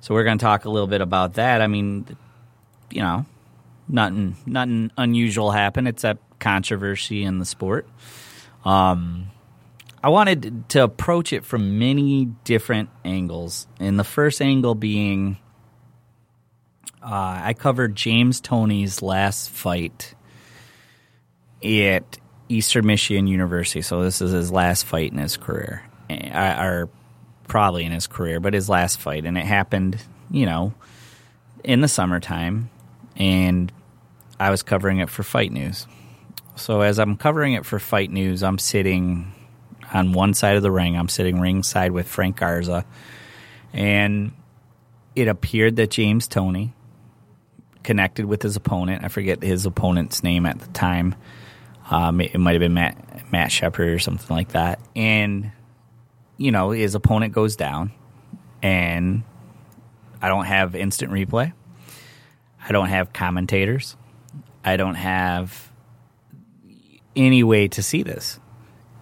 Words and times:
So 0.00 0.14
we're 0.14 0.24
going 0.24 0.38
to 0.38 0.42
talk 0.42 0.64
a 0.64 0.70
little 0.70 0.86
bit 0.86 1.00
about 1.00 1.34
that. 1.34 1.60
I 1.60 1.66
mean, 1.66 2.16
you 2.90 3.02
know, 3.02 3.26
nothing 3.88 4.36
nothing 4.46 4.90
unusual 4.96 5.50
happened 5.50 5.88
except 5.88 6.40
controversy 6.40 7.22
in 7.22 7.38
the 7.38 7.44
sport. 7.44 7.86
Um, 8.64 9.30
I 10.02 10.08
wanted 10.08 10.68
to 10.70 10.82
approach 10.82 11.32
it 11.32 11.44
from 11.44 11.78
many 11.78 12.26
different 12.44 12.90
angles. 13.04 13.68
And 13.78 13.98
the 13.98 14.04
first 14.04 14.42
angle 14.42 14.74
being 14.74 15.36
uh, 17.02 17.40
I 17.44 17.54
covered 17.54 17.94
James 17.96 18.40
Toney's 18.40 19.02
last 19.02 19.50
fight 19.50 20.14
at 21.62 22.18
Eastern 22.52 22.86
Michigan 22.86 23.26
University. 23.26 23.82
So 23.82 24.02
this 24.02 24.20
is 24.20 24.32
his 24.32 24.50
last 24.50 24.84
fight 24.84 25.12
in 25.12 25.18
his 25.18 25.36
career, 25.36 25.82
Eh, 26.10 26.64
or 26.64 26.88
probably 27.48 27.84
in 27.84 27.92
his 27.92 28.06
career, 28.06 28.40
but 28.40 28.54
his 28.54 28.68
last 28.68 29.00
fight. 29.00 29.24
And 29.24 29.38
it 29.38 29.44
happened, 29.44 29.98
you 30.30 30.46
know, 30.46 30.74
in 31.64 31.80
the 31.80 31.88
summertime. 31.88 32.70
And 33.16 33.72
I 34.38 34.50
was 34.50 34.62
covering 34.62 34.98
it 34.98 35.08
for 35.08 35.22
Fight 35.22 35.52
News. 35.52 35.86
So 36.56 36.80
as 36.82 36.98
I'm 36.98 37.16
covering 37.16 37.54
it 37.54 37.64
for 37.64 37.78
Fight 37.78 38.10
News, 38.10 38.42
I'm 38.42 38.58
sitting 38.58 39.32
on 39.92 40.12
one 40.12 40.34
side 40.34 40.56
of 40.56 40.62
the 40.62 40.70
ring. 40.70 40.96
I'm 40.96 41.08
sitting 41.08 41.40
ringside 41.40 41.92
with 41.92 42.08
Frank 42.08 42.36
Garza, 42.36 42.84
and 43.72 44.32
it 45.14 45.28
appeared 45.28 45.76
that 45.76 45.90
James 45.90 46.28
Toney 46.28 46.72
connected 47.82 48.26
with 48.26 48.42
his 48.42 48.56
opponent. 48.56 49.04
I 49.04 49.08
forget 49.08 49.42
his 49.42 49.66
opponent's 49.66 50.22
name 50.22 50.46
at 50.46 50.58
the 50.60 50.68
time. 50.68 51.14
Um, 51.92 52.20
it, 52.20 52.34
it 52.34 52.38
might 52.38 52.52
have 52.52 52.60
been 52.60 52.74
Matt 52.74 53.30
Matt 53.30 53.52
Shepard 53.52 53.88
or 53.88 53.98
something 53.98 54.34
like 54.34 54.52
that. 54.52 54.80
And 54.96 55.52
you 56.38 56.50
know, 56.50 56.70
his 56.70 56.94
opponent 56.94 57.34
goes 57.34 57.54
down, 57.54 57.92
and 58.62 59.22
I 60.20 60.28
don't 60.28 60.46
have 60.46 60.74
instant 60.74 61.12
replay. 61.12 61.52
I 62.66 62.72
don't 62.72 62.88
have 62.88 63.12
commentators. 63.12 63.96
I 64.64 64.76
don't 64.76 64.94
have 64.94 65.70
any 67.14 67.42
way 67.42 67.68
to 67.68 67.82
see 67.82 68.02
this. 68.02 68.38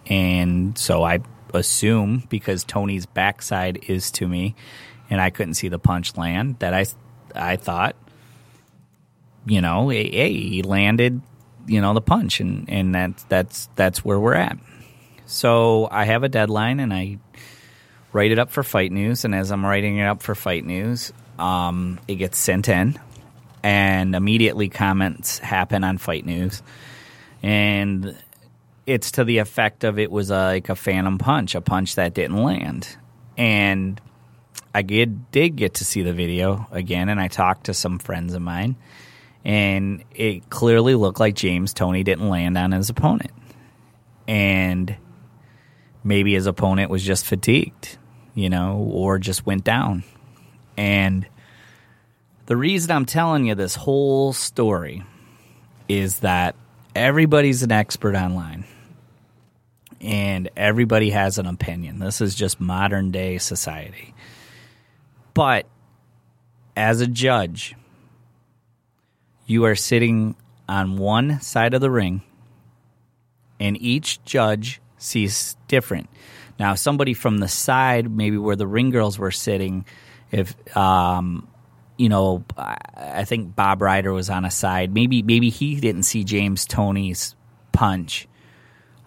And 0.07 0.77
so 0.77 1.03
I 1.03 1.19
assume 1.53 2.23
because 2.29 2.63
Toney's 2.63 3.05
backside 3.05 3.85
is 3.87 4.11
to 4.11 4.27
me 4.27 4.55
and 5.09 5.21
I 5.21 5.29
couldn't 5.29 5.53
see 5.53 5.67
the 5.67 5.79
punch 5.79 6.17
land 6.17 6.57
that 6.59 6.73
I 6.73 6.85
I 7.35 7.55
thought 7.55 7.95
you 9.45 9.61
know, 9.61 9.89
hey, 9.89 10.33
he 10.33 10.61
landed, 10.61 11.21
you 11.67 11.81
know, 11.81 11.93
the 11.93 12.01
punch 12.01 12.39
and 12.39 12.69
and 12.69 12.93
that's 12.93 13.23
that's 13.25 13.69
that's 13.75 14.05
where 14.05 14.19
we're 14.19 14.35
at. 14.35 14.57
So 15.25 15.87
I 15.89 16.05
have 16.05 16.23
a 16.23 16.29
deadline 16.29 16.79
and 16.79 16.93
I 16.93 17.17
write 18.11 18.31
it 18.31 18.39
up 18.39 18.51
for 18.51 18.63
Fight 18.63 18.91
News 18.91 19.23
and 19.23 19.33
as 19.33 19.51
I'm 19.51 19.65
writing 19.65 19.97
it 19.97 20.05
up 20.05 20.21
for 20.21 20.35
Fight 20.35 20.65
News, 20.65 21.13
um, 21.39 21.99
it 22.07 22.15
gets 22.15 22.37
sent 22.37 22.67
in 22.67 22.99
and 23.63 24.15
immediately 24.15 24.69
comments 24.69 25.39
happen 25.39 25.83
on 25.83 25.97
Fight 25.97 26.25
News 26.25 26.61
and 27.43 28.17
it's 28.85 29.11
to 29.11 29.23
the 29.23 29.37
effect 29.39 29.83
of 29.83 29.99
it 29.99 30.11
was 30.11 30.29
like 30.29 30.69
a 30.69 30.75
phantom 30.75 31.17
punch, 31.17 31.55
a 31.55 31.61
punch 31.61 31.95
that 31.95 32.13
didn't 32.13 32.43
land. 32.43 32.87
And 33.37 33.99
I 34.73 34.81
did, 34.81 35.31
did 35.31 35.55
get 35.55 35.75
to 35.75 35.85
see 35.85 36.01
the 36.01 36.13
video 36.13 36.67
again, 36.71 37.09
and 37.09 37.19
I 37.19 37.27
talked 37.27 37.65
to 37.65 37.73
some 37.73 37.99
friends 37.99 38.33
of 38.33 38.41
mine, 38.41 38.75
and 39.43 40.03
it 40.11 40.49
clearly 40.49 40.95
looked 40.95 41.19
like 41.19 41.35
James 41.35 41.73
Toney 41.73 42.03
didn't 42.03 42.29
land 42.29 42.57
on 42.57 42.71
his 42.71 42.89
opponent. 42.89 43.31
And 44.27 44.95
maybe 46.03 46.33
his 46.33 46.45
opponent 46.45 46.91
was 46.91 47.03
just 47.03 47.25
fatigued, 47.25 47.97
you 48.35 48.49
know, 48.49 48.77
or 48.91 49.17
just 49.17 49.45
went 49.45 49.63
down. 49.63 50.03
And 50.77 51.27
the 52.45 52.55
reason 52.55 52.91
I'm 52.91 53.05
telling 53.05 53.47
you 53.47 53.55
this 53.55 53.75
whole 53.75 54.33
story 54.33 55.03
is 55.89 56.19
that 56.19 56.55
everybody's 56.95 57.63
an 57.63 57.71
expert 57.71 58.15
online 58.15 58.65
and 59.99 60.49
everybody 60.55 61.11
has 61.11 61.37
an 61.37 61.45
opinion. 61.45 61.99
This 61.99 62.21
is 62.21 62.35
just 62.35 62.59
modern 62.59 63.11
day 63.11 63.37
society. 63.37 64.13
But 65.33 65.67
as 66.75 67.01
a 67.01 67.07
judge, 67.07 67.75
you 69.51 69.65
are 69.65 69.75
sitting 69.75 70.35
on 70.69 70.97
one 70.97 71.41
side 71.41 71.73
of 71.73 71.81
the 71.81 71.91
ring, 71.91 72.21
and 73.59 73.79
each 73.81 74.23
judge 74.23 74.81
sees 74.97 75.57
different. 75.67 76.09
Now, 76.57 76.75
somebody 76.75 77.13
from 77.13 77.39
the 77.39 77.49
side, 77.49 78.09
maybe 78.09 78.37
where 78.37 78.55
the 78.55 78.67
ring 78.67 78.91
girls 78.91 79.19
were 79.19 79.31
sitting, 79.31 79.85
if 80.31 80.55
um, 80.77 81.47
you 81.97 82.07
know, 82.07 82.45
I 82.57 83.25
think 83.25 83.55
Bob 83.55 83.81
Ryder 83.81 84.13
was 84.13 84.29
on 84.29 84.45
a 84.45 84.51
side. 84.51 84.93
Maybe 84.93 85.21
maybe 85.21 85.49
he 85.49 85.79
didn't 85.79 86.03
see 86.03 86.23
James 86.23 86.65
Toney's 86.65 87.35
punch. 87.73 88.27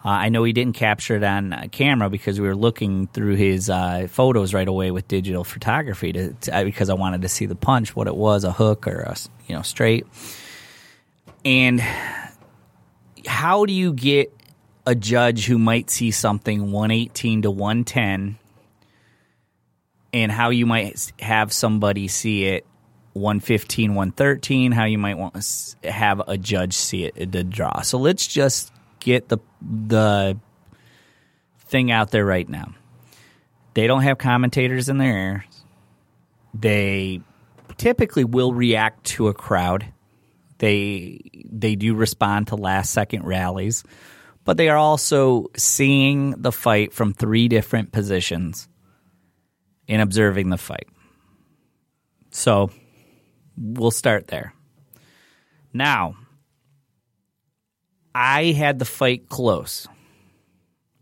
Uh, 0.05 0.09
I 0.09 0.29
know 0.29 0.45
he 0.45 0.53
didn't 0.53 0.75
capture 0.75 1.17
it 1.17 1.25
on 1.25 1.55
uh, 1.55 1.67
camera 1.73 2.11
because 2.11 2.39
we 2.39 2.47
were 2.47 2.57
looking 2.57 3.07
through 3.07 3.37
his 3.37 3.71
uh, 3.71 4.07
photos 4.11 4.53
right 4.53 4.69
away 4.69 4.91
with 4.91 5.09
digital 5.09 5.45
photography 5.45 6.13
to, 6.13 6.33
to, 6.35 6.55
uh, 6.55 6.65
because 6.65 6.91
I 6.91 6.95
wanted 6.95 7.23
to 7.23 7.29
see 7.29 7.47
the 7.47 7.55
punch, 7.55 7.97
what 7.97 8.07
it 8.07 8.15
was, 8.15 8.45
a 8.45 8.53
hook 8.53 8.87
or 8.87 9.01
a 9.01 9.17
you 9.49 9.57
know 9.57 9.63
straight. 9.63 10.07
And 11.43 11.81
how 13.27 13.65
do 13.65 13.73
you 13.73 13.95
get 13.95 14.31
a 14.87 14.95
judge 14.95 15.47
who 15.47 15.59
might 15.59 15.89
see 15.89 16.11
something 16.11 16.71
118 16.71 17.43
to 17.43 17.51
110 17.51 18.39
and 20.13 20.31
how 20.31 20.51
you 20.51 20.67
might 20.67 21.13
have 21.19 21.51
somebody 21.53 22.09
see 22.09 22.45
it 22.45 22.67
115 23.15 23.95
113 23.95 24.73
how 24.73 24.85
you 24.85 24.99
might 24.99 25.17
want 25.17 25.35
to 25.41 25.91
have 25.91 26.21
a 26.27 26.37
judge 26.37 26.75
see 26.75 27.05
it 27.05 27.33
the 27.33 27.43
draw 27.45 27.81
so 27.81 27.97
let's 27.97 28.27
just 28.27 28.74
get 29.05 29.29
the 29.29 29.39
the 29.61 30.39
thing 31.61 31.91
out 31.91 32.11
there 32.11 32.25
right 32.25 32.49
now. 32.49 32.75
They 33.75 33.87
don't 33.87 34.03
have 34.03 34.19
commentators 34.19 34.89
in 34.89 34.99
their 34.99 35.17
ears. 35.17 35.65
They 36.53 37.21
typically 37.77 38.25
will 38.25 38.53
react 38.53 39.05
to 39.05 39.29
a 39.29 39.35
crowd. 39.35 39.87
They 40.59 41.21
they 41.45 41.75
do 41.77 41.95
respond 41.95 42.49
to 42.49 42.57
last 42.57 42.93
second 42.93 43.25
rallies 43.25 43.85
but 44.45 44.57
they 44.57 44.69
are 44.69 44.77
also 44.77 45.47
seeing 45.57 46.31
the 46.33 46.53
fight 46.53 46.93
from 46.93 47.13
three 47.13 47.49
different 47.49 47.93
positions 47.93 48.69
and 49.89 50.03
observing 50.03 50.51
the 50.51 50.59
fight. 50.59 50.89
So 52.31 52.71
we'll 53.57 53.91
start 53.91 54.29
there. 54.29 54.55
Now 55.73 56.17
i 58.15 58.45
had 58.53 58.79
the 58.79 58.85
fight 58.85 59.29
close 59.29 59.87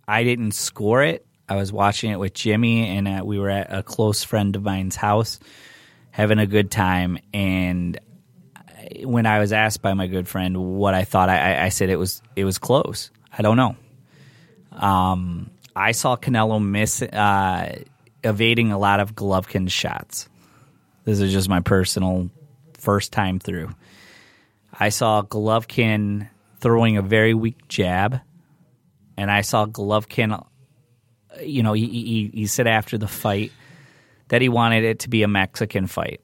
i 0.09 0.25
didn't 0.25 0.53
score 0.53 1.03
it 1.03 1.27
i 1.49 1.57
was 1.57 1.73
watching 1.73 2.11
it 2.11 2.17
with 2.19 2.33
jimmy 2.35 2.89
and 2.97 3.07
uh, 3.09 3.23
we 3.25 3.39
were 3.39 3.51
at 3.51 3.73
a 3.73 3.83
close 3.83 4.25
friend 4.25 4.57
of 4.57 4.63
mine's 4.63 4.97
house 4.97 5.39
having 6.11 6.39
a 6.39 6.47
good 6.47 6.71
time 6.71 7.19
and 7.33 7.99
when 9.05 9.27
I 9.27 9.39
was 9.39 9.53
asked 9.53 9.81
by 9.81 9.95
my 9.95 10.07
good 10.09 10.29
friend 10.29 10.57
what 10.57 10.93
I 10.93 11.05
thought, 11.05 11.29
I, 11.31 11.65
I- 11.67 11.69
said 11.69 11.89
it 11.89 11.97
was 11.97 12.21
it 12.37 12.45
was 12.45 12.59
close. 12.59 13.11
I 13.37 13.41
don't 13.41 13.57
know. 13.57 13.77
Um, 14.73 15.51
I 15.75 15.93
saw 15.93 16.17
Canelo 16.17 16.63
miss 16.63 17.01
uh, 17.01 17.79
evading 18.25 18.73
a 18.73 18.79
lot 18.79 19.01
of 19.01 19.15
Golovkin 19.15 19.71
shots. 19.71 20.29
This 21.05 21.21
is 21.21 21.33
just 21.33 21.49
my 21.49 21.61
personal 21.61 22.29
first 22.75 23.13
time 23.13 23.39
through. 23.39 23.71
I 24.79 24.89
saw 24.91 25.23
Golovkin 25.23 26.29
throwing 26.63 26.97
a 26.97 27.03
very 27.03 27.35
weak 27.35 27.69
jab, 27.69 28.21
and 29.19 29.31
I 29.31 29.43
saw 29.43 29.67
Golovkin. 29.67 30.43
You 31.43 31.63
know, 31.63 31.75
he, 31.75 31.87
he, 31.87 32.31
he 32.33 32.47
said 32.47 32.67
after 32.67 32.97
the 32.97 33.09
fight 33.09 33.53
that 34.29 34.41
he 34.41 34.49
wanted 34.49 34.85
it 34.85 35.01
to 35.01 35.11
be 35.11 35.23
a 35.23 35.29
Mexican 35.29 35.87
fight. 35.87 36.23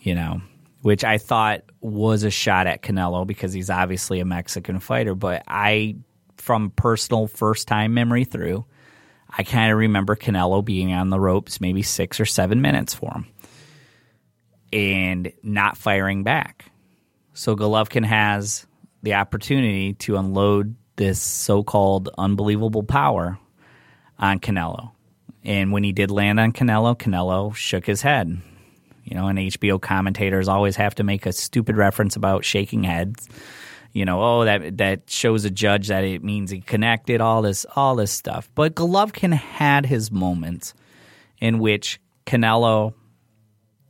You 0.00 0.14
know, 0.14 0.40
which 0.82 1.04
I 1.04 1.18
thought 1.18 1.62
was 1.80 2.22
a 2.22 2.30
shot 2.30 2.66
at 2.66 2.82
Canelo 2.82 3.26
because 3.26 3.52
he's 3.52 3.70
obviously 3.70 4.20
a 4.20 4.24
Mexican 4.24 4.80
fighter. 4.80 5.14
But 5.14 5.44
I, 5.46 5.96
from 6.36 6.70
personal 6.70 7.26
first 7.26 7.68
time 7.68 7.94
memory 7.94 8.24
through, 8.24 8.64
I 9.30 9.42
kind 9.42 9.72
of 9.72 9.78
remember 9.78 10.16
Canelo 10.16 10.64
being 10.64 10.92
on 10.92 11.10
the 11.10 11.20
ropes 11.20 11.60
maybe 11.60 11.82
six 11.82 12.20
or 12.20 12.24
seven 12.24 12.62
minutes 12.62 12.94
for 12.94 13.10
him 13.12 13.26
and 14.72 15.32
not 15.42 15.76
firing 15.76 16.22
back. 16.22 16.66
So 17.34 17.54
Golovkin 17.54 18.04
has 18.04 18.65
the 19.06 19.14
opportunity 19.14 19.94
to 19.94 20.16
unload 20.16 20.76
this 20.96 21.20
so 21.20 21.62
called 21.62 22.10
unbelievable 22.18 22.82
power 22.82 23.38
on 24.18 24.40
Canelo. 24.40 24.90
And 25.44 25.72
when 25.72 25.84
he 25.84 25.92
did 25.92 26.10
land 26.10 26.38
on 26.40 26.52
Canelo, 26.52 26.96
Canelo 26.96 27.54
shook 27.54 27.86
his 27.86 28.02
head 28.02 28.42
you 29.06 29.14
know, 29.14 29.28
and 29.28 29.38
HBO 29.38 29.80
commentators 29.80 30.48
always 30.48 30.74
have 30.76 30.96
to 30.96 31.04
make 31.04 31.26
a 31.26 31.32
stupid 31.32 31.76
reference 31.76 32.16
about 32.16 32.44
shaking 32.44 32.82
heads. 32.82 33.28
You 33.92 34.04
know, 34.04 34.20
oh 34.22 34.44
that 34.44 34.78
that 34.78 35.08
shows 35.08 35.44
a 35.44 35.50
judge 35.50 35.88
that 35.88 36.04
it 36.04 36.22
means 36.22 36.50
he 36.50 36.60
connected 36.60 37.20
all 37.20 37.40
this 37.40 37.64
all 37.76 37.94
this 37.94 38.10
stuff. 38.10 38.50
But 38.54 38.74
Golovkin 38.74 39.32
had 39.32 39.86
his 39.86 40.10
moments 40.10 40.74
in 41.40 41.60
which 41.60 42.00
Canelo 42.26 42.94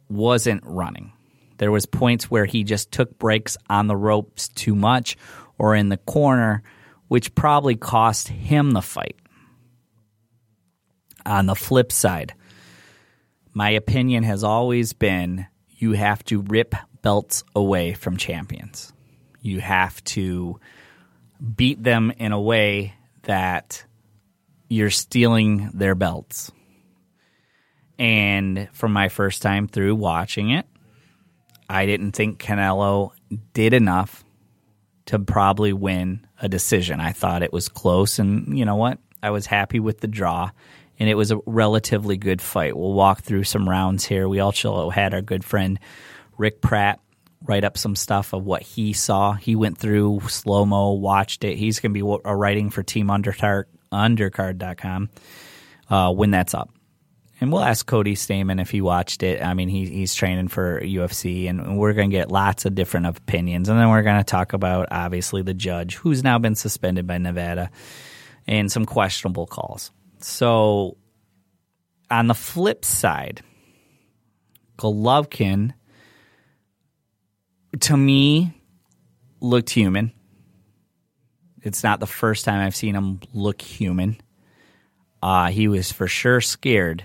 wasn't 0.08 0.62
running. 0.64 1.12
There 1.58 1.72
was 1.72 1.86
points 1.86 2.30
where 2.30 2.44
he 2.44 2.64
just 2.64 2.90
took 2.92 3.18
breaks 3.18 3.56
on 3.68 3.86
the 3.86 3.96
ropes 3.96 4.48
too 4.48 4.74
much 4.74 5.16
or 5.58 5.74
in 5.74 5.88
the 5.88 5.96
corner, 5.96 6.62
which 7.08 7.34
probably 7.34 7.76
cost 7.76 8.28
him 8.28 8.72
the 8.72 8.82
fight. 8.82 9.16
On 11.24 11.46
the 11.46 11.54
flip 11.54 11.90
side, 11.90 12.34
my 13.52 13.70
opinion 13.70 14.22
has 14.22 14.44
always 14.44 14.92
been 14.92 15.46
you 15.78 15.92
have 15.92 16.24
to 16.24 16.42
rip 16.42 16.74
belts 17.02 17.42
away 17.54 17.94
from 17.94 18.16
champions. 18.16 18.92
You 19.40 19.60
have 19.60 20.02
to 20.04 20.60
beat 21.56 21.82
them 21.82 22.12
in 22.18 22.32
a 22.32 22.40
way 22.40 22.94
that 23.22 23.84
you're 24.68 24.90
stealing 24.90 25.70
their 25.72 25.94
belts. 25.94 26.50
And 27.98 28.68
from 28.72 28.92
my 28.92 29.08
first 29.08 29.42
time 29.42 29.68
through 29.68 29.94
watching 29.94 30.50
it, 30.50 30.66
I 31.68 31.86
didn't 31.86 32.12
think 32.12 32.38
Canelo 32.38 33.10
did 33.52 33.72
enough 33.72 34.24
to 35.06 35.18
probably 35.18 35.72
win 35.72 36.26
a 36.40 36.48
decision. 36.48 37.00
I 37.00 37.12
thought 37.12 37.42
it 37.42 37.52
was 37.52 37.68
close, 37.68 38.18
and 38.18 38.58
you 38.58 38.64
know 38.64 38.76
what? 38.76 38.98
I 39.22 39.30
was 39.30 39.46
happy 39.46 39.80
with 39.80 40.00
the 40.00 40.08
draw 40.08 40.50
and 40.98 41.08
it 41.08 41.14
was 41.14 41.30
a 41.30 41.40
relatively 41.46 42.16
good 42.16 42.40
fight. 42.40 42.76
We'll 42.76 42.92
walk 42.92 43.22
through 43.22 43.44
some 43.44 43.68
rounds 43.68 44.04
here. 44.04 44.28
We 44.28 44.40
also 44.40 44.90
had 44.90 45.14
our 45.14 45.22
good 45.22 45.44
friend 45.44 45.78
Rick 46.38 46.60
Pratt 46.60 47.00
write 47.42 47.64
up 47.64 47.76
some 47.76 47.96
stuff 47.96 48.32
of 48.32 48.44
what 48.44 48.62
he 48.62 48.92
saw. 48.92 49.34
He 49.34 49.56
went 49.56 49.78
through 49.78 50.22
slow 50.28 50.64
mo, 50.64 50.92
watched 50.92 51.44
it. 51.44 51.56
He's 51.56 51.80
going 51.80 51.94
to 51.94 51.94
be 51.94 52.20
writing 52.24 52.70
for 52.70 52.82
Team 52.82 53.08
Undercard, 53.08 53.64
Undercard.com 53.92 55.10
uh, 55.90 56.12
when 56.12 56.30
that's 56.30 56.54
up. 56.54 56.70
And 57.38 57.52
we'll 57.52 57.62
ask 57.62 57.84
Cody 57.84 58.14
Stamann 58.14 58.60
if 58.62 58.70
he 58.70 58.80
watched 58.80 59.22
it. 59.22 59.42
I 59.42 59.52
mean, 59.52 59.68
he, 59.68 59.86
he's 59.86 60.14
training 60.14 60.48
for 60.48 60.80
UFC, 60.80 61.50
and 61.50 61.76
we're 61.76 61.92
going 61.92 62.10
to 62.10 62.16
get 62.16 62.30
lots 62.30 62.64
of 62.64 62.74
different 62.74 63.06
opinions. 63.06 63.68
And 63.68 63.78
then 63.78 63.90
we're 63.90 64.02
going 64.02 64.18
to 64.18 64.24
talk 64.24 64.54
about, 64.54 64.88
obviously, 64.90 65.42
the 65.42 65.52
judge, 65.52 65.96
who's 65.96 66.24
now 66.24 66.38
been 66.38 66.54
suspended 66.54 67.06
by 67.06 67.18
Nevada, 67.18 67.70
and 68.46 68.72
some 68.72 68.86
questionable 68.86 69.46
calls. 69.46 69.90
So, 70.18 70.96
on 72.10 72.26
the 72.26 72.34
flip 72.34 72.86
side, 72.86 73.42
Golovkin, 74.78 75.74
to 77.80 77.96
me, 77.96 78.54
looked 79.40 79.70
human. 79.70 80.12
It's 81.62 81.82
not 81.82 82.00
the 82.00 82.06
first 82.06 82.46
time 82.46 82.64
I've 82.64 82.76
seen 82.76 82.94
him 82.94 83.20
look 83.34 83.60
human. 83.60 84.16
Uh, 85.22 85.48
he 85.48 85.68
was 85.68 85.92
for 85.92 86.06
sure 86.06 86.40
scared. 86.40 87.04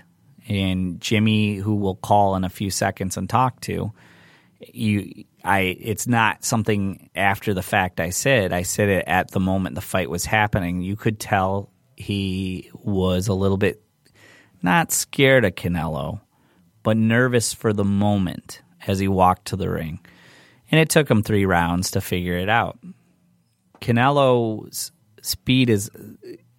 And 0.52 1.00
Jimmy, 1.00 1.56
who 1.56 1.76
will 1.76 1.96
call 1.96 2.36
in 2.36 2.44
a 2.44 2.50
few 2.50 2.70
seconds 2.70 3.16
and 3.16 3.30
talk 3.30 3.62
to, 3.62 3.94
you, 4.60 5.24
I, 5.46 5.78
it's 5.80 6.08
not 6.08 6.44
something 6.44 7.10
after 7.16 7.54
the 7.54 7.64
fact 7.64 8.02
I 8.02 8.10
said. 8.10 8.52
I 8.52 8.64
said 8.64 8.90
it 8.90 9.06
at 9.08 9.32
the 9.32 9.40
moment 9.40 9.76
the 9.76 9.82
fight 9.82 10.10
was 10.10 10.26
happening. 10.26 10.82
You 10.82 10.98
could 10.98 11.22
tell 11.22 11.72
he 11.96 12.70
was 12.74 13.30
a 13.30 13.34
little 13.34 13.56
bit 13.56 13.82
not 14.62 14.92
scared 14.92 15.46
of 15.46 15.56
Canelo, 15.56 16.20
but 16.84 16.98
nervous 16.98 17.54
for 17.54 17.72
the 17.72 17.86
moment 17.86 18.62
as 18.86 19.00
he 19.00 19.08
walked 19.08 19.46
to 19.46 19.56
the 19.56 19.70
ring. 19.70 20.02
And 20.70 20.82
it 20.82 20.90
took 20.90 21.10
him 21.10 21.24
three 21.24 21.46
rounds 21.46 21.92
to 21.92 22.02
figure 22.02 22.38
it 22.38 22.50
out. 22.50 22.78
Canelo's 23.80 24.92
speed 25.22 25.70
is 25.70 25.90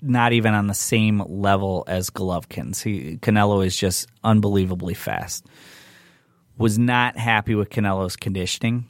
not 0.02 0.32
even 0.32 0.54
on 0.54 0.66
the 0.66 0.74
same 0.74 1.22
level 1.26 1.84
as 1.86 2.10
Golovkin's. 2.10 2.82
He, 2.82 3.18
Canelo 3.18 3.64
is 3.64 3.76
just 3.76 4.08
unbelievably 4.24 4.94
fast. 4.94 5.46
Was 6.58 6.78
not 6.78 7.16
happy 7.16 7.54
with 7.54 7.70
Canelo's 7.70 8.16
conditioning. 8.16 8.88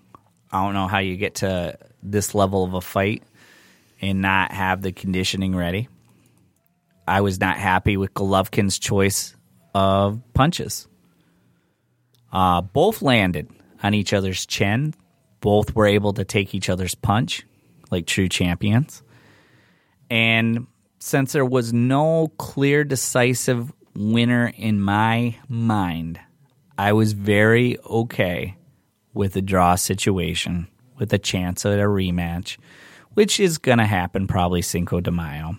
I 0.50 0.64
don't 0.64 0.74
know 0.74 0.88
how 0.88 0.98
you 0.98 1.16
get 1.16 1.36
to 1.36 1.78
this 2.02 2.34
level 2.34 2.64
of 2.64 2.74
a 2.74 2.80
fight 2.80 3.22
and 4.00 4.20
not 4.20 4.52
have 4.52 4.82
the 4.82 4.92
conditioning 4.92 5.54
ready. 5.54 5.88
I 7.06 7.20
was 7.20 7.40
not 7.40 7.56
happy 7.56 7.96
with 7.96 8.14
Golovkin's 8.14 8.78
choice 8.78 9.34
of 9.74 10.20
punches. 10.34 10.88
Uh, 12.32 12.62
both 12.62 13.02
landed 13.02 13.50
on 13.82 13.94
each 13.94 14.12
other's 14.12 14.46
chin. 14.46 14.94
Both 15.40 15.74
were 15.74 15.86
able 15.86 16.14
to 16.14 16.24
take 16.24 16.54
each 16.54 16.68
other's 16.68 16.94
punch 16.94 17.44
like 17.90 18.06
true 18.06 18.28
champions. 18.28 19.02
And 20.10 20.66
since 21.02 21.32
there 21.32 21.44
was 21.44 21.72
no 21.72 22.32
clear, 22.38 22.84
decisive 22.84 23.72
winner 23.96 24.52
in 24.56 24.80
my 24.80 25.36
mind, 25.48 26.20
I 26.78 26.92
was 26.92 27.12
very 27.12 27.76
okay 27.80 28.56
with 29.12 29.34
a 29.34 29.42
draw 29.42 29.74
situation 29.74 30.68
with 30.98 31.12
a 31.12 31.18
chance 31.18 31.66
at 31.66 31.80
a 31.80 31.82
rematch, 31.82 32.56
which 33.14 33.40
is 33.40 33.58
going 33.58 33.78
to 33.78 33.84
happen 33.84 34.28
probably 34.28 34.62
Cinco 34.62 35.00
de 35.00 35.10
Mayo 35.10 35.56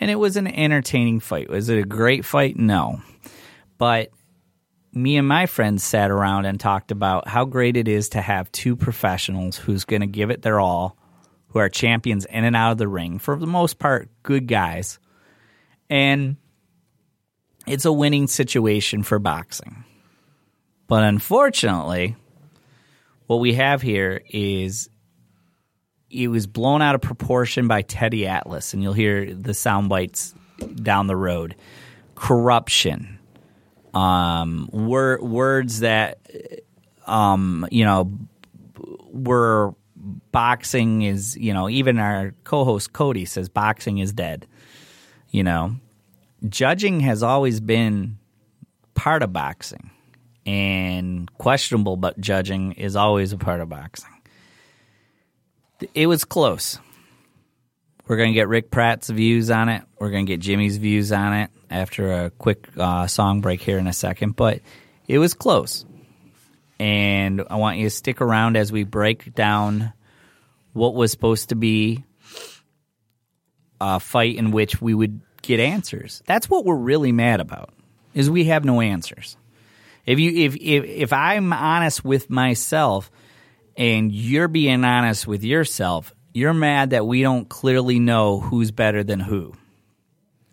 and 0.00 0.10
it 0.10 0.16
was 0.16 0.38
an 0.38 0.46
entertaining 0.46 1.20
fight. 1.20 1.50
Was 1.50 1.68
it 1.68 1.78
a 1.78 1.84
great 1.84 2.24
fight? 2.24 2.56
No. 2.56 3.02
But 3.76 4.10
me 4.94 5.18
and 5.18 5.28
my 5.28 5.44
friends 5.44 5.84
sat 5.84 6.10
around 6.10 6.46
and 6.46 6.58
talked 6.58 6.90
about 6.90 7.28
how 7.28 7.44
great 7.44 7.76
it 7.76 7.86
is 7.86 8.08
to 8.10 8.22
have 8.22 8.50
two 8.50 8.76
professionals 8.76 9.58
who's 9.58 9.84
going 9.84 10.00
to 10.00 10.06
give 10.06 10.30
it 10.30 10.40
their 10.40 10.58
all, 10.58 10.96
who 11.50 11.58
are 11.58 11.68
champions 11.68 12.24
in 12.24 12.44
and 12.44 12.56
out 12.56 12.72
of 12.72 12.78
the 12.78 12.88
ring, 12.88 13.18
for 13.18 13.36
the 13.36 13.46
most 13.46 13.78
part, 13.78 14.08
good 14.22 14.46
guys. 14.46 14.98
And 15.88 16.36
it's 17.66 17.84
a 17.84 17.92
winning 17.92 18.26
situation 18.26 19.02
for 19.02 19.18
boxing. 19.18 19.84
But 20.86 21.04
unfortunately, 21.04 22.16
what 23.26 23.36
we 23.36 23.54
have 23.54 23.82
here 23.82 24.22
is 24.28 24.88
it 26.10 26.28
was 26.28 26.46
blown 26.46 26.82
out 26.82 26.96
of 26.96 27.00
proportion 27.00 27.68
by 27.68 27.82
Teddy 27.82 28.26
Atlas, 28.26 28.74
and 28.74 28.82
you'll 28.82 28.92
hear 28.92 29.32
the 29.32 29.54
sound 29.54 29.88
bites 29.88 30.34
down 30.82 31.06
the 31.06 31.16
road. 31.16 31.54
Corruption, 32.16 33.18
um, 33.94 34.68
wor- 34.72 35.22
words 35.22 35.80
that, 35.80 36.18
um, 37.06 37.66
you 37.70 37.84
know, 37.84 38.12
were 39.12 39.74
boxing 40.32 41.02
is, 41.02 41.36
you 41.36 41.54
know, 41.54 41.68
even 41.68 41.98
our 41.98 42.34
co-host 42.44 42.92
Cody 42.92 43.24
says 43.24 43.48
boxing 43.48 43.98
is 43.98 44.12
dead. 44.12 44.46
You 45.30 45.44
know, 45.44 45.76
judging 46.48 47.00
has 47.00 47.22
always 47.22 47.60
been 47.60 48.18
part 48.94 49.22
of 49.22 49.32
boxing, 49.32 49.90
and 50.44 51.32
questionable 51.38 51.96
but 51.96 52.20
judging 52.20 52.72
is 52.72 52.96
always 52.96 53.32
a 53.32 53.38
part 53.38 53.60
of 53.60 53.68
boxing. 53.68 54.10
It 55.94 56.06
was 56.06 56.24
close. 56.24 56.78
We're 58.06 58.16
going 58.16 58.30
to 58.30 58.34
get 58.34 58.48
Rick 58.48 58.72
Pratt's 58.72 59.08
views 59.08 59.50
on 59.50 59.68
it. 59.68 59.84
We're 60.00 60.10
going 60.10 60.26
to 60.26 60.32
get 60.32 60.40
Jimmy's 60.40 60.78
views 60.78 61.12
on 61.12 61.32
it 61.32 61.50
after 61.70 62.24
a 62.24 62.30
quick 62.30 62.68
uh, 62.76 63.06
song 63.06 63.40
break 63.40 63.60
here 63.60 63.78
in 63.78 63.86
a 63.86 63.92
second. 63.92 64.34
But 64.34 64.62
it 65.06 65.18
was 65.18 65.32
close. 65.32 65.86
And 66.80 67.44
I 67.48 67.56
want 67.56 67.78
you 67.78 67.84
to 67.84 67.90
stick 67.90 68.20
around 68.20 68.56
as 68.56 68.72
we 68.72 68.82
break 68.82 69.34
down 69.34 69.92
what 70.72 70.94
was 70.94 71.10
supposed 71.10 71.50
to 71.50 71.54
be 71.54 72.04
a 73.80 73.98
fight 74.00 74.36
in 74.36 74.50
which 74.50 74.80
we 74.80 74.94
would 74.94 75.20
get 75.42 75.60
answers. 75.60 76.22
That's 76.26 76.48
what 76.48 76.64
we're 76.64 76.76
really 76.76 77.12
mad 77.12 77.40
about. 77.40 77.70
Is 78.14 78.28
we 78.28 78.44
have 78.44 78.64
no 78.64 78.80
answers. 78.80 79.36
If 80.04 80.18
you 80.18 80.30
if 80.32 80.56
if 80.56 80.84
if 80.84 81.12
I'm 81.12 81.52
honest 81.52 82.04
with 82.04 82.30
myself 82.30 83.10
and 83.76 84.10
you're 84.12 84.48
being 84.48 84.84
honest 84.84 85.26
with 85.26 85.44
yourself, 85.44 86.12
you're 86.32 86.54
mad 86.54 86.90
that 86.90 87.06
we 87.06 87.22
don't 87.22 87.48
clearly 87.48 87.98
know 87.98 88.40
who's 88.40 88.70
better 88.70 89.04
than 89.04 89.20
who. 89.20 89.54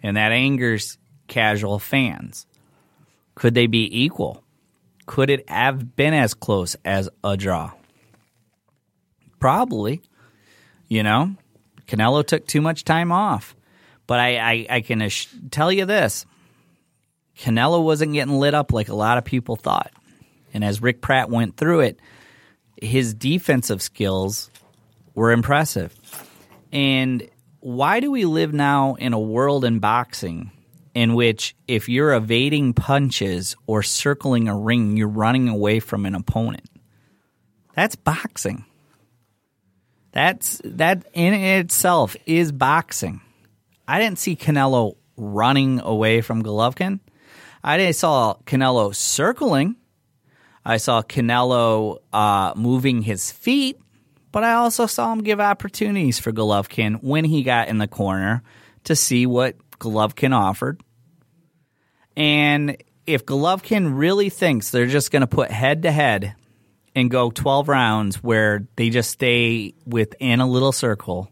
And 0.04 0.18
that 0.18 0.32
angers 0.32 0.98
casual 1.28 1.80
fans. 1.80 2.46
Could 3.36 3.54
they 3.54 3.68
be 3.68 4.04
equal? 4.04 4.44
Could 5.06 5.30
it 5.30 5.50
have 5.50 5.96
been 5.96 6.14
as 6.14 6.34
close 6.34 6.76
as 6.86 7.10
a 7.24 7.38
draw? 7.38 7.72
Probably. 9.39 10.01
You 10.88 11.03
know, 11.03 11.36
Canelo 11.88 12.25
took 12.25 12.48
too 12.48 12.62
much 12.62 12.84
time 12.84 13.12
off. 13.12 13.56
But 14.08 14.20
I, 14.20 14.38
I, 14.38 14.67
I 14.70 14.82
can 14.82 15.01
ass- 15.01 15.27
tell 15.51 15.72
you 15.72 15.86
this 15.86 16.25
Canelo 17.38 17.84
wasn't 17.84 18.13
getting 18.13 18.39
lit 18.39 18.53
up 18.53 18.74
like 18.74 18.89
a 18.89 18.96
lot 18.96 19.17
of 19.17 19.25
people 19.25 19.56
thought. 19.56 19.91
And 20.53 20.63
as 20.63 20.82
Rick 20.82 21.01
Pratt 21.01 21.29
went 21.29 21.58
through 21.58 21.82
it, 21.82 22.00
his 22.82 23.13
defensive 23.13 23.82
skills 23.82 24.50
were 25.13 25.32
impressive. 25.32 25.94
And 26.72 27.27
why 27.60 28.00
do 28.00 28.12
we 28.12 28.25
live 28.25 28.53
now 28.53 28.96
in 28.96 29.13
a 29.13 29.20
world 29.20 29.65
in 29.65 29.79
boxing 29.79 30.51
in 30.94 31.13
which 31.13 31.56
if 31.67 31.89
you're 31.89 32.13
evading 32.13 32.74
punches 32.74 33.56
or 33.67 33.84
circling 33.84 34.48
a 34.48 34.56
ring, 34.56 34.98
you're 34.98 35.08
running 35.08 35.48
away 35.50 35.79
from 35.79 36.06
an 36.06 36.15
opponent? 36.15 36.70
That's 37.75 37.96
boxing. 37.96 38.65
That's 40.12 40.62
that 40.64 41.06
in 41.14 41.34
itself 41.34 42.16
is 42.26 42.52
boxing. 42.52 43.22
I 43.88 44.00
didn't 44.00 44.20
see 44.20 44.36
Canelo 44.36 44.96
running 45.16 45.80
away 45.80 46.22
from 46.22 46.44
Golovkin. 46.44 47.00
I 47.64 47.92
saw 47.92 48.36
Canelo 48.46 48.96
circling. 48.96 49.76
I 50.66 50.78
saw 50.78 51.02
Canelo 51.02 52.00
uh, 52.12 52.54
moving 52.56 53.02
his 53.02 53.32
feet, 53.32 53.80
but 54.32 54.44
I 54.44 54.54
also 54.54 54.86
saw 54.86 55.12
him 55.14 55.24
give 55.24 55.40
opportunities 55.40 56.20
for 56.20 56.32
Golovkin 56.32 57.02
when 57.02 57.26
he 57.26 57.44
got 57.44 57.70
in 57.70 57.78
the 57.78 57.88
corner 57.88 58.44
to 58.86 58.96
see 58.96 59.26
what 59.26 59.56
Golovkin 59.80 60.34
offered. 60.34 60.82
And 62.16 62.78
if 63.06 63.26
Golovkin 63.26 63.98
really 63.98 64.30
thinks 64.30 64.70
they're 64.70 64.88
just 64.88 65.12
going 65.12 65.22
to 65.22 65.28
put 65.28 65.52
head 65.52 65.84
to 65.84 65.92
head 65.92 66.36
and 66.98 67.12
go 67.12 67.30
12 67.30 67.70
rounds 67.70 68.24
where 68.24 68.66
they 68.75 68.89
just 68.89 69.12
stay 69.12 69.75
within 69.86 70.39
a 70.39 70.48
little 70.48 70.72
circle, 70.72 71.30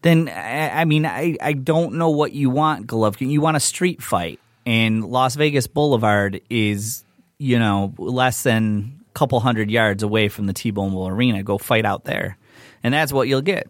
then 0.00 0.30
I, 0.30 0.80
I 0.80 0.84
mean, 0.86 1.04
I, 1.04 1.36
I 1.42 1.52
don't 1.52 1.96
know 1.96 2.08
what 2.08 2.32
you 2.32 2.48
want, 2.48 2.86
Golovkin. 2.86 3.30
You 3.30 3.42
want 3.42 3.58
a 3.58 3.60
street 3.60 4.02
fight, 4.02 4.40
and 4.64 5.04
Las 5.04 5.34
Vegas 5.34 5.66
Boulevard 5.66 6.40
is, 6.48 7.04
you 7.36 7.58
know, 7.58 7.92
less 7.98 8.42
than 8.42 9.02
a 9.10 9.12
couple 9.12 9.38
hundred 9.40 9.70
yards 9.70 10.02
away 10.02 10.28
from 10.28 10.46
the 10.46 10.54
T-Mobile 10.54 11.06
Arena. 11.06 11.42
Go 11.42 11.58
fight 11.58 11.84
out 11.84 12.04
there, 12.04 12.38
and 12.82 12.94
that's 12.94 13.12
what 13.12 13.28
you'll 13.28 13.42
get. 13.42 13.68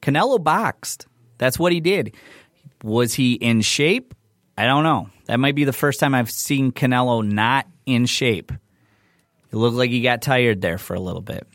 Canelo 0.00 0.42
boxed. 0.42 1.06
That's 1.36 1.58
what 1.58 1.72
he 1.72 1.80
did. 1.80 2.14
Was 2.82 3.12
he 3.12 3.34
in 3.34 3.60
shape? 3.60 4.14
I 4.56 4.64
don't 4.64 4.84
know. 4.84 5.10
That 5.26 5.38
might 5.38 5.54
be 5.54 5.64
the 5.64 5.74
first 5.74 6.00
time 6.00 6.14
I've 6.14 6.30
seen 6.30 6.72
Canelo 6.72 7.22
not 7.22 7.66
in 7.84 8.06
shape. 8.06 8.52
It 9.56 9.60
looked 9.60 9.76
like 9.76 9.88
he 9.88 10.02
got 10.02 10.20
tired 10.20 10.60
there 10.60 10.76
for 10.76 10.92
a 10.92 11.00
little 11.00 11.22
bit. 11.22 11.46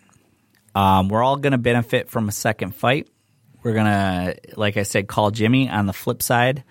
Um, 0.74 1.08
we're 1.08 1.22
all 1.22 1.36
going 1.36 1.52
to 1.52 1.60
benefit 1.60 2.10
from 2.10 2.30
a 2.30 2.32
second 2.32 2.74
fight. 2.74 3.08
We're 3.62 3.74
going 3.74 3.86
to, 3.86 4.36
like 4.58 4.76
I 4.76 4.82
said, 4.82 5.08
call 5.08 5.30
Jimmy 5.30 5.70
on 5.70 5.86
the 5.86 5.94
flip 5.94 6.24
side 6.24 6.64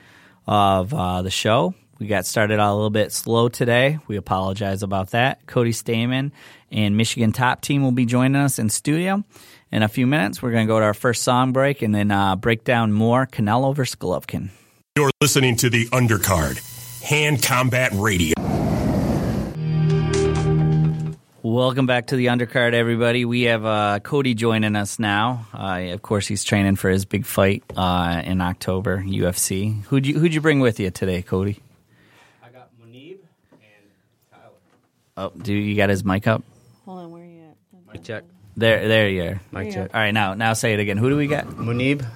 of 0.48 0.92
uh, 0.92 1.22
the 1.22 1.30
show. 1.30 1.72
We 2.00 2.08
got 2.08 2.26
started 2.26 2.58
out 2.58 2.72
a 2.72 2.74
little 2.74 2.90
bit 2.90 3.12
slow 3.12 3.48
today. 3.48 4.00
We 4.08 4.16
apologize 4.16 4.82
about 4.82 5.10
that. 5.10 5.46
Cody 5.46 5.70
Stamann 5.70 6.32
and 6.72 6.96
Michigan 6.96 7.30
Top 7.30 7.60
Team 7.60 7.84
will 7.84 7.92
be 7.92 8.06
joining 8.06 8.34
us 8.34 8.58
in 8.58 8.68
studio 8.68 9.22
in 9.70 9.84
a 9.84 9.88
few 9.88 10.08
minutes. 10.08 10.42
We're 10.42 10.50
going 10.50 10.66
to 10.66 10.72
go 10.72 10.80
to 10.80 10.84
our 10.84 10.94
first 10.94 11.22
song 11.22 11.52
break 11.52 11.80
and 11.82 11.94
then 11.94 12.10
uh, 12.10 12.34
break 12.34 12.64
down 12.64 12.90
more 12.90 13.28
Canelo 13.28 13.72
versus 13.72 13.94
Golovkin. 13.94 14.48
You're 14.96 15.12
listening 15.20 15.54
to 15.58 15.70
the 15.70 15.86
undercard, 15.90 16.58
Hand 17.04 17.40
Combat 17.40 17.92
Radio. 17.94 18.34
Welcome 21.50 21.86
back 21.86 22.06
to 22.06 22.16
the 22.16 22.26
undercard, 22.26 22.74
everybody. 22.74 23.24
We 23.24 23.42
have 23.42 23.64
uh, 23.64 23.98
Cody 23.98 24.34
joining 24.34 24.76
us 24.76 25.00
now. 25.00 25.48
Uh, 25.52 25.88
of 25.90 26.00
course, 26.00 26.28
he's 26.28 26.44
training 26.44 26.76
for 26.76 26.88
his 26.88 27.04
big 27.04 27.26
fight 27.26 27.64
uh, 27.76 28.22
in 28.24 28.40
October, 28.40 28.98
UFC. 28.98 29.82
Who'd 29.86 30.06
you 30.06 30.16
Who'd 30.16 30.32
you 30.32 30.40
bring 30.40 30.60
with 30.60 30.78
you 30.78 30.92
today, 30.92 31.22
Cody? 31.22 31.58
I 32.40 32.50
got 32.50 32.70
Munib 32.80 33.18
and 33.50 33.60
Tyler. 34.30 34.52
Oh, 35.16 35.32
do 35.36 35.52
you 35.52 35.74
got 35.74 35.88
his 35.88 36.04
mic 36.04 36.28
up? 36.28 36.44
Hold 36.84 37.00
on, 37.00 37.10
where 37.10 37.24
are 37.24 37.26
you 37.26 37.40
at? 37.40 37.94
Mic 37.94 38.04
check. 38.04 38.22
There, 38.56 38.86
there 38.86 39.08
you 39.08 39.22
are. 39.24 39.40
Mic 39.50 39.72
check. 39.72 39.90
All 39.92 40.00
right, 40.00 40.12
now, 40.12 40.34
now 40.34 40.52
say 40.52 40.72
it 40.72 40.78
again. 40.78 40.98
Who 40.98 41.10
do 41.10 41.16
we 41.16 41.26
got? 41.26 41.46
Munib 41.46 42.06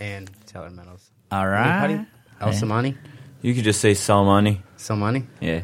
and 0.00 0.28
Tyler 0.44 0.70
Meadows. 0.70 1.08
All 1.30 1.46
right. 1.46 1.70
How 1.70 1.86
do 1.86 2.06
Al 2.40 2.48
Samani. 2.48 2.96
You 3.42 3.54
could 3.54 3.62
just 3.62 3.80
say 3.80 3.92
Salmani. 3.92 4.58
Salmani. 4.76 5.24
Yeah. 5.40 5.62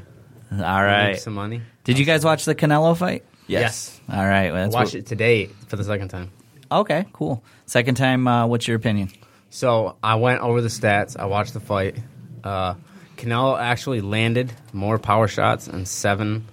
all 0.53 0.85
right. 0.85 1.17
Samani. 1.17 1.63
Did 1.85 1.99
you 1.99 2.05
guys 2.05 2.25
watch 2.25 2.45
the 2.45 2.55
Canelo 2.55 2.97
fight? 2.97 3.25
Yes. 3.47 4.01
All 4.11 4.17
right, 4.27 4.51
well, 4.53 4.61
I 4.63 4.65
that's 4.65 4.75
watched 4.75 4.95
what- 4.95 5.01
it 5.01 5.07
today 5.07 5.47
for 5.69 5.77
the 5.77 5.85
second 5.85 6.09
time. 6.09 6.31
Okay, 6.73 7.05
cool. 7.13 7.45
Second 7.67 7.97
time. 7.97 8.27
Uh, 8.27 8.47
what's 8.47 8.67
your 8.67 8.77
opinion? 8.77 9.11
So 9.51 9.97
I 10.03 10.17
went 10.17 10.41
over 10.41 10.61
the 10.61 10.69
stats. 10.69 11.17
I 11.19 11.27
watched 11.27 11.53
the 11.55 11.61
fight. 11.61 11.97
Uh, 12.43 12.75
Canelo 13.17 13.59
actually 13.61 14.01
landed 14.01 14.53
more 14.73 14.99
power 14.99 15.29
shots 15.29 15.69
in 15.69 15.87
seven, 15.87 16.47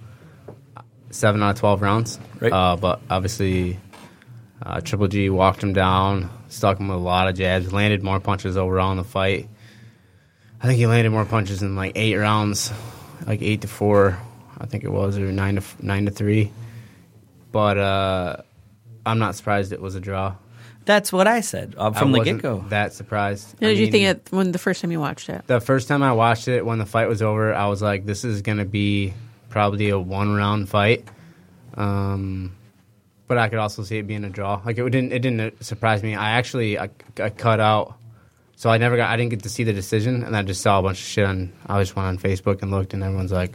seven 1.10 1.42
out 1.42 1.50
of 1.50 1.58
twelve 1.58 1.82
rounds. 1.82 2.20
Right. 2.40 2.52
Uh, 2.52 2.76
but 2.76 3.00
obviously, 3.10 3.78
uh, 4.64 4.80
Triple 4.80 5.08
G 5.08 5.28
walked 5.30 5.62
him 5.62 5.72
down, 5.72 6.30
stuck 6.48 6.78
him 6.78 6.88
with 6.88 6.98
a 6.98 7.00
lot 7.00 7.26
of 7.28 7.34
jabs, 7.34 7.72
landed 7.72 8.02
more 8.04 8.20
punches 8.20 8.56
overall 8.56 8.92
in 8.92 8.98
the 8.98 9.04
fight. 9.04 9.48
I 10.62 10.66
think 10.66 10.78
he 10.78 10.86
landed 10.86 11.10
more 11.10 11.24
punches 11.24 11.62
in 11.62 11.74
like 11.74 11.92
eight 11.96 12.14
rounds, 12.16 12.72
like 13.26 13.42
eight 13.42 13.62
to 13.62 13.68
four, 13.68 14.18
I 14.62 14.66
think 14.66 14.84
it 14.84 14.90
was, 14.90 15.18
or 15.18 15.32
nine 15.32 15.56
to 15.56 15.62
nine 15.84 16.06
to 16.06 16.12
three. 16.12 16.52
But 17.50 17.76
uh, 17.76 18.36
I'm 19.04 19.18
not 19.18 19.34
surprised 19.34 19.72
it 19.72 19.80
was 19.80 19.96
a 19.96 20.00
draw. 20.00 20.36
That's 20.84 21.12
what 21.12 21.26
I 21.26 21.40
said 21.40 21.74
uh, 21.76 21.90
from 21.92 22.14
I 22.14 22.18
the 22.18 22.24
get 22.24 22.42
go. 22.42 22.64
That 22.68 22.92
surprised. 22.92 23.54
What 23.58 23.68
I 23.68 23.74
did 23.74 23.78
you 23.80 23.90
think 23.90 24.04
it 24.04 24.28
when 24.30 24.52
the 24.52 24.58
first 24.58 24.80
time 24.80 24.90
you 24.92 25.00
watched 25.00 25.28
it? 25.28 25.46
The 25.46 25.60
first 25.60 25.88
time 25.88 26.02
I 26.02 26.12
watched 26.12 26.48
it, 26.48 26.64
when 26.64 26.78
the 26.78 26.86
fight 26.86 27.08
was 27.08 27.22
over, 27.22 27.52
I 27.52 27.66
was 27.66 27.82
like, 27.82 28.06
"This 28.06 28.24
is 28.24 28.42
gonna 28.42 28.64
be 28.64 29.14
probably 29.48 29.90
a 29.90 29.98
one 29.98 30.34
round 30.34 30.68
fight." 30.68 31.06
Um, 31.74 32.54
but 33.26 33.38
I 33.38 33.48
could 33.48 33.58
also 33.58 33.82
see 33.82 33.98
it 33.98 34.06
being 34.06 34.24
a 34.24 34.30
draw. 34.30 34.60
Like 34.64 34.78
it 34.78 34.84
didn't. 34.90 35.12
It 35.12 35.20
didn't 35.20 35.64
surprise 35.64 36.02
me. 36.02 36.14
I 36.14 36.30
actually 36.32 36.78
I, 36.78 36.90
I 37.18 37.30
cut 37.30 37.60
out, 37.60 37.94
so 38.56 38.70
I 38.70 38.78
never 38.78 38.96
got. 38.96 39.10
I 39.10 39.16
didn't 39.16 39.30
get 39.30 39.42
to 39.44 39.48
see 39.48 39.64
the 39.64 39.72
decision, 39.72 40.22
and 40.22 40.36
I 40.36 40.42
just 40.42 40.62
saw 40.62 40.78
a 40.78 40.82
bunch 40.82 40.98
of 40.98 41.04
shit 41.04 41.24
on. 41.24 41.52
I 41.66 41.80
just 41.80 41.96
went 41.96 42.08
on 42.08 42.18
Facebook 42.18 42.62
and 42.62 42.70
looked, 42.70 42.92
and 42.92 43.02
everyone's 43.02 43.32
like, 43.32 43.52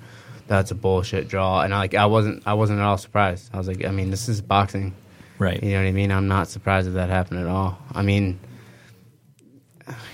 "That's 0.47 0.71
a 0.71 0.75
bullshit 0.75 1.27
draw," 1.27 1.61
and 1.61 1.73
I 1.73 1.77
like 1.79 1.93
I 1.95 2.05
wasn't. 2.05 2.43
I 2.45 2.53
wasn't 2.53 2.79
at 2.79 2.85
all 2.85 2.97
surprised. 2.97 3.49
I 3.53 3.57
was 3.57 3.67
like, 3.67 3.85
I 3.85 3.91
mean, 3.91 4.09
this 4.11 4.27
is 4.29 4.41
boxing. 4.41 4.93
right. 5.39 5.61
You 5.61 5.71
know 5.71 5.81
what 5.83 5.87
I 5.87 5.91
mean? 5.91 6.11
I'm 6.11 6.27
not 6.27 6.47
surprised 6.47 6.87
if 6.87 6.93
that 6.95 7.09
happened 7.09 7.41
at 7.41 7.47
all. 7.47 7.77
I 7.93 8.01
mean, 8.01 8.39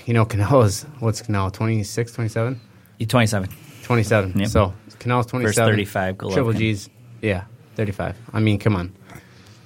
you 0.05 0.13
know, 0.13 0.25
Canelo's, 0.25 0.83
what's 0.99 1.21
Canelo, 1.21 1.51
26, 1.51 2.11
27? 2.13 2.59
You 2.99 3.05
27. 3.05 3.49
27. 3.83 4.39
Yep. 4.39 4.47
So 4.49 4.73
Canelo's 4.99 5.25
27. 5.27 5.71
35, 5.71 6.15
Golovkin. 6.17 6.33
Triple 6.33 6.53
G's, 6.53 6.89
yeah, 7.21 7.45
35. 7.75 8.17
I 8.33 8.39
mean, 8.39 8.59
come 8.59 8.75
on. 8.75 8.93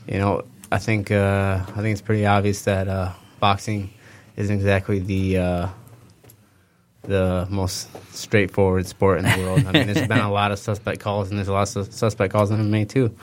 You 0.08 0.20
know, 0.20 0.44
I 0.72 0.78
think 0.80 1.12
uh, 1.12 1.60
I 1.68 1.82
think 1.82 1.94
it's 1.94 2.02
pretty 2.02 2.26
obvious 2.26 2.62
that 2.64 2.88
uh, 2.88 3.12
boxing 3.40 3.90
isn't 4.36 4.56
exactly 4.56 5.00
the 5.00 5.38
uh, 5.38 5.68
the 7.08 7.48
most 7.50 7.90
straightforward 8.16 8.86
sport 8.88 9.20
in 9.20 9.26
the 9.26 9.38
world. 9.46 9.66
I 9.66 9.72
mean, 9.72 9.88
there's 9.88 10.08
been 10.08 10.20
a 10.20 10.32
lot 10.32 10.52
of 10.52 10.60
suspect 10.60 11.00
calls, 11.00 11.30
and 11.30 11.38
there's 11.38 11.48
a 11.48 11.54
lot 11.54 11.74
of 11.76 11.94
suspect 11.94 12.32
calls 12.34 12.52
in 12.52 12.58
MMA 12.60 12.88
too. 12.90 13.16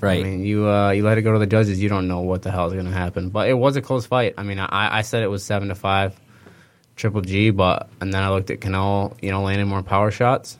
Right. 0.00 0.20
I 0.20 0.28
mean, 0.28 0.44
you 0.44 0.68
uh, 0.68 0.90
you 0.90 1.04
let 1.04 1.18
it 1.18 1.22
go 1.22 1.32
to 1.32 1.38
the 1.38 1.46
judges. 1.46 1.80
You 1.80 1.88
don't 1.88 2.08
know 2.08 2.20
what 2.20 2.42
the 2.42 2.50
hell 2.50 2.66
is 2.66 2.72
going 2.72 2.86
to 2.86 2.92
happen. 2.92 3.28
But 3.28 3.48
it 3.48 3.54
was 3.54 3.76
a 3.76 3.82
close 3.82 4.04
fight. 4.06 4.34
I 4.36 4.42
mean, 4.42 4.58
I, 4.58 4.98
I 4.98 5.02
said 5.02 5.22
it 5.22 5.28
was 5.28 5.44
seven 5.44 5.68
to 5.68 5.74
five, 5.76 6.18
Triple 6.96 7.20
G. 7.20 7.50
But 7.50 7.88
and 8.00 8.12
then 8.12 8.22
I 8.22 8.30
looked 8.30 8.50
at 8.50 8.58
Canelo. 8.60 9.16
You 9.22 9.30
know, 9.30 9.42
landing 9.42 9.68
more 9.68 9.82
power 9.82 10.10
shots. 10.10 10.58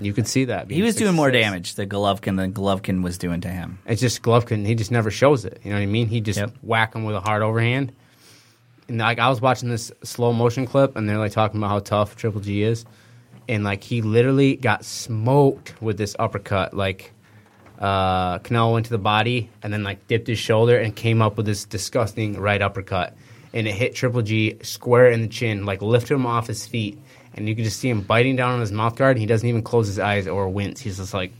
You 0.00 0.12
could 0.12 0.28
see 0.28 0.44
that. 0.44 0.70
he 0.70 0.80
was 0.80 0.94
doing 0.94 1.14
more 1.16 1.28
6'6". 1.28 1.32
damage 1.32 1.74
to 1.74 1.84
Golovkin 1.86 2.36
than 2.36 2.52
Golovkin 2.52 3.02
was 3.02 3.18
doing 3.18 3.40
to 3.40 3.48
him. 3.48 3.80
It's 3.84 4.00
just 4.00 4.22
Golovkin. 4.22 4.64
He 4.64 4.76
just 4.76 4.92
never 4.92 5.10
shows 5.10 5.44
it. 5.44 5.60
You 5.64 5.70
know 5.72 5.76
what 5.76 5.82
I 5.82 5.86
mean? 5.86 6.06
He 6.06 6.20
just 6.20 6.38
Yep. 6.38 6.52
whack 6.62 6.94
him 6.94 7.02
with 7.04 7.16
a 7.16 7.20
hard 7.20 7.42
overhand. 7.42 7.92
And 8.88 8.98
like 8.98 9.18
I 9.18 9.28
was 9.28 9.40
watching 9.40 9.68
this 9.68 9.92
slow 10.02 10.32
motion 10.32 10.66
clip, 10.66 10.96
and 10.96 11.08
they're 11.08 11.18
like 11.18 11.32
talking 11.32 11.58
about 11.60 11.68
how 11.68 11.78
tough 11.80 12.16
Triple 12.16 12.40
G 12.40 12.62
is, 12.62 12.84
and 13.48 13.62
like 13.64 13.82
he 13.84 14.02
literally 14.02 14.56
got 14.56 14.84
smoked 14.84 15.80
with 15.80 15.98
this 15.98 16.16
uppercut. 16.18 16.74
Like 16.74 17.12
uh, 17.78 18.38
Canelo 18.40 18.72
went 18.72 18.86
to 18.86 18.90
the 18.92 18.98
body 18.98 19.50
and 19.62 19.72
then 19.72 19.82
like 19.84 20.06
dipped 20.08 20.26
his 20.26 20.38
shoulder 20.38 20.78
and 20.78 20.96
came 20.96 21.22
up 21.22 21.36
with 21.36 21.46
this 21.46 21.64
disgusting 21.64 22.40
right 22.40 22.60
uppercut. 22.60 23.16
and 23.52 23.66
it 23.68 23.72
hit 23.72 23.94
Triple 23.94 24.22
G 24.22 24.58
square 24.62 25.10
in 25.10 25.22
the 25.22 25.28
chin, 25.28 25.64
like 25.64 25.80
lifted 25.82 26.14
him 26.14 26.26
off 26.26 26.46
his 26.46 26.66
feet, 26.66 26.98
and 27.34 27.48
you 27.48 27.54
could 27.54 27.64
just 27.64 27.78
see 27.80 27.88
him 27.88 28.00
biting 28.02 28.36
down 28.36 28.54
on 28.54 28.60
his 28.60 28.72
mouth 28.72 28.96
guard. 28.96 29.16
And 29.16 29.20
he 29.20 29.26
doesn't 29.26 29.48
even 29.48 29.62
close 29.62 29.86
his 29.86 29.98
eyes 29.98 30.26
or 30.26 30.48
wince. 30.48 30.80
He's 30.80 30.96
just 30.98 31.14
like 31.14 31.32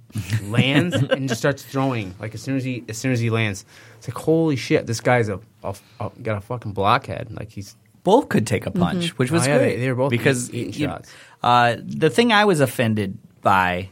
lands 0.44 0.94
and 0.94 1.28
just 1.28 1.40
starts 1.40 1.62
throwing. 1.62 2.14
Like 2.20 2.34
as 2.34 2.42
soon 2.42 2.56
as 2.56 2.64
he 2.64 2.84
as 2.88 2.98
soon 2.98 3.12
as 3.12 3.20
he 3.20 3.30
lands, 3.30 3.64
it's 4.02 4.08
like 4.08 4.24
holy 4.24 4.56
shit, 4.56 4.84
this 4.86 5.00
guy's 5.00 5.28
a, 5.28 5.38
a, 5.62 5.76
a 6.00 6.10
got 6.22 6.38
a 6.38 6.40
fucking 6.40 6.72
blockhead. 6.72 7.30
Like 7.30 7.50
he's 7.50 7.76
both 8.02 8.28
could 8.28 8.48
take 8.48 8.66
a 8.66 8.72
punch, 8.72 9.16
which 9.16 9.30
was 9.30 9.46
Oh, 9.46 9.50
yeah, 9.50 9.58
great. 9.58 9.74
they- 9.76 9.80
they 9.82 9.88
were 9.90 9.94
both 9.94 10.10
because 10.10 10.52
eating 10.52 10.72
you- 10.72 10.86
shots. 10.88 11.12
Uh, 11.40 11.76
the 11.78 12.10
thing 12.10 12.32
I 12.32 12.44
was 12.44 12.58
offended 12.60 13.16
by, 13.42 13.88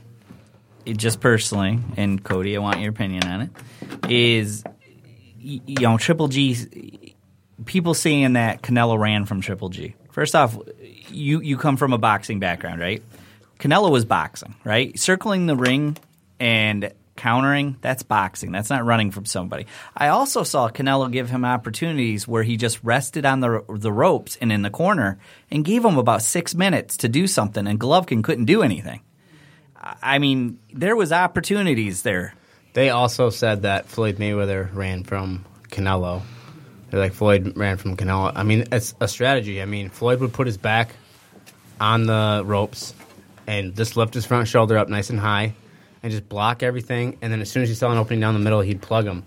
it 0.85 0.97
just 0.97 1.21
personally, 1.21 1.79
and 1.97 2.23
Cody, 2.25 2.57
I 2.57 2.61
want 2.61 2.81
your 2.81 2.91
opinion 2.91 3.23
on 3.25 3.41
it, 3.43 3.51
is 4.11 4.65
you 5.39 5.61
know 5.81 5.97
Triple 5.97 6.27
G. 6.29 7.15
People 7.67 7.95
saying 7.95 8.33
that 8.33 8.63
Canelo 8.63 8.99
ran 8.99 9.27
from 9.27 9.41
Triple 9.43 9.69
G. 9.69 9.95
First 10.11 10.35
off, 10.35 10.59
you 11.09 11.41
you 11.41 11.57
come 11.57 11.77
from 11.77 11.93
a 11.93 11.99
boxing 11.99 12.41
background, 12.41 12.81
right? 12.81 13.03
Canelo 13.61 13.91
was 13.93 14.05
boxing, 14.05 14.55
right? 14.65 14.99
Circling 14.99 15.47
the 15.47 15.55
ring 15.55 15.97
and 16.41 16.93
countering, 17.21 17.77
that's 17.83 18.03
boxing. 18.03 18.51
That's 18.51 18.71
not 18.71 18.87
running 18.87 19.11
from 19.11 19.27
somebody. 19.27 19.67
I 19.95 20.09
also 20.09 20.43
saw 20.43 20.71
Canelo 20.71 21.13
give 21.13 21.29
him 21.29 21.45
opportunities 21.45 22.27
where 22.27 22.43
he 22.43 22.57
just 22.57 22.83
rested 22.83 23.27
on 23.27 23.41
the 23.41 23.63
the 23.69 23.93
ropes 23.93 24.39
and 24.41 24.51
in 24.51 24.63
the 24.63 24.71
corner 24.71 25.19
and 25.51 25.63
gave 25.63 25.85
him 25.85 25.99
about 25.99 26.23
6 26.23 26.55
minutes 26.55 26.97
to 26.99 27.11
do 27.11 27.27
something 27.27 27.67
and 27.67 27.79
Golovkin 27.79 28.25
couldn't 28.25 28.47
do 28.47 28.63
anything. 28.63 29.03
I 29.77 30.19
mean, 30.19 30.59
there 30.73 30.97
was 30.97 31.13
opportunities 31.13 32.03
there. 32.03 32.33
They 32.73 32.89
also 32.89 33.29
said 33.29 33.63
that 33.63 33.87
Floyd 33.87 34.17
Mayweather 34.17 34.75
ran 34.75 35.05
from 35.05 35.45
Canelo. 35.69 36.23
They're 36.89 37.01
like 37.01 37.13
Floyd 37.13 37.53
ran 37.55 37.77
from 37.77 37.99
Canelo. 37.99 38.33
I 38.35 38.45
mean, 38.45 38.65
it's 38.73 38.95
a 38.99 39.09
strategy. 39.09 39.61
I 39.61 39.67
mean, 39.67 39.91
Floyd 39.91 40.21
would 40.21 40.33
put 40.33 40.47
his 40.47 40.57
back 40.57 40.95
on 41.79 42.07
the 42.07 42.43
ropes 42.47 42.95
and 43.47 43.77
just 43.77 43.99
lift 43.99 44.15
his 44.15 44.25
front 44.25 44.49
shoulder 44.49 44.79
up 44.79 44.89
nice 44.89 45.11
and 45.11 45.21
high 45.21 45.55
and 46.03 46.11
just 46.13 46.29
block 46.29 46.63
everything. 46.63 47.19
And 47.23 47.33
then 47.33 47.41
as 47.41 47.51
soon 47.51 47.63
as 47.63 47.69
he 47.69 47.75
saw 47.75 47.91
an 47.91 47.99
opening 47.99 48.21
down 48.21 48.35
the 48.35 48.41
middle, 48.41 48.61
he'd 48.61 48.81
plug 48.83 49.05
him. 49.07 49.25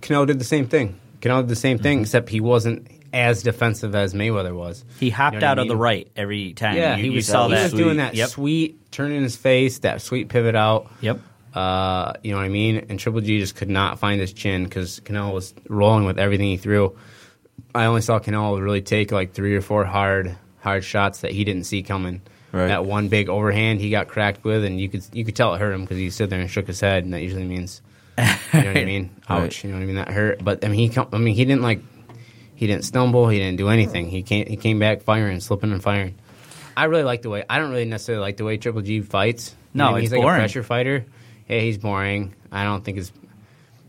Canelo 0.00 0.26
did 0.26 0.38
the 0.38 0.44
same 0.44 0.66
thing. 0.68 0.98
Canelo 1.20 1.40
did 1.42 1.48
the 1.48 1.56
same 1.56 1.78
thing, 1.78 2.00
except 2.00 2.28
he 2.28 2.40
wasn't 2.40 2.88
as 3.12 3.42
defensive 3.42 3.94
as 3.94 4.14
Mayweather 4.14 4.54
was. 4.54 4.84
He 4.98 5.10
hopped 5.10 5.34
You 5.34 5.40
know 5.40 5.46
out 5.48 5.58
I 5.58 5.62
of 5.62 5.68
the 5.68 5.76
right 5.76 6.10
every 6.16 6.54
time. 6.54 6.76
Yeah, 6.76 6.96
you, 6.96 7.04
he 7.04 7.10
was, 7.10 7.26
saw 7.26 7.48
he 7.48 7.54
that. 7.54 7.64
was 7.64 7.72
doing 7.72 7.98
that 7.98 8.14
Yep. 8.14 8.28
sweet 8.30 8.90
turn 8.90 9.12
in 9.12 9.22
his 9.22 9.36
face, 9.36 9.80
that 9.80 10.00
sweet 10.02 10.28
pivot 10.28 10.54
out. 10.56 10.90
Yep. 11.02 11.20
Uh, 11.54 12.14
you 12.22 12.32
know 12.32 12.38
what 12.38 12.44
I 12.44 12.48
mean? 12.48 12.86
And 12.88 12.98
Triple 12.98 13.20
G 13.20 13.38
just 13.38 13.54
could 13.54 13.68
not 13.68 13.98
find 13.98 14.20
his 14.20 14.32
chin 14.32 14.64
because 14.64 15.00
Canelo 15.00 15.34
was 15.34 15.52
rolling 15.68 16.06
with 16.06 16.18
everything 16.18 16.46
he 16.48 16.56
threw. 16.56 16.96
I 17.74 17.84
only 17.84 18.00
saw 18.00 18.18
Canelo 18.18 18.60
really 18.62 18.80
take 18.80 19.12
like 19.12 19.34
three 19.34 19.54
or 19.54 19.60
four 19.60 19.84
hard 19.84 20.34
hard 20.60 20.82
shots 20.82 21.20
that 21.20 21.32
he 21.32 21.44
didn't 21.44 21.64
see 21.64 21.82
coming. 21.82 22.22
Right. 22.52 22.68
That 22.68 22.84
one 22.84 23.08
big 23.08 23.28
overhand 23.30 23.80
he 23.80 23.88
got 23.90 24.08
cracked 24.08 24.44
with, 24.44 24.64
and 24.64 24.78
you 24.80 24.88
could 24.88 25.02
you 25.12 25.24
could 25.24 25.34
tell 25.34 25.54
it 25.54 25.58
hurt 25.58 25.72
him 25.72 25.80
because 25.82 25.96
he 25.96 26.10
stood 26.10 26.28
there 26.30 26.40
and 26.40 26.50
shook 26.50 26.66
his 26.66 26.80
head, 26.80 27.04
and 27.04 27.14
that 27.14 27.22
usually 27.22 27.44
means, 27.44 27.80
you 28.18 28.24
know 28.24 28.66
what 28.66 28.76
I 28.76 28.84
mean? 28.84 29.10
Ouch, 29.28 29.40
Right. 29.40 29.64
you 29.64 29.70
know 29.70 29.76
what 29.76 29.82
I 29.82 29.86
mean? 29.86 29.96
That 29.96 30.08
hurt. 30.10 30.44
But 30.44 30.62
I 30.64 30.68
mean, 30.68 30.78
he 30.78 30.88
come, 30.90 31.08
I 31.14 31.18
mean, 31.18 31.34
he 31.34 31.44
didn't 31.46 31.62
like 31.62 31.80
he 32.54 32.66
didn't 32.66 32.84
stumble, 32.84 33.28
he 33.28 33.38
didn't 33.38 33.56
do 33.56 33.68
anything. 33.68 34.08
He 34.10 34.22
came 34.22 34.46
he 34.46 34.56
came 34.56 34.78
back 34.78 35.02
firing, 35.02 35.40
slipping 35.40 35.72
and 35.72 35.82
firing. 35.82 36.16
I 36.76 36.84
really 36.84 37.04
like 37.04 37.22
the 37.22 37.30
way 37.30 37.44
I 37.48 37.58
don't 37.58 37.70
really 37.70 37.86
necessarily 37.86 38.20
like 38.22 38.36
the 38.36 38.44
way 38.44 38.58
Triple 38.58 38.82
G 38.82 39.00
fights. 39.00 39.54
No, 39.72 39.84
know 39.84 39.90
I 39.90 39.94
mean? 39.94 39.96
it's 39.98 40.02
he's 40.04 40.12
like 40.12 40.22
boring. 40.22 40.36
a 40.36 40.40
pressure 40.42 40.62
fighter. 40.62 41.06
Yeah, 41.48 41.60
he's 41.60 41.78
boring. 41.78 42.34
I 42.50 42.64
don't 42.64 42.84
think 42.84 42.98
it's. 42.98 43.10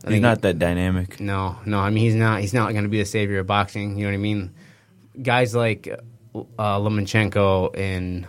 I 0.06 0.08
He's 0.08 0.14
think- 0.16 0.22
not 0.24 0.42
that 0.42 0.58
dynamic. 0.60 1.20
No, 1.20 1.58
no. 1.66 1.80
I 1.80 1.90
mean, 1.90 2.04
he's 2.06 2.16
not. 2.16 2.40
He's 2.42 2.54
not 2.54 2.72
going 2.72 2.84
to 2.84 2.90
be 2.90 2.98
the 3.00 3.06
savior 3.06 3.40
of 3.40 3.48
boxing. 3.48 3.98
You 3.98 4.06
know 4.06 4.12
what 4.12 4.16
I 4.16 4.18
mean? 4.18 4.52
Guys 5.22 5.54
like 5.56 5.88
uh, 6.34 6.80
Lomachenko 6.80 7.78
and 7.78 8.26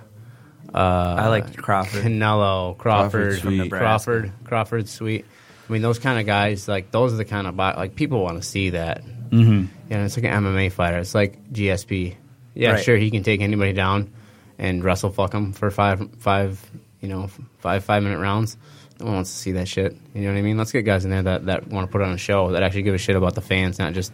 uh, 0.74 1.16
I 1.18 1.28
like 1.28 1.56
Crawford. 1.56 2.02
Canelo, 2.04 2.76
Crawford, 2.76 3.40
Crawford's 3.40 3.40
sweet. 3.42 3.70
Crawford, 3.70 4.32
Crawford's 4.44 4.90
sweet. 4.90 5.24
I 5.68 5.72
mean, 5.72 5.82
those 5.82 5.98
kind 5.98 6.18
of 6.18 6.26
guys, 6.26 6.68
like 6.68 6.90
those 6.90 7.12
are 7.12 7.16
the 7.16 7.24
kind 7.24 7.46
of 7.46 7.56
bo- 7.56 7.74
like 7.76 7.94
people 7.94 8.22
want 8.22 8.36
to 8.42 8.46
see 8.46 8.70
that. 8.70 9.02
Mm-hmm. 9.30 9.66
You 9.90 9.96
know, 9.96 10.04
it's 10.04 10.16
like 10.16 10.24
an 10.24 10.44
MMA 10.44 10.72
fighter. 10.72 10.98
It's 10.98 11.14
like 11.14 11.52
GSP. 11.52 12.16
Yeah, 12.54 12.72
Right. 12.72 12.84
sure, 12.84 12.96
he 12.96 13.10
can 13.10 13.22
take 13.22 13.40
anybody 13.40 13.72
down 13.72 14.12
and 14.58 14.84
wrestle 14.84 15.10
fuck 15.10 15.30
them 15.32 15.52
for 15.52 15.70
five, 15.70 16.08
five, 16.18 16.60
you 17.00 17.08
know, 17.08 17.28
five 17.58 17.84
five 17.84 18.02
minute 18.02 18.18
rounds. 18.18 18.56
No 19.00 19.06
one 19.06 19.14
wants 19.16 19.30
to 19.32 19.36
see 19.38 19.52
that 19.52 19.66
shit. 19.66 19.96
You 20.14 20.22
know 20.22 20.32
what 20.32 20.38
I 20.38 20.42
mean? 20.42 20.56
Let's 20.56 20.70
get 20.70 20.82
guys 20.82 21.04
in 21.04 21.10
there 21.10 21.22
that, 21.22 21.46
that 21.46 21.66
want 21.68 21.88
to 21.88 21.92
put 21.92 22.00
on 22.02 22.12
a 22.12 22.18
show 22.18 22.52
that 22.52 22.62
actually 22.62 22.82
give 22.82 22.94
a 22.94 22.98
shit 22.98 23.16
about 23.16 23.34
the 23.34 23.40
fans, 23.40 23.78
not 23.78 23.92
just 23.92 24.12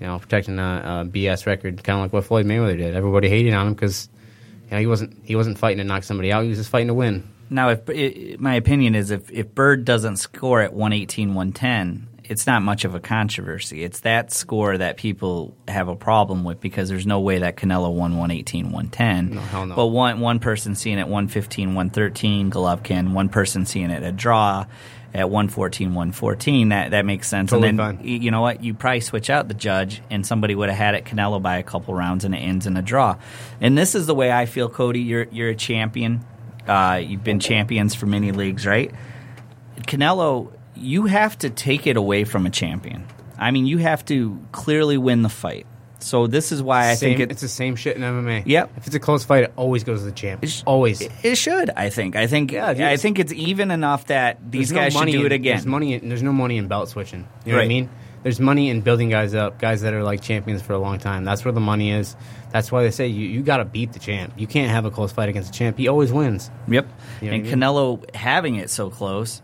you 0.00 0.06
know 0.06 0.18
protecting 0.18 0.58
a, 0.58 1.04
a 1.04 1.08
BS 1.08 1.46
record, 1.46 1.82
kind 1.84 1.98
of 1.98 2.04
like 2.04 2.12
what 2.12 2.24
Floyd 2.24 2.46
Mayweather 2.46 2.76
did. 2.78 2.96
Everybody 2.96 3.28
hating 3.28 3.54
on 3.54 3.68
him 3.68 3.74
because 3.74 4.08
you 4.70 4.76
know, 4.76 4.80
he 4.80 4.86
wasn't 4.86 5.16
he 5.24 5.36
wasn't 5.36 5.58
fighting 5.58 5.78
to 5.78 5.84
knock 5.84 6.04
somebody 6.04 6.32
out. 6.32 6.42
He 6.44 6.48
was 6.48 6.58
just 6.58 6.70
fighting 6.70 6.88
to 6.88 6.94
win. 6.94 7.28
Now, 7.50 7.70
if 7.70 7.80
i 7.88 8.36
my 8.38 8.54
opinion 8.54 8.94
is 8.94 9.10
if, 9.10 9.30
if 9.30 9.52
Byrd 9.54 9.84
doesn't 9.84 10.18
score 10.18 10.60
at 10.60 10.72
118, 10.72 11.34
110, 11.34 12.08
it's 12.22 12.46
not 12.46 12.62
much 12.62 12.84
of 12.84 12.94
a 12.94 13.00
controversy. 13.00 13.82
It's 13.82 14.00
that 14.00 14.32
score 14.32 14.78
that 14.78 14.96
people 14.96 15.56
have 15.66 15.88
a 15.88 15.96
problem 15.96 16.44
with 16.44 16.60
because 16.60 16.88
there's 16.88 17.06
no 17.06 17.18
way 17.18 17.40
that 17.40 17.56
Canelo 17.56 17.92
won 17.92 18.12
118, 18.12 18.66
110. 18.66 19.34
No, 19.34 19.40
hell 19.40 19.66
no. 19.66 19.74
But 19.74 19.86
one 19.86 20.20
one 20.20 20.38
person 20.38 20.76
seeing 20.76 20.98
it 20.98 21.08
115, 21.08 21.74
113, 21.74 22.50
Golovkin, 22.52 23.12
one 23.12 23.28
person 23.28 23.66
seeing 23.66 23.90
it 23.90 24.04
a 24.04 24.12
draw 24.12 24.66
at 25.12 25.28
114, 25.28 25.88
114, 25.88 26.68
that, 26.68 26.92
that 26.92 27.04
makes 27.04 27.28
sense. 27.28 27.50
Totally 27.50 27.70
and 27.70 27.78
then, 27.78 27.96
fine. 27.98 28.06
you 28.06 28.30
know 28.30 28.40
what? 28.40 28.62
You 28.62 28.74
probably 28.74 29.00
switch 29.00 29.28
out 29.28 29.48
the 29.48 29.54
judge 29.54 30.02
and 30.10 30.24
somebody 30.24 30.54
would 30.54 30.68
have 30.68 30.78
had 30.78 30.94
it 30.94 31.04
Canelo 31.04 31.42
by 31.42 31.58
a 31.58 31.62
couple 31.62 31.94
rounds 31.94 32.24
and 32.24 32.34
it 32.34 32.38
ends 32.38 32.66
in 32.66 32.76
a 32.76 32.82
draw. 32.82 33.16
And 33.60 33.76
this 33.76 33.94
is 33.94 34.06
the 34.06 34.14
way 34.14 34.30
I 34.30 34.46
feel, 34.46 34.68
Cody. 34.68 35.00
You're, 35.00 35.26
you're 35.32 35.50
a 35.50 35.56
champion. 35.56 36.24
Uh, 36.66 37.00
you've 37.04 37.24
been 37.24 37.40
champions 37.40 37.94
for 37.94 38.06
many 38.06 38.30
leagues, 38.30 38.66
right? 38.66 38.92
Canelo, 39.80 40.52
you 40.76 41.06
have 41.06 41.36
to 41.38 41.50
take 41.50 41.86
it 41.86 41.96
away 41.96 42.24
from 42.24 42.46
a 42.46 42.50
champion. 42.50 43.06
I 43.38 43.50
mean, 43.50 43.66
you 43.66 43.78
have 43.78 44.04
to 44.06 44.38
clearly 44.52 44.98
win 44.98 45.22
the 45.22 45.28
fight. 45.28 45.66
So 46.02 46.26
this 46.26 46.52
is 46.52 46.62
why 46.62 46.88
I 46.90 46.94
Same- 46.94 47.10
think 47.16 47.20
it, 47.20 47.30
it's 47.32 47.42
the 47.42 47.48
same 47.48 47.76
shit 47.76 47.96
in 47.96 48.02
MMA. 48.02 48.42
Yep. 48.46 48.70
If 48.76 48.86
it's 48.86 48.96
a 48.96 49.00
close 49.00 49.24
fight, 49.24 49.44
it 49.44 49.52
always 49.56 49.84
goes 49.84 50.00
to 50.00 50.06
the 50.06 50.12
champ. 50.12 50.42
It's- 50.42 50.62
always. 50.66 51.00
it 51.22 51.36
should. 51.36 51.70
I 51.70 51.90
think. 51.90 52.16
I 52.16 52.26
think. 52.26 52.52
Yeah, 52.52 52.68
I 52.68 52.96
think 52.96 53.18
it's 53.18 53.32
even 53.32 53.70
enough 53.70 54.06
that 54.06 54.38
these 54.50 54.70
There's 54.70 54.72
no 54.72 54.80
guys 54.80 54.92
should 54.92 55.12
do 55.12 55.20
in- 55.20 55.26
it 55.26 55.32
again. 55.32 55.56
There's 55.56 55.66
money. 55.66 55.94
In, 55.94 56.08
there's 56.08 56.22
no 56.22 56.32
money 56.32 56.56
in 56.56 56.68
belt 56.68 56.88
switching. 56.88 57.26
You 57.44 57.52
know 57.52 57.58
what 57.58 57.64
I 57.64 57.68
mean? 57.68 57.88
There's 58.22 58.38
money 58.38 58.68
in 58.68 58.82
building 58.82 59.08
guys 59.08 59.34
up, 59.34 59.58
guys 59.58 59.80
that 59.80 59.94
are 59.94 60.02
like 60.02 60.20
champions 60.20 60.60
for 60.60 60.74
a 60.74 60.78
long 60.78 60.98
time. 60.98 61.24
That's 61.24 61.42
where 61.42 61.52
the 61.52 61.60
money 61.60 61.90
is. 61.92 62.16
That's 62.52 62.70
why 62.70 62.82
they 62.82 62.90
say 62.90 63.06
you, 63.06 63.26
you 63.26 63.40
got 63.42 63.58
to 63.58 63.64
beat 63.64 63.94
the 63.94 63.98
champ. 63.98 64.34
You 64.36 64.46
can't 64.46 64.70
have 64.70 64.84
a 64.84 64.90
close 64.90 65.10
fight 65.10 65.30
against 65.30 65.52
the 65.52 65.56
champ. 65.56 65.78
He 65.78 65.88
always 65.88 66.12
wins. 66.12 66.50
Yep. 66.68 66.86
You 67.22 67.28
know 67.30 67.34
and 67.36 67.46
I 67.46 67.50
mean? 67.50 67.60
Canelo 67.60 68.14
having 68.14 68.56
it 68.56 68.68
so 68.68 68.90
close, 68.90 69.40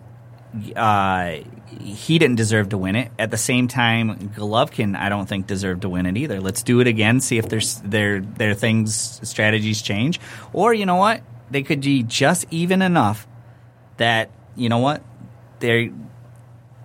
uh, 0.77 1.39
he 1.81 2.19
didn't 2.19 2.37
deserve 2.37 2.71
to 2.71 2.79
win 2.79 2.97
it. 2.97 3.11
At 3.19 3.31
the 3.31 3.37
same 3.37 3.69
time, 3.69 4.31
Golovkin, 4.35 4.97
I 4.97 5.09
don't 5.09 5.27
think 5.29 5.47
deserved 5.47 5.83
to 5.83 5.89
win 5.89 6.07
it 6.07 6.17
either. 6.17 6.41
Let's 6.41 6.63
do 6.63 6.81
it 6.81 6.87
again. 6.87 7.21
See 7.21 7.39
if 7.39 7.49
there's 7.49 7.77
their 7.81 8.21
their 8.21 8.55
things 8.55 9.21
strategies 9.29 9.83
change, 9.83 10.21
or 10.53 10.73
you 10.75 10.87
know 10.87 10.97
what, 10.97 11.23
they 11.51 11.63
could 11.63 11.81
be 11.83 12.03
just 12.03 12.47
even 12.51 12.83
enough 12.83 13.27
that 13.99 14.31
you 14.57 14.69
know 14.69 14.79
what 14.79 15.03
they're 15.61 15.91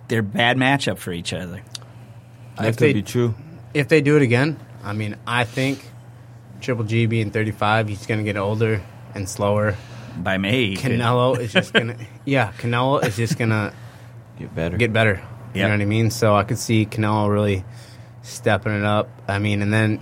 they're 0.08 0.22
bad 0.22 0.56
matchup 0.56 0.98
for 0.98 1.12
each 1.12 1.32
other. 1.32 1.62
That 2.58 2.68
If 2.68 2.76
could 2.76 2.88
they- 2.88 2.92
be 2.94 3.02
true. 3.02 3.34
If 3.74 3.88
they 3.88 4.02
do 4.02 4.16
it 4.16 4.22
again, 4.22 4.58
I 4.84 4.92
mean, 4.92 5.16
I 5.26 5.44
think 5.44 5.82
Triple 6.60 6.84
G 6.84 7.06
being 7.06 7.30
35, 7.30 7.88
he's 7.88 8.04
going 8.04 8.18
to 8.18 8.24
get 8.24 8.36
older 8.36 8.82
and 9.14 9.26
slower. 9.26 9.76
By 10.18 10.38
May, 10.38 10.74
Canelo 10.74 11.38
is 11.38 11.52
just 11.52 11.72
going 11.72 11.88
to, 11.96 11.96
yeah, 12.24 12.52
Canelo 12.58 13.04
is 13.04 13.16
just 13.16 13.38
going 13.38 13.50
to 13.50 13.72
Get 14.38 14.54
better. 14.54 14.76
get 14.76 14.92
better. 14.92 15.22
You 15.54 15.60
Yep. 15.60 15.68
know 15.68 15.74
what 15.76 15.82
I 15.82 15.86
mean? 15.86 16.10
So 16.10 16.34
I 16.34 16.44
could 16.44 16.58
see 16.58 16.86
Canelo 16.86 17.30
really 17.30 17.64
stepping 18.22 18.72
it 18.72 18.84
up. 18.84 19.08
I 19.28 19.38
mean, 19.38 19.62
and 19.62 19.72
then 19.72 20.00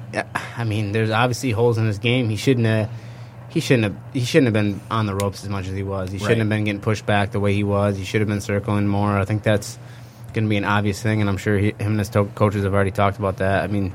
I 0.56 0.64
mean, 0.64 0.92
there's 0.92 1.10
obviously 1.10 1.50
holes 1.50 1.78
in 1.78 1.86
his 1.86 1.98
game. 1.98 2.28
He 2.28 2.36
shouldn't 2.36 2.66
have. 2.66 2.90
He 3.48 3.58
shouldn't 3.60 3.84
have. 3.92 3.96
He 4.12 4.24
shouldn't 4.24 4.46
have 4.46 4.52
been 4.54 4.80
on 4.90 5.06
the 5.06 5.14
ropes 5.14 5.42
as 5.42 5.48
much 5.48 5.66
as 5.66 5.74
he 5.74 5.82
was. 5.82 6.10
He 6.12 6.18
shouldn't 6.18 6.30
Right. 6.36 6.38
have 6.38 6.48
been 6.48 6.64
getting 6.64 6.80
pushed 6.80 7.04
back 7.04 7.32
the 7.32 7.40
way 7.40 7.52
he 7.52 7.64
was. 7.64 7.96
He 7.96 8.04
should 8.04 8.20
have 8.20 8.28
been 8.28 8.40
circling 8.40 8.86
more. 8.86 9.18
I 9.18 9.24
think 9.24 9.42
that's 9.42 9.76
going 10.32 10.44
to 10.44 10.48
be 10.48 10.56
an 10.56 10.64
obvious 10.64 11.02
thing, 11.02 11.20
and 11.20 11.28
I'm 11.28 11.36
sure 11.36 11.58
he, 11.58 11.66
him 11.70 11.74
and 11.92 11.98
his 11.98 12.08
to- 12.10 12.26
coaches 12.36 12.62
have 12.62 12.72
already 12.72 12.92
talked 12.92 13.18
about 13.18 13.38
that. 13.38 13.64
I 13.64 13.66
mean, 13.66 13.92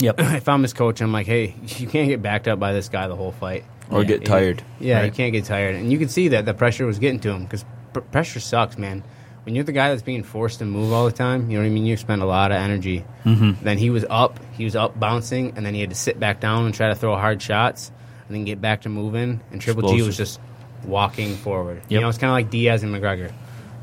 Yep. 0.00 0.16
if 0.18 0.48
I'm 0.48 0.62
his 0.62 0.72
coach, 0.72 1.00
I'm 1.00 1.12
like, 1.12 1.28
hey, 1.28 1.54
you 1.78 1.86
can't 1.86 2.08
get 2.08 2.20
backed 2.20 2.48
up 2.48 2.58
by 2.58 2.72
this 2.72 2.88
guy 2.88 3.06
the 3.06 3.14
whole 3.14 3.30
fight. 3.30 3.64
Or 3.90 4.04
get 4.04 4.24
tired. 4.24 4.62
Yeah, 4.78 5.04
you 5.04 5.10
can't 5.10 5.32
get 5.32 5.44
tired, 5.44 5.74
and 5.74 5.90
you 5.90 5.98
can 5.98 6.08
see 6.08 6.28
that 6.28 6.44
the 6.44 6.54
pressure 6.54 6.86
was 6.86 6.98
getting 6.98 7.20
to 7.20 7.30
him 7.30 7.44
because 7.44 7.64
pr- 7.92 8.00
pressure 8.00 8.40
sucks, 8.40 8.78
man. 8.78 9.02
When 9.44 9.54
you're 9.54 9.64
the 9.64 9.72
guy 9.72 9.88
that's 9.88 10.02
being 10.02 10.22
forced 10.22 10.58
to 10.58 10.64
move 10.64 10.92
all 10.92 11.06
the 11.06 11.12
time, 11.12 11.50
you 11.50 11.56
know 11.56 11.64
what 11.64 11.70
I 11.70 11.70
mean. 11.70 11.86
You 11.86 11.94
expend 11.94 12.22
a 12.22 12.26
lot 12.26 12.52
of 12.52 12.58
energy. 12.58 13.04
Mm-hmm. 13.24 13.64
Then 13.64 13.78
he 13.78 13.90
was 13.90 14.04
up, 14.08 14.38
he 14.52 14.64
was 14.64 14.76
up 14.76 15.00
bouncing, 15.00 15.54
and 15.56 15.64
then 15.64 15.74
he 15.74 15.80
had 15.80 15.90
to 15.90 15.96
sit 15.96 16.20
back 16.20 16.40
down 16.40 16.66
and 16.66 16.74
try 16.74 16.88
to 16.88 16.94
throw 16.94 17.16
hard 17.16 17.40
shots, 17.42 17.90
and 18.28 18.36
then 18.36 18.44
get 18.44 18.60
back 18.60 18.82
to 18.82 18.88
moving. 18.88 19.40
And 19.50 19.60
Triple 19.60 19.94
G 19.94 20.02
was 20.02 20.16
just 20.16 20.40
walking 20.84 21.34
forward. 21.36 21.82
You 21.88 22.00
know, 22.00 22.08
it's 22.08 22.18
kind 22.18 22.30
of 22.30 22.34
like 22.34 22.50
Diaz 22.50 22.82
and 22.82 22.94
McGregor. 22.94 23.32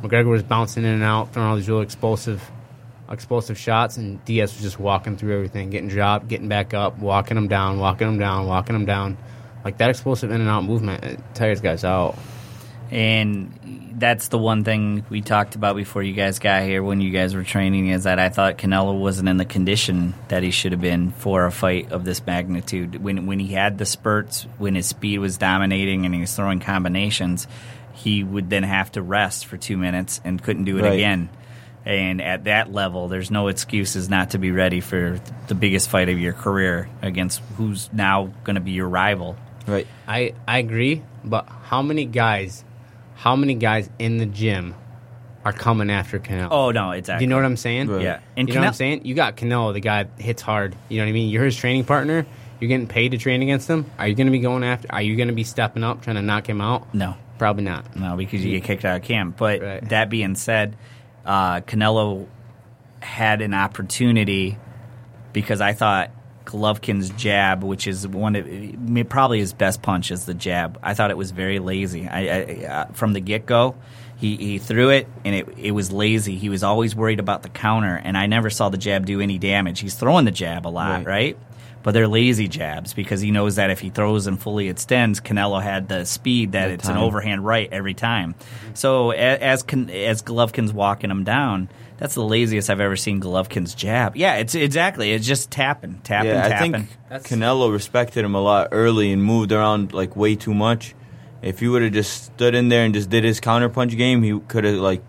McGregor 0.04 0.30
was 0.30 0.44
bouncing 0.44 0.84
in 0.84 0.92
and 0.92 1.04
out, 1.04 1.34
throwing 1.34 1.50
all 1.50 1.56
these 1.56 1.68
real 1.68 1.82
explosive 1.82 2.42
explosive 3.10 3.58
shots, 3.58 3.98
and 3.98 4.24
Diaz 4.26 4.54
was 4.54 4.62
just 4.62 4.80
walking 4.80 5.18
through 5.18 5.34
everything, 5.34 5.70
getting 5.70 5.88
dropped, 5.88 6.28
getting 6.28 6.50
back 6.50 6.74
up, 6.74 7.00
walking 7.00 7.36
them 7.36 7.48
down, 7.48 7.80
walking 7.80 8.08
them 8.08 8.20
down, 8.20 8.46
walking 8.48 8.74
them 8.74 8.86
down. 8.86 9.18
Like 9.68 9.80
that 9.80 9.90
explosive 9.90 10.32
in 10.32 10.40
and 10.40 10.50
out 10.50 10.64
movement, 10.64 11.04
it 11.04 11.20
tires 11.34 11.60
guys 11.60 11.84
out. 11.84 12.18
And 12.90 13.92
that's 13.96 14.30
the 14.30 14.38
one 14.38 14.64
thing 14.64 15.04
we 15.10 15.20
talked 15.20 15.56
about 15.56 15.76
before 15.76 16.02
you 16.04 16.14
guys 16.14 16.40
got 16.40 16.64
here 16.64 16.82
when 16.82 17.02
you 17.02 17.10
guys 17.12 17.36
were 17.36 17.44
training 17.44 17.90
is 17.90 18.06
that 18.06 18.18
I 18.18 18.30
thought 18.30 18.58
Canelo 18.58 18.98
wasn't 18.98 19.28
in 19.28 19.36
the 19.36 19.44
condition 19.44 20.14
that 20.30 20.42
he 20.42 20.52
should 20.52 20.72
have 20.72 20.80
been 20.80 21.12
for 21.12 21.46
a 21.46 21.52
fight 21.52 21.92
of 21.92 22.06
this 22.06 22.26
magnitude. 22.26 23.04
When 23.04 23.26
when 23.26 23.40
he 23.40 23.48
had 23.48 23.78
the 23.78 23.86
spurts, 23.86 24.44
when 24.58 24.76
his 24.76 24.86
speed 24.86 25.20
was 25.20 25.38
dominating 25.38 26.06
and 26.06 26.16
he 26.16 26.22
was 26.22 26.34
throwing 26.34 26.62
combinations, 26.62 27.46
he 27.92 28.24
would 28.24 28.50
then 28.50 28.64
have 28.64 28.90
to 28.94 29.02
rest 29.02 29.48
for 29.48 29.58
two 29.58 29.76
minutes 29.76 30.22
and 30.24 30.42
couldn't 30.42 30.64
do 30.64 30.78
it 30.78 30.84
Right. 30.84 30.94
again. 30.94 31.28
And 31.84 32.22
at 32.22 32.46
that 32.46 32.72
level, 32.72 33.10
there's 33.10 33.32
no 33.32 33.50
excuses 33.50 34.08
not 34.10 34.30
to 34.30 34.38
be 34.38 34.52
ready 34.52 34.80
for 34.80 35.20
the 35.48 35.56
biggest 35.56 35.90
fight 35.90 36.08
of 36.08 36.18
your 36.20 36.32
career 36.34 36.88
against 37.02 37.42
who's 37.58 37.90
now 37.92 38.32
going 38.46 38.56
to 38.56 38.62
be 38.62 38.72
your 38.72 38.88
rival. 38.88 39.36
Right. 39.68 39.88
I 40.08 40.34
I 40.48 40.60
agree, 40.60 41.04
but 41.24 41.48
how 41.64 41.82
many 41.82 42.06
guys, 42.06 42.64
how 43.16 43.36
many 43.36 43.54
guys 43.56 43.90
in 44.00 44.18
the 44.18 44.26
gym 44.26 44.76
are 45.44 45.54
coming 45.54 45.90
after 45.90 46.20
Canelo? 46.20 46.48
Oh 46.52 46.72
no, 46.72 46.92
exactly. 46.92 46.92
Do 46.92 46.98
exactly. 46.98 47.24
you 47.26 47.30
know 47.30 47.36
what 47.36 47.46
I'm 47.46 47.58
saying? 47.58 47.88
Right. 47.90 48.02
Yeah, 48.02 48.20
you 48.36 48.44
know 48.46 48.60
what 48.60 48.68
I'm 48.68 48.74
saying? 48.74 49.06
You 49.06 49.14
got 49.14 49.36
Canelo, 49.38 49.74
the 49.74 49.80
guy 49.82 50.04
that 50.04 50.22
hits 50.22 50.42
hard. 50.42 50.76
You 50.90 51.00
know 51.00 51.06
what 51.06 51.10
I 51.10 51.14
mean? 51.14 51.30
You're 51.30 51.46
his 51.46 51.56
training 51.58 51.84
partner. 51.86 52.26
You're 52.60 52.70
getting 52.70 52.88
paid 52.88 53.12
to 53.12 53.18
train 53.18 53.44
against 53.44 53.68
him. 53.68 53.86
Are 54.00 54.08
you 54.08 54.16
going 54.16 54.26
to 54.26 54.32
be 54.32 54.40
going 54.40 54.64
after? 54.64 54.88
Are 54.92 55.02
you 55.02 55.16
going 55.16 55.28
to 55.28 55.34
be 55.36 55.44
stepping 55.44 55.84
up 55.84 56.02
trying 56.02 56.16
to 56.16 56.24
knock 56.24 56.50
him 56.50 56.60
out? 56.60 56.92
No, 56.94 57.16
Probably 57.38 57.64
not. 57.64 57.96
No, 57.96 58.16
because 58.18 58.44
you 58.44 58.52
get 58.52 58.64
kicked 58.64 58.84
out 58.86 58.98
of 58.98 59.04
camp. 59.04 59.38
But 59.38 59.62
Right. 59.62 59.90
that 59.90 60.10
being 60.10 60.34
said, 60.36 60.76
uh, 61.26 61.62
Canelo 61.62 62.26
had 63.00 63.42
an 63.42 63.54
opportunity 63.54 64.58
because 65.34 65.62
I 65.62 65.74
thought 65.74 66.10
Golovkin's 66.48 67.10
jab, 67.12 67.64
which 67.64 67.88
is 67.88 68.08
one 68.08 68.36
of 68.36 69.10
probably 69.10 69.40
his 69.40 69.54
best 69.54 69.82
punch, 69.82 70.10
is 70.12 70.26
the 70.26 70.34
jab. 70.34 70.80
I 70.82 70.94
thought 70.94 71.12
it 71.12 71.18
was 71.18 71.32
very 71.32 71.60
lazy. 71.60 72.08
I, 72.08 72.20
I, 72.28 72.66
uh, 72.66 72.86
from 72.94 73.14
the 73.14 73.20
get 73.20 73.46
go, 73.46 73.76
he, 74.18 74.36
he 74.38 74.58
threw 74.58 74.90
it 74.90 75.08
and 75.26 75.36
it 75.36 75.48
it 75.58 75.72
was 75.72 75.92
lazy. 75.92 76.38
He 76.38 76.50
was 76.50 76.64
always 76.64 76.96
worried 76.96 77.20
about 77.20 77.44
the 77.44 77.50
counter, 77.50 77.96
and 78.04 78.18
I 78.18 78.26
never 78.26 78.50
saw 78.50 78.70
the 78.70 78.78
jab 78.78 79.06
do 79.06 79.22
any 79.22 79.38
damage. 79.38 79.80
He's 79.82 79.96
throwing 79.96 80.26
the 80.26 80.32
jab 80.32 80.66
a 80.66 80.70
lot, 80.70 81.06
Right. 81.06 81.06
right? 81.06 81.38
But 81.84 81.92
they're 81.94 82.08
lazy 82.08 82.48
jabs 82.50 82.94
because 82.94 83.22
he 83.22 83.32
knows 83.32 83.56
that 83.56 83.70
if 83.70 83.80
he 83.80 83.90
throws 83.92 84.28
and 84.28 84.38
fully 84.38 84.68
extends, 84.68 85.22
Canelo 85.22 85.62
had 85.62 85.88
the 85.88 86.04
speed 86.06 86.52
that 86.54 86.70
it's 86.72 86.90
an 86.90 86.98
overhand 86.98 87.46
right 87.46 87.70
every 87.72 87.94
time. 87.94 88.36
So 88.74 89.12
as 89.12 89.64
Can- 89.64 89.90
as 89.90 90.22
Golovkin's 90.22 90.74
walking 90.74 91.12
him 91.12 91.24
down, 91.24 91.70
that's 91.98 92.14
the 92.16 92.24
laziest 92.24 92.70
I've 92.70 92.80
ever 92.80 92.96
seen 92.96 93.20
Golovkin's 93.22 93.74
jab. 93.76 94.16
Yeah, 94.16 94.36
it's 94.36 94.56
exactly 94.56 95.12
it's 95.12 95.26
just 95.28 95.52
tapping, 95.52 96.00
tapping, 96.04 96.30
Yeah, 96.32 96.46
I 96.46 96.60
think 96.60 96.88
That's- 97.10 97.30
Canelo 97.32 97.72
respected 97.72 98.24
him 98.26 98.36
a 98.36 98.42
lot 98.42 98.70
early 98.72 99.12
and 99.12 99.24
moved 99.24 99.52
around 99.52 99.94
like 99.94 100.16
way 100.16 100.36
too 100.36 100.54
much. 100.54 100.94
If 101.42 101.60
he 101.60 101.68
would 101.68 101.82
have 101.84 101.94
just 101.94 102.26
stood 102.26 102.56
in 102.56 102.70
there 102.70 102.84
and 102.84 102.94
just 102.94 103.10
did 103.10 103.24
his 103.24 103.40
counterpunch 103.40 103.96
game, 103.98 104.24
he 104.24 104.40
could 104.48 104.64
have 104.64 104.76
like 104.76 105.04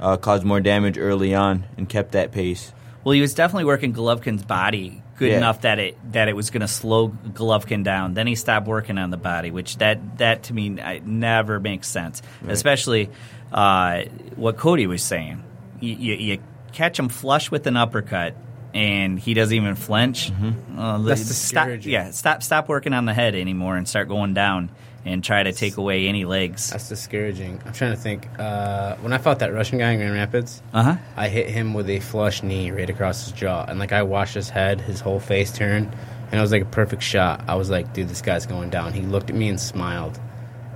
uh, 0.00 0.16
caused 0.16 0.44
more 0.44 0.60
damage 0.60 0.98
early 0.98 1.34
on 1.34 1.64
and 1.76 1.88
kept 1.88 2.12
that 2.12 2.32
pace. 2.32 2.72
Well, 3.04 3.12
he 3.12 3.20
was 3.20 3.34
definitely 3.34 3.64
working 3.64 3.92
Golovkin's 3.94 4.44
body 4.44 5.02
good 5.16 5.30
Yeah. 5.30 5.36
enough 5.38 5.60
that 5.62 5.78
it 5.78 5.98
that 6.12 6.28
it 6.28 6.34
was 6.36 6.50
going 6.50 6.62
to 6.62 6.68
slow 6.68 7.08
Golovkin 7.08 7.84
down. 7.84 8.14
Then 8.14 8.26
he 8.26 8.34
stopped 8.34 8.66
working 8.66 8.98
on 8.98 9.10
the 9.10 9.16
body, 9.16 9.50
which 9.50 9.76
that 9.78 10.18
that 10.18 10.44
to 10.44 10.54
me 10.54 10.80
I, 10.80 11.00
never 11.04 11.60
makes 11.60 11.88
sense. 11.88 12.22
Especially 12.48 13.10
uh, 13.52 14.02
what 14.36 14.56
Cody 14.56 14.86
was 14.86 15.02
saying. 15.02 15.42
You, 15.80 15.94
you, 15.94 16.14
you 16.14 16.38
catch 16.72 16.98
him 16.98 17.08
flush 17.08 17.50
with 17.50 17.66
an 17.66 17.76
uppercut. 17.76 18.34
And 18.72 19.18
he 19.18 19.34
doesn't 19.34 19.56
even 19.56 19.74
flinch. 19.74 20.30
Uh, 20.78 20.98
That's 20.98 21.22
stop, 21.22 21.66
discouraging. 21.66 21.92
yeah, 21.92 22.10
stop 22.12 22.40
stop 22.40 22.68
working 22.68 22.92
on 22.92 23.04
the 23.04 23.12
head 23.12 23.34
anymore 23.34 23.76
and 23.76 23.88
start 23.88 24.06
going 24.06 24.32
down 24.32 24.70
and 25.04 25.24
try 25.24 25.42
to 25.42 25.52
take 25.52 25.76
away 25.76 26.06
any 26.06 26.24
legs. 26.24 26.70
That's 26.70 26.88
discouraging. 26.88 27.60
I'm 27.66 27.72
trying 27.72 27.96
to 27.96 28.00
think. 28.00 28.28
Uh, 28.38 28.94
when 28.98 29.12
I 29.12 29.18
fought 29.18 29.40
that 29.40 29.52
Russian 29.52 29.78
guy 29.78 29.90
in 29.90 29.98
Grand 29.98 30.14
Rapids, 30.14 30.62
Uh 30.72 30.82
huh. 30.84 30.96
I 31.16 31.26
hit 31.26 31.50
him 31.50 31.74
with 31.74 31.90
a 31.90 31.98
flush 31.98 32.44
knee 32.44 32.70
right 32.70 32.88
across 32.88 33.24
his 33.24 33.32
jaw, 33.32 33.64
and 33.68 33.80
like 33.80 33.90
I 33.90 34.04
watched 34.04 34.34
his 34.34 34.48
head, 34.48 34.80
his 34.80 35.00
whole 35.00 35.18
face 35.18 35.50
turn, 35.50 35.92
and 36.30 36.34
it 36.38 36.40
was 36.40 36.52
like 36.52 36.62
a 36.62 36.66
perfect 36.66 37.02
shot. 37.02 37.42
I 37.48 37.56
was 37.56 37.70
like, 37.70 37.92
dude, 37.92 38.08
this 38.08 38.22
guy's 38.22 38.46
going 38.46 38.70
down. 38.70 38.92
He 38.92 39.00
looked 39.02 39.30
at 39.30 39.34
me 39.36 39.48
and 39.48 39.58
smiled, 39.58 40.20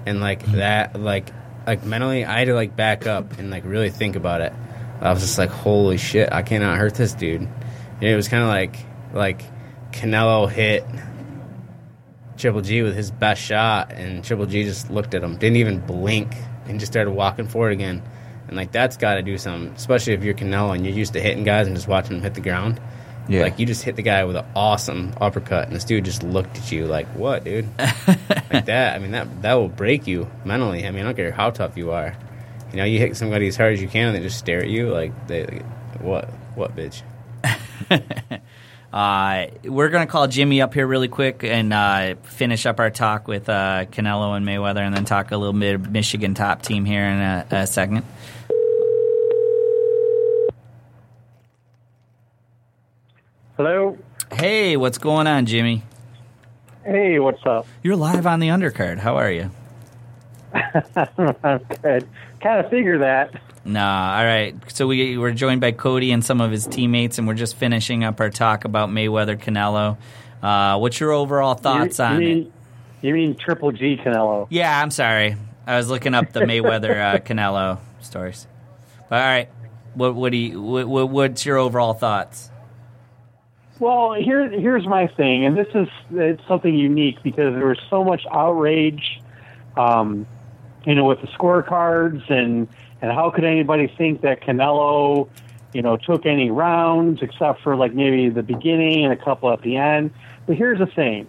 and 0.05 0.21
like 0.21 0.45
that, 0.47 1.01
like 1.01 1.31
like 1.65 1.85
mentally, 1.85 2.25
I 2.25 2.41
had 2.41 2.47
to 2.47 2.55
like 2.55 2.75
back 2.75 3.07
up 3.07 3.39
and 3.39 3.51
like 3.53 3.65
really 3.65 3.91
think 3.91 4.17
about 4.17 4.41
it. 4.41 4.53
I 5.05 5.13
was 5.13 5.21
just 5.21 5.39
like, 5.39 5.51
holy 5.51 5.99
shit, 5.99 6.33
I 6.33 6.43
cannot 6.43 6.79
hurt 6.79 6.95
this 6.95 7.13
dude. 7.13 7.43
And 7.43 8.03
it 8.03 8.17
was 8.17 8.27
kind 8.27 8.43
of 8.43 8.49
like 8.49 8.77
like 9.13 9.43
Canelo 9.93 10.51
hit 10.51 10.85
Triple 12.37 12.63
G 12.63 12.83
with 12.83 12.97
his 12.97 13.11
best 13.11 13.41
shot, 13.41 13.93
and 13.93 14.25
Triple 14.25 14.47
G 14.47 14.65
just 14.65 14.91
looked 14.91 15.15
at 15.15 15.23
him, 15.23 15.37
didn't 15.37 15.57
even 15.57 15.81
blink, 15.81 16.35
and 16.67 16.81
just 16.81 16.93
started 16.93 17.13
walking 17.13 17.47
forward 17.47 17.73
again. 17.73 18.03
And 18.49 18.57
like 18.57 18.73
that's 18.73 18.97
got 18.97 19.15
to 19.15 19.23
do 19.23 19.39
something, 19.39 19.73
especially 19.75 20.15
if 20.15 20.25
you're 20.25 20.35
Canelo 20.35 20.75
and 20.75 20.85
you're 20.85 20.95
used 20.95 21.13
to 21.13 21.21
hitting 21.21 21.45
guys 21.45 21.67
and 21.67 21.77
just 21.77 21.89
watching 21.89 22.13
them 22.17 22.23
hit 22.23 22.35
the 22.35 22.41
ground. 22.41 22.81
Yeah. 23.29 23.43
Like 23.43 23.59
you 23.59 23.67
just 23.67 23.83
hit 23.83 23.97
the 23.97 24.03
guy 24.03 24.25
with 24.25 24.37
an 24.37 24.45
awesome 24.57 25.15
uppercut, 25.21 25.67
and 25.67 25.77
this 25.77 25.85
dude 25.85 26.05
just 26.05 26.23
looked 26.23 26.59
at 26.59 26.73
you 26.73 26.87
like, 26.87 27.07
"What, 27.09 27.45
dude?" 27.45 27.69
like 27.79 28.67
that. 28.67 28.95
I 28.95 28.99
mean, 28.99 29.13
that 29.13 29.43
that 29.43 29.55
will 29.55 29.69
break 29.69 30.07
you 30.07 30.31
mentally. 30.45 30.87
I 30.87 30.91
mean, 30.91 31.01
I 31.01 31.05
don't 31.05 31.17
care 31.17 31.31
how 31.31 31.51
tough 31.51 31.77
you 31.77 31.93
are. 31.93 32.17
You 32.75 32.79
know, 32.79 32.87
you 32.87 32.99
hit 32.99 33.17
somebody 33.17 33.47
as 33.47 33.57
hard 33.57 33.75
as 33.75 33.81
you 33.81 33.87
can, 33.87 34.09
and 34.09 34.17
they 34.17 34.21
just 34.21 34.37
stare 34.37 34.59
at 34.59 34.69
you 34.69 34.91
like, 34.91 35.29
"They, 35.29 35.45
what, 36.01 36.29
what, 36.57 36.75
bitch?" 36.75 37.03
Uh, 38.93 39.49
we're 39.65 39.89
going 39.89 40.07
to 40.07 40.11
call 40.11 40.29
Jimmy 40.29 40.63
up 40.63 40.73
here 40.73 40.87
really 40.87 41.09
quick 41.09 41.43
and 41.43 41.73
uh, 41.73 42.15
finish 42.23 42.65
up 42.65 42.79
our 42.79 42.91
talk 42.91 43.27
with 43.27 43.49
uh, 43.49 43.87
Canelo 43.87 44.37
and 44.37 44.47
Mayweather, 44.47 44.87
and 44.87 44.95
then 44.95 45.05
talk 45.05 45.33
a 45.33 45.37
little 45.37 45.59
bit 45.59 45.75
of 45.75 45.91
Michigan 45.91 46.35
top 46.35 46.63
team 46.63 46.85
here 46.85 47.03
in 47.03 47.19
a, 47.19 47.47
a 47.51 47.67
second. 47.67 48.05
Hello. 53.57 53.99
Hey, 54.33 54.77
what's 54.77 54.99
going 54.99 55.27
on, 55.27 55.47
Jimmy? 55.47 55.83
Hey, 56.85 57.19
what's 57.19 57.45
up? 57.45 57.67
You're 57.83 57.97
live 57.97 58.29
on 58.29 58.39
the 58.39 58.47
undercard. 58.47 58.99
How 58.99 59.17
are 59.17 59.33
you? 59.33 59.51
I'm 61.43 61.59
good. 61.83 62.09
Kind 62.45 62.63
of 62.63 62.71
figure 62.71 62.99
that. 62.99 63.41
Nah, 63.65 64.19
all 64.19 64.25
right. 64.25 64.55
So 64.69 64.87
we 64.87 65.17
we're 65.17 65.33
joined 65.33 65.63
by 65.63 65.73
Cody 65.73 66.13
and 66.13 66.23
some 66.23 66.43
of 66.43 66.51
his 66.51 66.67
teammates, 66.67 67.17
and 67.17 67.27
we're 67.27 67.33
just 67.33 67.57
finishing 67.57 68.05
up 68.05 68.21
our 68.21 68.29
talk 68.29 68.67
about 68.67 68.91
Mayweather 68.91 69.35
Canelo. 69.35 69.97
Uh, 70.43 70.79
what's 70.79 71.01
your 71.01 71.13
overall 71.13 71.55
thoughts 71.55 71.99
you, 71.99 72.05
on 72.05 72.21
you 72.21 72.29
it? 72.29 72.35
mean, 72.35 72.53
You 73.01 73.15
mean 73.15 73.35
Triple 73.35 73.73
G 73.73 73.97
Canelo? 73.97 74.47
Yeah, 74.51 74.79
I'm 74.79 74.91
sorry. 74.91 75.37
I 75.67 75.79
was 75.79 75.89
looking 75.89 76.13
up 76.13 76.35
the 76.35 76.41
Mayweather 76.43 77.15
uh, 77.15 77.19
Canelo 77.21 77.79
stories. 78.03 78.47
But 79.09 79.23
all 79.23 79.27
right, 79.27 79.49
what 79.95 80.15
what 80.15 80.31
do 80.31 80.37
you 80.37 80.61
what, 80.61 80.87
what, 80.87 81.09
what's 81.09 81.47
your 81.47 81.57
overall 81.57 81.95
thoughts? 81.95 82.51
Well, 83.79 84.13
here 84.13 84.51
here's 84.51 84.87
my 84.87 85.07
thing, 85.07 85.47
and 85.47 85.57
this 85.57 85.69
is 85.75 85.89
it's 86.11 86.43
something 86.47 86.75
unique 86.75 87.23
because 87.23 87.55
there 87.55 87.69
was 87.69 87.81
so 87.89 88.05
much 88.05 88.21
outrage, 88.31 89.23
um, 89.79 90.27
you 90.87 90.95
know, 90.95 91.05
with 91.05 91.21
the 91.21 91.27
scorecards 91.29 92.31
and 92.31 92.69
and 93.01 93.13
how 93.13 93.31
could 93.31 93.45
anybody 93.45 93.93
think 93.99 94.23
that 94.23 94.41
Canelo, 94.41 95.29
you 95.73 95.83
know, 95.83 95.97
took 95.97 96.25
any 96.25 96.51
rounds 96.51 97.21
except 97.23 97.63
for 97.63 97.77
like 97.77 97.95
maybe 97.95 98.31
the 98.31 98.43
beginning 98.43 99.05
and 99.05 99.13
a 99.13 99.23
couple 99.23 99.53
at 99.53 99.61
the 99.63 99.77
end. 99.77 100.11
But 100.47 100.57
here's 100.57 100.79
the 100.79 100.87
thing. 100.87 101.29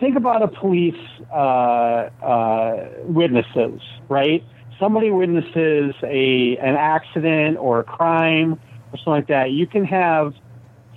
Think 0.00 0.16
about 0.16 0.42
a 0.42 0.48
police 0.48 0.94
uh, 1.30 1.36
uh, 1.36 2.88
witnesses, 3.02 3.80
right? 4.08 4.42
Somebody 4.78 5.10
witnesses 5.10 5.94
a 6.02 6.56
an 6.56 6.74
accident 6.76 7.58
or 7.58 7.80
a 7.80 7.84
crime 7.84 8.54
or 8.92 8.98
something 8.98 9.12
like 9.12 9.26
that. 9.28 9.50
You 9.50 9.66
can 9.66 9.84
have 9.84 10.34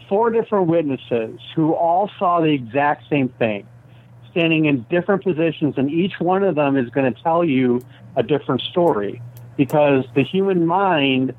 four 0.08 0.30
different 0.30 0.68
witnesses 0.68 1.40
who 1.56 1.74
all 1.74 2.10
saw 2.18 2.40
the 2.40 2.52
exact 2.54 3.10
same 3.10 3.30
thing, 3.30 3.68
standing 4.34 4.66
in 4.66 4.82
different 4.90 5.24
positions, 5.24 5.76
and 5.78 5.90
each 5.90 6.20
one 6.20 6.44
of 6.44 6.56
them 6.56 6.76
is 6.76 6.90
going 6.90 7.14
to 7.14 7.22
tell 7.22 7.46
you 7.46 7.82
a 8.16 8.24
different 8.24 8.62
story 8.62 9.22
because 9.58 10.04
the 10.16 10.24
human 10.24 10.66
mind, 10.66 11.34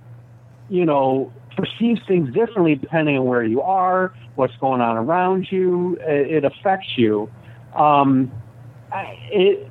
you 0.70 0.86
know, 0.86 1.32
perceives 1.56 2.00
things 2.06 2.32
differently 2.32 2.76
depending 2.76 3.18
on 3.18 3.26
where 3.26 3.44
you 3.44 3.60
are, 3.60 4.14
what's 4.36 4.56
going 4.56 4.80
on 4.80 4.96
around 4.96 5.50
you. 5.50 5.98
It, 6.00 6.44
affects 6.44 6.96
you. 6.96 7.30
Um, 7.74 8.30
it 8.92 9.68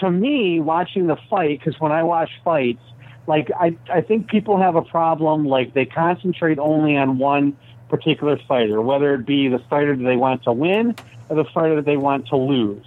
to 0.00 0.10
me, 0.10 0.60
watching 0.60 1.06
the 1.06 1.16
fight, 1.30 1.58
because 1.58 1.80
when 1.80 1.92
I 1.92 2.02
watch 2.02 2.30
fights, 2.44 2.82
like 3.26 3.50
I, 3.58 3.76
I 3.90 4.02
think 4.02 4.28
people 4.28 4.60
have 4.60 4.76
a 4.76 4.82
problem. 4.82 5.46
Like 5.46 5.72
they 5.72 5.86
concentrate 5.86 6.58
only 6.58 6.96
on 6.96 7.18
one 7.18 7.56
particular 7.88 8.38
fighter, 8.46 8.82
whether 8.82 9.14
it 9.14 9.24
be 9.24 9.48
the 9.48 9.60
fighter 9.70 9.96
they 9.96 10.16
want 10.16 10.44
to 10.44 10.52
win 10.52 10.94
the 11.28 11.44
fighter 11.52 11.76
that 11.76 11.84
they 11.84 11.96
want 11.96 12.28
to 12.28 12.36
lose. 12.36 12.84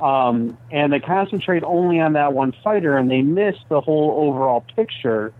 Um, 0.00 0.58
and 0.70 0.92
they 0.92 1.00
concentrate 1.00 1.62
only 1.62 2.00
on 2.00 2.14
that 2.14 2.32
one 2.32 2.52
fighter, 2.64 2.96
and 2.96 3.10
they 3.10 3.22
miss 3.22 3.54
the 3.68 3.80
whole 3.80 4.28
overall 4.28 4.64
picture. 4.74 5.32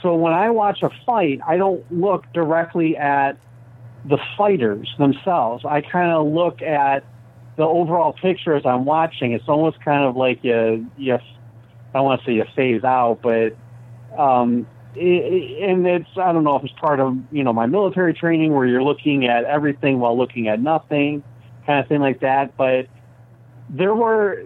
so 0.00 0.14
when 0.14 0.32
I 0.32 0.50
watch 0.50 0.82
a 0.82 0.90
fight, 1.04 1.40
I 1.46 1.56
don't 1.56 1.84
look 1.92 2.24
directly 2.32 2.96
at 2.96 3.36
the 4.04 4.18
fighters 4.36 4.92
themselves. 4.98 5.64
I 5.64 5.80
kind 5.80 6.10
of 6.12 6.26
look 6.26 6.62
at 6.62 7.04
the 7.56 7.64
overall 7.64 8.12
picture 8.12 8.54
as 8.54 8.66
I'm 8.66 8.84
watching. 8.84 9.32
It's 9.32 9.48
almost 9.48 9.80
kind 9.80 10.04
of 10.04 10.16
like 10.16 10.42
you, 10.42 10.90
you 10.96 11.18
I 11.94 12.00
want 12.00 12.20
to 12.20 12.26
say 12.26 12.34
you 12.34 12.44
phase 12.56 12.84
out, 12.84 13.20
but 13.22 13.56
um, 14.18 14.66
and 14.96 15.86
it's 15.86 16.08
I 16.16 16.32
don't 16.32 16.44
know 16.44 16.56
if 16.56 16.64
it's 16.64 16.74
part 16.74 17.00
of 17.00 17.16
you 17.30 17.44
know 17.44 17.52
my 17.52 17.66
military 17.66 18.14
training 18.14 18.52
where 18.52 18.66
you're 18.66 18.82
looking 18.82 19.26
at 19.26 19.44
everything 19.44 20.00
while 20.00 20.16
looking 20.16 20.48
at 20.48 20.60
nothing, 20.60 21.22
kind 21.66 21.80
of 21.80 21.88
thing 21.88 22.00
like 22.00 22.20
that. 22.20 22.56
But 22.56 22.86
there 23.68 23.94
were 23.94 24.44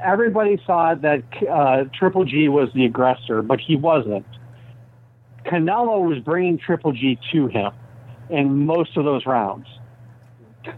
everybody 0.00 0.60
thought 0.66 1.02
that 1.02 1.22
uh, 1.48 1.84
Triple 1.94 2.24
G 2.24 2.48
was 2.48 2.68
the 2.74 2.84
aggressor, 2.84 3.42
but 3.42 3.60
he 3.60 3.76
wasn't. 3.76 4.26
Canelo 5.44 6.08
was 6.08 6.18
bringing 6.18 6.58
Triple 6.58 6.92
G 6.92 7.18
to 7.32 7.46
him 7.48 7.72
in 8.30 8.66
most 8.66 8.96
of 8.96 9.04
those 9.04 9.26
rounds. 9.26 9.66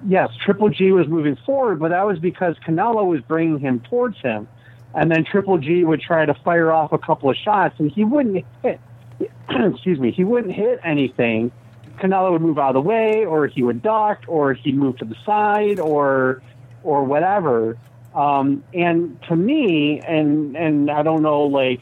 Yes, 0.06 0.30
Triple 0.42 0.70
G 0.70 0.92
was 0.92 1.06
moving 1.08 1.36
forward, 1.44 1.78
but 1.78 1.90
that 1.90 2.06
was 2.06 2.18
because 2.18 2.56
Canelo 2.66 3.06
was 3.06 3.20
bringing 3.20 3.58
him 3.58 3.80
towards 3.80 4.18
him. 4.20 4.48
And 4.94 5.10
then 5.10 5.24
Triple 5.24 5.58
G 5.58 5.84
would 5.84 6.00
try 6.00 6.24
to 6.24 6.34
fire 6.44 6.72
off 6.72 6.92
a 6.92 6.98
couple 6.98 7.28
of 7.28 7.36
shots, 7.36 7.74
and 7.78 7.90
he 7.90 8.04
wouldn't 8.04 8.44
hit. 8.62 8.80
excuse 9.48 9.98
me, 9.98 10.10
he 10.10 10.24
wouldn't 10.24 10.54
hit 10.54 10.80
anything. 10.84 11.52
Canelo 11.98 12.32
would 12.32 12.42
move 12.42 12.58
out 12.58 12.70
of 12.70 12.74
the 12.74 12.88
way, 12.88 13.24
or 13.24 13.46
he 13.46 13.62
would 13.62 13.82
duck, 13.82 14.24
or 14.26 14.54
he'd 14.54 14.76
move 14.76 14.98
to 14.98 15.04
the 15.04 15.16
side, 15.24 15.78
or 15.80 16.42
or 16.82 17.04
whatever. 17.04 17.78
Um, 18.14 18.62
and 18.72 19.20
to 19.28 19.36
me, 19.36 20.00
and 20.00 20.56
and 20.56 20.90
I 20.90 21.02
don't 21.02 21.22
know 21.22 21.42
like 21.42 21.80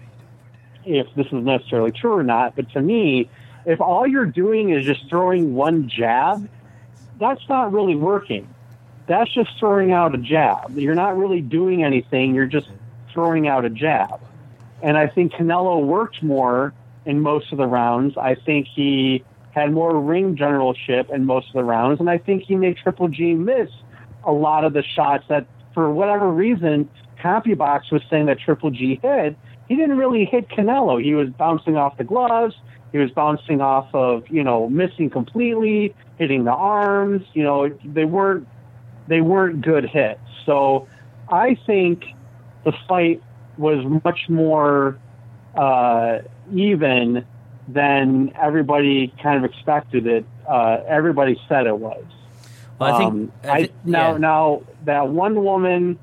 if 0.85 1.07
this 1.15 1.27
is 1.27 1.45
necessarily 1.45 1.93
true 1.93 2.13
or 2.13 2.23
not, 2.23 2.57
but 2.57 2.71
to 2.73 2.81
me, 2.81 3.29
if 3.67 3.81
all 3.81 4.07
you're 4.07 4.27
doing 4.27 4.71
is 4.71 4.85
just 4.85 5.09
throwing 5.09 5.55
one 5.55 5.89
jab, 5.89 6.49
that's 7.19 7.47
not 7.49 7.73
really 7.73 7.95
working. 7.95 8.49
That's 9.07 9.33
just 9.33 9.51
throwing 9.59 9.93
out 9.93 10.15
a 10.15 10.19
jab. 10.19 10.79
You're 10.79 10.95
not 10.95 11.17
really 11.17 11.41
doing 11.41 11.85
anything. 11.85 12.35
You're 12.35 12.47
just 12.47 12.69
throwing 13.13 13.47
out 13.49 13.65
a 13.65 13.71
jab. 13.71 14.21
And 14.83 14.97
I 14.97 15.07
think 15.07 15.33
Canelo 15.33 15.85
worked 15.85 16.23
more 16.23 16.73
in 17.05 17.21
most 17.21 17.53
of 17.53 17.59
the 17.59 17.67
rounds. 17.67 18.17
I 18.17 18.35
think 18.35 18.67
he 18.67 19.25
had 19.53 19.73
more 19.73 19.99
ring 20.01 20.37
generalship 20.37 21.11
in 21.11 21.25
most 21.25 21.49
of 21.49 21.53
the 21.55 21.65
rounds, 21.65 22.01
and 22.01 22.11
I 22.11 22.19
think 22.19 22.43
he 22.45 22.57
made 22.57 22.77
Triple 22.77 23.09
G 23.09 23.35
miss 23.35 23.69
a 24.25 24.33
lot 24.33 24.65
of 24.65 24.73
the 24.73 24.83
shots 24.83 25.25
that, 25.29 25.47
for 25.75 25.93
whatever 25.93 26.31
reason, 26.31 26.89
CompuBox 27.23 27.93
was 27.93 28.03
saying 28.11 28.27
that 28.27 28.39
Triple 28.39 28.71
G 28.71 28.99
hit. 29.03 29.37
He 29.69 29.77
didn't 29.77 29.97
really 29.97 30.25
hit 30.25 30.49
Canelo. 30.49 31.03
He 31.03 31.15
was 31.15 31.29
bouncing 31.31 31.77
off 31.77 31.97
the 31.97 32.05
gloves. 32.05 32.55
He 32.93 32.99
was 32.99 33.11
bouncing 33.11 33.61
off 33.61 33.89
of, 33.95 34.29
you 34.29 34.43
know, 34.43 34.69
missing 34.69 35.09
completely, 35.09 35.95
hitting 36.19 36.45
the 36.45 36.53
arms. 36.53 37.23
You 37.33 37.45
know, 37.45 37.79
they 37.85 38.05
weren't 38.05 38.47
they 39.09 39.21
weren't 39.21 39.63
good 39.63 39.89
hits. 39.89 40.21
So 40.45 40.89
I 41.29 41.57
think 41.67 42.05
the 42.65 42.73
fight 42.89 43.23
was 43.57 43.85
much 44.05 44.29
more 44.29 44.99
uh, 45.57 46.19
even 46.55 47.25
than 47.69 48.33
everybody 48.41 49.13
kind 49.23 49.45
of 49.45 49.51
expected 49.51 50.07
it. 50.07 50.25
Uh, 50.49 50.79
everybody 50.87 51.41
said 51.49 51.67
it 51.67 51.79
was. 51.79 52.03
Well, 52.79 52.95
I 52.95 52.99
think 52.99 53.13
Um, 53.13 53.33
I 53.45 53.49
I, 53.51 53.69
now 53.85 54.13
yeah. 54.13 54.19
now 54.19 54.63
that 54.85 55.09
one 55.09 55.45
woman, 55.45 55.99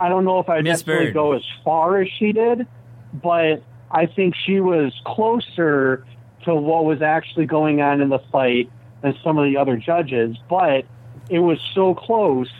I 0.00 0.08
don't 0.08 0.24
know 0.24 0.38
if 0.40 0.48
I'd 0.48 0.64
Miss 0.64 0.72
necessarily 0.80 1.06
Byrd. 1.06 1.14
go 1.14 1.32
as 1.32 1.42
far 1.64 2.00
as 2.00 2.08
she 2.18 2.32
did, 2.32 2.66
but 3.14 3.62
I 3.90 4.06
think 4.06 4.34
she 4.34 4.60
was 4.60 4.92
closer 5.04 6.04
to 6.44 6.54
what 6.54 6.84
was 6.84 7.02
actually 7.02 7.46
going 7.46 7.80
on 7.80 8.00
in 8.00 8.08
the 8.08 8.18
fight 8.32 8.70
than 9.02 9.16
some 9.22 9.38
of 9.38 9.44
the 9.44 9.56
other 9.56 9.76
judges. 9.76 10.36
But 10.50 10.84
it 11.30 11.38
was 11.38 11.58
so 11.74 11.94
close 11.94 12.50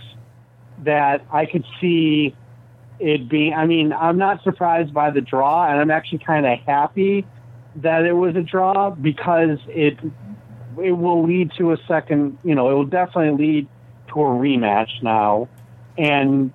that 0.84 1.24
I 1.32 1.46
could 1.46 1.64
see 1.80 2.34
it 3.00 3.28
being. 3.28 3.54
I 3.54 3.66
mean, 3.66 3.92
I'm 3.92 4.18
not 4.18 4.42
surprised 4.44 4.94
by 4.94 5.10
the 5.10 5.20
draw, 5.20 5.68
and 5.68 5.80
I'm 5.80 5.90
actually 5.90 6.18
kind 6.18 6.46
of 6.46 6.58
happy 6.60 7.26
that 7.82 8.04
it 8.04 8.12
was 8.12 8.36
a 8.36 8.42
draw 8.42 8.90
because 8.90 9.58
it 9.68 9.98
it 10.80 10.92
will 10.92 11.26
lead 11.26 11.52
to 11.58 11.72
a 11.72 11.76
second. 11.88 12.38
You 12.44 12.54
know, 12.54 12.70
it 12.70 12.74
will 12.74 12.84
definitely 12.84 13.46
lead 13.46 13.68
to 14.08 14.20
a 14.20 14.24
rematch 14.24 15.02
now, 15.02 15.48
and 15.96 16.52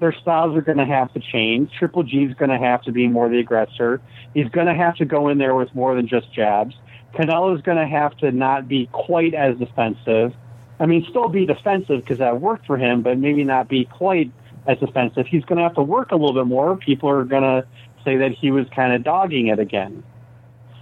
their 0.00 0.12
styles 0.12 0.56
are 0.56 0.62
going 0.62 0.78
to 0.78 0.86
have 0.86 1.12
to 1.12 1.20
change. 1.20 1.70
Triple 1.78 2.02
G 2.02 2.24
is 2.24 2.34
going 2.34 2.50
to 2.50 2.58
have 2.58 2.82
to 2.82 2.92
be 2.92 3.06
more 3.06 3.28
the 3.28 3.38
aggressor. 3.38 4.00
He's 4.34 4.48
going 4.48 4.66
to 4.66 4.74
have 4.74 4.96
to 4.96 5.04
go 5.04 5.28
in 5.28 5.38
there 5.38 5.54
with 5.54 5.74
more 5.74 5.94
than 5.94 6.08
just 6.08 6.32
jabs. 6.32 6.74
Canelo's 7.14 7.62
going 7.62 7.76
to 7.76 7.86
have 7.86 8.16
to 8.18 8.32
not 8.32 8.68
be 8.68 8.88
quite 8.92 9.34
as 9.34 9.56
defensive. 9.58 10.32
I 10.80 10.86
mean, 10.86 11.06
still 11.08 11.28
be 11.28 11.46
defensive 11.46 12.00
because 12.00 12.18
that 12.18 12.40
worked 12.40 12.66
for 12.66 12.76
him, 12.76 13.02
but 13.02 13.18
maybe 13.18 13.44
not 13.44 13.68
be 13.68 13.84
quite 13.84 14.32
as 14.66 14.78
defensive. 14.78 15.26
He's 15.26 15.44
going 15.44 15.58
to 15.58 15.62
have 15.62 15.74
to 15.74 15.82
work 15.82 16.10
a 16.10 16.16
little 16.16 16.34
bit 16.34 16.46
more. 16.46 16.76
People 16.76 17.08
are 17.10 17.24
going 17.24 17.42
to 17.42 17.66
say 18.04 18.16
that 18.16 18.32
he 18.32 18.50
was 18.50 18.66
kind 18.74 18.92
of 18.92 19.04
dogging 19.04 19.48
it 19.48 19.58
again. 19.58 20.02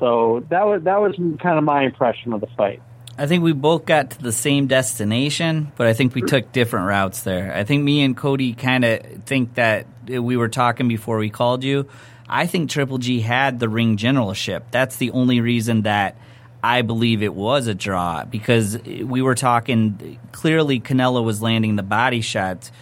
So 0.00 0.44
that 0.48 0.66
was 0.66 0.82
that 0.82 1.00
was 1.00 1.14
kind 1.40 1.58
of 1.58 1.62
my 1.62 1.84
impression 1.84 2.32
of 2.32 2.40
the 2.40 2.48
fight. 2.56 2.82
I 3.18 3.26
think 3.26 3.44
we 3.44 3.52
both 3.52 3.84
got 3.84 4.12
to 4.12 4.22
the 4.22 4.32
same 4.32 4.66
destination, 4.66 5.72
but 5.76 5.86
I 5.86 5.92
think 5.92 6.14
we 6.14 6.22
took 6.22 6.52
different 6.52 6.86
routes 6.86 7.22
there. 7.22 7.54
I 7.54 7.64
think 7.64 7.84
me 7.84 8.02
and 8.02 8.16
Cody 8.16 8.54
kind 8.54 8.82
of 8.82 9.24
think 9.26 9.54
that 9.56 9.86
we 10.08 10.38
were 10.38 10.48
talking 10.48 10.88
before 10.88 11.18
we 11.18 11.28
called 11.28 11.62
you. 11.62 11.86
I 12.26 12.46
think 12.46 12.70
Triple 12.70 12.96
G 12.96 13.20
had 13.20 13.60
the 13.60 13.68
ring 13.68 13.98
generalship. 13.98 14.70
That's 14.70 14.96
the 14.96 15.10
only 15.10 15.42
reason 15.42 15.82
that 15.82 16.16
I 16.62 16.80
believe 16.80 17.22
it 17.22 17.34
was 17.34 17.66
a 17.66 17.74
draw 17.74 18.24
because 18.24 18.78
we 18.84 19.20
were 19.20 19.34
talking 19.34 20.18
clearly 20.32 20.80
Canelo 20.80 21.22
was 21.22 21.42
landing 21.42 21.76
the 21.76 21.82
body 21.82 22.22
shots. 22.22 22.72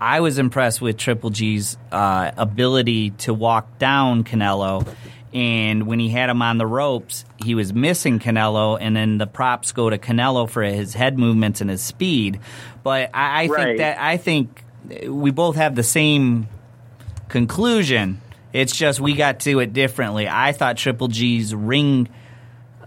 I 0.00 0.20
was 0.20 0.38
impressed 0.38 0.80
with 0.80 0.96
Triple 0.96 1.30
G's 1.30 1.76
uh, 1.90 2.30
ability 2.36 3.10
to 3.10 3.34
walk 3.34 3.78
down 3.78 4.22
Canelo. 4.22 4.86
And 5.34 5.86
when 5.86 5.98
he 5.98 6.08
had 6.08 6.30
him 6.30 6.40
on 6.40 6.56
the 6.58 6.66
ropes, 6.66 7.24
he 7.36 7.54
was 7.54 7.74
missing 7.74 8.18
Canelo, 8.18 8.78
and 8.80 8.96
then 8.96 9.18
the 9.18 9.26
props 9.26 9.72
go 9.72 9.90
to 9.90 9.98
Canelo 9.98 10.48
for 10.48 10.62
his 10.62 10.94
head 10.94 11.18
movements 11.18 11.60
and 11.60 11.68
his 11.68 11.82
speed. 11.82 12.40
But 12.82 13.10
I, 13.12 13.44
I 13.44 13.46
Right. 13.48 13.64
think 13.66 13.78
that 13.78 13.98
I 14.00 14.16
think 14.16 14.64
we 15.06 15.30
both 15.30 15.56
have 15.56 15.74
the 15.74 15.82
same 15.82 16.48
conclusion. 17.28 18.20
It's 18.52 18.74
just 18.74 19.00
we 19.00 19.14
got 19.14 19.40
to 19.40 19.60
it 19.60 19.72
differently. 19.74 20.26
I 20.28 20.52
thought 20.52 20.76
Triple 20.78 21.08
G's 21.08 21.54
ring 21.54 22.08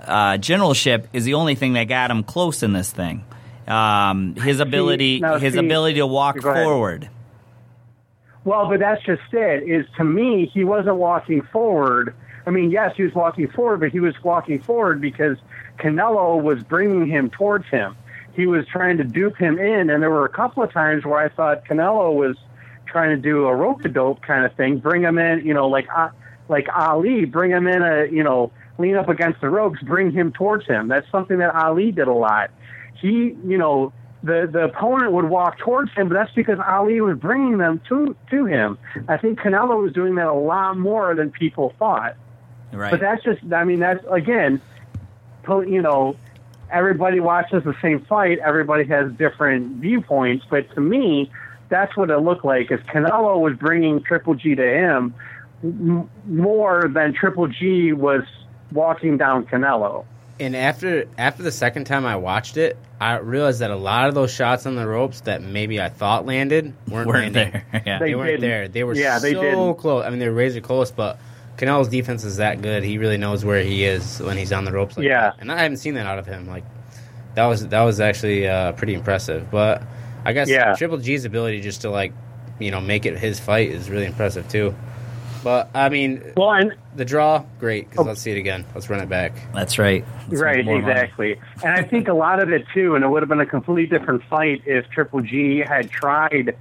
uh, 0.04 0.38
generalship 0.38 1.08
is 1.13 1.25
the 1.25 1.36
only 1.36 1.54
thing 1.54 1.73
that 1.73 1.84
got 1.84 2.10
him 2.10 2.23
close 2.23 2.63
in 2.63 2.73
this 2.73 2.91
thing. 2.91 3.23
Um, 3.67 4.34
his 4.36 4.60
ability, 4.60 5.19
now 5.19 5.38
his 5.38 5.54
see- 5.54 5.60
ability 5.60 5.99
to 5.99 6.08
walk 6.08 6.39
Go 6.39 6.49
ahead. 6.49 6.63
forward. 6.63 7.10
Well, 8.43 8.67
but 8.67 8.80
that's 8.80 9.04
just 9.06 9.21
it. 9.32 9.69
Is 9.69 9.86
to 9.97 10.04
me, 10.04 10.49
he 10.51 10.63
wasn't 10.63 10.95
walking 10.95 11.43
forward. 11.54 12.15
I 12.45 12.49
mean, 12.49 12.71
yes, 12.71 12.93
he 12.95 13.04
was 13.04 13.13
walking 13.13 13.47
forward, 13.49 13.80
but 13.80 13.91
he 13.91 13.99
was 13.99 14.15
walking 14.23 14.62
forward 14.62 14.99
because 15.01 15.38
Canelo 15.77 16.41
was 16.41 16.63
bringing 16.63 17.08
him 17.08 17.30
towards 17.30 17.67
him. 17.67 17.95
He 18.34 18.47
was 18.47 18.65
trying 18.67 18.97
to 18.97 19.04
dupe 19.04 19.38
him 19.38 19.60
in, 19.60 19.89
and 19.89 20.01
there 20.01 20.10
were 20.10 20.25
a 20.25 20.30
couple 20.30 20.63
of 20.63 20.71
times 20.71 21.06
where 21.06 21.19
I 21.19 21.30
thought 21.30 21.65
Canelo 21.65 22.13
was 22.13 22.38
trying 22.86 23.15
to 23.15 23.21
do 23.21 23.45
a 23.45 23.56
rope 23.56 23.82
to 23.84 23.89
dope 23.89 24.21
kind 24.21 24.45
of 24.45 24.54
thing, 24.56 24.77
bring 24.77 25.01
him 25.01 25.17
in, 25.17 25.45
you 25.45 25.54
know, 25.54 25.67
like 25.67 25.88
uh, 25.95 26.10
like 26.49 26.67
Ali, 26.75 27.25
bring 27.25 27.51
him 27.51 27.67
in 27.67 27.82
a, 27.82 28.06
you 28.06 28.23
know, 28.23 28.51
lean 28.77 28.95
up 28.95 29.10
against 29.10 29.41
the 29.41 29.49
ropes, 29.49 29.80
bring 29.82 30.12
him 30.12 30.32
towards 30.32 30.65
him. 30.65 30.88
That's 30.88 31.10
something 31.12 31.38
that 31.39 31.54
Ali 31.56 31.91
did 31.91 32.08
a 32.08 32.13
lot. 32.13 32.51
He, 32.99 33.36
you 33.45 33.58
know, 33.58 33.93
the 34.23 34.47
the 34.51 34.65
opponent 34.65 35.12
would 35.13 35.25
walk 35.25 35.58
towards 35.58 35.91
him, 35.93 36.10
but 36.10 36.15
that's 36.15 36.34
because 36.34 36.60
Ali 36.60 37.01
was 37.01 37.17
bringing 37.17 37.58
them 37.58 37.82
to 37.89 38.15
to 38.30 38.45
him. 38.45 38.77
I 39.08 39.17
think 39.17 39.39
Canelo 39.39 39.82
was 39.82 39.93
doing 39.93 40.15
that 40.15 40.27
a 40.27 40.34
lot 40.34 40.77
more 40.77 41.15
than 41.15 41.32
people 41.32 41.73
thought. 41.80 42.15
Right. 42.73 42.91
But 42.91 42.99
that's 42.99 43.23
just, 43.23 43.41
I 43.53 43.63
mean, 43.63 43.79
that's 43.79 44.03
again, 44.10 44.62
you 45.47 45.81
know, 45.81 46.15
everybody 46.69 47.19
watches 47.19 47.63
the 47.63 47.75
same 47.81 48.05
fight. 48.05 48.39
Everybody 48.39 48.86
has 48.86 49.12
different 49.13 49.77
viewpoints. 49.81 50.45
But 50.49 50.73
to 50.75 50.81
me, 50.81 51.29
that's 51.69 51.95
what 51.97 52.10
it 52.10 52.17
looked 52.17 52.45
like. 52.45 52.71
Is 52.71 52.79
Canelo 52.81 53.39
was 53.41 53.55
bringing 53.57 54.01
Triple 54.03 54.36
G 54.36 54.55
to 54.55 54.63
him 54.63 55.13
more 56.25 56.89
than 56.93 57.13
Triple 57.13 57.47
G 57.47 57.93
was 57.93 58.23
walking 58.71 59.17
down 59.17 59.45
Canelo. 59.45 60.05
And 60.39 60.55
after 60.55 61.05
after 61.17 61.43
the 61.43 61.51
second 61.51 61.86
time 61.86 62.05
I 62.05 62.15
watched 62.15 62.57
it, 62.57 62.75
I 62.99 63.17
realized 63.17 63.60
that 63.60 63.69
a 63.69 63.75
lot 63.75 64.07
of 64.10 64.15
those 64.15 64.34
shots 64.34 64.65
on 64.65 64.75
the 64.75 64.88
ropes 64.88 65.21
that 65.21 65.41
maybe 65.43 65.79
I 65.79 65.89
thought 65.89 66.25
landed 66.25 66.73
weren't, 66.88 67.07
Weren't 67.07 67.34
landing. 67.36 67.51
there. 67.71 67.84
Yeah. 67.86 67.99
They, 67.99 68.05
They 68.10 68.15
weren't 68.15 68.27
didn't. 68.31 68.41
there. 68.41 68.67
They 68.67 68.84
were 68.84 68.95
Yeah, 68.95 69.19
they 69.19 69.34
so 69.34 69.41
didn't. 69.41 69.75
close. 69.75 70.03
I 70.05 70.10
mean, 70.10 70.19
they 70.19 70.27
were 70.29 70.34
razor 70.36 70.62
close, 70.62 70.89
but 70.89 71.19
Canelo's 71.62 71.88
defense 71.88 72.24
is 72.24 72.38
that 72.38 72.62
good. 72.62 72.84
He 72.84 72.97
really 72.97 73.17
knows 73.17 73.45
where 73.45 73.62
he 73.63 73.84
is 73.86 74.19
when 74.19 74.36
he's 74.38 74.52
on 74.52 74.65
the 74.65 74.71
ropes. 74.71 74.97
Like 74.97 75.06
Yeah. 75.06 75.21
that. 75.32 75.36
and 75.39 75.52
I 75.52 75.62
haven't 75.62 75.78
seen 75.78 75.93
that 75.93 76.08
out 76.08 76.17
of 76.19 76.26
him. 76.26 76.47
Like 76.47 76.63
that 77.36 77.45
was 77.45 77.67
that 77.67 77.82
was 77.84 78.00
actually 78.00 78.47
uh, 78.47 78.71
pretty 78.74 78.93
impressive. 78.95 79.52
But 79.52 79.84
I 80.26 80.34
guess 80.34 80.50
Yeah. 80.50 80.74
Triple 80.76 80.97
G's 80.97 81.26
ability 81.26 81.62
just 81.62 81.82
to 81.82 81.89
like 81.89 82.13
you 82.60 82.71
know 82.71 82.82
make 82.82 83.06
it 83.06 83.17
his 83.17 83.39
fight 83.39 83.69
is 83.69 83.89
really 83.89 84.06
impressive 84.06 84.47
too. 84.50 84.74
But 85.43 85.69
I 85.74 85.89
mean, 85.89 86.34
Well, 86.38 86.52
and 86.54 86.74
the 86.95 87.04
draw, 87.06 87.43
great. 87.60 87.88
Oh. 87.97 88.04
Let's 88.04 88.21
see 88.21 88.32
it 88.32 88.38
again. 88.38 88.63
Let's 88.76 88.89
run 88.91 89.00
it 89.00 89.10
back. 89.10 89.34
That's 89.54 89.80
right. 89.80 90.06
Let's 90.30 90.39
right, 90.41 90.58
make 90.58 90.65
more 90.67 90.80
money. 90.82 90.91
exactly. 90.93 91.39
And 91.63 91.74
I 91.74 91.82
think 91.84 92.08
a 92.08 92.13
lot 92.13 92.41
of 92.41 92.52
it 92.52 92.63
too, 92.74 92.93
and 92.95 93.04
it 93.04 93.08
would 93.08 93.24
have 93.24 93.30
been 93.30 93.39
a 93.39 93.45
completely 93.47 93.88
different 93.88 94.24
fight 94.30 94.62
if 94.67 94.88
Triple 94.91 95.21
G 95.21 95.60
had 95.67 95.89
tried 95.89 96.56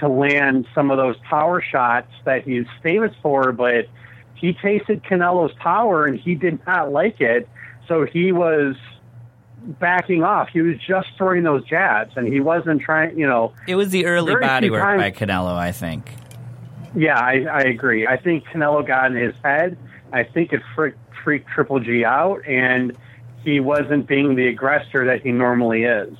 to 0.00 0.08
land 0.08 0.66
some 0.74 0.90
of 0.90 0.96
those 0.98 1.16
power 1.18 1.60
shots 1.62 2.10
that 2.24 2.42
he's 2.42 2.66
famous 2.82 3.14
for, 3.22 3.52
but 3.52 3.86
he 4.36 4.52
tasted 4.52 5.02
Canelo's 5.02 5.54
power 5.54 6.04
and 6.04 6.18
he 6.18 6.34
did 6.34 6.64
not 6.66 6.92
like 6.92 7.20
it, 7.20 7.48
so 7.88 8.04
he 8.04 8.32
was 8.32 8.76
backing 9.66 10.22
off. 10.22 10.48
He 10.52 10.60
was 10.62 10.76
just 10.78 11.08
throwing 11.16 11.42
those 11.42 11.64
jabs, 11.64 12.16
and 12.16 12.26
he 12.26 12.40
wasn't 12.40 12.82
trying. 12.82 13.18
You 13.18 13.26
know, 13.26 13.52
It 13.66 13.74
was 13.74 13.90
the 13.90 14.06
early 14.06 14.34
body 14.36 14.70
work 14.70 14.82
times- 14.82 15.02
by 15.02 15.10
Canelo, 15.10 15.54
I 15.54 15.72
think. 15.72 16.12
Yeah, 16.94 17.18
I, 17.18 17.44
I 17.50 17.60
agree. 17.62 18.06
I 18.06 18.16
think 18.16 18.44
Canelo 18.44 18.86
got 18.86 19.10
in 19.10 19.16
his 19.18 19.34
head. 19.44 19.76
I 20.12 20.22
think 20.22 20.52
it 20.52 20.62
freaked, 20.74 20.98
freaked 21.22 21.48
Triple 21.48 21.80
G 21.80 22.04
out, 22.04 22.46
and 22.46 22.96
he 23.44 23.60
wasn't 23.60 24.06
being 24.06 24.34
the 24.34 24.48
aggressor 24.48 25.04
that 25.06 25.22
he 25.22 25.32
normally 25.32 25.84
is. 25.84 26.16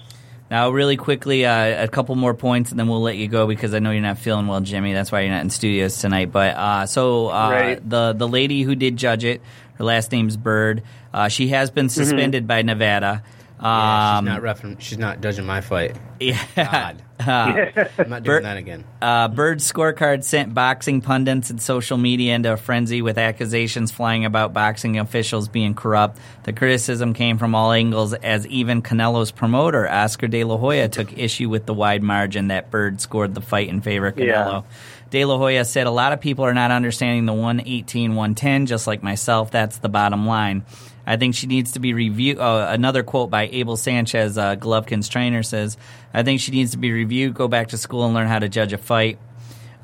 Now, 0.51 0.71
really 0.71 0.97
quickly, 0.97 1.45
uh, 1.45 1.83
a 1.85 1.89
couple 1.89 2.15
more 2.15 2.33
points, 2.35 2.71
and 2.71 2.79
then 2.79 2.87
we'll 2.87 3.03
let 3.03 3.17
you 3.17 3.27
go 3.27 3.47
because 3.49 3.75
I 3.75 3.81
know 3.81 3.91
you're 3.91 4.01
not 4.01 4.19
feeling 4.19 4.47
well, 4.47 4.61
Jimmy. 4.61 4.93
That's 4.93 5.11
why 5.11 5.23
you're 5.23 5.33
not 5.33 5.43
in 5.43 5.51
studios 5.51 5.99
tonight. 5.99 6.31
But 6.31 6.55
uh, 6.57 6.87
so 6.87 7.29
uh, 7.31 7.51
Right. 7.51 7.89
the 7.91 8.13
the 8.13 8.29
lady 8.29 8.63
who 8.63 8.77
did 8.77 8.97
judge 8.97 9.25
it, 9.25 9.41
her 9.75 9.85
last 9.85 10.13
name's 10.13 10.37
Byrd. 10.37 10.83
Uh, 11.13 11.29
she 11.29 11.49
has 11.49 11.71
been 11.71 11.89
suspended 11.89 12.47
by 12.47 12.63
Nevada. 12.63 13.25
Yeah, 13.61 14.19
Um, 14.19 14.25
she's 14.25 14.33
not 14.35 14.43
referring. 14.43 14.79
She's 14.79 14.99
not 14.99 15.21
judging 15.21 15.47
my 15.47 15.61
fight. 15.63 15.97
yeah. 16.21 16.39
God, 16.55 17.03
Uh, 17.19 17.67
I'm 17.99 18.11
not 18.11 18.23
doing 18.23 18.37
Bert- 18.37 18.43
that 18.43 18.57
again. 18.57 18.85
Uh, 19.01 19.29
Byrd's 19.29 19.71
scorecard 19.71 20.23
sent 20.25 20.55
boxing 20.55 21.01
pundits 21.01 21.51
and 21.51 21.61
social 21.61 21.97
media 21.97 22.35
into 22.35 22.53
a 22.53 22.57
frenzy 22.57 23.03
with 23.03 23.19
accusations 23.19 23.91
flying 23.91 24.25
about 24.25 24.53
boxing 24.53 24.99
officials 24.99 25.49
being 25.49 25.75
corrupt. 25.75 26.19
The 26.45 26.53
criticism 26.53 27.15
came 27.15 27.39
from 27.39 27.55
all 27.55 27.73
angles 27.73 28.13
as 28.15 28.47
even 28.47 28.83
Canelo's 28.83 29.31
promoter, 29.31 29.89
Oscar 29.89 30.29
De 30.29 30.45
La 30.45 30.57
Hoya, 30.57 30.89
took 30.89 31.17
issue 31.17 31.49
with 31.49 31.67
the 31.67 31.75
wide 31.75 32.03
margin 32.03 32.49
that 32.49 32.71
Bird 32.71 33.01
scored 33.01 33.35
the 33.35 33.41
fight 33.41 33.69
in 33.69 33.81
favor 33.81 34.09
of 34.09 34.17
Canelo. 34.17 34.65
De 35.11 35.25
La 35.25 35.39
Hoya 35.39 35.65
said, 35.65 35.87
A 35.87 35.91
lot 35.91 36.13
of 36.13 36.21
people 36.21 36.45
are 36.45 36.55
not 36.55 36.71
understanding 36.71 37.27
the 37.27 37.33
118 37.33 38.15
110, 38.15 38.67
just 38.67 38.87
like 38.87 39.03
myself. 39.03 39.51
That's 39.51 39.79
the 39.79 39.89
bottom 39.89 40.27
line. 40.27 40.65
I 41.07 41.17
think 41.17 41.35
she 41.35 41.47
needs 41.47 41.73
to 41.73 41.79
be 41.79 41.95
reviewed. 41.95 42.39
Uh, 42.39 42.67
another 42.71 43.03
quote 43.03 43.31
by 43.31 43.49
Abel 43.49 43.77
Sanchez, 43.77 44.37
uh, 44.37 44.57
Golovkin's 44.57 45.09
trainer, 45.09 45.43
says, 45.43 45.77
I 46.13 46.23
think 46.23 46.41
she 46.41 46.51
needs 46.51 46.73
to 46.73 46.79
be 46.79 46.91
reviewed, 46.91 47.35
go 47.35 47.47
back 47.47 47.69
to 47.69 47.79
school, 47.79 48.05
and 48.05 48.15
learn 48.15 48.27
how 48.27 48.41
to 48.41 48.49
judge 48.49 48.73
a 48.73 48.79
fight. 48.79 49.19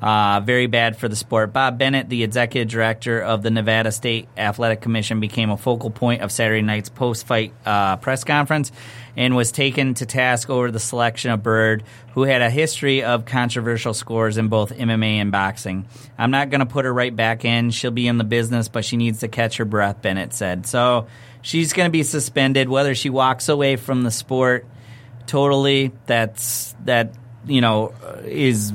Uh, 0.03 0.41
very 0.41 0.67
bad 0.67 0.97
for 0.97 1.07
the 1.07 1.15
sport. 1.15 1.53
Bob 1.53 1.77
Bennett, 1.77 2.09
the 2.09 2.23
executive 2.23 2.69
director 2.69 3.21
of 3.21 3.41
the 3.41 3.49
Nevada 3.49 3.89
State 3.89 4.27
Athletic 4.35 4.81
Commission, 4.81 5.21
became 5.21 5.49
a 5.49 5.55
focal 5.55 5.91
point 5.91 6.21
of 6.21 6.29
Saturday 6.29 6.61
night's 6.61 6.89
post 6.89 7.25
fight 7.25 7.53
uh, 7.65 7.95
press 7.95 8.25
conference 8.25 8.73
and 9.15 9.33
was 9.33 9.53
taken 9.53 9.93
to 9.93 10.05
task 10.05 10.49
over 10.49 10.71
the 10.71 10.79
selection 10.79 11.31
of 11.31 11.41
Byrd, 11.41 11.83
who 12.15 12.23
had 12.23 12.41
a 12.41 12.49
history 12.49 13.01
of 13.01 13.23
controversial 13.23 13.93
scores 13.93 14.37
in 14.37 14.49
both 14.49 14.75
MMA 14.75 15.21
and 15.21 15.31
boxing. 15.31 15.85
I'm 16.17 16.31
not 16.31 16.49
going 16.49 16.59
to 16.59 16.65
put 16.65 16.83
her 16.83 16.93
right 16.93 17.15
back 17.15 17.45
in. 17.45 17.71
She'll 17.71 17.91
be 17.91 18.07
in 18.07 18.17
the 18.17 18.25
business, 18.25 18.67
but 18.67 18.83
she 18.83 18.97
needs 18.97 19.21
to 19.21 19.29
catch 19.29 19.55
her 19.55 19.65
breath, 19.65 20.01
Bennett 20.01 20.33
said. 20.33 20.65
So 20.65 21.07
she's 21.41 21.71
going 21.71 21.87
to 21.87 21.91
be 21.91 22.03
suspended, 22.03 22.67
whether 22.67 22.93
she 22.93 23.09
walks 23.09 23.47
away 23.47 23.77
from 23.77 24.03
the 24.03 24.11
sport 24.11 24.65
totally. 25.27 25.93
That's 26.07 26.75
that 26.83 27.13
you 27.45 27.61
know 27.61 27.93
is 28.25 28.73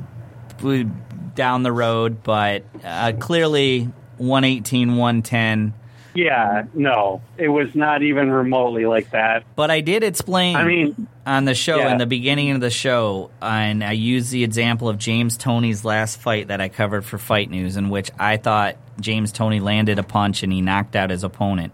down 1.39 1.63
the 1.63 1.73
road, 1.73 2.23
but 2.23 2.65
uh, 2.85 3.13
clearly 3.19 3.89
118, 4.19 4.97
110. 4.97 5.73
Yeah, 6.15 6.65
no, 6.75 7.23
it 7.37 7.49
was 7.49 7.75
not 7.77 8.03
even 8.03 8.29
remotely 8.31 8.87
like 8.87 9.11
that. 9.13 9.45
But 9.55 9.71
I 9.71 9.81
did 9.83 10.03
explain. 10.03 10.57
I 10.57 10.65
mean, 10.65 11.07
on 11.25 11.45
the 11.45 11.55
show 11.55 11.79
Yeah. 11.79 11.93
in 11.93 11.99
the 11.99 12.07
beginning 12.07 12.51
of 12.51 12.61
the 12.61 12.71
show, 12.71 13.31
and 13.41 13.85
I 13.85 13.93
used 13.93 14.33
the 14.33 14.43
example 14.43 14.89
of 14.89 14.99
James 14.99 15.37
Toney's 15.37 15.85
last 15.85 16.19
fight 16.19 16.49
that 16.49 16.61
I 16.61 16.69
covered 16.71 17.05
for 17.05 17.19
Fight 17.19 17.51
News, 17.51 17.77
in 17.77 17.89
which 17.89 18.11
I 18.19 18.37
thought 18.37 18.77
James 19.01 19.31
Toney 19.31 19.61
landed 19.61 20.01
a 20.01 20.03
punch 20.03 20.43
and 20.43 20.53
he 20.53 20.61
knocked 20.61 20.97
out 20.97 21.11
his 21.11 21.23
opponent. 21.23 21.73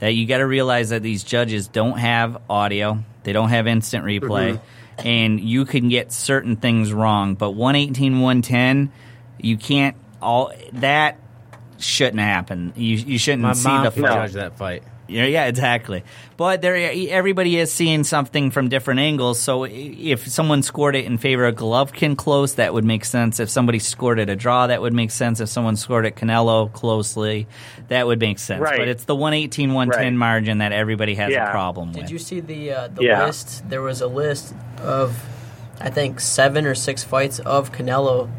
That 0.00 0.14
you 0.14 0.26
got 0.26 0.38
to 0.38 0.46
realize 0.46 0.88
that 0.90 1.02
these 1.02 1.22
judges 1.22 1.68
don't 1.68 1.98
have 1.98 2.38
audio, 2.50 2.98
they 3.22 3.32
don't 3.32 3.50
have 3.50 3.68
instant 3.68 4.04
replay, 4.04 4.58
and 4.98 5.40
you 5.40 5.64
can 5.64 5.88
get 5.88 6.12
certain 6.12 6.56
things 6.56 6.92
wrong. 6.92 7.34
But 7.34 7.52
118, 7.52 8.20
110, 8.20 8.92
you 9.40 9.56
can't 9.56 9.96
all 10.22 10.52
that 10.74 11.18
shouldn't 11.78 12.20
happen. 12.20 12.72
You 12.76 12.96
you 12.96 13.18
shouldn't 13.18 13.42
My 13.42 13.52
see 13.52 13.68
mom 13.68 13.84
the 13.84 13.90
can 13.90 14.02
fight. 14.02 14.12
judge 14.14 14.32
that 14.32 14.56
fight. 14.58 14.82
Yeah, 15.06 15.26
yeah, 15.26 15.44
exactly. 15.44 16.02
But 16.38 16.62
there, 16.62 16.76
everybody 17.10 17.58
is 17.58 17.70
seeing 17.70 18.04
something 18.04 18.50
from 18.50 18.70
different 18.70 19.00
angles. 19.00 19.38
So 19.38 19.64
if 19.64 20.26
someone 20.26 20.62
scored 20.62 20.96
it 20.96 21.04
in 21.04 21.18
favor 21.18 21.44
of 21.44 21.56
Golovkin 21.56 22.16
close, 22.16 22.54
that 22.54 22.72
would 22.72 22.86
make 22.86 23.04
sense. 23.04 23.38
If 23.38 23.50
somebody 23.50 23.80
scored 23.80 24.18
it 24.18 24.30
a 24.30 24.34
draw, 24.34 24.66
that 24.66 24.80
would 24.80 24.94
make 24.94 25.10
sense. 25.10 25.40
If 25.40 25.50
someone 25.50 25.76
scored 25.76 26.06
it 26.06 26.16
Canelo 26.16 26.72
closely, 26.72 27.46
that 27.88 28.06
would 28.06 28.18
make 28.18 28.38
sense. 28.38 28.62
Right. 28.62 28.78
But 28.78 28.88
it's 28.88 29.04
the 29.04 29.14
118, 29.14 29.74
110 29.74 30.14
Right. 30.14 30.18
margin 30.18 30.58
that 30.58 30.72
everybody 30.72 31.16
has 31.16 31.30
Yeah. 31.30 31.48
a 31.48 31.50
problem 31.50 31.88
with. 31.88 32.00
Did 32.00 32.10
you 32.10 32.18
see 32.18 32.40
the 32.40 32.72
uh, 32.72 32.88
the 32.88 33.02
Yeah. 33.04 33.26
list? 33.26 33.68
There 33.68 33.82
was 33.82 34.00
a 34.00 34.06
list 34.08 34.54
of, 34.84 35.24
I 35.80 35.90
think, 35.90 36.20
seven 36.20 36.66
or 36.66 36.74
six 36.74 37.02
fights 37.02 37.38
of 37.40 37.72
Canelo 37.72 38.30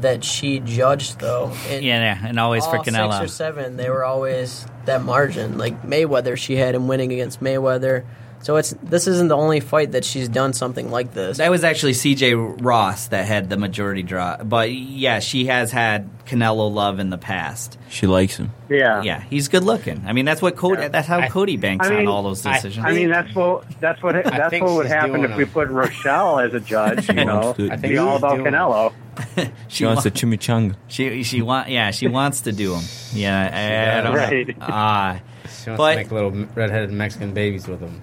that 0.00 0.24
she 0.24 0.58
judged, 0.58 1.20
though. 1.20 1.52
And 1.68 1.84
yeah, 1.84 2.00
yeah, 2.00 2.26
and 2.26 2.40
always 2.40 2.66
for 2.66 2.78
Canelo. 2.78 3.12
six 3.12 3.24
or 3.24 3.28
seven, 3.28 3.76
they 3.76 3.88
were 3.88 4.04
always 4.04 4.66
that 4.86 5.02
margin. 5.02 5.58
Like 5.58 5.82
Mayweather, 5.82 6.36
she 6.36 6.56
had 6.56 6.74
him 6.74 6.88
winning 6.88 7.12
against 7.12 7.40
Mayweather. 7.40 8.04
So 8.42 8.56
it's 8.56 8.74
this 8.82 9.06
isn't 9.06 9.28
the 9.28 9.36
only 9.36 9.60
fight 9.60 9.92
that 9.92 10.04
she's 10.04 10.28
done 10.28 10.52
something 10.52 10.90
like 10.90 11.14
this. 11.14 11.38
That 11.38 11.50
was 11.50 11.62
actually 11.64 11.92
C.J. 11.94 12.34
Ross 12.34 13.06
that 13.08 13.24
had 13.24 13.48
the 13.48 13.56
majority 13.56 14.02
draw. 14.02 14.36
But 14.42 14.72
yeah, 14.72 15.20
she 15.20 15.46
has 15.46 15.70
had 15.70 16.08
Canelo 16.26 16.72
love 16.72 16.98
in 16.98 17.10
the 17.10 17.18
past. 17.18 17.78
She 17.88 18.06
likes 18.06 18.36
him. 18.36 18.50
yeah, 18.68 19.02
Yeah, 19.02 19.20
he's 19.20 19.48
good 19.48 19.62
looking. 19.64 20.02
I 20.06 20.12
mean, 20.12 20.24
that's 20.24 20.42
what 20.42 20.56
Cody. 20.56 20.88
That's 20.88 21.06
how 21.06 21.20
I- 21.20 21.28
Cody 21.28 21.56
banks 21.56 21.86
I 21.86 21.90
mean, 21.90 21.98
on 22.00 22.08
all 22.08 22.22
those 22.24 22.42
decisions. 22.42 22.84
I 22.84 22.92
mean, 22.92 23.10
that's 23.10 23.32
what 23.34 23.64
that's 23.80 24.02
what 24.02 24.14
that's 24.24 24.52
what 24.60 24.72
would 24.74 24.86
happen 24.86 25.20
doing 25.20 25.30
if 25.30 25.36
we 25.36 25.44
put 25.44 25.68
Rochelle 25.68 26.40
as 26.40 26.52
a 26.52 26.60
judge. 26.60 27.08
You 27.08 27.24
know, 27.24 27.52
to- 27.52 27.70
I 27.70 27.76
think 27.76 27.92
be 27.92 27.98
all 27.98 28.16
about. 28.16 28.38
Canelo. 28.40 28.92
She 29.68 29.84
wants 29.84 29.98
wa- 29.98 30.02
the 30.04 30.10
chimichanga. 30.10 30.74
She 30.88 31.22
she 31.22 31.42
want 31.42 31.68
yeah 31.68 31.90
she 31.92 32.08
wants 32.08 32.40
to 32.42 32.52
do 32.52 32.72
them. 32.74 32.82
Yeah, 33.12 33.94
I, 33.94 33.98
I 33.98 34.02
don't 34.02 34.16
Right. 34.16 34.48
know. 34.48 34.54
Ah, 34.68 35.20
She 35.62 35.70
wants 35.70 35.78
But- 35.78 35.90
to 35.92 35.96
make 35.96 36.10
little 36.10 36.30
redheaded 36.54 36.90
Mexican 36.90 37.32
babies 37.34 37.68
with 37.68 37.80
them. 37.80 38.00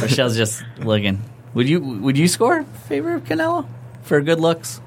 Michelle's 0.00 0.36
just 0.42 0.62
looking. 0.78 1.22
Would 1.54 1.68
you 1.68 1.80
would 1.80 2.18
you 2.18 2.28
score 2.28 2.64
favor 2.88 3.14
of 3.14 3.24
Canelo 3.24 3.66
for 4.02 4.20
good 4.20 4.40
looks? 4.40 4.80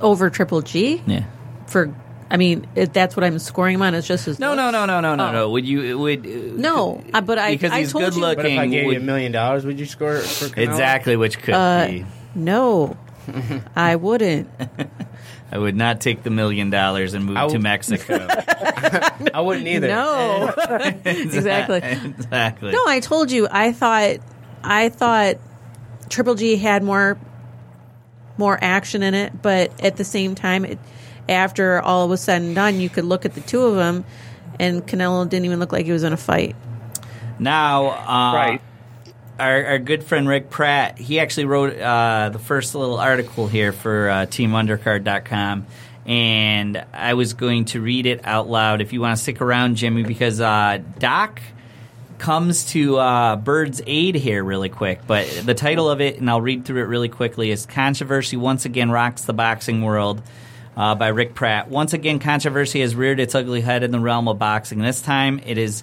Over 0.00 0.30
Triple 0.30 0.62
G 0.62 1.02
Yeah. 1.06 1.24
for. 1.66 1.94
I 2.30 2.38
mean, 2.38 2.66
if 2.74 2.94
that's 2.94 3.14
what 3.14 3.24
I'm 3.24 3.38
scoring 3.38 3.74
him 3.74 3.82
on. 3.82 3.94
It's 3.94 4.06
just 4.06 4.24
his. 4.24 4.38
No, 4.38 4.54
no, 4.54 4.64
looks. 4.64 4.72
no, 4.72 4.86
no, 4.86 5.00
no, 5.00 5.14
no, 5.16 5.28
Oh. 5.28 5.32
no. 5.32 5.50
Would 5.50 5.66
you 5.66 5.98
would 5.98 6.24
No, 6.58 7.04
uh, 7.12 7.20
but 7.20 7.38
I- 7.38 7.52
because 7.52 7.72
I 7.72 7.80
he's 7.80 7.92
told 7.92 8.04
good 8.04 8.14
you- 8.14 8.20
looking. 8.22 8.42
But 8.42 8.52
if 8.52 8.58
I 8.58 8.66
gave 8.66 8.90
you 8.92 8.98
a 8.98 9.00
million 9.00 9.32
dollars, 9.32 9.64
would 9.66 9.78
you 9.78 9.86
score 9.86 10.16
it 10.16 10.22
for 10.24 10.46
Canelo? 10.46 10.58
exactly, 10.64 11.16
which 11.16 11.38
could 11.40 11.54
Uh, 11.54 11.86
be. 11.88 12.06
No, 12.34 12.96
I 13.76 13.96
wouldn't. 13.96 14.48
I 15.52 15.58
would 15.58 15.76
not 15.76 16.00
take 16.00 16.22
the 16.22 16.30
million 16.30 16.70
dollars 16.70 17.12
and 17.12 17.26
move 17.26 17.36
I 17.36 17.46
to 17.46 17.58
Mexico. 17.58 18.26
I 19.34 19.40
wouldn't 19.42 19.68
either. 19.68 19.86
No, 19.86 20.48
exactly. 21.04 21.78
exactly. 21.82 22.72
No, 22.72 22.82
I 22.86 23.00
told 23.00 23.30
you. 23.30 23.46
I 23.50 23.72
thought, 23.72 24.16
I 24.64 24.88
thought 24.88 25.36
Triple 26.08 26.36
G 26.36 26.56
had 26.56 26.82
more, 26.82 27.18
more 28.38 28.58
action 28.62 29.02
in 29.02 29.12
it, 29.12 29.42
but 29.42 29.84
at 29.84 29.96
the 29.96 30.04
same 30.04 30.34
time, 30.34 30.64
it, 30.64 30.78
after 31.28 31.82
all 31.82 32.08
was 32.08 32.22
said 32.22 32.40
and 32.40 32.54
done, 32.54 32.80
you 32.80 32.88
could 32.88 33.04
look 33.04 33.26
at 33.26 33.34
the 33.34 33.42
two 33.42 33.60
of 33.60 33.74
them, 33.74 34.06
and 34.58 34.86
Canelo 34.86 35.28
didn't 35.28 35.44
even 35.44 35.58
look 35.58 35.70
like 35.70 35.84
he 35.84 35.92
was 35.92 36.02
in 36.02 36.14
a 36.14 36.16
fight. 36.16 36.56
Now, 37.38 37.88
uh, 37.90 38.34
Right. 38.34 38.62
Our, 39.42 39.64
our 39.66 39.78
good 39.80 40.04
friend 40.04 40.28
Rick 40.28 40.50
Pratt, 40.50 40.98
he 40.98 41.18
actually 41.18 41.46
wrote 41.46 41.76
uh, 41.76 42.28
the 42.28 42.38
first 42.38 42.76
little 42.76 43.00
article 43.00 43.48
here 43.48 43.72
for 43.72 44.08
uh, 44.08 44.14
TeamUndercard.com. 44.26 45.66
And 46.06 46.84
I 46.92 47.14
was 47.14 47.34
going 47.34 47.64
to 47.64 47.80
read 47.80 48.06
it 48.06 48.20
out 48.22 48.48
loud 48.48 48.80
if 48.80 48.92
you 48.92 49.00
want 49.00 49.16
to 49.16 49.20
stick 49.20 49.40
around, 49.40 49.74
Jimmy, 49.74 50.04
because 50.04 50.40
uh, 50.40 50.80
Doc 51.00 51.42
comes 52.18 52.66
to 52.66 52.98
uh, 52.98 53.34
Byrd's 53.34 53.82
aid 53.84 54.14
here 54.14 54.44
really 54.44 54.68
quick. 54.68 55.00
But 55.08 55.26
the 55.44 55.54
title 55.54 55.90
of 55.90 56.00
it, 56.00 56.20
and 56.20 56.30
I'll 56.30 56.40
read 56.40 56.64
through 56.64 56.82
it 56.82 56.86
really 56.86 57.08
quickly, 57.08 57.50
is 57.50 57.66
Controversy 57.66 58.36
Once 58.36 58.64
Again 58.64 58.92
Rocks 58.92 59.22
the 59.22 59.32
Boxing 59.32 59.82
World 59.82 60.22
uh, 60.76 60.94
by 60.94 61.08
Rick 61.08 61.34
Pratt. 61.34 61.68
Once 61.68 61.94
again, 61.94 62.20
controversy 62.20 62.80
has 62.82 62.94
reared 62.94 63.18
its 63.18 63.34
ugly 63.34 63.60
head 63.60 63.82
in 63.82 63.90
the 63.90 63.98
realm 63.98 64.28
of 64.28 64.38
boxing. 64.38 64.78
This 64.78 65.02
time 65.02 65.40
it 65.44 65.58
is 65.58 65.82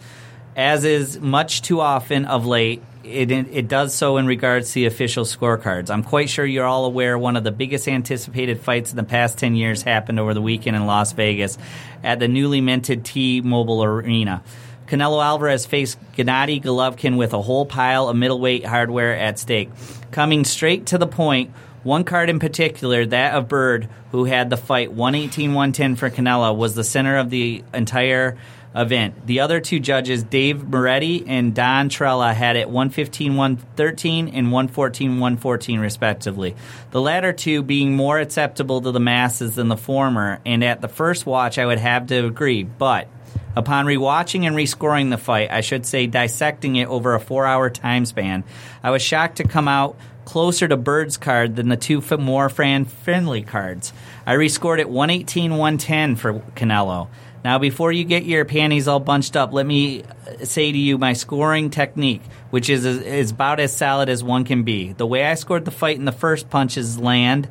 as 0.56 0.84
is 0.84 1.20
much 1.20 1.62
too 1.62 1.80
often 1.82 2.26
of 2.26 2.46
late. 2.46 2.82
It, 3.10 3.32
it 3.32 3.68
does 3.68 3.94
so 3.94 4.18
in 4.18 4.28
regards 4.28 4.70
to 4.70 4.76
the 4.76 4.86
official 4.86 5.26
scorecards. 5.26 5.90
I'm 5.90 6.04
quite 6.04 6.30
sure 6.30 6.46
you're 6.46 6.66
all 6.66 6.86
aware 6.86 7.18
one 7.18 7.36
of 7.36 7.44
the 7.44 7.52
biggest 7.52 7.88
anticipated 7.88 8.62
fights 8.62 8.92
in 8.92 8.98
the 8.98 9.04
past 9.04 9.38
10 9.40 9.56
years 9.56 9.82
happened 9.82 10.20
over 10.20 10.34
the 10.34 10.42
weekend 10.42 10.76
in 10.76 10.86
Las 10.86 11.14
Vegas 11.14 11.58
at 12.04 12.20
the 12.20 12.28
newly 12.28 12.62
minted 12.62 13.04
T-Mobile 13.04 13.84
Arena. 13.84 14.44
Canelo 14.88 15.24
Alvarez 15.24 15.66
faced 15.66 16.00
Gennady 16.14 16.64
Golovkin 16.64 17.18
with 17.18 17.34
a 17.34 17.42
whole 17.42 17.66
pile 17.66 18.10
of 18.10 18.16
middleweight 18.16 18.66
hardware 18.66 19.16
at 19.16 19.40
stake. 19.40 19.70
Coming 20.12 20.46
straight 20.46 20.88
to 20.88 20.98
the 20.98 21.08
point, 21.08 21.52
one 21.84 22.04
card 22.04 22.30
in 22.30 22.40
particular, 22.40 23.06
that 23.06 23.36
of 23.36 23.48
Byrd, 23.48 23.88
who 24.12 24.26
had 24.26 24.50
the 24.50 24.58
fight 24.58 24.92
118 24.92 25.54
110 25.54 25.96
for 25.96 26.10
Canelo, 26.10 26.56
was 26.56 26.76
the 26.76 26.84
center 26.84 27.18
of 27.18 27.30
the 27.30 27.64
entire 27.74 28.38
event. 28.76 29.26
The 29.26 29.40
other 29.40 29.60
two 29.60 29.80
judges, 29.80 30.24
Dave 30.24 30.68
Moretti 30.68 31.26
and 31.28 31.56
Don 31.56 31.90
Trella, 31.90 32.34
had 32.34 32.56
it 32.56 32.70
115 32.70 33.36
113 33.36 34.28
and 34.30 34.52
114 34.52 35.20
114, 35.20 35.80
respectively. 35.80 36.56
The 36.92 37.02
latter 37.02 37.34
two 37.34 37.64
being 37.64 37.96
more 37.96 38.20
acceptable 38.20 38.82
to 38.82 38.92
the 38.92 39.00
masses 39.00 39.56
than 39.56 39.68
the 39.68 39.78
former, 39.78 40.40
and 40.46 40.64
at 40.64 40.82
the 40.82 40.88
first 40.88 41.26
watch, 41.26 41.58
I 41.58 41.66
would 41.66 41.80
have 41.80 42.08
to 42.08 42.26
agree. 42.26 42.64
But 42.64 43.08
Upon 43.56 43.88
rewatching 43.88 44.46
and 44.46 44.56
rescoring 44.56 45.10
the 45.10 45.18
fight, 45.18 45.52
I 45.52 45.62
should 45.62 45.86
say 45.86 46.08
dissecting 46.08 46.76
it 46.76 46.88
over 46.88 47.16
a 47.16 47.20
four 47.20 47.46
hour 47.46 47.70
time 47.70 48.06
span, 48.06 48.44
I 48.84 48.92
was 48.92 49.02
shocked 49.02 49.38
to 49.38 49.44
come 49.44 49.68
out 49.68 49.98
closer 50.24 50.68
to 50.68 50.78
Byrd's 50.78 51.18
card 51.18 51.56
than 51.56 51.70
the 51.70 51.76
two 51.76 52.02
more 52.20 52.50
fan 52.50 52.86
friendly 52.86 53.42
cards. 53.42 53.92
I 54.26 54.36
rescored 54.36 54.80
it 54.80 54.88
118 54.88 55.52
110 55.52 56.16
for 56.16 56.34
Canelo. 56.56 57.08
Now, 57.44 57.58
before 57.58 57.92
you 57.92 58.04
get 58.04 58.26
your 58.26 58.44
panties 58.46 58.88
all 58.88 59.00
bunched 59.00 59.36
up, 59.36 59.54
let 59.54 59.66
me 59.66 60.04
say 60.44 60.72
to 60.72 60.78
you 60.78 60.98
my 60.98 61.14
scoring 61.14 61.70
technique, 61.70 62.22
which 62.50 62.70
is, 62.70 62.86
is 62.86 63.32
about 63.32 63.60
as 63.60 63.76
solid 63.76 64.10
as 64.10 64.24
one 64.24 64.44
can 64.44 64.64
be. 64.64 64.94
The 64.94 65.08
way 65.08 65.26
I 65.26 65.36
scored 65.36 65.66
the 65.66 65.72
fight 65.72 65.98
in 65.98 66.06
the 66.06 66.12
first 66.12 66.50
punch 66.50 66.78
is 66.78 67.00
land 67.00 67.48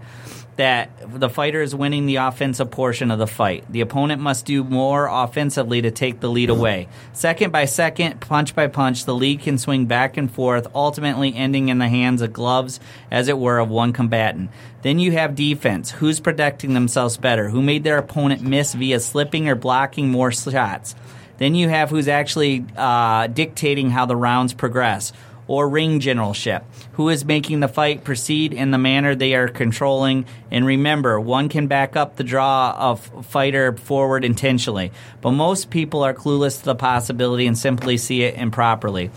that 0.59 0.91
the 1.21 1.31
fighter 1.31 1.63
is 1.63 1.73
winning 1.73 2.07
the 2.07 2.17
offensive 2.17 2.69
portion 2.69 3.13
of 3.13 3.19
the 3.21 3.29
fight. 3.29 3.65
The 3.71 3.81
opponent 3.81 4.21
must 4.21 4.45
do 4.45 4.65
more 4.65 5.07
offensively 5.07 5.83
to 5.83 5.93
take 5.93 6.19
the 6.19 6.29
lead 6.29 6.51
away. 6.51 6.89
Second 7.13 7.53
by 7.53 7.65
second, 7.65 8.21
punch 8.21 8.57
by 8.57 8.67
punch, 8.67 9.05
the 9.05 9.15
lead 9.15 9.39
can 9.39 9.57
swing 9.57 9.87
back 9.87 10.17
and 10.17 10.29
forth, 10.29 10.67
ultimately 10.75 11.33
ending 11.33 11.69
in 11.69 11.79
the 11.79 11.89
hands 11.89 12.23
of 12.23 12.33
gloves, 12.33 12.81
as 13.09 13.29
it 13.29 13.39
were, 13.39 13.61
of 13.61 13.69
one 13.69 13.93
combatant. 13.93 14.51
Then 14.83 14.99
you 14.99 15.13
have 15.13 15.37
defense. 15.37 15.93
Who's 15.93 16.19
protecting 16.19 16.75
themselves 16.75 17.17
better? 17.19 17.49
Who 17.49 17.63
made 17.63 17.85
their 17.85 17.99
opponent 17.99 18.43
miss 18.43 18.75
via 18.75 18.99
slipping 18.99 19.49
or 19.49 19.55
blocking 19.55 20.09
more 20.09 20.33
shots? 20.33 20.97
Then 21.37 21.55
you 21.55 21.69
have 21.69 21.89
who's 21.89 22.09
actually 22.09 22.65
uh, 22.77 23.29
dictating 23.29 23.91
how 23.91 24.07
the 24.07 24.17
rounds 24.17 24.55
progress 24.55 25.13
or 25.49 25.69
ring 25.69 25.99
generalship, 25.99 26.63
who 26.93 27.09
is 27.09 27.25
making 27.25 27.61
the 27.61 27.69
fight 27.69 28.05
proceed 28.05 28.53
in 28.53 28.71
the 28.71 28.79
manner 28.79 29.15
they 29.15 29.35
are 29.35 29.49
controlling. 29.49 30.27
And 30.51 30.65
remember, 30.65 31.19
one 31.19 31.49
can 31.49 31.67
back 31.67 31.97
up 31.97 32.17
the 32.17 32.25
draw 32.25 32.75
of 32.79 33.27
fighter 33.27 33.77
forward 33.77 34.25
intentionally, 34.25 34.93
but 35.21 35.33
most 35.33 35.71
people 35.71 36.05
are 36.05 36.15
clueless 36.15 36.61
to 36.61 36.67
the 36.67 36.75
possibility 36.77 37.47
and 37.47 37.59
simply 37.59 37.97
see 37.97 38.23
it 38.23 38.37
improperly. 38.37 39.11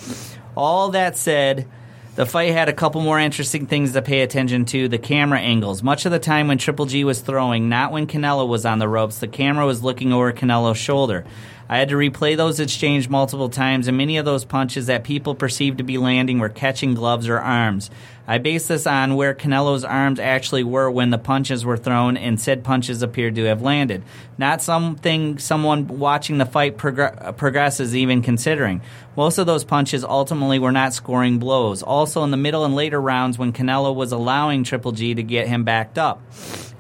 All 0.56 0.90
that 0.92 1.18
said, 1.18 1.68
the 2.16 2.26
fight 2.26 2.52
had 2.52 2.68
a 2.68 2.74
couple 2.74 3.02
more 3.02 3.20
interesting 3.20 3.68
things 3.68 3.94
to 3.94 4.02
pay 4.02 4.22
attention 4.22 4.66
to 4.66 4.90
the 4.90 4.98
camera 4.98 5.40
angles. 5.40 5.82
Much 5.82 6.06
of 6.06 6.12
the 6.12 6.20
time 6.20 6.50
when 6.50 6.58
Triple 6.58 6.86
G 6.86 7.06
was 7.06 7.22
throwing, 7.22 7.70
not 7.70 7.94
when 7.94 8.06
Canelo 8.06 8.48
was 8.48 8.66
on 8.66 8.80
the 8.80 8.88
ropes, 8.90 9.20
the 9.20 9.30
camera 9.30 9.66
was 9.66 9.82
looking 9.82 10.12
over 10.12 10.34
Canelo's 10.34 10.78
shoulder. 10.78 11.24
I 11.72 11.78
had 11.78 11.88
to 11.88 11.96
replay 11.96 12.36
those 12.36 12.60
exchanges 12.60 13.10
multiple 13.10 13.48
times, 13.48 13.88
and 13.88 13.96
many 13.96 14.18
of 14.18 14.26
those 14.26 14.44
punches 14.44 14.88
that 14.88 15.06
people 15.06 15.36
perceived 15.36 15.78
to 15.78 15.86
be 15.86 15.98
landing 15.98 16.40
were 16.40 16.50
catching 16.50 16.96
gloves 16.96 17.30
or 17.30 17.40
arms. 17.40 17.90
I 18.28 18.40
based 18.40 18.68
this 18.68 18.86
on 18.86 19.16
where 19.16 19.34
Canelo's 19.34 19.86
arms 19.86 20.20
actually 20.20 20.66
were 20.66 20.92
when 20.92 21.12
the 21.12 21.18
punches 21.18 21.64
were 21.64 21.78
thrown, 21.78 22.18
and 22.18 22.42
said 22.42 22.66
punches 22.66 23.02
appeared 23.02 23.36
to 23.36 23.46
have 23.46 23.62
landed. 23.62 24.04
Not 24.38 24.62
something 24.62 25.38
someone 25.38 25.88
watching 25.88 26.40
the 26.40 26.46
fight 26.46 26.78
progr- 26.78 27.38
progresses 27.38 27.96
even 27.96 28.22
considering. 28.22 28.82
Most 29.16 29.38
of 29.38 29.48
those 29.48 29.64
punches 29.64 30.04
ultimately 30.04 30.60
were 30.60 30.74
not 30.74 30.94
scoring 30.94 31.40
blows. 31.40 31.84
Also, 31.84 32.26
in 32.26 32.32
the 32.32 32.38
middle 32.38 32.66
and 32.66 32.76
later 32.76 33.00
rounds, 33.00 33.38
when 33.38 33.54
Canelo 33.54 33.96
was 33.96 34.12
allowing 34.12 34.66
Triple 34.66 34.92
G 34.92 35.14
to 35.14 35.24
get 35.24 35.48
him 35.48 35.64
backed 35.64 35.98
up 35.98 36.22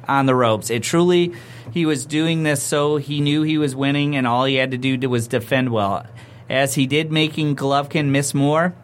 on 0.08 0.26
the 0.26 0.36
ropes, 0.36 0.70
it 0.70 0.84
truly 0.84 1.34
he 1.72 1.86
was 1.86 2.06
doing 2.06 2.44
this 2.44 2.62
so 2.62 2.98
he 2.98 3.22
knew 3.22 3.44
he 3.44 3.58
was 3.58 3.76
winning, 3.76 4.16
and 4.16 4.28
all 4.28 4.46
he 4.46 4.56
had 4.56 4.72
to 4.72 4.78
do 4.78 4.98
was 5.10 5.28
defend 5.28 5.70
well. 5.70 6.06
As 6.50 6.76
he 6.76 6.86
did, 6.86 7.12
making 7.12 7.56
Golovkin 7.56 8.08
miss 8.08 8.34
more. 8.34 8.76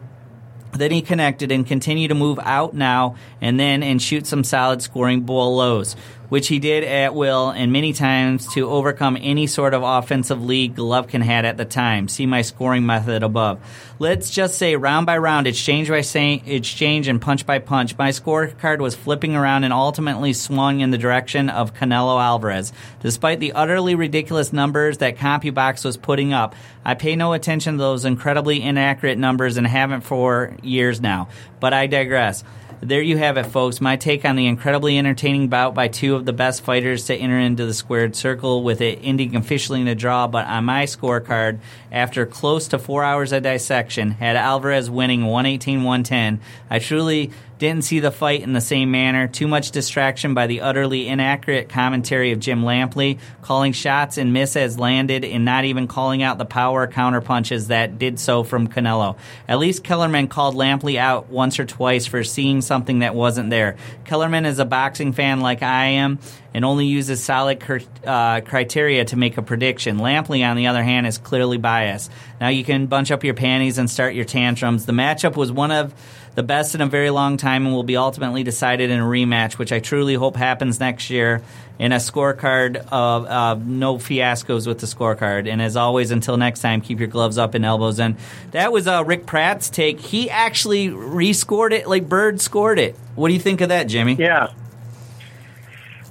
Then 0.73 0.91
he 0.91 1.01
connected 1.01 1.51
and 1.51 1.65
continued 1.65 2.09
to 2.09 2.15
move 2.15 2.39
out 2.43 2.73
now 2.73 3.15
and 3.41 3.59
then 3.59 3.81
and 3.83 4.01
shoot 4.01 4.27
some 4.27 4.43
solid 4.43 4.81
scoring 4.81 5.21
blows 5.21 5.95
which 6.29 6.47
he 6.47 6.59
did 6.59 6.83
at 6.83 7.15
will 7.15 7.49
and 7.49 7.71
many 7.71 7.93
times 7.93 8.51
to 8.53 8.69
overcome 8.69 9.17
any 9.19 9.47
sort 9.47 9.73
of 9.73 9.83
offensive 9.83 10.43
lead 10.43 10.75
Golovkin 10.75 11.21
had 11.21 11.45
at 11.45 11.57
the 11.57 11.65
time. 11.65 12.07
See 12.07 12.25
my 12.25 12.41
scoring 12.41 12.85
method 12.85 13.23
above. 13.23 13.59
Let's 13.99 14.29
just 14.29 14.55
say 14.55 14.75
round 14.75 15.05
by 15.05 15.17
round, 15.17 15.47
exchange 15.47 15.89
by 15.89 15.97
exchange, 15.97 17.07
and 17.07 17.21
punch 17.21 17.45
by 17.45 17.59
punch, 17.59 17.97
my 17.97 18.09
scorecard 18.09 18.79
was 18.79 18.95
flipping 18.95 19.35
around 19.35 19.63
and 19.63 19.73
ultimately 19.73 20.33
swung 20.33 20.81
in 20.81 20.91
the 20.91 20.97
direction 20.97 21.49
of 21.49 21.73
Canelo 21.73 22.21
Alvarez. 22.21 22.71
Despite 23.01 23.39
the 23.39 23.53
utterly 23.53 23.95
ridiculous 23.95 24.53
numbers 24.53 24.99
that 24.99 25.17
CompuBox 25.17 25.83
was 25.83 25.97
putting 25.97 26.31
up, 26.31 26.55
I 26.85 26.93
pay 26.93 27.15
no 27.15 27.33
attention 27.33 27.73
to 27.73 27.79
those 27.79 28.05
incredibly 28.05 28.61
inaccurate 28.61 29.17
numbers 29.17 29.57
and 29.57 29.65
haven't 29.65 30.01
for 30.01 30.55
years 30.61 31.01
now. 31.01 31.29
But 31.59 31.73
I 31.73 31.87
digress. 31.87 32.43
There 32.79 33.01
you 33.01 33.17
have 33.17 33.37
it, 33.37 33.47
folks. 33.47 33.81
My 33.81 33.95
take 33.95 34.23
on 34.23 34.35
the 34.35 34.45
incredibly 34.45 34.99
entertaining 34.99 35.47
bout 35.47 35.73
by 35.73 35.87
two 35.87 36.15
of 36.15 36.25
the 36.25 36.33
best 36.33 36.61
fighters 36.61 37.05
to 37.05 37.15
enter 37.15 37.39
into 37.39 37.65
the 37.65 37.73
squared 37.73 38.15
circle, 38.15 38.61
with 38.61 38.81
it 38.81 38.99
ending 39.01 39.35
officially 39.35 39.81
in 39.81 39.87
a 39.87 39.95
draw. 39.95 40.27
But 40.27 40.45
on 40.45 40.65
my 40.65 40.83
scorecard, 40.83 41.57
after 41.91 42.27
close 42.27 42.67
to 42.67 42.77
four 42.77 43.03
hours 43.03 43.31
of 43.31 43.41
dissection, 43.41 44.11
had 44.11 44.35
Alvarez 44.35 44.91
winning 44.91 45.25
118 45.25 45.83
110. 45.83 46.39
I 46.69 46.77
truly 46.77 47.31
didn't 47.59 47.83
see 47.83 47.99
the 47.99 48.11
fight 48.11 48.41
in 48.41 48.53
the 48.53 48.61
same 48.61 48.91
manner. 48.91 49.27
Too 49.27 49.47
much 49.47 49.71
distraction 49.71 50.33
by 50.33 50.47
the 50.47 50.61
utterly 50.61 51.07
inaccurate 51.07 51.69
commentary 51.69 52.31
of 52.31 52.39
Jim 52.39 52.63
Lampley, 52.63 53.19
calling 53.41 53.73
shots 53.73 54.17
and 54.17 54.33
miss 54.33 54.55
as 54.55 54.77
landed, 54.77 55.25
and 55.25 55.45
not 55.45 55.65
even 55.65 55.87
calling 55.87 56.23
out 56.23 56.37
the 56.37 56.45
power 56.45 56.87
counter 56.87 57.21
punches 57.21 57.67
that 57.67 57.97
did 57.97 58.19
so 58.19 58.43
from 58.43 58.67
Canelo. 58.67 59.17
At 59.47 59.59
least 59.59 59.83
Kellerman 59.83 60.27
called 60.27 60.55
Lampley 60.55 60.97
out 60.97 61.29
once 61.29 61.59
or 61.59 61.65
twice 61.65 62.05
for 62.05 62.23
seeing 62.23 62.61
something 62.61 62.99
that 62.99 63.15
wasn't 63.15 63.49
there. 63.49 63.77
Kellerman 64.05 64.45
is 64.45 64.59
a 64.59 64.65
boxing 64.65 65.13
fan 65.13 65.41
like 65.41 65.63
I 65.63 65.85
am 65.85 66.19
and 66.53 66.65
only 66.65 66.87
uses 66.87 67.23
solid 67.23 67.63
uh, 68.03 68.41
criteria 68.41 69.05
to 69.05 69.15
make 69.15 69.37
a 69.37 69.41
prediction. 69.41 69.99
Lampley, 69.99 70.43
on 70.43 70.57
the 70.57 70.67
other 70.67 70.83
hand, 70.83 71.05
is 71.05 71.19
clearly 71.19 71.57
biased. 71.57 72.11
Now 72.41 72.47
you 72.47 72.63
can 72.63 72.87
bunch 72.87 73.11
up 73.11 73.23
your 73.23 73.35
panties 73.35 73.77
and 73.77 73.87
start 73.89 74.15
your 74.15 74.25
tantrums. 74.25 74.85
The 74.87 74.91
matchup 74.91 75.35
was 75.35 75.51
one 75.51 75.71
of 75.71 75.93
the 76.37 76.43
best 76.43 76.75
in 76.75 76.81
a 76.81 76.85
very 76.85 77.09
long 77.09 77.35
time 77.35 77.65
and 77.65 77.73
will 77.73 77.81
be 77.81 77.97
ultimately 77.97 78.43
decided 78.43 78.91
in 78.91 78.99
a 78.99 79.03
rematch, 79.03 79.57
which 79.57 79.71
I 79.71 79.79
truly 79.79 80.13
hope 80.13 80.35
happens 80.35 80.79
next 80.79 81.09
year 81.09 81.41
in 81.79 81.91
a 81.91 81.95
scorecard 81.95 82.75
of 82.91 83.25
uh, 83.25 83.55
no 83.65 83.95
fiascos 83.95 84.67
with 84.67 84.77
the 84.77 84.85
scorecard. 84.85 85.51
And 85.51 85.59
as 85.59 85.75
always, 85.75 86.11
until 86.11 86.37
next 86.37 86.59
time, 86.59 86.81
keep 86.81 86.99
your 86.99 87.07
gloves 87.07 87.39
up 87.39 87.55
and 87.55 87.65
elbows 87.65 87.97
in. 87.97 88.17
That 88.51 88.71
was 88.71 88.87
uh, 88.87 89.03
Rick 89.03 89.25
Pratt's 89.25 89.71
take. 89.71 89.99
He 89.99 90.29
actually 90.29 90.89
rescored 90.89 91.71
it 91.71 91.87
like 91.87 92.07
Byrd 92.07 92.39
scored 92.39 92.77
it. 92.77 92.95
What 93.15 93.29
do 93.29 93.33
you 93.33 93.39
think 93.39 93.61
of 93.61 93.69
that, 93.69 93.85
Jimmy? 93.85 94.13
Yeah. 94.13 94.51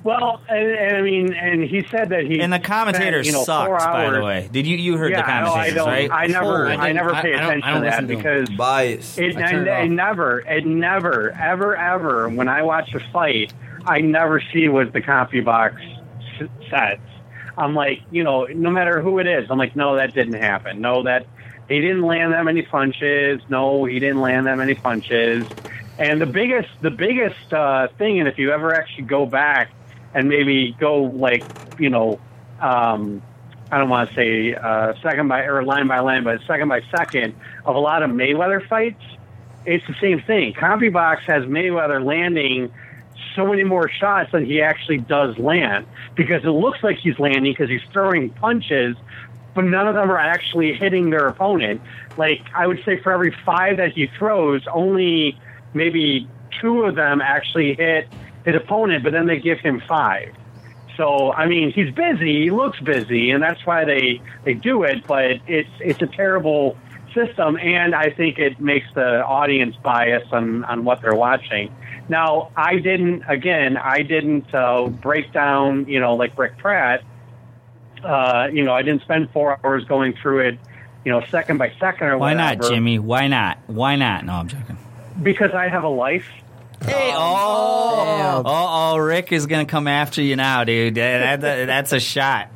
Well, 0.07 0.41
and, 0.49 0.69
and 0.69 0.97
I 0.99 1.03
mean, 1.03 1.35
and 1.35 1.65
he 1.65 1.85
said 1.91 2.11
that 2.11 2.27
he 2.27 2.41
and 2.41 2.53
the 2.53 2.61
commentator 2.61 3.25
spent, 3.25 3.27
you 3.27 3.33
know, 3.33 3.43
sucked. 3.43 3.83
By 3.83 4.09
the 4.11 4.23
way, 4.23 4.49
did 4.53 4.65
you 4.65 4.77
you 4.77 4.97
heard 4.97 5.11
yeah, 5.11 5.17
the 5.17 5.23
commentators 5.25 5.75
no, 5.75 5.85
I 5.85 5.89
right? 5.89 6.11
I 6.13 6.27
never, 6.29 6.69
I 6.69 6.75
I, 6.75 6.93
never 6.93 7.13
pay 7.15 7.35
I 7.35 7.43
attention 7.43 7.75
to 7.75 7.81
that 7.81 8.07
because 8.07 8.49
bias. 8.51 9.19
It, 9.19 9.37
I 9.37 9.41
and, 9.41 9.51
turn 9.51 9.67
it 9.67 9.69
off. 9.69 9.79
and 9.81 9.97
never, 9.97 10.39
it 10.43 10.65
never, 10.65 11.33
ever, 11.33 11.77
ever. 11.77 12.29
When 12.29 12.47
I 12.47 12.63
watch 12.63 12.95
a 12.95 13.01
fight, 13.13 13.53
I 13.85 14.01
never 14.01 14.41
see 14.53 14.69
what 14.69 14.93
the 14.93 15.01
CompuBox 15.01 15.45
box 15.45 15.83
says. 16.71 17.01
I'm 17.59 17.75
like, 17.75 18.01
you 18.13 18.23
know, 18.23 18.45
no 18.45 18.71
matter 18.71 19.01
who 19.03 19.19
it 19.19 19.27
is, 19.27 19.51
I'm 19.51 19.59
like, 19.59 19.75
no, 19.75 19.97
that 19.97 20.15
didn't 20.15 20.35
happen. 20.35 20.81
No, 20.81 21.03
that 21.03 21.27
he 21.67 21.81
didn't 21.81 22.03
land 22.03 22.33
that 22.33 22.45
many 22.45 22.63
punches. 22.63 23.43
No, 23.49 23.85
he 23.87 23.99
didn't 23.99 24.21
land 24.21 24.47
that 24.47 24.57
many 24.57 24.77
punches. 24.77 25.49
And 25.99 26.21
the 26.21 26.27
biggest, 26.27 26.69
the 26.81 26.93
biggest 26.93 27.53
uh, 27.53 27.89
thing, 27.99 28.21
and 28.21 28.29
if 28.29 28.39
you 28.39 28.53
ever 28.53 28.73
actually 28.73 29.07
go 29.07 29.27
back 29.27 29.71
and 30.15 30.29
maybe 30.29 30.77
go 30.79 31.03
like, 31.03 31.47
you 31.79 31.91
know, 31.91 32.21
um, 32.61 33.23
I 33.71 33.79
don't 33.79 33.89
want 33.89 34.11
to 34.11 34.15
say 34.15 34.55
uh, 34.55 34.95
second 35.03 35.29
by 35.29 35.43
or 35.43 35.65
line 35.65 35.89
by 35.89 35.99
line, 36.01 36.25
but 36.25 36.41
second 36.47 36.69
by 36.69 36.83
second 36.91 37.35
of 37.65 37.75
a 37.75 37.79
lot 37.79 38.03
of 38.03 38.11
Mayweather 38.11 38.67
fights, 38.69 39.03
it's 39.65 39.85
the 39.87 39.97
same 40.01 40.23
thing. 40.23 40.55
CompuBox 40.55 41.21
has 41.27 41.45
Mayweather 41.45 42.05
landing 42.05 42.73
so 43.35 43.47
many 43.47 43.65
more 43.65 43.89
shots 43.89 44.31
than 44.33 44.45
he 44.45 44.63
actually 44.63 44.99
does 44.99 45.37
land 45.39 45.87
because 46.15 46.45
it 46.45 46.51
looks 46.51 46.79
like 46.83 46.99
he's 46.99 47.19
landing 47.19 47.53
because 47.53 47.69
he's 47.69 47.83
throwing 47.93 48.31
punches, 48.31 48.97
but 49.55 49.65
none 49.65 49.89
of 49.89 49.95
them 49.95 50.11
are 50.11 50.19
actually 50.19 50.73
hitting 50.73 51.11
their 51.11 51.27
opponent. 51.27 51.83
Like 52.17 52.41
I 52.55 52.67
would 52.67 52.83
say, 52.85 53.01
for 53.03 53.13
every 53.13 53.35
five 53.45 53.79
that 53.79 53.93
he 53.93 54.07
throws, 54.19 54.63
only 54.73 55.39
maybe 55.75 56.31
two 56.61 56.83
of 56.83 56.95
them 56.95 57.21
actually 57.21 57.75
hit 57.75 58.09
his 58.47 58.55
opponent, 58.55 59.05
but 59.05 59.13
then 59.13 59.27
they 59.27 59.39
give 59.39 59.59
him 59.59 59.83
five. 59.87 60.33
So 60.97 61.33
I 61.33 61.47
mean, 61.47 61.71
he's 61.73 61.93
busy. 61.93 62.45
He 62.45 62.51
looks 62.51 62.81
busy, 62.81 63.31
and 63.31 63.43
that's 63.43 63.67
why 63.67 63.85
they 63.85 64.23
they 64.45 64.55
do 64.55 64.85
it. 64.85 65.07
But 65.07 65.41
it's 65.47 65.69
it's 65.81 66.01
a 66.01 66.07
terrible 66.07 66.79
system, 67.13 67.59
and 67.59 67.95
I 67.95 68.11
think 68.11 68.39
it 68.39 68.59
makes 68.61 68.87
the 68.95 69.23
audience 69.25 69.77
bias 69.77 70.27
on 70.33 70.65
on 70.65 70.85
what 70.85 71.03
they're 71.03 71.15
watching. 71.15 71.75
Now, 72.09 72.51
I 72.57 72.79
didn't. 72.79 73.25
Again, 73.29 73.77
I 73.77 74.03
didn't 74.03 74.55
uh, 74.55 74.87
break 74.87 75.33
down. 75.33 75.87
You 75.87 76.01
know, 76.01 76.15
like 76.15 76.39
Rick 76.39 76.57
Pratt. 76.57 77.03
Uh, 78.03 78.49
you 78.53 78.63
know, 78.63 78.73
I 78.73 78.83
didn't 78.83 79.03
spend 79.03 79.31
four 79.33 79.59
hours 79.65 79.85
going 79.85 80.15
through 80.23 80.49
it. 80.49 80.59
You 81.05 81.13
know, 81.13 81.25
second 81.27 81.59
by 81.59 81.73
second 81.79 82.07
or 82.07 82.19
Why 82.19 82.35
not, 82.35 82.63
Jimmy? 82.63 82.99
Why 82.99 83.27
not? 83.27 83.59
Why 83.67 83.97
not? 83.97 84.25
No, 84.25 84.35
I'm 84.35 84.49
joking. 84.49 84.79
Because 85.23 85.53
I 85.53 85.69
have 85.69 85.85
a 85.85 85.89
life. 85.89 86.27
Hey, 86.85 87.13
oh, 87.15 88.43
oh, 88.45 88.93
oh, 88.95 88.97
Rick 88.99 89.33
is 89.33 89.47
gonna 89.47 89.65
come 89.67 89.89
after 89.89 90.23
you 90.23 90.37
now, 90.37 90.65
dude. 90.65 90.95
That, 90.97 91.41
that- 91.41 91.67
that's 91.67 91.93
a 91.93 92.01
shot. 92.01 92.49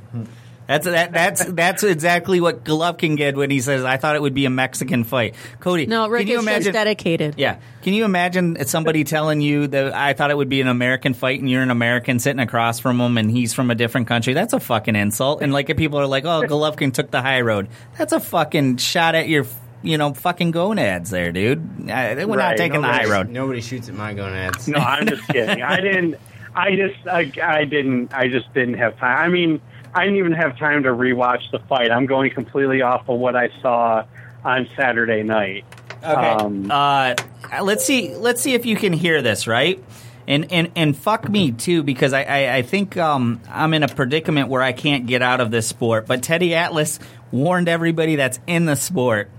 That's 0.66 0.84
that, 0.84 1.12
that's 1.12 1.44
that's 1.46 1.82
exactly 1.82 2.40
what 2.40 2.62
Golovkin 2.62 3.16
did 3.16 3.36
when 3.36 3.50
he 3.50 3.58
says, 3.60 3.82
"I 3.82 3.96
thought 3.96 4.14
it 4.14 4.22
would 4.22 4.34
be 4.34 4.44
a 4.44 4.50
Mexican 4.50 5.02
fight." 5.02 5.34
Cody, 5.58 5.86
No, 5.86 6.06
Rick 6.08 6.20
can 6.20 6.28
you 6.28 6.36
is 6.38 6.42
imagine? 6.44 6.62
just 6.62 6.72
dedicated. 6.74 7.34
yeah, 7.38 7.56
can 7.82 7.92
you 7.92 8.04
imagine 8.04 8.64
somebody 8.66 9.02
telling 9.02 9.40
you 9.40 9.66
that 9.66 9.92
I 9.92 10.12
thought 10.12 10.30
it 10.30 10.36
would 10.36 10.48
be 10.48 10.60
an 10.60 10.68
American 10.68 11.12
fight, 11.12 11.40
and 11.40 11.50
you're 11.50 11.62
an 11.64 11.72
American 11.72 12.20
sitting 12.20 12.38
across 12.38 12.78
from 12.78 13.00
him, 13.00 13.18
and 13.18 13.28
he's 13.28 13.52
from 13.52 13.72
a 13.72 13.74
different 13.74 14.06
country? 14.06 14.32
That's 14.32 14.52
a 14.52 14.60
fucking 14.60 14.94
insult. 14.94 15.42
And 15.42 15.52
like, 15.52 15.70
if 15.70 15.76
people 15.76 15.98
are 15.98 16.06
like, 16.06 16.24
"Oh, 16.24 16.42
Golovkin 16.42 16.94
took 16.94 17.10
the 17.10 17.20
high 17.20 17.40
road," 17.40 17.66
that's 17.98 18.12
a 18.12 18.20
fucking 18.20 18.76
shot 18.76 19.16
at 19.16 19.26
your, 19.28 19.46
you 19.82 19.98
know, 19.98 20.14
fucking 20.14 20.50
gonads, 20.50 21.10
there, 21.10 21.32
dude. 21.32 21.78
We're 21.78 21.86
not 21.86 22.26
Right, 22.28 22.56
taking 22.56 22.80
the 22.82 22.86
high 22.86 23.02
nobody- 23.02 23.10
road. 23.10 23.28
Nobody 23.30 23.60
shoots 23.60 23.88
at 23.88 23.94
my 23.94 24.14
gonads. 24.14 24.68
No, 24.68 24.78
I'm 24.78 25.06
just 25.06 25.26
kidding. 25.28 25.62
I 25.62 25.80
didn't. 25.80 26.16
I 26.54 26.76
just. 26.76 27.06
I, 27.06 27.30
I 27.42 27.64
didn't. 27.64 28.12
I 28.14 28.28
just 28.28 28.52
didn't 28.54 28.74
have 28.74 28.98
time. 28.98 29.18
I 29.18 29.28
mean, 29.28 29.60
I 29.94 30.04
didn't 30.04 30.18
even 30.18 30.32
have 30.32 30.58
time 30.58 30.82
to 30.82 30.90
rewatch 30.90 31.50
the 31.52 31.58
fight. 31.60 31.90
I'm 31.90 32.06
going 32.06 32.30
completely 32.32 32.82
off 32.82 33.08
of 33.08 33.18
what 33.18 33.36
I 33.36 33.50
saw 33.62 34.04
on 34.44 34.68
Saturday 34.76 35.22
night. 35.22 35.64
Okay. 36.02 36.12
Um, 36.12 36.70
uh, 36.70 37.14
let's 37.62 37.84
see. 37.84 38.14
Let's 38.16 38.40
see 38.40 38.54
if 38.54 38.66
you 38.66 38.74
can 38.76 38.92
hear 38.92 39.22
this, 39.22 39.46
right? 39.46 39.82
And 40.26 40.50
and 40.52 40.70
and 40.76 40.96
fuck 40.96 41.28
me 41.28 41.52
too, 41.52 41.82
because 41.82 42.12
I 42.12 42.22
I, 42.22 42.56
I 42.56 42.62
think 42.62 42.96
um, 42.96 43.40
I'm 43.48 43.72
in 43.74 43.82
a 43.82 43.88
predicament 43.88 44.48
where 44.48 44.62
I 44.62 44.72
can't 44.72 45.06
get 45.06 45.22
out 45.22 45.40
of 45.40 45.50
this 45.50 45.66
sport. 45.66 46.06
But 46.06 46.22
Teddy 46.22 46.54
Atlas 46.54 46.98
warned 47.32 47.68
everybody 47.68 48.16
that's 48.16 48.38
in 48.46 48.64
the 48.66 48.76
sport 48.76 49.30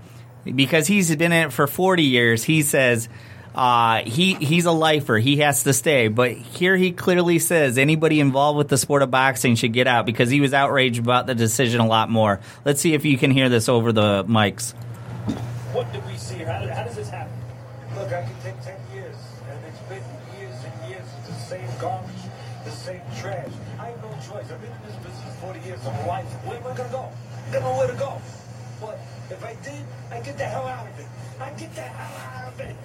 because 0.44 0.86
he's 0.86 1.14
been 1.16 1.32
in 1.32 1.48
it 1.48 1.52
for 1.52 1.66
40 1.66 2.02
years. 2.02 2.44
He 2.44 2.62
says. 2.62 3.08
Uh, 3.54 4.00
he 4.04 4.32
he's 4.32 4.64
a 4.64 4.72
lifer. 4.72 5.18
He 5.18 5.36
has 5.40 5.64
to 5.64 5.74
stay. 5.74 6.08
But 6.08 6.32
here 6.32 6.74
he 6.74 6.90
clearly 6.90 7.38
says 7.38 7.76
anybody 7.76 8.18
involved 8.18 8.56
with 8.56 8.68
the 8.68 8.78
sport 8.78 9.02
of 9.02 9.10
boxing 9.10 9.56
should 9.56 9.74
get 9.74 9.86
out 9.86 10.06
because 10.06 10.30
he 10.30 10.40
was 10.40 10.54
outraged 10.54 11.00
about 11.00 11.26
the 11.26 11.34
decision 11.34 11.82
a 11.82 11.86
lot 11.86 12.08
more. 12.08 12.40
Let's 12.64 12.80
see 12.80 12.94
if 12.94 13.04
you 13.04 13.18
can 13.18 13.30
hear 13.30 13.50
this 13.50 13.68
over 13.68 13.92
the 13.92 14.24
mics. 14.24 14.72
What 15.72 15.92
did 15.92 16.06
we 16.06 16.16
see? 16.16 16.36
How, 16.36 16.66
how 16.66 16.84
does 16.84 16.96
this 16.96 17.10
happen? 17.10 17.32
Look, 17.94 18.08
I 18.08 18.22
can 18.22 18.34
take 18.42 18.60
10 18.62 18.76
years, 18.94 19.16
and 19.48 19.58
it's 19.68 19.80
been 19.84 20.02
years 20.40 20.56
and 20.64 20.88
years 20.88 21.04
of 21.04 21.26
the 21.26 21.34
same 21.34 21.68
garbage, 21.78 22.24
the 22.64 22.70
same 22.70 23.02
trash. 23.20 23.52
I 23.78 23.88
have 23.88 24.02
no 24.02 24.10
choice. 24.16 24.50
I've 24.50 24.60
been 24.62 24.72
in 24.72 24.82
this 24.86 24.96
business 24.96 25.36
40 25.40 25.60
years 25.60 25.78
of 25.84 25.92
my 25.92 26.06
life. 26.06 26.24
Where 26.48 26.56
am 26.56 26.66
I 26.66 26.76
going 26.76 26.88
to 26.88 26.96
go? 26.96 27.12
I 27.48 27.52
got 27.52 27.62
nowhere 27.62 27.86
to 27.88 27.98
go. 28.00 28.20
But 28.80 28.98
if 29.28 29.44
I 29.44 29.54
did, 29.62 29.72
I'd 29.76 29.91
get 30.24 30.38
the 30.38 30.44
hell 30.44 30.66
out 30.66 30.86
of 30.86 30.98
it. 30.98 31.06
I'd 31.40 31.58
get 31.58 31.74
the 31.74 31.82
hell 31.82 32.44
out 32.46 32.52
of 32.52 32.60
it. 32.60 32.76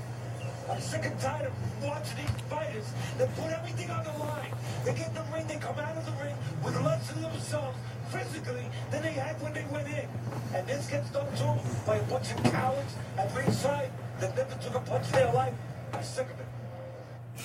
I'm 0.69 0.81
sick 0.81 1.05
and 1.05 1.19
tired 1.19 1.47
of 1.47 1.53
watching 1.83 2.17
these 2.17 2.41
fighters 2.49 2.85
that 3.17 3.33
put 3.35 3.51
everything 3.51 3.89
on 3.89 4.03
the 4.03 4.11
line. 4.19 4.51
They 4.83 4.93
get 4.93 5.09
in 5.09 5.13
the 5.13 5.23
ring, 5.33 5.47
they 5.47 5.55
come 5.55 5.77
out 5.79 5.95
of 5.95 6.05
the 6.05 6.23
ring 6.23 6.35
with 6.63 6.75
less 6.81 7.09
of 7.09 7.21
themselves 7.21 7.77
physically 8.09 8.65
than 8.91 9.03
they 9.03 9.13
had 9.13 9.41
when 9.41 9.53
they 9.53 9.65
went 9.71 9.87
in. 9.87 10.07
And 10.53 10.67
this 10.67 10.89
gets 10.89 11.09
done 11.11 11.29
to 11.31 11.43
them 11.43 11.59
by 11.85 11.97
a 11.97 12.03
bunch 12.03 12.31
of 12.31 12.43
cowards 12.51 12.93
at 13.17 13.33
ringside 13.35 13.91
that 14.19 14.35
never 14.35 14.55
took 14.55 14.75
a 14.75 14.79
punch 14.79 15.05
in 15.07 15.13
their 15.13 15.33
life. 15.33 15.53
I'm 15.93 16.03
sick 16.03 16.25
of 16.25 16.39
it. 16.39 16.46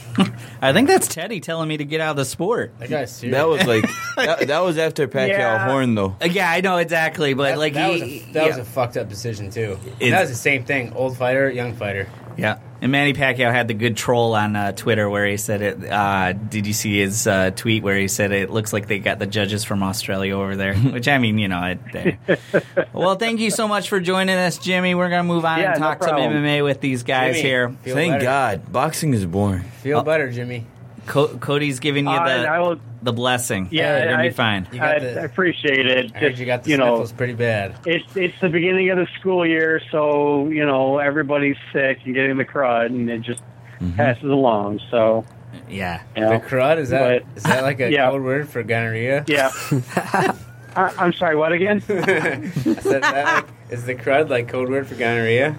I 0.62 0.72
think 0.72 0.88
that's 0.88 1.08
Teddy 1.08 1.40
telling 1.40 1.68
me 1.68 1.76
to 1.76 1.84
get 1.84 2.00
out 2.00 2.10
of 2.12 2.16
the 2.16 2.24
sport. 2.24 2.72
That 2.78 2.88
guy's 2.90 3.14
serious. 3.14 3.36
That 3.36 3.48
was 3.48 3.64
like 3.66 3.84
that, 4.16 4.46
that 4.48 4.60
was 4.60 4.78
after 4.78 5.08
Pacquiao 5.08 5.28
Yeah. 5.38 5.68
horn 5.70 5.94
though. 5.94 6.16
Uh, 6.20 6.26
Yeah, 6.26 6.50
I 6.50 6.60
know 6.60 6.76
exactly, 6.78 7.34
but 7.34 7.50
that, 7.50 7.58
like 7.58 7.74
that, 7.74 7.90
he, 7.94 8.00
was 8.00 8.02
a, 8.02 8.32
that 8.32 8.46
was 8.48 8.56
a 8.58 8.64
fucked 8.64 8.96
up 8.96 9.08
decision 9.08 9.50
too. 9.50 9.78
It's- 9.98 10.10
that 10.10 10.20
was 10.20 10.30
the 10.30 10.36
same 10.36 10.64
thing. 10.64 10.92
Old 10.94 11.16
fighter, 11.16 11.50
young 11.50 11.74
fighter. 11.74 12.08
yeah. 12.36 12.58
And 12.82 12.90
Manny 12.90 13.12
Pacquiao 13.12 13.52
had 13.52 13.68
the 13.68 13.74
good 13.74 13.96
troll 13.96 14.34
on 14.34 14.56
uh, 14.56 14.72
Twitter 14.72 15.08
where 15.08 15.24
he 15.24 15.36
said 15.36 15.62
it. 15.62 15.84
Uh, 15.88 16.32
did 16.32 16.66
you 16.66 16.72
see 16.72 16.98
his 16.98 17.28
uh, 17.28 17.52
tweet 17.52 17.84
where 17.84 17.96
he 17.96 18.08
said 18.08 18.32
it 18.32 18.50
looks 18.50 18.72
like 18.72 18.88
they 18.88 18.98
got 18.98 19.20
the 19.20 19.26
judges 19.26 19.62
from 19.62 19.84
Australia 19.84 20.36
over 20.36 20.56
there? 20.56 20.74
Which 20.92 21.06
I 21.06 21.18
mean, 21.18 21.38
you 21.38 21.46
know. 21.46 21.58
I, 21.58 21.78
I- 21.94 22.18
well, 22.92 23.14
thank 23.14 23.38
you 23.38 23.52
so 23.52 23.68
much 23.68 23.88
for 23.88 24.00
joining 24.00 24.34
us, 24.34 24.58
Jimmy. 24.58 24.96
We're 24.96 25.10
gonna 25.10 25.22
move 25.22 25.44
on 25.44 25.60
Yeah, 25.60 25.72
and 25.74 25.80
no 25.80 25.86
talk 25.86 26.02
some. 26.02 26.16
MMA 26.16 26.64
with 26.64 26.80
these 26.80 27.04
guys 27.04 27.36
Jimmy, 27.36 27.48
here. 27.48 27.76
Thank 27.84 28.14
better. 28.14 28.24
God, 28.24 28.72
boxing 28.72 29.14
is 29.14 29.26
boring. 29.26 29.62
Feel 29.62 30.00
Oh. 30.00 30.02
better, 30.02 30.28
Jimmy. 30.32 30.66
Co- 31.06 31.36
Cody's 31.38 31.80
giving 31.80 32.04
you 32.06 32.10
Uh, 32.12 32.24
the 32.42 32.48
I 32.48 32.58
will- 32.60 32.80
the 33.02 33.12
blessing. 33.12 33.68
Yeah, 33.72 33.98
you're 33.98 34.10
gonna 34.12 34.22
I- 34.22 34.28
be 34.28 34.34
fine. 34.34 34.68
You 34.72 34.78
got 34.78 34.96
I, 34.96 34.98
the- 35.00 35.20
I 35.22 35.24
appreciate 35.24 35.86
it. 35.86 36.12
I 36.14 36.18
heard 36.18 36.28
Just, 36.30 36.40
you 36.40 36.46
got 36.46 36.62
the 36.64 36.70
you 36.70 36.76
know, 36.76 36.84
sniffles 36.94 37.12
pretty 37.12 37.32
bad. 37.34 37.74
it's 37.86 38.16
it's 38.16 38.38
the 38.40 38.48
beginning 38.48 38.90
of 38.90 38.98
the 38.98 39.08
school 39.18 39.44
year, 39.46 39.80
so 39.90 40.48
you 40.48 40.64
know 40.64 40.98
everybody's 40.98 41.56
sick 41.72 41.98
and 42.04 42.14
getting 42.14 42.36
the 42.36 42.44
crud, 42.44 42.86
and 42.86 43.10
it 43.10 43.22
just 43.22 43.42
Mm-hmm. 43.80 43.96
passes 43.96 44.22
along. 44.30 44.80
So 44.92 45.24
Yeah. 45.68 46.02
you 46.14 46.22
know, 46.22 46.38
The 46.38 46.46
crud 46.46 46.78
is 46.78 46.90
that 46.90 47.24
But- 47.24 47.36
is 47.36 47.42
that 47.42 47.64
like 47.64 47.80
a 47.80 47.90
Yeah. 47.92 48.10
code 48.10 48.22
word 48.22 48.48
for 48.48 48.62
gonorrhea? 48.62 49.24
yeah. 49.26 49.50
I, 50.76 50.90
I'm 50.98 51.12
sorry. 51.12 51.34
What 51.36 51.52
again? 51.52 51.78
Is, 51.86 51.86
that, 51.86 53.02
that 53.02 53.24
like, 53.34 53.44
is 53.70 53.84
the 53.84 53.94
crud 53.94 54.30
like 54.30 54.48
code 54.48 54.70
word 54.70 54.86
for 54.86 54.94
gonorrhea? 54.94 55.54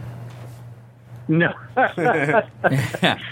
no, 1.27 1.53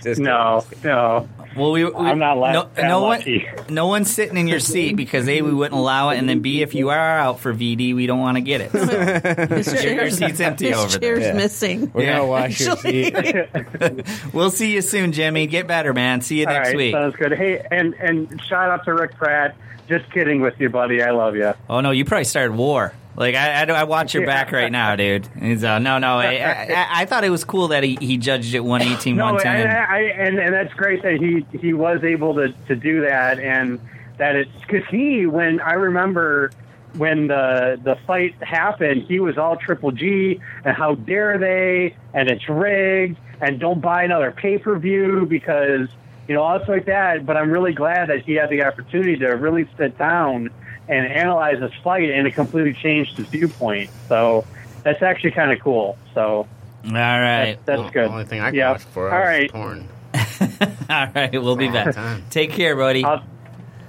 Just 0.03 0.19
no, 0.19 0.63
no. 0.83 1.27
Well, 1.55 1.71
we, 1.71 1.83
we 1.85 1.91
I'm 1.93 2.19
not 2.19 2.37
la- 2.37 2.51
no, 2.53 2.69
no 2.81 3.01
lucky. 3.01 3.45
one, 3.45 3.65
no 3.73 3.87
one's 3.87 4.09
sitting 4.11 4.37
in 4.37 4.47
your 4.47 4.59
seat 4.59 4.95
because 4.95 5.27
a 5.27 5.41
we 5.41 5.53
wouldn't 5.53 5.77
allow 5.79 6.09
it, 6.09 6.17
and 6.17 6.27
then 6.29 6.39
b 6.39 6.61
if 6.61 6.73
you 6.73 6.89
are 6.89 7.19
out 7.19 7.39
for 7.39 7.53
VD, 7.53 7.93
we 7.93 8.07
don't 8.07 8.19
want 8.19 8.37
to 8.37 8.41
get 8.41 8.61
it. 8.61 8.71
His 8.71 9.73
your 9.73 9.81
chair's- 9.81 10.17
seat's 10.17 10.39
empty 10.39 10.67
his 10.69 10.77
over 10.77 10.97
there. 10.99 11.15
chair's 11.17 11.25
Yeah. 11.27 11.33
missing. 11.33 11.91
We're 11.93 12.03
Yeah. 12.03 12.17
gonna 12.19 12.27
wash 12.27 12.59
your 12.61 12.77
seat. 12.77 13.13
we'll 14.33 14.49
see 14.51 14.73
you 14.73 14.81
soon, 14.81 15.11
Jimmy. 15.11 15.47
Get 15.47 15.67
better, 15.67 15.93
man. 15.93 16.21
See 16.21 16.39
you 16.39 16.47
All 16.47 16.53
next 16.53 16.69
right, 16.69 16.77
week. 16.77 16.93
sounds 16.93 17.15
good. 17.15 17.33
Hey, 17.33 17.65
and 17.71 17.93
and 17.95 18.41
shout 18.43 18.69
out 18.69 18.85
to 18.85 18.93
Rick 18.93 19.15
Pratt. 19.17 19.55
Just 19.89 20.09
kidding 20.11 20.39
with 20.41 20.57
you, 20.59 20.69
buddy. 20.69 21.01
I 21.03 21.11
love 21.11 21.35
you. 21.35 21.53
Oh 21.69 21.81
no, 21.81 21.91
you 21.91 22.05
probably 22.05 22.23
started 22.23 22.53
war. 22.55 22.93
Like 23.15 23.35
I, 23.35 23.63
I, 23.63 23.65
I 23.65 23.83
watch 23.83 24.13
your 24.13 24.25
back 24.25 24.51
right 24.51 24.71
now, 24.71 24.95
dude. 24.95 25.27
He's, 25.39 25.63
uh, 25.63 25.79
no, 25.79 25.97
no. 25.97 26.17
I, 26.17 26.35
I, 26.35 26.87
I 27.01 27.05
thought 27.05 27.23
it 27.23 27.29
was 27.29 27.43
cool 27.43 27.69
that 27.69 27.83
he, 27.83 27.97
he 27.99 28.17
judged 28.17 28.53
it 28.53 28.61
118, 28.61 29.15
No, 29.17 29.37
and, 29.37 29.69
I, 29.69 29.99
and 30.01 30.39
and 30.39 30.53
that's 30.53 30.73
great 30.73 31.03
that 31.03 31.19
he 31.19 31.45
he 31.57 31.73
was 31.73 32.03
able 32.03 32.35
to 32.35 32.53
to 32.67 32.75
do 32.75 33.01
that, 33.01 33.39
and 33.39 33.79
that 34.17 34.35
it's 34.35 34.51
because 34.61 34.87
he 34.89 35.25
when 35.25 35.59
I 35.59 35.73
remember 35.73 36.51
when 36.95 37.27
the 37.27 37.79
the 37.83 37.97
fight 38.07 38.35
happened, 38.41 39.03
he 39.03 39.19
was 39.19 39.37
all 39.37 39.57
Triple 39.57 39.91
G 39.91 40.39
and 40.63 40.75
how 40.75 40.95
dare 40.95 41.37
they, 41.37 41.95
and 42.13 42.29
it's 42.29 42.47
rigged, 42.47 43.17
and 43.41 43.59
don't 43.59 43.81
buy 43.81 44.03
another 44.03 44.31
pay 44.31 44.57
per 44.57 44.77
view 44.79 45.25
because 45.25 45.89
you 46.27 46.35
know 46.35 46.43
all 46.43 46.57
stuff 46.59 46.69
like 46.69 46.85
that. 46.85 47.25
But 47.25 47.35
I'm 47.35 47.51
really 47.51 47.73
glad 47.73 48.09
that 48.09 48.23
he 48.23 48.35
had 48.35 48.49
the 48.49 48.63
opportunity 48.63 49.17
to 49.17 49.27
really 49.31 49.67
sit 49.77 49.97
down 49.97 50.49
and 50.91 51.07
analyze 51.07 51.59
this 51.59 51.73
fight, 51.83 52.11
and 52.11 52.27
it 52.27 52.31
completely 52.35 52.73
changed 52.73 53.17
his 53.17 53.25
viewpoint. 53.27 53.89
So 54.09 54.45
that's 54.83 55.01
actually 55.01 55.31
kind 55.31 55.51
of 55.51 55.59
cool. 55.59 55.97
So 56.13 56.45
All 56.85 56.91
right, 56.91 57.57
that's 57.65 57.81
The 57.81 57.89
good. 57.89 58.07
only 58.09 58.25
thing 58.25 58.41
I 58.41 58.47
can 58.49 58.55
Yeah. 58.55 58.71
watch 58.73 58.83
for 58.83 59.09
All 59.11 59.19
is 59.21 59.25
right. 59.25 59.51
porn. 59.51 59.87
all 60.89 61.07
right. 61.15 61.31
We'll 61.31 61.55
be 61.55 61.69
back. 61.69 61.95
time. 61.95 62.23
Take 62.29 62.51
care, 62.51 62.75
buddy. 62.75 63.03
I'll, 63.05 63.23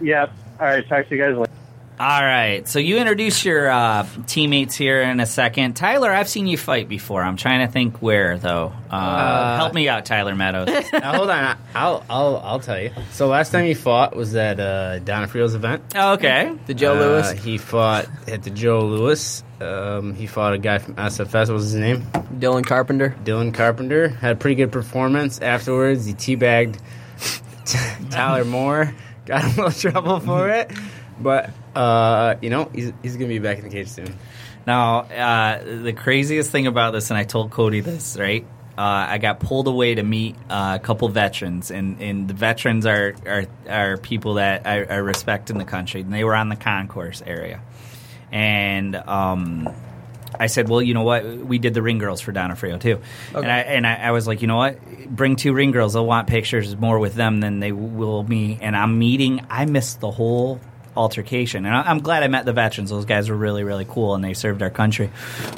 yeah. 0.00 0.26
All 0.61 0.66
right. 0.66 0.86
Talk 0.88 1.09
to 1.09 1.16
you 1.16 1.20
guys 1.22 1.36
later. 1.36 1.51
All 2.03 2.20
right. 2.24 2.66
So 2.66 2.80
you 2.80 2.98
introduce 2.98 3.44
your 3.44 3.70
uh, 3.70 4.05
teammates 4.26 4.74
here 4.74 5.03
in 5.03 5.20
a 5.20 5.26
second. 5.26 5.74
Tyler, 5.74 6.11
I've 6.11 6.28
seen 6.28 6.48
you 6.48 6.59
fight 6.59 6.88
before. 6.88 7.22
I'm 7.22 7.36
trying 7.36 7.64
to 7.64 7.72
think 7.72 8.03
where 8.03 8.38
though. 8.38 8.72
Uh, 8.90 9.57
help 9.57 9.72
me 9.72 9.88
out, 9.88 10.05
Tyler 10.05 10.34
Meadows. 10.34 10.66
now 10.92 11.14
hold 11.14 11.30
on, 11.30 11.57
I'll 11.76 12.05
I'll 12.11 12.36
I'll 12.38 12.59
tell 12.59 12.80
you. 12.82 12.90
So 13.12 13.28
last 13.28 13.53
time 13.53 13.66
he 13.66 13.74
fought 13.74 14.16
was 14.16 14.34
at 14.34 14.59
uh, 14.59 14.98
Donna 14.98 15.28
Friel's 15.28 15.55
event. 15.55 15.84
Oh, 15.94 16.14
okay. 16.14 16.53
The 16.66 16.74
Joe 16.74 16.96
Uh, 16.96 16.98
Louis. 16.98 17.32
He 17.44 17.57
fought 17.57 18.09
at 18.26 18.42
the 18.42 18.50
Joe 18.50 18.80
Louis. 18.80 19.44
Um, 19.61 20.12
he 20.16 20.26
fought 20.26 20.55
a 20.55 20.59
guy 20.59 20.78
from 20.78 20.96
SFS. 20.96 21.46
What 21.46 21.50
was 21.55 21.70
his 21.70 21.76
name? 21.76 22.03
Dylan 22.40 22.66
Carpenter. 22.66 23.14
Dylan 23.22 23.55
Carpenter. 23.55 24.09
Had 24.09 24.32
a 24.32 24.36
pretty 24.40 24.57
good 24.57 24.72
performance. 24.72 25.40
Afterwards, 25.40 26.05
he 26.05 26.14
teabagged 26.14 26.80
Tyler 28.11 28.44
Moore. 28.44 28.92
Got 29.24 29.44
in 29.44 29.50
a 29.50 29.55
little 29.66 29.70
trouble 29.92 30.18
for 30.18 30.48
it, 30.50 30.68
but 31.20 31.50
uh, 31.75 32.37
you 32.41 32.51
know 32.51 32.70
he's 32.75 32.93
he's 33.03 33.16
gonna 33.16 33.29
be 33.29 33.39
back 33.39 33.59
in 33.59 33.64
the 33.64 33.70
cage 33.70 33.89
soon. 33.89 34.14
Now, 34.66 35.01
uh, 35.01 35.83
the 35.83 35.93
craziest 35.93 36.51
thing 36.51 36.66
about 36.66 36.93
this, 36.93 37.11
and 37.11 37.18
I 37.18 37.25
told 37.25 37.51
Cody 37.51 37.81
this, 37.81 38.16
right? 38.18 38.45
Uh, 38.79 39.07
I 39.11 39.18
got 39.18 39.41
pulled 39.41 39.66
away 39.66 39.97
to 39.97 40.03
meet 40.03 40.37
uh, 40.49 40.79
a 40.81 40.85
couple 40.85 41.09
veterans, 41.09 41.70
and, 41.70 42.01
and 42.01 42.27
the 42.29 42.35
veterans 42.35 42.87
are, 42.87 43.14
are 43.27 43.45
are 43.68 43.97
people 43.99 44.35
that 44.35 44.66
I, 44.66 44.85
I 44.85 44.97
respect 44.97 45.51
in 45.51 45.59
the 45.59 45.64
country, 45.64 46.01
and 46.01 46.12
they 46.12 46.25
were 46.25 46.35
on 46.35 46.49
the 46.49 46.57
concourse 46.57 47.23
area, 47.27 47.61
and 48.31 48.97
um, 48.97 49.68
I 50.39 50.47
said, 50.47 50.68
well, 50.68 50.81
you 50.81 50.95
know 50.95 51.03
what? 51.03 51.25
We 51.25 51.59
did 51.59 51.75
the 51.75 51.83
ring 51.83 51.99
girls 51.99 52.20
for 52.23 52.33
Donna 52.33 52.57
Frio 52.57 52.79
too, 52.79 53.01
and 53.35 53.51
I 53.51 53.59
and 53.59 53.87
I, 53.87 53.95
I 53.97 54.11
was 54.12 54.27
like, 54.27 54.41
you 54.41 54.49
know 54.49 54.57
what? 54.57 54.79
Bring 55.07 55.37
two 55.37 55.53
ring 55.53 55.73
girls. 55.73 55.93
They'll 55.93 56.07
want 56.07 56.29
pictures 56.29 56.75
more 56.75 56.99
with 56.99 57.14
them 57.14 57.41
than 57.41 57.61
they 57.61 57.73
will 57.73 58.23
me. 58.23 58.59
And 58.61 58.75
I'm 58.75 58.99
meeting. 58.99 59.45
I 59.51 59.66
missed 59.66 60.01
the 60.01 60.11
whole 60.11 60.61
altercation, 60.97 61.66
and 61.66 61.74
I, 61.74 61.82
I'm 61.82 62.01
glad 62.01 62.22
I 62.22 62.28
met 62.28 62.45
the 62.45 62.53
veterans. 62.53 62.90
Those 62.90 63.05
guys 63.05 63.28
were 63.28 63.36
really 63.36 63.64
really 63.64 63.86
cool, 63.88 64.14
and 64.14 64.22
they 64.24 64.34
served 64.34 64.62
our 64.62 64.70
country. 64.70 65.11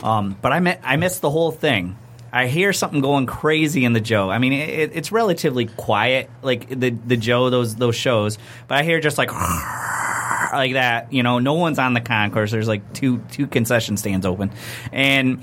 Um, 0.02 0.36
but 0.40 0.52
I 0.52 0.60
met 0.60 0.80
I 0.82 0.96
missed 0.96 1.20
the 1.20 1.30
whole 1.30 1.50
thing. 1.50 1.96
I 2.32 2.48
hear 2.48 2.72
something 2.72 3.00
going 3.00 3.26
crazy 3.26 3.84
in 3.84 3.92
the 3.92 4.00
Joe. 4.00 4.28
I 4.28 4.38
mean, 4.38 4.52
it, 4.52 4.90
it's 4.92 5.12
relatively 5.12 5.66
quiet, 5.66 6.28
like 6.42 6.68
the 6.68 6.90
the 6.90 7.16
Joe 7.16 7.48
those 7.50 7.76
those 7.76 7.94
shows. 7.94 8.38
But 8.66 8.78
I 8.78 8.82
hear 8.82 9.00
just 9.00 9.18
like 9.18 9.32
like 10.52 10.72
that. 10.72 11.12
You 11.12 11.22
know, 11.22 11.38
no 11.38 11.54
one's 11.54 11.78
on 11.78 11.94
the 11.94 12.00
concourse. 12.00 12.50
There's 12.50 12.68
like 12.68 12.92
two 12.92 13.18
two 13.30 13.46
concession 13.46 13.96
stands 13.96 14.26
open, 14.26 14.50
and 14.92 15.42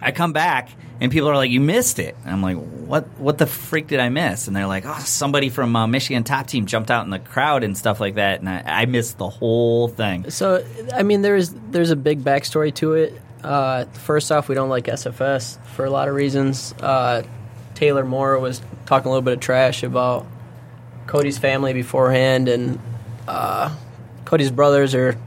I 0.00 0.12
come 0.12 0.32
back 0.32 0.68
and 1.00 1.10
people 1.10 1.28
are 1.28 1.36
like, 1.36 1.50
"You 1.50 1.60
missed 1.60 1.98
it." 1.98 2.16
And 2.24 2.32
I'm 2.32 2.42
like, 2.42 2.56
"What? 2.56 3.06
What 3.18 3.38
the 3.38 3.46
freak 3.46 3.88
did 3.88 4.00
I 4.00 4.08
miss?" 4.08 4.46
And 4.46 4.56
they're 4.56 4.66
like, 4.66 4.84
"Oh, 4.86 4.98
somebody 5.00 5.48
from 5.48 5.74
uh, 5.74 5.86
Michigan 5.86 6.24
top 6.24 6.46
team 6.46 6.66
jumped 6.66 6.90
out 6.90 7.04
in 7.04 7.10
the 7.10 7.18
crowd 7.18 7.64
and 7.64 7.76
stuff 7.76 8.00
like 8.00 8.14
that." 8.14 8.40
And 8.40 8.48
I, 8.48 8.62
I 8.64 8.86
missed 8.86 9.18
the 9.18 9.28
whole 9.28 9.88
thing. 9.88 10.30
So, 10.30 10.64
I 10.94 11.02
mean, 11.02 11.22
there's 11.22 11.50
there's 11.70 11.90
a 11.90 11.96
big 11.96 12.22
backstory 12.22 12.74
to 12.76 12.94
it. 12.94 13.20
Uh, 13.42 13.84
first 13.86 14.32
off, 14.32 14.48
we 14.48 14.54
don't 14.54 14.70
like 14.70 14.84
SFS 14.84 15.62
for 15.66 15.84
a 15.84 15.90
lot 15.90 16.08
of 16.08 16.14
reasons. 16.14 16.72
Uh, 16.80 17.22
Taylor 17.74 18.04
Moore 18.04 18.38
was 18.38 18.62
talking 18.86 19.08
a 19.08 19.10
little 19.10 19.22
bit 19.22 19.34
of 19.34 19.40
trash 19.40 19.82
about 19.82 20.26
Cody's 21.06 21.38
family 21.38 21.72
beforehand, 21.72 22.48
and 22.48 22.78
uh, 23.28 23.74
Cody's 24.24 24.50
brothers 24.50 24.94
are, 24.94 25.18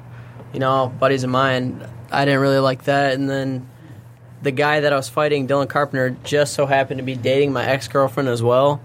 you 0.53 0.59
know, 0.59 0.91
buddies 0.99 1.23
of 1.23 1.29
mine. 1.29 1.87
I 2.11 2.25
didn't 2.25 2.39
really 2.39 2.59
like 2.59 2.85
that, 2.85 3.13
and 3.13 3.29
then 3.29 3.67
the 4.41 4.51
guy 4.51 4.81
that 4.81 4.93
I 4.93 4.95
was 4.95 5.09
fighting, 5.09 5.47
Dylan 5.47 5.67
Carpenter, 5.69 6.15
just 6.23 6.53
so 6.53 6.65
happened 6.65 6.99
to 6.99 7.03
be 7.03 7.15
dating 7.15 7.53
my 7.53 7.65
ex 7.65 7.87
girlfriend 7.87 8.29
as 8.29 8.43
well. 8.43 8.81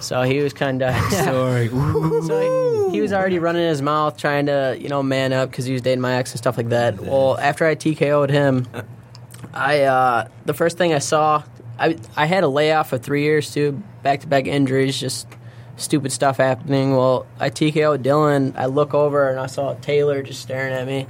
So 0.00 0.22
he 0.22 0.40
was 0.42 0.52
kind 0.52 0.82
of 0.82 0.94
Sorry. 1.12 1.68
so 1.68 2.88
he, 2.90 2.96
he 2.96 3.00
was 3.00 3.12
already 3.12 3.38
running 3.38 3.66
his 3.66 3.82
mouth, 3.82 4.16
trying 4.16 4.46
to 4.46 4.76
you 4.78 4.88
know 4.88 5.02
man 5.02 5.32
up 5.32 5.50
because 5.50 5.64
he 5.64 5.72
was 5.72 5.82
dating 5.82 6.00
my 6.00 6.14
ex 6.16 6.32
and 6.32 6.38
stuff 6.38 6.56
like 6.56 6.70
that. 6.70 7.00
Well, 7.00 7.38
after 7.38 7.66
I 7.66 7.74
TKO'd 7.74 8.30
him, 8.30 8.66
I 9.54 9.82
uh, 9.82 10.28
the 10.44 10.54
first 10.54 10.78
thing 10.78 10.92
I 10.92 10.98
saw, 10.98 11.42
I 11.78 11.96
I 12.16 12.26
had 12.26 12.44
a 12.44 12.48
layoff 12.48 12.90
for 12.90 12.98
three 12.98 13.22
years 13.22 13.52
too, 13.52 13.82
back 14.02 14.20
to 14.20 14.26
back 14.26 14.46
injuries, 14.46 14.98
just 14.98 15.26
stupid 15.76 16.12
stuff 16.12 16.36
happening. 16.36 16.96
Well, 16.96 17.26
I 17.38 17.50
TKO'd 17.50 18.02
Dylan. 18.02 18.54
I 18.56 18.66
look 18.66 18.94
over 18.94 19.28
and 19.28 19.38
I 19.40 19.46
saw 19.46 19.74
Taylor 19.74 20.22
just 20.22 20.42
staring 20.42 20.74
at 20.74 20.86
me. 20.86 21.06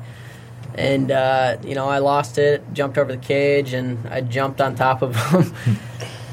And 0.74 1.10
uh, 1.10 1.58
you 1.64 1.74
know, 1.74 1.88
I 1.88 1.98
lost 1.98 2.38
it, 2.38 2.62
jumped 2.72 2.96
over 2.98 3.12
the 3.12 3.18
cage, 3.18 3.72
and 3.74 4.06
I 4.08 4.20
jumped 4.22 4.60
on 4.60 4.74
top 4.74 5.02
of 5.02 5.14
him. 5.30 5.52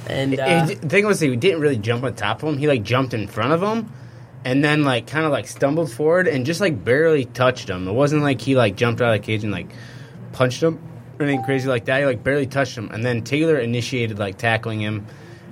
and 0.07 0.39
uh, 0.39 0.43
And 0.43 0.69
the 0.69 0.75
thing 0.87 1.05
was, 1.05 1.19
he 1.19 1.35
didn't 1.35 1.59
really 1.61 1.77
jump 1.77 2.03
on 2.03 2.13
top 2.15 2.41
of 2.43 2.49
him. 2.49 2.57
He 2.57 2.67
like 2.67 2.83
jumped 2.83 3.13
in 3.13 3.27
front 3.27 3.51
of 3.51 3.61
him, 3.61 3.91
and 4.45 4.63
then 4.63 4.83
like 4.83 5.07
kind 5.07 5.25
of 5.25 5.31
like 5.31 5.47
stumbled 5.47 5.91
forward 5.91 6.27
and 6.27 6.45
just 6.45 6.61
like 6.61 6.83
barely 6.83 7.25
touched 7.25 7.69
him. 7.69 7.87
It 7.87 7.91
wasn't 7.93 8.23
like 8.23 8.39
he 8.41 8.55
like 8.55 8.75
jumped 8.77 9.01
out 9.01 9.13
of 9.13 9.21
the 9.21 9.25
cage 9.25 9.43
and 9.43 9.51
like 9.51 9.67
punched 10.31 10.63
him 10.63 10.79
or 11.19 11.23
anything 11.25 11.43
crazy 11.43 11.67
like 11.67 11.85
that. 11.85 11.99
He 11.99 12.05
like 12.05 12.23
barely 12.23 12.47
touched 12.47 12.77
him, 12.77 12.89
and 12.91 13.03
then 13.03 13.23
Taylor 13.23 13.57
initiated 13.57 14.19
like 14.19 14.37
tackling 14.37 14.79
him. 14.79 15.05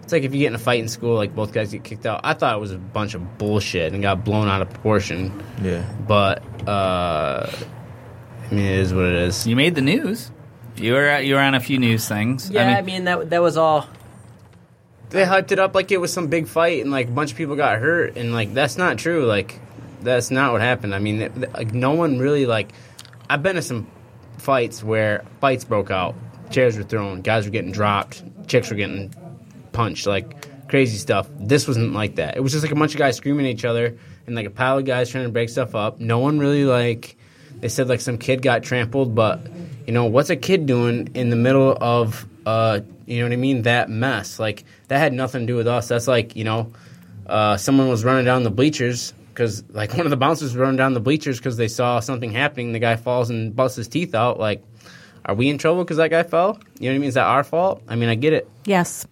It's 0.04 0.14
like 0.14 0.24
if 0.24 0.34
you 0.34 0.40
get 0.40 0.48
in 0.48 0.56
a 0.56 0.60
fight 0.60 0.80
in 0.80 0.88
school, 0.88 1.16
like 1.16 1.36
both 1.36 1.52
guys 1.52 1.74
get 1.74 1.84
kicked 1.84 2.06
out. 2.06 2.22
I 2.24 2.34
thought 2.34 2.56
it 2.56 2.62
was 2.62 2.72
a 2.72 2.78
bunch 2.78 3.14
of 3.14 3.38
bullshit 3.38 3.92
and 3.92 4.02
got 4.02 4.24
blown 4.24 4.48
out 4.48 4.62
of 4.62 4.70
proportion. 4.70 5.44
Yeah. 5.62 5.84
But 6.08 6.42
uh, 6.66 7.52
I 8.50 8.54
mean, 8.56 8.66
it 8.66 8.80
is 8.80 8.94
what 8.94 9.06
it 9.06 9.16
is. 9.16 9.46
You 9.48 9.56
made 9.56 9.76
the 9.76 9.82
news. 9.82 10.32
You 10.76 10.94
were 10.94 11.20
you 11.20 11.34
were 11.36 11.42
on 11.42 11.56
a 11.56 11.60
few 11.60 11.80
news 11.80 12.08
things. 12.08 12.50
yeah, 12.50 12.78
I 12.78 12.82
mean, 12.82 13.06
that 13.06 13.30
that 13.32 13.42
was 13.42 13.58
all. 13.58 13.88
they 15.10 15.24
hyped 15.24 15.52
it 15.52 15.60
up 15.60 15.74
like 15.74 15.92
it 15.92 15.98
was 16.00 16.14
some 16.14 16.28
big 16.28 16.48
fight 16.48 16.82
and 16.82 16.92
like 16.92 17.08
a 17.08 17.12
bunch 17.12 17.32
of 17.32 17.38
people 17.38 17.56
got 17.56 17.80
hurt 17.80 18.16
and 18.18 18.34
like 18.34 18.54
that's 18.54 18.78
not 18.78 18.98
true 18.98 19.26
like 19.26 19.60
that's 20.02 20.30
not 20.32 20.52
what 20.52 20.60
happened 20.62 20.94
i 20.94 21.00
mean 21.00 21.18
th- 21.20 21.34
th- 21.34 21.54
like 21.54 21.74
no 21.74 21.92
one 21.94 22.20
really 22.20 22.46
like 22.46 22.72
i've 23.30 23.42
been 23.42 23.56
to 23.56 23.62
some 23.62 23.88
fights 24.38 24.84
where 24.84 25.24
fights 25.40 25.64
broke 25.64 25.90
out 25.92 26.14
chairs 26.52 26.78
were 26.78 26.84
thrown 26.84 27.22
guys 27.22 27.46
were 27.46 27.52
getting 27.52 27.72
dropped 27.72 28.22
chicks 28.48 28.70
were 28.70 28.76
getting 28.76 29.12
punched 29.72 30.06
like 30.06 30.46
crazy 30.68 30.98
stuff 30.98 31.28
this 31.40 31.68
wasn't 31.68 31.94
like 31.94 32.16
that 32.18 32.36
it 32.36 32.42
was 32.42 32.52
just 32.52 32.64
like 32.64 32.72
a 32.74 32.76
bunch 32.76 32.94
of 32.94 33.00
guys 33.00 33.16
screaming 33.16 33.46
at 33.46 33.52
each 33.54 33.66
other 33.66 33.98
and 34.28 34.36
like 34.36 34.46
a 34.46 34.50
pile 34.52 34.78
of 34.78 34.84
guys 34.86 35.10
trying 35.10 35.24
to 35.24 35.32
break 35.32 35.48
stuff 35.50 35.74
up 35.74 36.00
no 36.02 36.20
one 36.20 36.38
really 36.38 36.66
like 36.66 37.18
they 37.60 37.70
said 37.70 37.88
like 37.88 38.02
some 38.02 38.18
kid 38.18 38.42
got 38.42 38.64
trampled 38.64 39.16
but 39.16 39.40
you 39.86 39.94
know 39.94 40.06
what's 40.06 40.30
a 40.30 40.36
kid 40.36 40.66
doing 40.66 41.10
in 41.14 41.30
the 41.30 41.36
middle 41.36 41.78
of 41.80 42.26
uh 42.46 42.80
you 43.06 43.20
know 43.20 43.26
what 43.26 43.34
i 43.34 43.38
mean 43.38 43.64
that 43.64 43.90
mess? 43.90 44.38
Like 44.40 44.66
that 44.90 45.00
had 45.00 45.14
nothing 45.14 45.42
to 45.42 45.48
do 45.48 45.56
with 45.56 45.68
us. 45.68 45.88
That's 45.88 46.08
like 46.08 46.36
you 46.36 46.44
know 46.44 46.72
uh 47.26 47.58
someone 47.58 47.88
was 47.88 48.04
running 48.04 48.26
down 48.26 48.44
the 48.44 48.52
bleachers 48.52 49.14
because 49.30 49.64
like 49.70 49.94
one 49.98 50.06
of 50.06 50.10
the 50.10 50.18
bouncers 50.18 50.54
was 50.54 50.58
running 50.58 50.76
down 50.76 50.94
the 50.94 51.00
bleachers 51.00 51.38
because 51.38 51.58
they 51.58 51.70
saw 51.70 52.00
something 52.00 52.32
happening. 52.32 52.74
The 52.74 52.80
guy 52.80 52.98
falls 52.98 53.30
and 53.30 53.56
busts 53.56 53.78
his 53.78 53.88
teeth 53.88 54.14
out. 54.14 54.40
Like 54.40 54.64
are 55.26 55.36
we 55.36 55.50
in 55.50 55.58
trouble 55.58 55.84
because 55.84 55.98
that 55.98 56.10
guy 56.10 56.24
fell? 56.24 56.60
You 56.80 56.90
know 56.90 56.94
what 56.94 56.96
i 56.96 57.00
mean? 57.00 57.08
Is 57.08 57.16
that 57.16 57.26
our 57.26 57.44
fault? 57.44 57.82
I 57.88 57.96
mean 57.96 58.10
i 58.10 58.16
get 58.16 58.34
it. 58.34 58.50
Yes. 58.66 59.08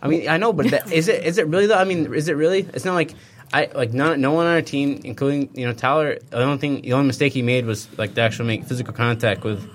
I 0.00 0.06
mean, 0.06 0.28
I 0.28 0.36
know, 0.36 0.52
but 0.52 0.70
that, 0.70 0.92
is 0.92 1.08
it 1.08 1.24
is 1.24 1.38
it 1.38 1.48
really 1.48 1.66
though? 1.66 1.76
I 1.76 1.82
mean, 1.82 2.14
is 2.14 2.28
it 2.28 2.34
really? 2.34 2.60
It's 2.72 2.84
not 2.84 2.94
like 2.94 3.14
I 3.52 3.70
like 3.74 3.92
none, 3.92 4.20
no 4.20 4.32
one 4.32 4.46
on 4.46 4.52
our 4.52 4.62
team, 4.62 5.00
including 5.04 5.50
you 5.54 5.66
know 5.66 5.72
Tyler. 5.72 6.18
The 6.30 6.42
only 6.42 6.58
thing, 6.58 6.82
the 6.82 6.92
only 6.92 7.06
mistake 7.06 7.32
he 7.32 7.42
made 7.42 7.64
was 7.66 7.88
like 7.98 8.14
to 8.14 8.20
actually 8.20 8.46
make 8.48 8.64
physical 8.64 8.92
contact 8.92 9.42
with 9.44 9.68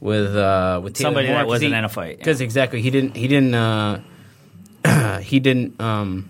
with 0.00 0.34
uh 0.36 0.80
with 0.82 0.94
Taylor 0.94 1.08
Somebody 1.08 1.28
Moore, 1.28 1.36
that 1.38 1.42
'cause 1.44 1.48
wasn't 1.48 1.72
he- 1.72 1.78
in 1.78 1.84
a 1.84 1.88
fight, 1.88 2.10
yeah. 2.10 2.16
Because 2.18 2.40
exactly, 2.40 2.82
he 2.82 2.90
didn't 2.90 3.16
he 3.16 3.28
didn't 3.28 3.54
uh 3.54 4.00
he 5.20 5.40
didn't 5.40 5.80
um 5.80 6.28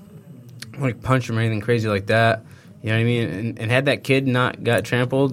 like 0.79 1.03
punch 1.03 1.29
him 1.31 1.39
or 1.39 1.41
anything 1.41 1.61
crazy 1.61 1.89
like 1.89 2.07
that. 2.07 2.45
You 2.83 2.91
know 2.91 2.97
what 2.97 3.01
I 3.01 3.05
mean? 3.05 3.29
And, 3.29 3.59
and 3.59 3.71
had 3.71 3.87
that 3.87 4.05
kid 4.05 4.27
not 4.29 4.63
got 4.63 4.85
trampled, 4.85 5.33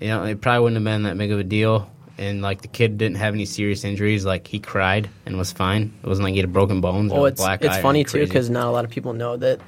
you 0.00 0.08
know, 0.08 0.24
it 0.24 0.40
probably 0.40 0.60
wouldn't 0.64 0.76
have 0.78 0.84
been 0.84 1.02
that 1.04 1.16
big 1.18 1.30
of 1.32 1.38
a 1.38 1.44
deal. 1.44 1.90
And 2.18 2.42
like 2.42 2.60
the 2.62 2.68
kid 2.68 2.98
didn't 2.98 3.16
have 3.18 3.34
any 3.34 3.44
serious 3.44 3.84
injuries. 3.84 4.24
Like 4.26 4.46
he 4.46 4.58
cried 4.58 5.08
and 5.26 5.38
was 5.38 5.52
fine. 5.52 5.92
It 6.02 6.06
wasn't 6.06 6.24
like 6.24 6.32
he 6.34 6.40
had 6.40 6.52
broken 6.52 6.80
bones 6.80 7.12
Well, 7.12 7.22
or 7.22 7.26
a 7.26 7.28
it's 7.28 7.40
black 7.40 7.62
it's 7.62 7.76
eye 7.76 7.78
or 7.78 7.82
funny 7.82 8.00
anything 8.00 8.20
too 8.22 8.26
because 8.26 8.50
not 8.50 8.66
a 8.66 8.70
lot 8.70 8.84
of 8.84 8.90
people 8.90 9.12
know 9.12 9.36
that 9.36 9.60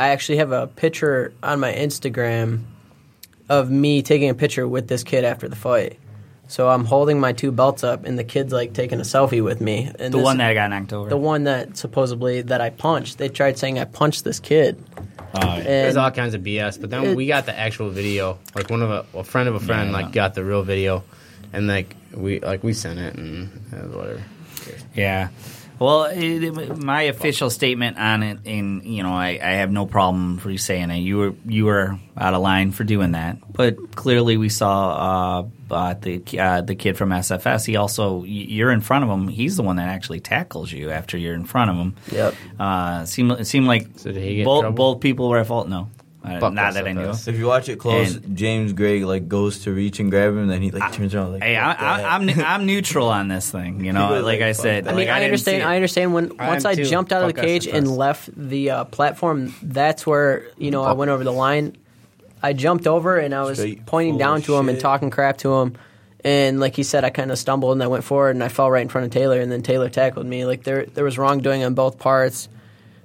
I 0.00 0.08
actually 0.08 0.38
have 0.38 0.50
a 0.50 0.66
picture 0.66 1.34
on 1.42 1.60
my 1.60 1.70
Instagram 1.74 2.62
of 3.50 3.70
me 3.70 4.00
taking 4.00 4.30
a 4.30 4.34
picture 4.34 4.66
with 4.66 4.88
this 4.88 5.04
kid 5.04 5.24
after 5.24 5.46
the 5.46 5.56
fight. 5.56 5.98
So 6.48 6.70
I'm 6.70 6.86
holding 6.86 7.20
my 7.20 7.34
two 7.34 7.52
belts 7.52 7.84
up, 7.84 8.06
and 8.06 8.18
the 8.18 8.24
kid's 8.24 8.50
like 8.50 8.72
taking 8.72 8.98
a 8.98 9.02
selfie 9.02 9.44
with 9.44 9.60
me. 9.60 9.90
And 9.98 10.12
the 10.14 10.16
this- 10.16 10.24
one 10.24 10.38
that 10.38 10.48
I 10.48 10.54
got 10.54 10.70
knocked 10.70 10.94
over. 10.94 11.10
the 11.10 11.18
one 11.18 11.44
that 11.44 11.76
supposedly 11.76 12.40
that 12.40 12.62
I 12.62 12.70
punched. 12.70 13.18
They 13.18 13.28
tried 13.28 13.58
saying 13.58 13.78
I 13.78 13.84
punched 13.84 14.24
this 14.24 14.40
kid. 14.40 14.82
Oh, 15.34 15.60
There's 15.60 15.96
all 15.98 16.10
kinds 16.10 16.32
of 16.32 16.40
BS, 16.42 16.80
but 16.80 16.88
then 16.88 17.04
It- 17.04 17.16
we 17.16 17.26
got 17.26 17.44
the 17.44 17.56
actual 17.56 17.90
video. 17.90 18.38
Like 18.54 18.70
one 18.70 18.80
of 18.80 18.90
a, 18.90 19.04
a 19.18 19.22
friend 19.22 19.50
of 19.50 19.54
a 19.54 19.60
friend, 19.60 19.90
Yeah. 19.90 19.96
like 19.98 20.12
got 20.12 20.32
the 20.34 20.42
real 20.44 20.62
video, 20.62 21.04
and 21.52 21.66
like 21.66 21.94
we 22.14 22.40
like 22.40 22.64
we 22.64 22.72
sent 22.72 22.98
it 22.98 23.16
and 23.16 23.50
uh, 23.72 23.76
whatever. 23.96 24.22
Yeah. 24.94 25.28
Well, 25.80 26.04
it, 26.04 26.76
my 26.76 27.04
official 27.04 27.48
statement 27.48 27.96
on 27.96 28.22
it, 28.22 28.40
and 28.44 28.84
you 28.84 29.02
know, 29.02 29.14
I, 29.14 29.40
I 29.42 29.52
have 29.52 29.72
no 29.72 29.86
problem 29.86 30.36
for 30.36 30.50
you 30.50 30.58
saying 30.58 30.90
it. 30.90 30.98
You 30.98 31.16
were 31.16 31.34
you 31.46 31.64
were 31.64 31.98
out 32.18 32.34
of 32.34 32.42
line 32.42 32.72
for 32.72 32.84
doing 32.84 33.12
that, 33.12 33.38
but 33.50 33.96
clearly 33.96 34.36
we 34.36 34.50
saw 34.50 35.40
uh, 35.70 35.74
uh, 35.74 35.94
the 35.94 36.22
uh, 36.38 36.60
the 36.60 36.74
kid 36.74 36.98
from 36.98 37.08
SFS. 37.08 37.64
He 37.64 37.76
also 37.76 38.24
you're 38.24 38.72
in 38.72 38.82
front 38.82 39.04
of 39.04 39.10
him. 39.10 39.28
He's 39.28 39.56
the 39.56 39.62
one 39.62 39.76
that 39.76 39.88
actually 39.88 40.20
tackles 40.20 40.70
you 40.70 40.90
after 40.90 41.16
you're 41.16 41.34
in 41.34 41.46
front 41.46 41.70
of 41.70 41.76
him. 41.76 41.94
Yep. 42.12 42.34
Uh, 42.58 43.06
seemed 43.06 43.32
it 43.32 43.46
seemed 43.46 43.66
like 43.66 43.88
So 43.96 44.12
did 44.12 44.22
he 44.22 44.34
get 44.34 44.38
in 44.40 44.44
both 44.44 44.74
both 44.74 45.00
people 45.00 45.30
were 45.30 45.38
at 45.38 45.46
fault. 45.46 45.66
No, 45.66 45.88
Fuck 46.22 46.52
not 46.52 46.74
that 46.74 46.86
I 46.86 46.92
knew. 46.92 47.00
SFS. 47.00 47.28
If 47.28 47.38
you 47.38 47.46
watch 47.46 47.68
it 47.70 47.78
close, 47.78 48.16
And- 48.16 48.36
James 48.36 48.74
Gray 48.74 49.04
like 49.04 49.26
goes 49.26 49.60
to 49.60 49.72
reach 49.72 50.00
and 50.00 50.10
grab 50.10 50.32
him, 50.32 50.38
and 50.38 50.50
then 50.50 50.60
he 50.60 50.70
like 50.70 50.92
turns 50.92 51.14
around 51.14 51.32
like. 51.32 51.42
Hey, 51.42 51.56
I, 51.56 51.72
heck? 51.72 51.80
I, 51.80 52.14
I'm 52.14 52.28
I'm 52.40 52.66
neutral 52.66 53.08
on 53.08 53.28
this 53.28 53.50
thing. 53.50 53.84
You 53.84 53.92
know, 53.94 54.12
like 54.12 54.24
like, 54.24 54.42
I 54.42 54.52
said. 54.52 54.86
I 54.86 54.90
mean, 54.90 55.06
like, 55.06 55.08
I, 55.08 55.20
didn't 55.20 55.24
understand. 55.24 55.62
I 55.62 55.76
understand 55.76 56.12
when 56.12 56.36
once 56.36 56.64
I 56.64 56.74
jumped 56.74 57.12
out 57.12 57.22
of 57.22 57.34
the 57.34 57.40
cage 57.40 57.66
and 57.66 57.90
left 57.90 58.28
the 58.36 58.70
uh, 58.70 58.84
platform. 58.84 59.54
That's 59.62 60.06
where 60.06 60.46
you 60.58 60.70
know 60.70 60.82
I 60.82 60.92
went 60.92 61.10
over 61.10 61.24
the 61.24 61.32
line. 61.32 61.76
I 62.42 62.52
jumped 62.52 62.86
over 62.86 63.18
and 63.18 63.34
I 63.34 63.42
was 63.42 63.58
Straight 63.58 63.84
pointing 63.86 64.18
down 64.18 64.42
to 64.42 64.56
him 64.56 64.68
and 64.68 64.80
talking 64.80 65.10
crap 65.10 65.38
to 65.38 65.54
him. 65.54 65.76
And 66.24 66.60
like 66.60 66.76
he 66.76 66.82
said, 66.82 67.04
I 67.04 67.10
kind 67.10 67.30
of 67.30 67.38
stumbled 67.38 67.72
and 67.72 67.82
I 67.82 67.86
went 67.86 68.04
forward 68.04 68.30
and 68.30 68.44
I 68.44 68.48
fell 68.48 68.70
right 68.70 68.82
in 68.82 68.88
front 68.88 69.06
of 69.06 69.12
Taylor. 69.12 69.40
And 69.40 69.50
then 69.50 69.62
Taylor 69.62 69.88
tackled 69.88 70.26
me. 70.26 70.44
Like 70.44 70.64
there, 70.64 70.86
there 70.86 71.04
was 71.04 71.18
wrongdoing 71.18 71.64
on 71.64 71.74
both 71.74 71.98
parts. 71.98 72.48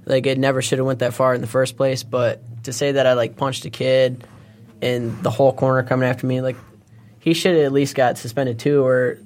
Like 0.05 0.26
it 0.26 0.38
never 0.38 0.61
should 0.61 0.80
have 0.80 0.86
went 0.86 0.99
that 0.99 1.13
far 1.13 1.34
in 1.34 1.41
the 1.41 1.47
first 1.47 1.78
place. 1.78 2.03
But 2.03 2.41
to 2.66 2.74
say 2.74 2.93
that 2.93 3.07
I 3.07 3.13
like 3.13 3.36
punched 3.38 3.66
a 3.66 3.70
kid 3.70 4.26
and 4.82 5.22
the 5.24 5.32
whole 5.32 5.53
corner 5.53 5.84
coming 5.84 6.07
after 6.07 6.28
me, 6.28 6.41
like 6.41 6.57
he 7.20 7.34
should 7.34 7.55
have 7.55 7.66
at 7.66 7.72
least 7.72 7.95
got 7.95 8.18
suspended 8.18 8.59
too, 8.59 8.84
or 8.86 9.18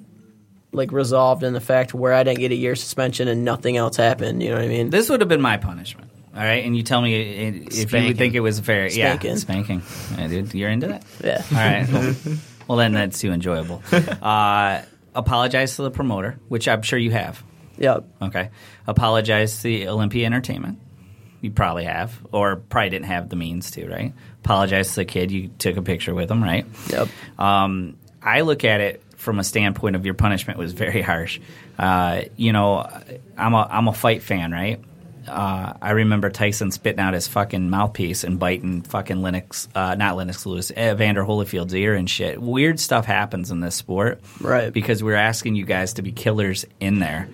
like 0.71 0.91
resolved 0.91 1.43
in 1.43 1.53
the 1.53 1.59
fact 1.61 1.93
where 1.93 2.13
I 2.13 2.23
didn't 2.23 2.39
get 2.39 2.51
a 2.51 2.55
year 2.55 2.75
suspension 2.75 3.27
and 3.27 3.43
nothing 3.43 3.75
else 3.75 3.97
happened. 3.97 4.41
You 4.43 4.49
know 4.49 4.55
what 4.55 4.65
I 4.65 4.67
mean? 4.67 4.89
This 4.91 5.09
would 5.09 5.19
have 5.21 5.27
been 5.29 5.41
my 5.41 5.57
punishment. 5.57 6.09
All 6.35 6.43
right, 6.43 6.63
and 6.63 6.77
you 6.77 6.83
tell 6.83 7.01
me 7.01 7.15
if 7.15 7.55
you 7.55 7.71
Spanking. 7.87 8.07
would 8.09 8.17
think 8.17 8.35
it 8.35 8.39
was 8.39 8.59
fair. 8.59 8.89
Spanking. 8.89 9.31
Yeah, 9.31 9.35
spanking. 9.37 9.81
Yeah, 10.17 10.27
dude, 10.27 10.53
you're 10.53 10.69
into 10.69 10.87
that. 10.87 11.03
Yeah. 11.23 11.43
All 11.51 11.57
right. 11.57 11.89
Well, 11.91 12.15
well, 12.67 12.77
then 12.77 12.93
that's 12.93 13.19
too 13.19 13.31
enjoyable. 13.31 13.81
Uh, 13.91 14.83
apologize 15.15 15.75
to 15.77 15.81
the 15.81 15.91
promoter, 15.91 16.39
which 16.47 16.67
I'm 16.67 16.83
sure 16.83 16.99
you 16.99 17.11
have. 17.11 17.43
Yep. 17.79 18.05
Okay. 18.21 18.51
Apologize 18.87 19.57
to 19.57 19.63
the 19.63 19.87
Olympia 19.87 20.27
Entertainment. 20.27 20.79
You 21.41 21.51
probably 21.51 21.85
have, 21.85 22.17
or 22.31 22.57
probably 22.57 22.89
didn't 22.89 23.05
have 23.05 23.29
the 23.29 23.35
means 23.35 23.71
to, 23.71 23.87
right? 23.87 24.13
Apologize 24.43 24.89
to 24.89 24.95
the 24.97 25.05
kid. 25.05 25.31
You 25.31 25.49
took 25.59 25.77
a 25.77 25.81
picture 25.81 26.13
with 26.13 26.29
him, 26.29 26.43
right? 26.43 26.65
Yep. 26.89 27.07
Um, 27.37 27.95
I 28.21 28.41
look 28.41 28.63
at 28.65 28.81
it 28.81 29.01
from 29.15 29.39
a 29.39 29.43
standpoint 29.43 29.95
of 29.95 30.05
your 30.05 30.13
punishment 30.15 30.59
was 30.59 30.73
very 30.73 31.01
harsh. 31.01 31.39
Uh, 31.77 32.21
you 32.35 32.51
know, 32.53 32.85
I'm 33.37 33.53
a 33.53 33.67
I'm 33.69 33.87
a 33.87 33.93
fight 33.93 34.21
fan, 34.21 34.51
right? 34.51 34.81
Uh, 35.27 35.73
I 35.81 35.91
remember 35.91 36.29
Tyson 36.31 36.71
spitting 36.71 36.99
out 36.99 37.13
his 37.13 37.27
fucking 37.27 37.69
mouthpiece 37.69 38.23
and 38.23 38.39
biting 38.39 38.81
fucking 38.81 39.21
Lennox, 39.21 39.67
uh, 39.75 39.93
not 39.93 40.15
Lennox 40.15 40.45
Lewis, 40.45 40.71
Evander 40.71 41.23
Holyfield's 41.23 41.75
ear 41.75 41.93
and 41.93 42.09
shit. 42.09 42.41
Weird 42.41 42.79
stuff 42.79 43.05
happens 43.05 43.51
in 43.51 43.59
this 43.59 43.75
sport, 43.75 44.21
Right. 44.41 44.73
Because 44.73 45.03
we're 45.03 45.13
asking 45.15 45.55
you 45.55 45.65
guys 45.65 45.93
to 45.93 46.01
be 46.01 46.11
killers 46.11 46.65
in 46.79 46.97
there, 46.99 47.29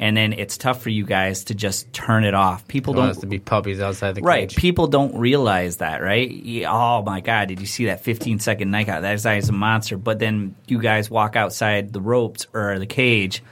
and 0.00 0.16
then 0.16 0.32
it's 0.32 0.56
tough 0.58 0.82
for 0.82 0.90
you 0.90 1.04
guys 1.04 1.44
to 1.44 1.54
just 1.54 1.92
turn 1.92 2.24
it 2.24 2.34
off. 2.34 2.66
People 2.68 2.94
Want 2.94 3.14
don't 3.14 3.20
to 3.22 3.26
be 3.26 3.38
puppies 3.38 3.80
outside 3.80 4.14
the 4.14 4.22
Right. 4.22 4.48
cage. 4.48 4.56
People 4.56 4.86
don't 4.86 5.14
realize 5.16 5.78
that, 5.78 6.02
right? 6.02 6.30
Oh 6.68 7.02
my 7.02 7.20
God, 7.20 7.48
did 7.48 7.60
you 7.60 7.66
see 7.66 7.86
that 7.86 8.02
15 8.02 8.38
second 8.38 8.70
night 8.70 8.88
out? 8.88 9.02
That 9.02 9.22
guy's 9.22 9.48
a 9.48 9.52
monster. 9.52 9.96
But 9.96 10.18
then 10.18 10.54
you 10.66 10.80
guys 10.80 11.10
walk 11.10 11.36
outside 11.36 11.92
the 11.92 12.00
ropes 12.00 12.46
or 12.52 12.78
the 12.78 12.86
cage. 12.86 13.42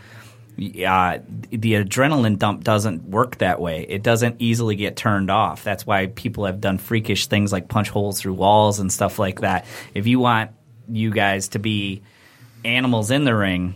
Uh, 0.56 1.18
the 1.50 1.72
adrenaline 1.74 2.38
dump 2.38 2.62
doesn't 2.62 3.02
work 3.08 3.38
that 3.38 3.60
way. 3.60 3.84
It 3.88 4.04
doesn't 4.04 4.36
easily 4.38 4.76
get 4.76 4.94
turned 4.96 5.28
off. 5.30 5.64
That's 5.64 5.84
why 5.84 6.06
people 6.06 6.44
have 6.44 6.60
done 6.60 6.78
freakish 6.78 7.26
things 7.26 7.50
like 7.52 7.66
punch 7.68 7.88
holes 7.90 8.20
through 8.20 8.34
walls 8.34 8.78
and 8.78 8.92
stuff 8.92 9.18
like 9.18 9.40
that. 9.40 9.66
If 9.94 10.06
you 10.06 10.20
want 10.20 10.52
you 10.88 11.10
guys 11.10 11.48
to 11.48 11.58
be 11.58 12.02
animals 12.64 13.10
in 13.10 13.24
the 13.24 13.34
ring, 13.34 13.74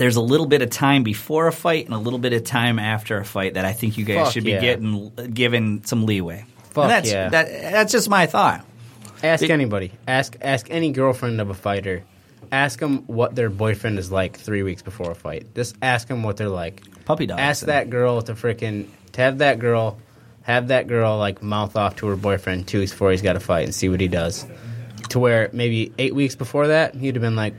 there's 0.00 0.16
a 0.16 0.20
little 0.22 0.46
bit 0.46 0.62
of 0.62 0.70
time 0.70 1.02
before 1.02 1.46
a 1.46 1.52
fight 1.52 1.84
and 1.84 1.92
a 1.92 1.98
little 1.98 2.18
bit 2.18 2.32
of 2.32 2.42
time 2.42 2.78
after 2.78 3.18
a 3.18 3.24
fight 3.24 3.52
that 3.54 3.66
I 3.66 3.74
think 3.74 3.98
you 3.98 4.06
guys 4.06 4.24
Fuck 4.24 4.32
should 4.32 4.44
be 4.44 4.52
yeah. 4.52 4.60
getting 4.60 5.10
given 5.34 5.84
some 5.84 6.06
leeway. 6.06 6.46
Fuck 6.70 6.84
And 6.84 6.90
that's 6.90 7.12
yeah. 7.12 7.28
that, 7.28 7.48
that's 7.48 7.92
just 7.92 8.08
my 8.08 8.24
thought. 8.24 8.64
Ask 9.22 9.44
It- 9.44 9.50
anybody. 9.50 9.92
Ask 10.08 10.38
ask 10.40 10.68
any 10.70 10.90
girlfriend 10.90 11.38
of 11.38 11.50
a 11.50 11.54
fighter. 11.54 12.02
Ask 12.50 12.78
them 12.78 13.04
what 13.08 13.34
their 13.34 13.50
boyfriend 13.50 13.98
is 13.98 14.10
like 14.10 14.38
three 14.38 14.62
weeks 14.62 14.80
before 14.80 15.10
a 15.10 15.14
fight. 15.14 15.54
Just 15.54 15.76
ask 15.82 16.08
them 16.08 16.22
what 16.22 16.38
they're 16.38 16.48
like. 16.48 16.82
Puppy 17.04 17.26
dog. 17.26 17.38
Ask 17.38 17.64
eh? 17.64 17.66
that 17.66 17.90
girl 17.90 18.22
to 18.22 18.32
freaking 18.32 18.88
to 19.12 19.20
have 19.20 19.38
that 19.38 19.58
girl 19.58 19.98
have 20.44 20.68
that 20.68 20.86
girl 20.86 21.18
like 21.18 21.42
mouth 21.42 21.76
off 21.76 21.96
to 21.96 22.06
her 22.06 22.16
boyfriend 22.16 22.66
two 22.66 22.78
weeks 22.78 22.92
before 22.92 23.10
he's 23.10 23.20
got 23.20 23.34
to 23.34 23.40
fight 23.40 23.64
and 23.64 23.74
see 23.74 23.90
what 23.90 24.00
he 24.00 24.08
does. 24.08 24.46
To 25.10 25.18
where 25.18 25.50
maybe 25.52 25.92
eight 25.98 26.14
weeks 26.14 26.36
before 26.36 26.68
that 26.68 26.94
he'd 26.94 27.16
have 27.16 27.22
been 27.22 27.36
like, 27.36 27.52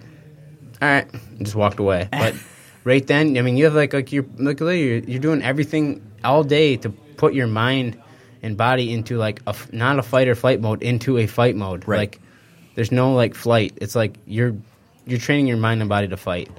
all 0.81 0.87
right, 0.87 1.07
and 1.13 1.45
just 1.45 1.55
walked 1.55 1.79
away. 1.79 2.09
But 2.11 2.35
right 2.83 3.05
then, 3.05 3.37
I 3.37 3.41
mean, 3.41 3.57
you 3.57 3.65
have 3.65 3.75
like 3.75 3.93
like 3.93 4.11
you're 4.11 4.25
like 4.37 4.59
you're, 4.59 4.75
you're 4.75 5.19
doing 5.19 5.41
everything 5.43 6.01
all 6.23 6.43
day 6.43 6.77
to 6.77 6.89
put 6.89 7.33
your 7.33 7.47
mind 7.47 8.01
and 8.41 8.57
body 8.57 8.91
into 8.91 9.17
like 9.17 9.41
a 9.45 9.55
not 9.71 9.99
a 9.99 10.03
fight 10.03 10.27
or 10.27 10.35
flight 10.35 10.59
mode 10.59 10.81
into 10.81 11.17
a 11.17 11.27
fight 11.27 11.55
mode. 11.55 11.87
Right. 11.87 11.99
Like 11.99 12.19
there's 12.75 12.91
no 12.91 13.13
like 13.13 13.35
flight. 13.35 13.77
It's 13.81 13.95
like 13.95 14.17
you're 14.25 14.55
you're 15.05 15.19
training 15.19 15.47
your 15.47 15.57
mind 15.57 15.81
and 15.81 15.89
body 15.89 16.07
to 16.07 16.17
fight. 16.17 16.49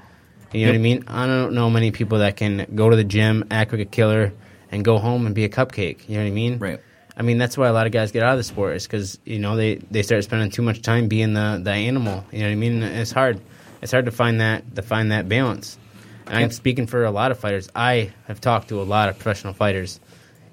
You 0.53 0.66
know 0.66 0.73
what 0.73 0.77
I 0.77 0.83
mean? 0.83 1.05
I 1.09 1.27
don't 1.27 1.55
know 1.55 1.70
many 1.70 1.93
people 1.93 2.18
that 2.18 2.37
can 2.37 2.66
go 2.75 2.91
to 2.91 2.97
the 2.97 3.05
gym, 3.05 3.45
act 3.51 3.73
like 3.73 3.81
a 3.81 3.87
killer, 3.87 4.35
and 4.70 4.85
go 4.85 4.99
home 4.99 5.25
and 5.25 5.35
be 5.35 5.45
a 5.45 5.49
cupcake. 5.49 6.07
You 6.09 6.16
know 6.16 6.25
what 6.25 6.29
I 6.29 6.33
mean? 6.33 6.59
Right. 6.59 6.81
I 7.16 7.23
mean 7.23 7.39
that's 7.39 7.59
why 7.59 7.68
a 7.68 7.73
lot 7.73 7.87
of 7.87 7.93
guys 7.93 8.12
get 8.12 8.23
out 8.23 8.33
of 8.33 8.39
the 8.39 8.45
sport 8.45 8.77
is 8.77 8.87
because 8.87 9.18
you 9.25 9.39
know 9.39 9.57
they 9.57 9.77
they 9.77 10.03
start 10.03 10.25
spending 10.25 10.51
too 10.51 10.62
much 10.62 10.83
time 10.83 11.09
being 11.09 11.35
the 11.35 11.61
the 11.62 11.73
animal. 11.73 12.25
You 12.31 12.41
know 12.41 12.47
what 12.47 12.53
I 12.53 12.57
mean? 12.57 12.83
It's 12.83 13.12
hard. 13.12 13.41
It's 13.83 13.93
hard 13.93 14.07
to 14.07 14.12
find 14.12 14.41
that 14.41 14.76
to 14.76 14.83
find 14.83 15.12
that 15.12 15.28
balance. 15.28 15.78
And 16.26 16.37
I'm 16.37 16.51
speaking 16.53 16.87
for 16.87 17.05
a 17.05 17.11
lot 17.11 17.33
of 17.33 17.39
fighters. 17.39 17.68
I 17.74 18.12
have 18.28 18.41
talked 18.41 18.68
to 18.68 18.80
a 18.80 18.85
lot 18.85 19.09
of 19.09 19.16
professional 19.18 19.53
fighters, 19.53 20.01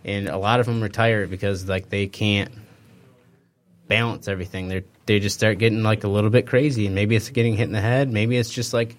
and 0.03 0.27
a 0.27 0.38
lot 0.38 0.59
of 0.59 0.65
them 0.65 0.82
retire 0.82 1.27
because 1.27 1.69
like 1.69 1.89
they 1.89 2.07
can't 2.07 2.51
balance 3.88 4.27
everything. 4.27 4.67
They 4.67 4.84
they 5.05 5.19
just 5.19 5.36
start 5.36 5.57
getting 5.59 5.84
like 5.84 6.03
a 6.03 6.07
little 6.07 6.32
bit 6.32 6.47
crazy, 6.47 6.88
and 6.88 6.95
maybe 6.95 7.15
it's 7.15 7.30
getting 7.30 7.55
hit 7.55 7.65
in 7.65 7.71
the 7.71 7.82
head. 7.82 8.11
Maybe 8.11 8.36
it's 8.36 8.49
just 8.49 8.73
like 8.73 8.97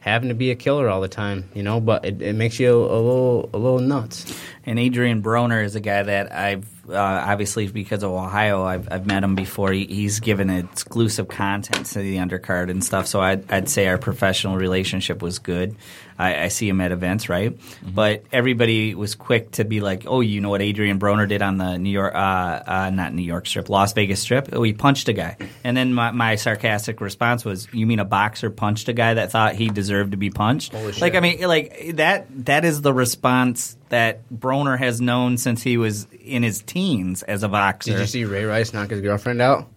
having 0.00 0.28
to 0.28 0.34
be 0.34 0.50
a 0.50 0.56
killer 0.56 0.88
all 0.88 1.00
the 1.00 1.08
time, 1.08 1.48
you 1.54 1.62
know. 1.62 1.80
But 1.80 2.04
it, 2.04 2.20
it 2.20 2.34
makes 2.34 2.60
you 2.60 2.70
a, 2.70 2.76
a 2.76 3.00
little 3.00 3.50
a 3.54 3.58
little 3.58 3.80
nuts. 3.80 4.38
And 4.66 4.78
Adrian 4.78 5.22
Broner 5.22 5.64
is 5.64 5.74
a 5.74 5.80
guy 5.80 6.02
that 6.02 6.32
I've 6.32 6.79
uh, 6.90 7.24
obviously 7.26 7.66
because 7.68 8.02
of 8.02 8.10
Ohio, 8.10 8.62
I've, 8.62 8.88
I've 8.90 9.06
met 9.06 9.22
him 9.24 9.34
before. 9.34 9.72
He, 9.72 9.86
he's 9.86 10.20
given 10.20 10.50
exclusive 10.50 11.28
content 11.28 11.86
to 11.86 11.98
the 12.00 12.16
undercard 12.16 12.70
and 12.70 12.84
stuff. 12.84 13.06
So 13.06 13.20
I'd, 13.20 13.50
I'd 13.50 13.68
say 13.68 13.88
our 13.88 13.98
professional 13.98 14.56
relationship 14.56 15.22
was 15.22 15.38
good. 15.38 15.76
I, 16.20 16.44
I 16.44 16.48
see 16.48 16.68
him 16.68 16.82
at 16.82 16.92
events, 16.92 17.30
right? 17.30 17.58
But 17.82 18.24
everybody 18.30 18.94
was 18.94 19.14
quick 19.14 19.52
to 19.52 19.64
be 19.64 19.80
like, 19.80 20.04
"Oh, 20.06 20.20
you 20.20 20.42
know 20.42 20.50
what 20.50 20.60
Adrian 20.60 20.98
Broner 20.98 21.26
did 21.26 21.40
on 21.40 21.56
the 21.56 21.78
New 21.78 21.90
York, 21.90 22.14
uh, 22.14 22.18
uh, 22.18 22.90
not 22.90 23.14
New 23.14 23.22
York 23.22 23.46
Strip, 23.46 23.70
Las 23.70 23.94
Vegas 23.94 24.20
Strip? 24.20 24.50
Oh, 24.52 24.62
he 24.62 24.74
punched 24.74 25.08
a 25.08 25.14
guy." 25.14 25.38
And 25.64 25.74
then 25.74 25.94
my, 25.94 26.10
my 26.10 26.34
sarcastic 26.34 27.00
response 27.00 27.42
was, 27.42 27.72
"You 27.72 27.86
mean 27.86 28.00
a 28.00 28.04
boxer 28.04 28.50
punched 28.50 28.90
a 28.90 28.92
guy 28.92 29.14
that 29.14 29.32
thought 29.32 29.54
he 29.54 29.68
deserved 29.68 30.10
to 30.10 30.18
be 30.18 30.28
punched?" 30.28 30.74
Holy 30.74 30.92
like, 30.92 31.14
I 31.14 31.20
mean, 31.20 31.40
like 31.48 31.96
that. 31.96 32.26
That 32.44 32.66
is 32.66 32.82
the 32.82 32.92
response 32.92 33.78
that 33.88 34.28
Broner 34.28 34.78
has 34.78 35.00
known 35.00 35.38
since 35.38 35.62
he 35.62 35.78
was 35.78 36.06
in 36.12 36.42
his 36.42 36.60
teens 36.60 37.22
as 37.22 37.42
a 37.42 37.48
boxer. 37.48 37.92
Did 37.92 38.00
you 38.00 38.06
see 38.06 38.24
Ray 38.26 38.44
Rice 38.44 38.74
knock 38.74 38.90
his 38.90 39.00
girlfriend 39.00 39.40
out? 39.40 39.68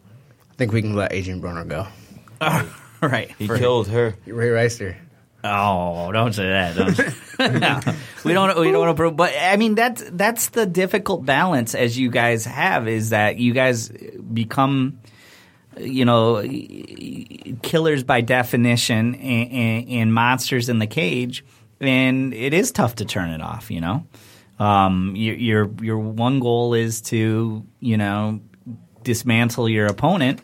I 0.51 0.55
think 0.55 0.73
we 0.73 0.81
can 0.81 0.93
let 0.93 1.13
Adrian 1.13 1.41
Broner 1.41 1.65
go. 1.65 1.87
right. 3.07 3.31
He 3.39 3.47
For- 3.47 3.57
killed 3.57 3.87
her. 3.87 4.15
Ray 4.25 4.49
Ricer. 4.49 4.97
Oh, 5.43 6.11
don't 6.11 6.33
say 6.33 6.47
that. 6.47 6.75
Don't. 6.75 7.95
We 8.23 8.31
don't. 8.31 8.57
We 8.57 8.71
don't 8.71 8.95
to. 8.95 9.11
But 9.11 9.33
I 9.37 9.57
mean, 9.57 9.75
that's 9.75 10.01
that's 10.11 10.49
the 10.49 10.65
difficult 10.65 11.25
balance 11.25 11.75
as 11.75 11.97
you 11.97 12.09
guys 12.09 12.45
have 12.45 12.87
is 12.87 13.09
that 13.09 13.37
you 13.37 13.53
guys 13.53 13.89
become, 13.89 14.99
you 15.77 16.05
know, 16.05 16.41
killers 17.61 18.03
by 18.03 18.21
definition 18.21 19.15
and, 19.15 19.51
and, 19.51 19.89
and 19.89 20.13
monsters 20.13 20.69
in 20.69 20.79
the 20.79 20.87
cage, 20.87 21.43
and 21.81 22.33
it 22.33 22.53
is 22.53 22.71
tough 22.71 22.95
to 22.95 23.05
turn 23.05 23.31
it 23.31 23.41
off. 23.41 23.69
You 23.71 23.81
know, 23.81 24.07
um, 24.59 25.13
your 25.17 25.35
your 25.35 25.71
your 25.81 25.97
one 25.97 26.39
goal 26.39 26.73
is 26.75 27.01
to 27.01 27.65
you 27.81 27.97
know 27.97 28.39
dismantle 29.03 29.69
your 29.69 29.87
opponent, 29.87 30.41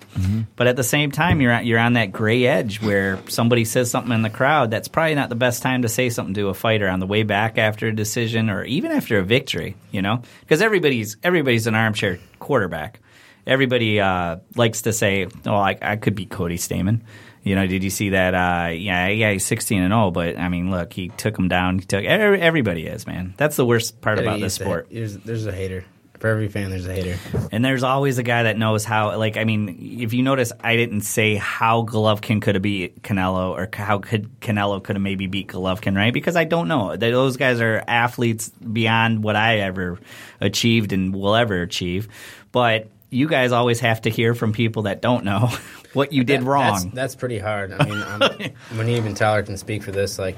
but 0.56 0.68
at 0.68 0.76
the 0.76 0.84
same 0.84 1.12
time 1.12 1.42
you're 1.42 1.60
you're 1.62 1.80
on 1.80 1.94
that 1.94 2.12
gray 2.12 2.46
edge 2.46 2.82
where 2.82 3.20
somebody 3.28 3.66
says 3.66 3.90
something 3.90 4.14
in 4.14 4.22
the 4.22 4.30
crowd 4.30 4.72
that's 4.72 4.88
probably 4.88 5.16
not 5.16 5.30
the 5.30 5.36
best 5.36 5.62
time 5.62 5.82
to 5.84 5.90
say 5.90 6.10
something 6.10 6.34
to 6.36 6.50
a 6.50 6.54
fighter 6.54 6.88
on 6.88 7.00
the 7.00 7.08
way 7.08 7.24
back 7.24 7.58
after 7.58 7.88
a 7.88 7.96
decision 7.96 8.50
or 8.50 8.64
even 8.64 8.92
after 8.92 9.20
a 9.20 9.24
victory, 9.24 9.76
you 9.92 10.02
know? 10.02 10.22
Because 10.42 10.62
everybody's 10.62 11.18
everybody's 11.24 11.68
an 11.68 11.76
armchair 11.76 12.20
quarterback. 12.40 13.00
Everybody 13.48 14.00
uh, 14.00 14.38
likes 14.56 14.84
to 14.84 14.94
say, 14.94 15.28
"Oh, 15.46 15.56
I, 15.56 15.78
I 15.82 15.96
could 15.96 16.14
beat 16.14 16.30
Cody 16.30 16.58
Stamann." 16.58 17.02
You 17.42 17.56
know, 17.56 17.66
did 17.66 17.84
you 17.84 17.90
see 17.90 18.10
that? 18.10 18.36
Uh, 18.36 18.70
yeah, 18.72 19.08
yeah, 19.08 19.32
he's 19.32 19.46
sixteen 19.46 19.82
and 19.82 19.94
all, 19.94 20.12
but 20.12 20.38
I 20.38 20.50
mean, 20.50 20.70
look, 20.70 20.94
he 20.94 21.10
took 21.10 21.40
him 21.40 21.48
down. 21.48 21.80
He 21.80 21.86
took 21.86 22.04
everybody 22.04 22.86
is 22.86 23.08
man. 23.08 23.34
That's 23.38 23.56
the 23.56 23.66
worst 23.66 24.02
part 24.02 24.20
about 24.20 24.40
this 24.40 24.56
sport. 24.56 24.90
There's, 24.92 25.18
there's 25.18 25.46
a 25.46 25.52
hater. 25.52 25.86
For 26.20 26.28
every 26.28 26.50
fan, 26.50 26.70
there's 26.70 26.86
a 26.86 26.94
hater. 26.94 27.18
And 27.52 27.64
there's 27.64 27.82
always 27.84 28.18
a 28.18 28.24
guy 28.24 28.44
that 28.44 28.58
knows 28.58 28.84
how. 28.84 29.18
Like, 29.18 29.38
I 29.38 29.46
mean, 29.46 30.00
if 30.02 30.14
you 30.14 30.22
notice, 30.22 30.52
I 30.60 30.76
didn't 30.76 31.02
say 31.02 31.36
how 31.36 31.84
Golovkin 31.84 32.42
could 32.42 32.56
have 32.56 32.62
beat 32.62 33.02
Canelo 33.04 33.52
or 33.52 33.70
how 33.74 34.00
could 34.00 34.40
Canelo 34.42 34.84
could 34.84 34.98
have 34.98 35.02
maybe 35.04 35.28
beat 35.28 35.48
Golovkin, 35.48 35.96
right? 35.96 36.14
Because 36.14 36.36
I 36.36 36.44
don't 36.44 36.68
know. 36.68 36.98
Those 36.98 37.38
guys 37.38 37.62
are 37.62 37.82
athletes 37.88 38.50
beyond 38.50 39.24
what 39.24 39.38
I 39.38 39.60
ever 39.60 39.98
achieved 40.42 40.92
and 40.92 41.16
will 41.16 41.36
ever 41.36 41.62
achieve. 41.62 42.10
But 42.52 42.90
you 43.10 43.28
guys 43.28 43.52
always 43.54 43.80
have 43.80 44.02
to 44.02 44.10
hear 44.10 44.36
from 44.36 44.52
people 44.54 44.84
that 44.84 45.02
don't 45.02 45.24
know 45.24 45.50
what 45.94 46.12
you 46.12 46.24
did 46.24 46.42
That- 46.42 46.46
wrong. 46.46 46.74
That's, 46.84 46.94
that's 46.96 47.16
pretty 47.16 47.40
hard. 47.40 47.72
I 47.72 47.86
mean, 47.86 48.04
um, 48.04 48.78
when 48.78 48.90
even 48.90 49.16
Tyler 49.16 49.42
can 49.44 49.56
speak 49.58 49.84
for 49.84 49.92
this, 49.92 50.20
like 50.20 50.38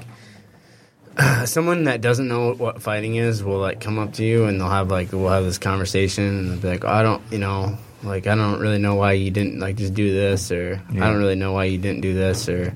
someone 1.44 1.84
that 1.84 2.00
doesn't 2.00 2.28
know 2.28 2.54
what 2.54 2.82
fighting 2.82 3.16
is 3.16 3.42
will 3.42 3.58
like 3.58 3.80
come 3.80 3.98
up 3.98 4.14
to 4.14 4.24
you 4.24 4.44
and 4.44 4.60
they'll 4.60 4.68
have 4.68 4.90
like 4.90 5.12
we'll 5.12 5.28
have 5.28 5.44
this 5.44 5.58
conversation 5.58 6.24
and 6.24 6.50
they'll 6.50 6.60
be 6.60 6.68
like, 6.68 6.84
oh, 6.84 6.88
I 6.88 7.02
don't, 7.02 7.22
you 7.30 7.38
know, 7.38 7.76
like 8.02 8.26
I 8.26 8.34
don't 8.34 8.60
really 8.60 8.78
know 8.78 8.94
why 8.94 9.12
you 9.12 9.30
didn't 9.30 9.60
like 9.60 9.76
just 9.76 9.94
do 9.94 10.12
this 10.12 10.50
or 10.50 10.80
I 10.90 10.94
don't 10.94 11.18
really 11.18 11.34
know 11.34 11.52
why 11.52 11.64
you 11.64 11.78
didn't 11.78 12.00
do 12.00 12.14
this 12.14 12.48
or 12.48 12.74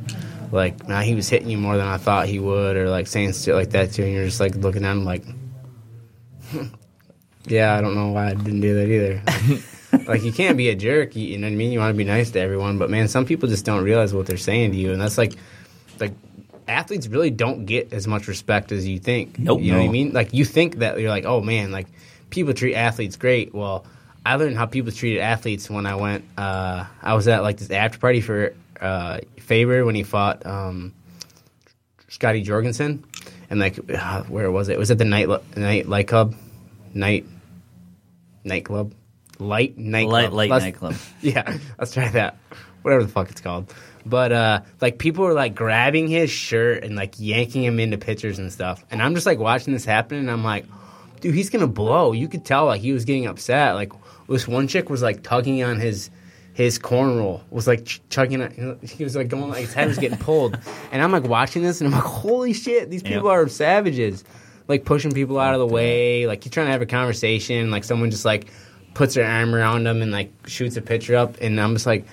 like 0.52 0.86
nah, 0.88 1.00
he 1.00 1.14
was 1.14 1.28
hitting 1.28 1.48
you 1.48 1.58
more 1.58 1.76
than 1.76 1.86
I 1.86 1.96
thought 1.96 2.28
he 2.28 2.38
would 2.38 2.76
or 2.76 2.88
like 2.88 3.06
saying 3.06 3.32
shit 3.32 3.54
like 3.54 3.70
that 3.70 3.92
to 3.92 4.02
you 4.02 4.08
and 4.08 4.16
you're 4.16 4.26
just 4.26 4.40
like 4.40 4.54
looking 4.54 4.84
at 4.84 4.92
him 4.92 5.04
like. 5.04 5.24
Hmm, 6.50 6.66
yeah, 7.46 7.74
I 7.74 7.80
don't 7.80 7.94
know 7.94 8.08
why 8.08 8.28
I 8.28 8.34
didn't 8.34 8.60
do 8.60 8.74
that 8.74 8.88
either. 8.88 10.02
like 10.06 10.22
you 10.22 10.32
can't 10.32 10.56
be 10.56 10.68
a 10.68 10.74
jerk. 10.74 11.16
You, 11.16 11.26
you 11.26 11.38
know 11.38 11.46
what 11.46 11.52
I 11.52 11.56
mean? 11.56 11.72
You 11.72 11.78
want 11.78 11.92
to 11.92 11.96
be 11.96 12.04
nice 12.04 12.30
to 12.32 12.40
everyone, 12.40 12.78
but 12.78 12.90
man, 12.90 13.08
some 13.08 13.24
people 13.24 13.48
just 13.48 13.64
don't 13.64 13.82
realize 13.82 14.12
what 14.12 14.26
they're 14.26 14.36
saying 14.36 14.72
to 14.72 14.76
you, 14.76 14.92
and 14.92 15.00
that's 15.00 15.18
like, 15.18 15.34
like 15.98 16.12
athletes 16.68 17.06
really 17.08 17.30
don't 17.30 17.66
get 17.66 17.92
as 17.92 18.06
much 18.06 18.28
respect 18.28 18.72
as 18.72 18.86
you 18.86 18.98
think. 18.98 19.38
Nope. 19.38 19.60
You 19.62 19.72
know 19.72 19.78
what 19.78 19.88
I 19.88 19.92
mean? 19.92 20.12
Like 20.12 20.32
you 20.34 20.44
think 20.44 20.76
that 20.76 20.98
you're 21.00 21.10
like, 21.10 21.24
oh 21.24 21.40
man, 21.40 21.70
like 21.72 21.86
people 22.30 22.52
treat 22.54 22.74
athletes 22.74 23.16
great. 23.16 23.54
Well, 23.54 23.84
I 24.24 24.36
learned 24.36 24.56
how 24.56 24.66
people 24.66 24.90
treated 24.92 25.20
athletes 25.20 25.70
when 25.70 25.86
I 25.86 25.94
went. 25.94 26.24
Uh, 26.36 26.84
I 27.02 27.14
was 27.14 27.28
at 27.28 27.42
like 27.42 27.58
this 27.58 27.70
after 27.70 27.98
party 27.98 28.20
for 28.20 28.54
uh, 28.80 29.18
Faber 29.38 29.84
when 29.84 29.94
he 29.94 30.02
fought 30.02 30.44
um, 30.44 30.92
Scotty 32.08 32.42
Jorgensen, 32.42 33.04
and 33.50 33.60
like 33.60 33.78
uh, 33.90 34.22
where 34.24 34.50
was 34.50 34.68
it? 34.68 34.72
It 34.74 34.78
was 34.78 34.90
it 34.90 34.98
the 34.98 35.04
night 35.04 35.28
night 35.56 35.88
light 35.88 36.08
club, 36.08 36.34
night 36.92 37.24
nightclub, 38.44 38.92
light 39.38 39.76
nightclub, 39.78 40.12
Light- 40.12 40.32
light 40.32 40.50
Let's- 40.50 40.64
nightclub. 40.64 40.94
Yeah, 41.20 41.58
let's 41.78 41.92
try 41.92 42.08
that. 42.10 42.36
Whatever 42.82 43.02
the 43.04 43.08
fuck 43.10 43.30
it's 43.30 43.40
called. 43.40 43.72
But 44.08 44.30
uh, 44.32 44.60
like 44.80 44.98
people 44.98 45.24
were 45.24 45.32
like 45.32 45.54
grabbing 45.56 46.06
his 46.06 46.30
shirt 46.30 46.84
and 46.84 46.94
like 46.94 47.14
yanking 47.18 47.64
him 47.64 47.80
into 47.80 47.98
pictures 47.98 48.38
and 48.38 48.52
stuff, 48.52 48.84
and 48.90 49.02
I'm 49.02 49.14
just 49.14 49.26
like 49.26 49.38
watching 49.40 49.72
this 49.72 49.84
happen, 49.84 50.16
and 50.18 50.30
I'm 50.30 50.44
like, 50.44 50.64
dude, 51.20 51.34
he's 51.34 51.50
gonna 51.50 51.66
blow. 51.66 52.12
You 52.12 52.28
could 52.28 52.44
tell 52.44 52.66
like 52.66 52.80
he 52.80 52.92
was 52.92 53.04
getting 53.04 53.26
upset. 53.26 53.74
Like 53.74 53.92
this 54.28 54.46
one 54.46 54.68
chick 54.68 54.88
was 54.88 55.02
like 55.02 55.22
tugging 55.24 55.62
on 55.64 55.80
his 55.80 56.10
his 56.54 56.78
corn 56.78 57.16
roll, 57.18 57.42
was 57.50 57.66
like 57.66 57.84
ch- 57.84 58.00
chugging 58.10 58.40
it. 58.42 58.78
He 58.88 59.02
was 59.02 59.16
like 59.16 59.28
going 59.28 59.48
like 59.50 59.62
his 59.62 59.74
head 59.74 59.88
was 59.88 59.98
getting 59.98 60.18
pulled, 60.18 60.56
and 60.92 61.02
I'm 61.02 61.10
like 61.10 61.24
watching 61.24 61.62
this, 61.64 61.80
and 61.80 61.88
I'm 61.88 62.00
like, 62.00 62.08
holy 62.08 62.52
shit, 62.52 62.88
these 62.88 63.02
people 63.02 63.24
Yep. 63.28 63.32
are 63.32 63.48
savages. 63.48 64.22
Like 64.68 64.84
pushing 64.84 65.12
people 65.12 65.38
out 65.38 65.52
of 65.54 65.60
the 65.60 65.66
way, 65.66 66.26
like 66.28 66.44
you're 66.44 66.50
trying 66.50 66.66
to 66.66 66.72
have 66.72 66.82
a 66.82 66.86
conversation, 66.86 67.70
like 67.72 67.82
someone 67.84 68.10
just 68.12 68.24
like 68.24 68.46
puts 68.94 69.14
their 69.14 69.26
arm 69.26 69.54
around 69.54 69.84
them 69.84 70.00
and 70.00 70.10
like 70.12 70.32
shoots 70.46 70.76
a 70.76 70.82
picture 70.82 71.16
up, 71.16 71.36
and 71.40 71.60
I'm 71.60 71.74
just 71.74 71.86
like, 71.86 72.06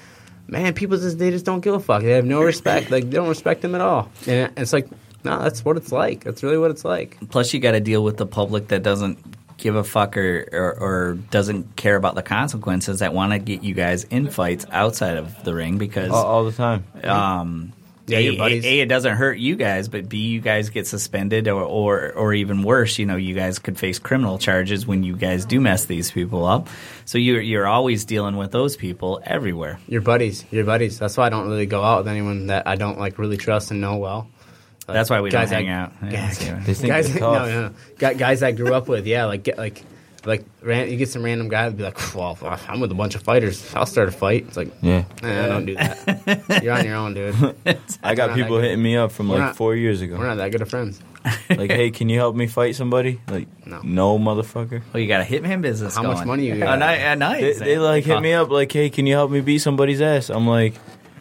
man, 0.48 0.74
people 0.74 0.98
just 0.98 1.18
they 1.20 1.32
just 1.32 1.46
don't 1.46 1.62
give 1.62 1.74
a 1.74 1.80
fuck. 1.80 2.02
They 2.02 2.12
have 2.12 2.26
no 2.26 2.42
respect. 2.42 2.92
like 2.92 3.06
they 3.06 3.18
don't 3.18 3.30
respect 3.30 3.62
them 3.62 3.76
at 3.76 3.82
all. 3.82 4.10
And 4.28 4.52
it's 4.58 4.74
like, 4.74 4.88
no, 5.24 5.40
that's 5.42 5.64
what 5.64 5.78
it's 5.78 5.92
like. 5.92 6.24
That's 6.24 6.44
really 6.44 6.58
what 6.58 6.72
it's 6.72 6.86
like. 6.86 7.18
Plus, 7.30 7.54
you 7.54 7.60
got 7.60 7.72
to 7.72 7.80
deal 7.80 8.04
with 8.04 8.18
the 8.18 8.26
public 8.26 8.68
that 8.70 8.84
doesn't 8.84 9.18
give 9.58 9.76
a 9.76 9.84
fuck 9.84 10.18
or, 10.18 10.48
or, 10.52 10.80
or 10.80 11.14
doesn't 11.32 11.76
care 11.76 11.96
about 11.96 12.16
the 12.16 12.24
consequences 12.24 13.00
that 13.00 13.14
want 13.14 13.32
to 13.32 13.40
get 13.40 13.64
you 13.64 13.74
guys 13.74 14.04
in 14.06 14.30
fights 14.30 14.66
outside 14.72 15.16
of 15.16 15.44
the 15.44 15.54
ring 15.54 15.78
because 15.78 16.12
all, 16.12 16.26
all 16.26 16.44
the 16.44 16.52
time. 16.52 16.84
um, 17.04 17.72
Yeah, 18.06 18.18
a, 18.18 18.22
your 18.22 18.38
buddies. 18.38 18.66
A, 18.66 18.80
it 18.82 18.88
doesn't 18.90 19.16
hurt 19.16 19.38
you 19.38 19.56
guys, 19.56 19.88
but 19.88 20.10
B, 20.10 20.18
you 20.28 20.42
guys 20.42 20.70
get 20.70 20.88
suspended, 20.88 21.48
or, 21.48 21.62
or 21.64 22.12
or 22.14 22.34
even 22.34 22.62
worse, 22.64 23.00
you 23.00 23.06
know, 23.06 23.16
you 23.16 23.34
guys 23.34 23.60
could 23.60 23.78
face 23.80 23.98
criminal 23.98 24.38
charges 24.38 24.86
when 24.86 25.04
you 25.04 25.16
guys 25.16 25.46
do 25.46 25.62
mess 25.62 25.86
these 25.86 26.12
people 26.12 26.46
up. 26.46 26.68
So 27.06 27.18
you're 27.18 27.40
you're 27.42 27.66
always 27.68 28.04
dealing 28.06 28.36
with 28.36 28.52
those 28.52 28.76
people 28.76 29.22
everywhere. 29.26 29.80
Your 29.88 30.02
buddies, 30.02 30.44
your 30.52 30.66
buddies. 30.66 31.00
That's 31.00 31.16
why 31.16 31.28
I 31.28 31.30
don't 31.30 31.48
really 31.48 31.66
go 31.66 31.82
out 31.82 32.00
with 32.00 32.08
anyone 32.10 32.48
that 32.48 32.68
I 32.68 32.76
don't 32.76 33.00
like 33.00 33.18
really 33.20 33.38
trust 33.38 33.72
and 33.72 33.80
know 33.80 33.96
well. 33.98 34.28
Like, 34.86 34.96
That's 34.96 35.10
why 35.10 35.22
we 35.22 35.30
don't 35.30 35.48
hang 35.48 35.70
I- 35.70 35.74
out. 35.84 35.94
Yeah, 36.04 36.10
guys, 36.12 36.38
see 36.38 36.52
what- 36.52 36.66
They 36.66 36.74
think 36.74 36.88
guys, 36.92 37.16
no, 37.16 37.34
no, 37.34 37.70
no. 38.02 38.14
Guys 38.16 38.44
I 38.44 38.52
grew 38.52 38.74
up 38.74 38.90
with, 38.90 39.08
yeah, 39.08 39.26
like 39.26 39.48
like 39.58 39.82
like 40.26 40.46
ran, 40.62 40.90
you 40.90 40.98
get 40.98 41.10
some 41.10 41.24
random 41.24 41.50
guy 41.50 41.66
to 41.70 41.76
be 41.76 41.84
like, 41.84 41.98
well, 42.16 42.38
I'm 42.68 42.80
with 42.80 42.92
a 42.92 42.96
bunch 42.96 43.16
of 43.16 43.24
fighters. 43.24 43.74
I'll 43.76 43.86
start 43.86 44.08
a 44.08 44.12
fight. 44.12 44.46
It's 44.48 44.58
like, 44.58 44.72
Yeah. 44.82 45.04
I 45.22 45.48
don't 45.48 45.66
do 45.66 45.76
that. 45.76 46.62
You're 46.64 46.74
on 46.74 46.86
your 46.86 46.96
own, 46.96 47.14
dude. 47.14 47.56
I 48.04 48.16
got 48.16 48.34
people 48.36 48.60
hitting 48.60 48.82
me 48.82 48.96
up 48.96 49.12
from 49.12 49.28
We're 49.30 49.36
like 49.36 49.44
not- 49.48 49.56
four 49.58 49.76
years 49.76 50.02
ago. 50.02 50.18
We're 50.18 50.28
not 50.28 50.36
that 50.38 50.52
good 50.52 50.62
of 50.62 50.70
friends. 50.70 51.02
like, 51.50 51.72
hey, 51.72 51.90
can 51.92 52.10
you 52.10 52.18
help 52.18 52.36
me 52.36 52.48
fight 52.48 52.76
somebody? 52.76 53.22
Like, 53.30 53.48
No. 53.66 53.80
no, 53.84 54.20
motherfucker. 54.20 54.82
Well, 54.94 55.02
you 55.02 55.08
got 55.08 55.22
a 55.22 55.24
hitman 55.24 55.62
business. 55.62 55.96
How 55.96 56.04
much 56.04 56.16
going. 56.18 56.28
money 56.28 56.48
you 56.48 56.56
A 56.56 56.58
got? 56.60 56.80
ni- 56.80 57.04
a 57.04 57.16
nice. 57.16 57.60
They, 57.60 57.66
they 57.66 57.78
like 57.80 58.04
hit 58.04 58.22
me 58.22 58.34
up 58.34 58.50
like, 58.50 58.72
hey, 58.72 58.90
can 58.90 59.08
you 59.08 59.14
help 59.14 59.32
me 59.32 59.40
beat 59.42 59.60
somebody's 59.60 60.02
ass? 60.02 60.30
I'm 60.30 60.48
like, 60.48 60.74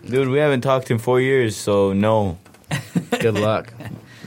dude, 0.04 0.28
we 0.28 0.38
haven't 0.38 0.62
talked 0.62 0.90
in 0.90 0.98
four 0.98 1.20
years, 1.20 1.56
so 1.56 1.92
no. 1.92 2.38
Good 3.20 3.34
luck. 3.34 3.72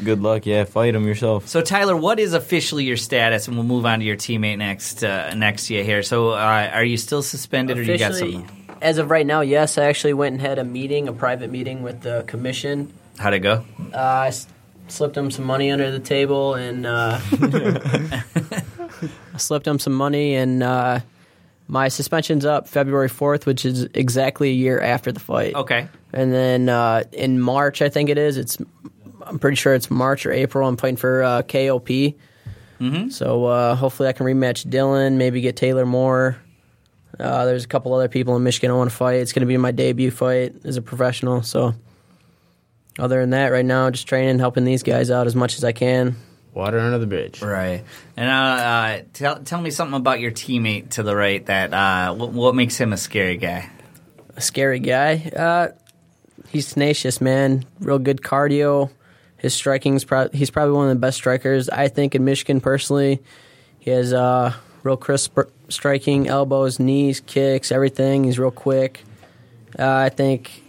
Good 0.05 0.21
luck. 0.21 0.45
Yeah, 0.45 0.63
fight 0.63 0.93
them 0.93 1.05
yourself. 1.05 1.47
So 1.47 1.61
Tyler, 1.61 1.97
what 1.97 2.19
is 2.19 2.33
officially 2.33 2.83
your 2.85 2.95
status? 2.97 3.47
And 3.47 3.57
we'll 3.57 3.65
move 3.65 3.85
on 3.85 3.99
to 3.99 4.05
your 4.05 4.15
teammate 4.15 4.57
next 4.59 5.03
uh, 5.03 5.33
next 5.35 5.67
to 5.67 5.73
you 5.73 5.83
here. 5.83 6.03
So 6.03 6.29
uh, 6.29 6.69
are 6.73 6.83
you 6.83 6.95
still 6.97 7.21
suspended, 7.23 7.77
or 7.77 7.83
you 7.83 7.97
got 7.97 8.11
Officially, 8.11 8.33
something? 8.33 8.77
as 8.81 8.97
of 8.99 9.09
right 9.09 9.25
now, 9.25 9.41
yes, 9.41 9.77
I 9.77 9.85
actually 9.85 10.13
went 10.13 10.33
and 10.33 10.41
had 10.41 10.59
a 10.59 10.63
meeting, 10.63 11.07
a 11.07 11.13
private 11.13 11.49
meeting 11.49 11.81
with 11.83 12.01
the 12.01 12.23
commission. 12.27 12.93
How'd 13.17 13.33
it 13.33 13.39
go? 13.39 13.65
Uh, 13.93 13.97
I 13.97 14.27
s- 14.27 14.47
slipped 14.87 15.17
him 15.17 15.31
some 15.31 15.45
money 15.45 15.71
under 15.71 15.89
the 15.91 15.99
table, 15.99 16.53
and 16.53 16.85
uh, 16.85 17.19
I 17.21 18.23
slipped 19.37 19.65
him 19.67 19.79
some 19.79 19.93
money, 19.93 20.35
and 20.35 20.61
uh, 20.61 20.99
my 21.67 21.87
suspension's 21.87 22.45
up 22.45 22.67
February 22.67 23.09
fourth, 23.09 23.45
which 23.45 23.65
is 23.65 23.87
exactly 23.93 24.49
a 24.49 24.53
year 24.53 24.79
after 24.79 25.11
the 25.11 25.19
fight. 25.19 25.55
Okay. 25.55 25.87
And 26.13 26.31
then 26.31 26.69
uh, 26.69 27.03
in 27.11 27.39
March, 27.39 27.81
I 27.81 27.89
think 27.89 28.09
it 28.09 28.17
is. 28.17 28.37
It's 28.37 28.57
I'm 29.26 29.39
pretty 29.39 29.55
sure 29.55 29.73
it's 29.73 29.89
March 29.89 30.26
or 30.26 30.32
April. 30.32 30.67
I'm 30.67 30.78
fighting 30.78 30.97
for 30.97 31.23
uh, 31.23 31.41
KOP. 31.41 31.88
Mm-hmm. 32.80 33.09
So 33.09 33.45
uh, 33.45 33.76
hopefully 33.76 34.09
I 34.09 34.13
can 34.13 34.26
rematch 34.26 34.67
Dylan, 34.67 35.13
maybe 35.13 35.41
get 35.41 35.55
Taylor 35.55 35.86
Moore. 35.86 36.38
Uh, 37.19 37.45
there's 37.45 37.63
a 37.63 37.67
couple 37.67 37.93
other 37.93 38.09
people 38.09 38.36
in 38.36 38.43
Michigan 38.43 38.71
I 38.71 38.73
want 38.73 38.89
to 38.89 38.95
fight. 38.95 39.15
It's 39.15 39.32
going 39.32 39.41
to 39.41 39.47
be 39.47 39.57
my 39.57 39.71
debut 39.71 40.11
fight 40.11 40.53
as 40.65 40.76
a 40.78 40.82
professional. 40.82 41.43
So 41.43 41.73
other 42.99 43.21
than 43.21 43.30
that, 43.30 43.51
right 43.51 43.65
now, 43.65 43.89
just 43.89 44.07
training, 44.07 44.39
helping 44.39 44.65
these 44.65 44.84
guys 44.84 45.09
out 45.09 45.26
as 45.26 45.36
much 45.36 45.57
as 45.57 45.63
I 45.63 45.71
can. 45.71 46.17
Water 46.53 46.80
under 46.80 46.99
the 46.99 47.07
bridge. 47.07 47.41
Right. 47.41 47.84
And 48.15 48.30
uh, 48.30 48.34
uh, 48.34 49.01
tell 49.13 49.39
tell 49.43 49.59
me 49.59 49.71
something 49.71 49.97
about 49.97 50.21
your 50.21 50.32
teammate 50.32 50.91
to 50.91 51.03
the 51.03 51.13
right. 51.15 51.45
That 51.45 51.73
uh, 51.73 52.13
what, 52.13 52.32
what 52.32 52.55
makes 52.55 52.78
him 52.78 52.93
a 52.93 52.97
scary 52.97 53.36
guy? 53.36 53.69
a 54.36 54.41
scary 54.41 54.80
guy. 54.80 55.32
Uh, 55.36 55.69
he's 56.49 56.73
tenacious, 56.73 57.21
man. 57.21 57.65
Real 57.80 57.99
good 57.99 58.21
cardio. 58.21 58.89
His 59.45 59.53
striking's 59.53 60.03
pro- 60.03 60.29
he's 60.29 60.49
probably 60.49 60.73
one 60.73 60.87
of 60.89 60.95
the 60.95 60.99
best 60.99 61.17
strikers 61.17 61.69
I 61.69 61.87
think 61.87 62.15
in 62.15 62.25
Michigan 62.25 62.59
personally. 62.61 63.21
He 63.77 63.91
has 63.91 64.11
uh, 64.11 64.55
real 64.81 64.97
crisp 64.97 65.37
striking, 65.69 66.27
elbows, 66.27 66.79
knees, 66.79 67.19
kicks, 67.19 67.71
everything. 67.71 68.23
He's 68.23 68.39
real 68.39 68.49
quick. 68.49 69.03
Uh, 69.77 69.87
I 69.87 70.09
think 70.09 70.63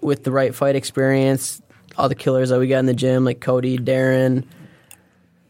with 0.00 0.22
the 0.22 0.30
right 0.30 0.54
fight 0.54 0.76
experience, 0.76 1.60
all 1.98 2.08
the 2.08 2.14
killers 2.14 2.50
that 2.50 2.60
we 2.60 2.68
got 2.68 2.78
in 2.78 2.86
the 2.86 2.94
gym, 2.94 3.24
like 3.24 3.40
Cody, 3.40 3.78
Darren, 3.78 4.44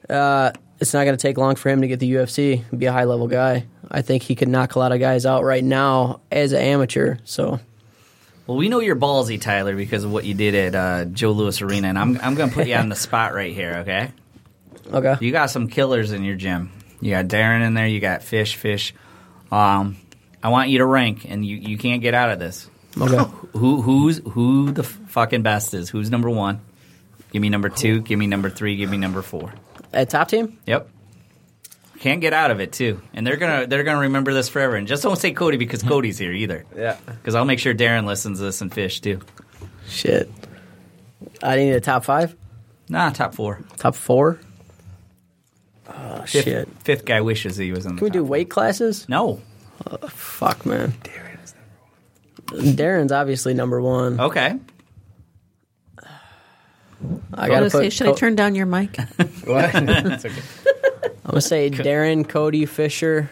uh, 0.08 0.52
it's 0.78 0.94
not 0.94 1.04
going 1.04 1.14
to 1.14 1.20
take 1.20 1.36
long 1.36 1.56
for 1.56 1.68
him 1.68 1.82
to 1.82 1.86
get 1.86 2.00
the 2.00 2.10
UFC, 2.10 2.64
be 2.78 2.86
a 2.86 2.92
high 2.92 3.04
level 3.04 3.28
guy. 3.28 3.66
I 3.90 4.00
think 4.00 4.22
he 4.22 4.34
could 4.34 4.48
knock 4.48 4.74
a 4.74 4.78
lot 4.78 4.92
of 4.92 5.00
guys 5.00 5.26
out 5.26 5.44
right 5.44 5.62
now 5.62 6.22
as 6.32 6.52
an 6.52 6.62
amateur. 6.62 7.18
So 7.24 7.60
Well, 8.50 8.56
we 8.56 8.68
know 8.68 8.80
you're 8.80 8.96
ballsy, 8.96 9.40
Tyler, 9.40 9.76
because 9.76 10.02
of 10.02 10.10
what 10.10 10.24
you 10.24 10.34
did 10.34 10.56
at 10.56 10.74
uh, 10.74 11.04
Joe 11.04 11.30
Louis 11.30 11.62
Arena, 11.62 11.86
and 11.86 11.96
I'm 11.96 12.20
I'm 12.20 12.34
going 12.34 12.48
to 12.48 12.54
put 12.56 12.66
you 12.66 12.74
on 12.74 12.88
the 12.88 12.96
spot 12.96 13.32
right 13.32 13.54
here. 13.54 13.84
Okay. 13.86 14.10
okay. 14.92 15.24
You 15.24 15.30
got 15.30 15.50
some 15.50 15.68
killers 15.68 16.10
in 16.10 16.24
your 16.24 16.34
gym. 16.34 16.72
You 17.00 17.12
got 17.12 17.26
Darren 17.26 17.64
in 17.64 17.74
there. 17.74 17.86
You 17.86 18.00
got 18.00 18.24
Fish, 18.24 18.56
Fish. 18.56 18.92
Um, 19.52 19.98
I 20.42 20.48
want 20.48 20.68
you 20.68 20.78
to 20.78 20.84
rank, 20.84 21.30
and 21.30 21.46
you, 21.46 21.58
you 21.58 21.78
can't 21.78 22.02
get 22.02 22.12
out 22.12 22.30
of 22.30 22.40
this. 22.40 22.68
Okay. 23.00 23.18
Who 23.52 23.82
who's 23.82 24.18
who 24.18 24.72
the 24.72 24.82
fucking 24.82 25.42
best 25.42 25.72
is? 25.72 25.88
Who's 25.88 26.10
number 26.10 26.28
one? 26.28 26.60
Give 27.30 27.40
me 27.40 27.50
number 27.50 27.68
two. 27.68 28.00
Give 28.00 28.18
me 28.18 28.26
number 28.26 28.50
three. 28.50 28.74
Give 28.74 28.90
me 28.90 28.96
number 28.96 29.22
four. 29.22 29.54
At 29.92 30.10
top 30.10 30.26
team? 30.26 30.58
Yep. 30.66 30.88
Can't 32.00 32.22
get 32.22 32.32
out 32.32 32.50
of 32.50 32.60
it 32.60 32.72
too, 32.72 33.02
and 33.12 33.26
they're 33.26 33.36
gonna 33.36 33.66
they're 33.66 33.84
gonna 33.84 34.00
remember 34.00 34.32
this 34.32 34.48
forever. 34.48 34.74
And 34.74 34.88
just 34.88 35.02
don't 35.02 35.18
say 35.18 35.32
Cody 35.32 35.58
because 35.58 35.82
hmm. 35.82 35.88
Cody's 35.88 36.16
here 36.16 36.32
either. 36.32 36.64
Yeah. 36.74 36.96
Because 37.04 37.34
I'll 37.34 37.44
make 37.44 37.58
sure 37.58 37.74
Darren 37.74 38.06
listens 38.06 38.38
to 38.38 38.44
this 38.44 38.62
and 38.62 38.72
Fish 38.72 39.00
too. 39.02 39.20
Shit. 39.86 40.30
I 41.42 41.56
need 41.56 41.72
a 41.72 41.80
top 41.80 42.04
five? 42.04 42.34
Nah, 42.88 43.10
top 43.10 43.34
four. 43.34 43.60
Top 43.76 43.94
four? 43.94 44.40
Oh, 45.88 46.22
Fifth, 46.22 46.44
shit. 46.44 46.68
fifth 46.84 47.04
guy 47.04 47.20
wishes 47.20 47.58
he 47.58 47.70
was 47.70 47.84
in. 47.84 47.98
Can 47.98 48.04
we 48.04 48.10
do 48.10 48.24
weight 48.24 48.48
classes? 48.48 49.06
No. 49.08 49.42
Oh, 49.86 50.08
fuck, 50.08 50.64
man. 50.64 50.94
Darren's 52.46 53.12
obviously 53.12 53.52
number 53.52 53.80
one. 53.80 54.18
Okay. 54.18 54.58
I 57.34 57.44
I 57.44 57.48
gotta 57.48 57.64
was 57.64 57.72
gonna 57.72 57.84
say, 57.84 57.86
put 57.88 57.92
should 57.92 58.06
I 58.08 58.12
turn 58.12 58.36
down 58.36 58.54
your 58.54 58.66
mic? 58.66 58.96
What? 59.44 59.70
It's 59.74 60.24
okay. 60.24 60.42
I'm 61.24 61.32
gonna 61.32 61.40
say 61.40 61.70
Darren, 61.70 62.28
Cody, 62.28 62.66
Fisher. 62.66 63.30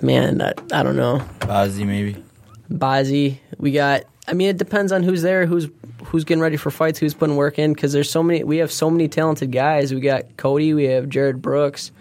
Man, 0.00 0.42
I, 0.42 0.52
I 0.72 0.82
don't 0.82 0.96
know. 0.96 1.22
Ozzy, 1.40 1.86
maybe. 1.86 2.22
Bazzi. 2.70 3.38
We 3.58 3.72
got. 3.72 4.04
I 4.26 4.32
mean, 4.32 4.48
it 4.48 4.56
depends 4.56 4.92
on 4.92 5.02
who's 5.02 5.22
there, 5.22 5.46
who's 5.46 5.68
who's 6.04 6.24
getting 6.24 6.42
ready 6.42 6.56
for 6.56 6.70
fights, 6.70 6.98
who's 6.98 7.14
putting 7.14 7.36
work 7.36 7.58
in. 7.58 7.72
Because 7.72 7.92
there's 7.92 8.10
so 8.10 8.22
many. 8.22 8.44
We 8.44 8.58
have 8.58 8.72
so 8.72 8.90
many 8.90 9.08
talented 9.08 9.52
guys. 9.52 9.94
We 9.94 10.00
got 10.00 10.36
Cody. 10.36 10.74
We 10.74 10.84
have 10.84 11.08
Jared 11.08 11.40
Brooks. 11.40 11.92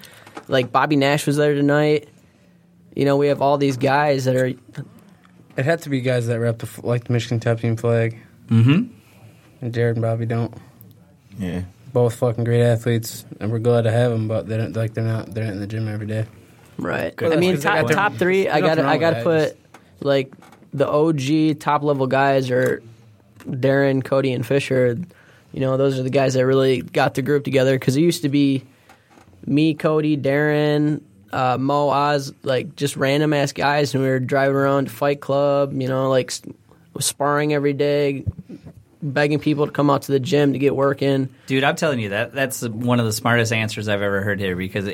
Like 0.48 0.72
Bobby 0.72 0.96
Nash 0.96 1.26
was 1.28 1.38
there 1.38 1.54
tonight. 1.54 2.10
You 2.96 3.06
know, 3.06 3.18
we 3.18 3.28
have 3.28 3.42
all 3.42 3.58
these 3.58 3.78
guys 3.78 4.26
that 4.26 4.36
are. 4.36 4.48
It 4.48 5.66
had 5.66 5.84
to 5.84 5.90
be 5.90 6.02
guys 6.02 6.28
that 6.28 6.40
rep 6.40 6.60
the, 6.60 6.66
f- 6.66 6.84
like 6.84 7.06
the 7.06 7.14
Michigan 7.14 7.40
top 7.40 7.60
team 7.60 7.76
flag. 7.78 8.18
Mm-hmm. 8.48 8.92
And 9.62 9.74
Jared 9.74 9.96
and 9.98 10.02
Bobby 10.02 10.26
don't. 10.26 10.54
Yeah. 11.38 11.62
Both 11.94 12.16
fucking 12.16 12.44
great 12.44 12.64
athletes, 12.64 13.24
and 13.40 13.52
we're 13.52 13.60
glad 13.60 13.84
to 13.84 13.92
have 13.92 14.12
them. 14.12 14.28
But 14.28 14.48
they 14.48 14.58
don't 14.58 14.76
like 14.76 14.94
they're 14.96 15.04
not 15.04 15.34
they're 15.34 15.46
not 15.46 15.54
in 15.54 15.60
the 15.60 15.68
gym 15.68 15.88
every 15.88 16.08
day. 16.08 16.26
Right. 16.78 17.16
Good 17.16 17.34
I 17.34 17.36
mean, 17.36 17.60
top, 17.60 17.88
Good 17.88 17.94
top 17.96 18.16
three. 18.16 18.50
I 18.50 18.62
got 18.62 18.80
I 18.80 18.98
got 18.98 19.12
to 19.12 19.24
put 19.24 19.58
like 20.02 20.34
the 20.74 20.90
OG 20.90 21.60
top 21.60 21.84
level 21.84 22.08
guys 22.08 22.50
are 22.50 22.82
Darren, 23.46 24.04
Cody, 24.04 24.34
and 24.34 24.46
Fisher. 24.46 24.98
You 25.52 25.60
know, 25.60 25.78
those 25.78 26.00
are 26.00 26.04
the 26.04 26.10
guys 26.10 26.34
that 26.34 26.46
really 26.46 26.82
got 26.82 27.14
the 27.14 27.22
group 27.22 27.44
together 27.44 27.78
because 27.78 27.96
it 27.96 28.02
used 28.02 28.24
to 28.24 28.30
be 28.30 28.64
me, 29.46 29.76
Cody, 29.76 30.18
Darren, 30.18 31.02
uh, 31.32 31.58
Mo, 31.60 31.90
Oz, 31.90 32.34
like 32.42 32.76
just 32.76 32.96
random 32.96 33.34
ass 33.34 33.52
guys, 33.52 33.94
and 33.94 34.04
we 34.04 34.10
were 34.10 34.20
driving 34.20 34.56
around 34.56 34.86
to 34.86 34.92
Fight 34.92 35.22
Club. 35.22 35.80
You 35.80 35.88
know, 35.88 36.10
like 36.10 36.32
s- 36.32 36.42
sparring 37.00 37.54
every 37.54 37.74
day, 37.74 38.26
begging 39.04 39.40
people 39.40 39.66
to 39.66 39.72
come 39.72 39.90
out 39.90 40.04
to 40.04 40.12
the 40.12 40.20
gym 40.20 40.54
to 40.54 40.60
get 40.60 40.76
work 40.76 41.02
in. 41.02 41.30
Dude, 41.48 41.64
I'm 41.64 41.76
telling 41.76 42.00
you 42.00 42.10
that 42.10 42.34
that's 42.34 42.68
one 42.68 43.00
of 43.00 43.06
the 43.06 43.14
smartest 43.14 43.52
answers 43.52 43.88
I've 43.88 44.02
ever 44.02 44.22
heard 44.22 44.40
here 44.40 44.56
because 44.56 44.88
a, 44.88 44.92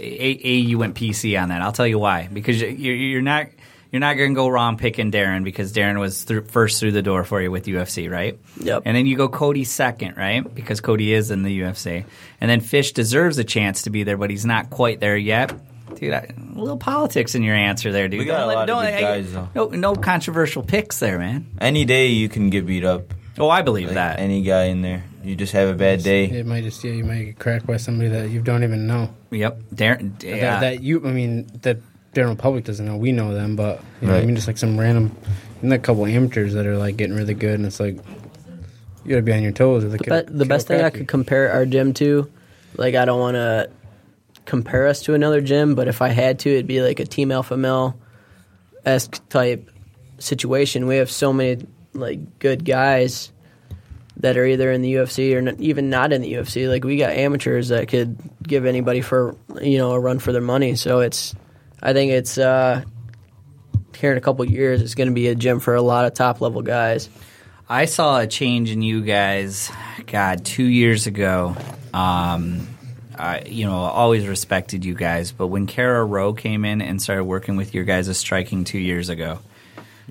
a 0.48 0.54
you 0.56 0.78
went 0.78 0.96
PC 0.96 1.42
on 1.42 1.50
that. 1.50 1.62
I'll 1.62 1.72
tell 1.72 1.88
you 1.88 2.00
why 2.00 2.28
because 2.32 2.62
you're, 2.62 2.72
you're 2.96 3.22
not 3.22 3.48
you're 3.92 4.00
not 4.00 4.16
going 4.18 4.32
to 4.32 4.36
go 4.36 4.48
wrong 4.50 4.78
picking 4.78 5.12
Darren 5.12 5.44
because 5.44 5.74
Darren 5.74 6.00
was 6.00 6.24
through, 6.24 6.44
first 6.46 6.80
through 6.80 6.92
the 6.92 7.02
door 7.02 7.24
for 7.24 7.42
you 7.42 7.50
with 7.50 7.66
UFC, 7.66 8.10
right? 8.10 8.38
Yep. 8.60 8.84
And 8.86 8.96
then 8.96 9.06
you 9.08 9.18
go 9.18 9.28
Cody 9.30 9.64
second, 9.64 10.16
right? 10.16 10.44
Because 10.54 10.80
Cody 10.80 11.12
is 11.14 11.32
in 11.32 11.42
the 11.42 11.62
UFC, 11.62 12.06
and 12.40 12.50
then 12.52 12.60
Fish 12.62 12.92
deserves 12.92 13.38
a 13.40 13.44
chance 13.44 13.84
to 13.84 13.90
be 13.90 14.04
there, 14.04 14.16
but 14.18 14.30
he's 14.30 14.46
not 14.46 14.70
quite 14.70 15.00
there 15.00 15.18
yet. 15.18 15.54
Dude, 15.96 16.14
I, 16.14 16.28
a 16.38 16.60
little 16.60 16.78
politics 16.78 17.34
in 17.34 17.42
your 17.42 17.56
answer 17.56 17.92
there, 17.92 18.08
dude. 18.08 18.20
We 18.20 18.26
got 18.26 18.42
Don't 18.42 18.50
a 18.52 18.54
lot 18.54 18.62
of 18.62 18.68
don't- 18.68 18.86
good 18.86 18.94
I- 18.94 19.02
guys, 19.02 19.34
though. 19.34 19.50
No, 19.56 19.68
no 19.70 19.96
controversial 19.96 20.62
picks 20.62 21.00
there, 21.00 21.18
man. 21.18 21.48
Any 21.60 21.84
day 21.84 22.08
you 22.10 22.30
can 22.30 22.52
get 22.52 22.68
beat 22.68 22.86
up. 22.86 23.12
Oh, 23.40 23.50
I 23.50 23.62
believe 23.62 23.88
Like 23.88 23.96
that. 23.96 24.20
any 24.20 24.42
guy 24.42 24.66
in 24.66 24.82
there, 24.82 25.04
you 25.24 25.36
just 25.36 25.54
have 25.54 25.70
a 25.70 25.74
bad 25.74 26.04
day. 26.04 26.26
It 26.26 26.46
might 26.46 26.64
just 26.64 26.84
yeah, 26.84 26.92
you 26.92 27.04
might 27.06 27.24
get 27.24 27.40
cracked 27.40 27.66
by 27.66 27.78
somebody 27.78 28.10
that 28.10 28.30
you 28.30 28.42
don't 28.42 28.64
even 28.64 28.86
know. 28.88 29.14
Yep, 29.32 29.62
Daron. 29.74 30.20
That, 30.20 30.28
Yeah. 30.28 30.60
that 30.60 30.82
you, 30.84 31.06
I 31.06 31.12
mean, 31.12 31.48
that 31.62 31.78
general 32.14 32.36
public 32.36 32.66
doesn't 32.66 32.86
know. 32.86 32.98
We 32.98 33.12
know 33.12 33.34
them, 33.34 33.56
but 33.56 33.82
you 34.02 34.08
know, 34.08 34.14
what 34.16 34.24
I 34.24 34.26
mean, 34.26 34.36
just 34.36 34.48
like 34.48 34.58
some 34.58 34.78
random, 34.80 35.16
and 35.62 35.72
a 35.72 35.80
couple 35.80 36.06
amateurs 36.06 36.54
that 36.54 36.66
are 36.66 36.78
like 36.78 36.98
getting 36.98 37.16
really 37.16 37.34
good, 37.34 37.54
and 37.56 37.66
it's 37.66 37.80
like 37.80 37.96
you 39.06 39.10
gotta 39.12 39.22
be 39.22 39.32
on 39.34 39.42
your 39.44 39.52
toes. 39.54 39.84
Or 39.84 39.90
they 39.90 39.98
The, 39.98 40.04
could- 40.04 40.26
be- 40.28 40.34
the 40.40 40.46
best 40.46 40.68
thing 40.68 40.82
I 40.82 40.90
could 40.90 41.08
compare 41.08 41.52
our 41.52 41.66
gym 41.66 41.94
to, 41.96 42.30
like 42.76 42.96
I 42.96 43.06
don't 43.06 43.20
want 43.20 43.36
to 43.36 43.70
compare 44.46 44.88
us 44.88 45.02
to 45.04 45.14
another 45.14 45.40
gym, 45.42 45.76
but 45.76 45.88
if 45.88 46.02
I 46.02 46.10
had 46.10 46.40
to, 46.40 46.50
it'd 46.50 46.68
be 46.68 46.82
like 46.82 47.00
a 47.00 47.06
Team 47.06 47.32
Alpha 47.32 47.56
Male 47.56 47.96
esque 48.86 49.22
type 49.30 49.70
situation. 50.18 50.88
We 50.88 50.98
have 50.98 51.12
so 51.12 51.32
many 51.32 51.66
like 51.94 52.40
good 52.40 52.66
guys 52.66 53.32
that 54.18 54.38
are 54.38 54.46
either 54.46 54.72
in 54.72 54.82
the 54.82 54.96
UFC 54.96 55.36
or 55.36 55.56
even 55.62 55.90
not 55.90 56.12
in 56.12 56.22
the 56.22 56.34
UFC. 56.34 56.70
Like 56.70 56.84
we 56.84 56.98
got 56.98 57.12
amateurs 57.12 57.70
that 57.70 57.88
could 57.88 58.18
give 58.44 58.66
anybody 58.66 59.02
for 59.02 59.36
you 59.62 59.78
know 59.78 59.92
a 59.92 60.00
run 60.00 60.20
for 60.20 60.32
their 60.32 60.42
money. 60.42 60.76
So 60.76 61.00
it's, 61.00 61.36
I 61.82 61.94
think 61.94 62.12
it's 62.12 62.38
uh, 62.38 62.84
here 63.98 64.12
in 64.12 64.18
a 64.18 64.22
couple 64.22 64.46
years, 64.46 64.82
it's 64.82 64.96
going 64.96 65.10
to 65.10 65.14
be 65.14 65.28
a 65.28 65.36
gym 65.36 65.60
for 65.60 65.76
a 65.76 65.82
lot 65.82 66.06
of 66.06 66.14
top 66.14 66.42
level 66.42 66.62
guys. 66.62 67.10
I 67.68 67.86
saw 67.86 68.20
a 68.20 68.28
change 68.28 68.72
in 68.72 68.82
you 68.82 69.02
guys, 69.02 69.72
God, 70.08 70.44
two 70.44 70.64
years 70.64 71.06
ago. 71.06 71.56
Um, 71.94 72.68
I, 73.16 73.44
you 73.46 73.66
know, 73.66 73.76
always 73.76 74.26
respected 74.26 74.86
you 74.86 74.96
guys, 74.96 75.32
but 75.32 75.48
when 75.48 75.68
Kara 75.68 76.04
Rowe 76.04 76.34
came 76.34 76.66
in 76.66 76.82
and 76.82 77.02
started 77.02 77.26
working 77.26 77.58
with 77.58 77.74
your 77.74 77.84
guys' 77.84 78.08
a 78.08 78.14
striking 78.14 78.64
two 78.64 78.80
years 78.80 79.10
ago, 79.10 79.40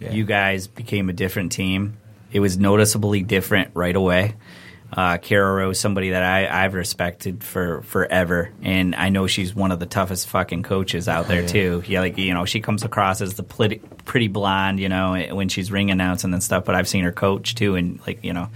Yeah. 0.01 0.13
you 0.13 0.25
guys 0.25 0.67
became 0.67 1.09
a 1.09 1.13
different 1.13 1.53
team. 1.53 1.97
It 2.31 2.41
was 2.41 2.59
noticeably 2.59 3.23
different 3.23 3.71
right 3.75 3.95
away. 3.97 4.35
Uh, 4.91 5.19
Kara 5.19 5.53
Rowe 5.53 5.71
is 5.71 5.79
somebody 5.81 6.11
that 6.11 6.23
I, 6.23 6.65
I've 6.65 6.73
respected 6.73 7.45
for 7.45 7.83
forever, 7.83 8.51
and 8.63 8.95
I 8.95 9.11
know 9.11 9.27
she's 9.27 9.55
one 9.55 9.71
of 9.71 9.81
the 9.81 9.87
toughest 9.87 10.29
fucking 10.29 10.63
coaches 10.63 11.09
out 11.09 11.29
there 11.29 11.47
too. 11.47 11.83
Yeah, 11.87 12.01
like 12.01 12.17
you 12.17 12.33
know, 12.33 12.47
she 12.47 12.61
comes 12.61 12.85
across 12.85 13.21
as 13.21 13.35
the 13.35 13.43
pretty, 13.43 13.83
pretty 14.07 14.29
blonde, 14.29 14.81
you 14.81 14.89
know, 14.89 15.13
when 15.33 15.51
she's 15.51 15.71
ring 15.71 15.91
announcing 15.91 16.33
and 16.33 16.43
stuff. 16.43 16.65
But 16.65 16.75
I've 16.75 16.89
seen 16.89 17.05
her 17.05 17.13
coach 17.13 17.55
too, 17.55 17.75
and 17.75 18.01
like 18.07 18.25
you 18.25 18.33
know, 18.33 18.49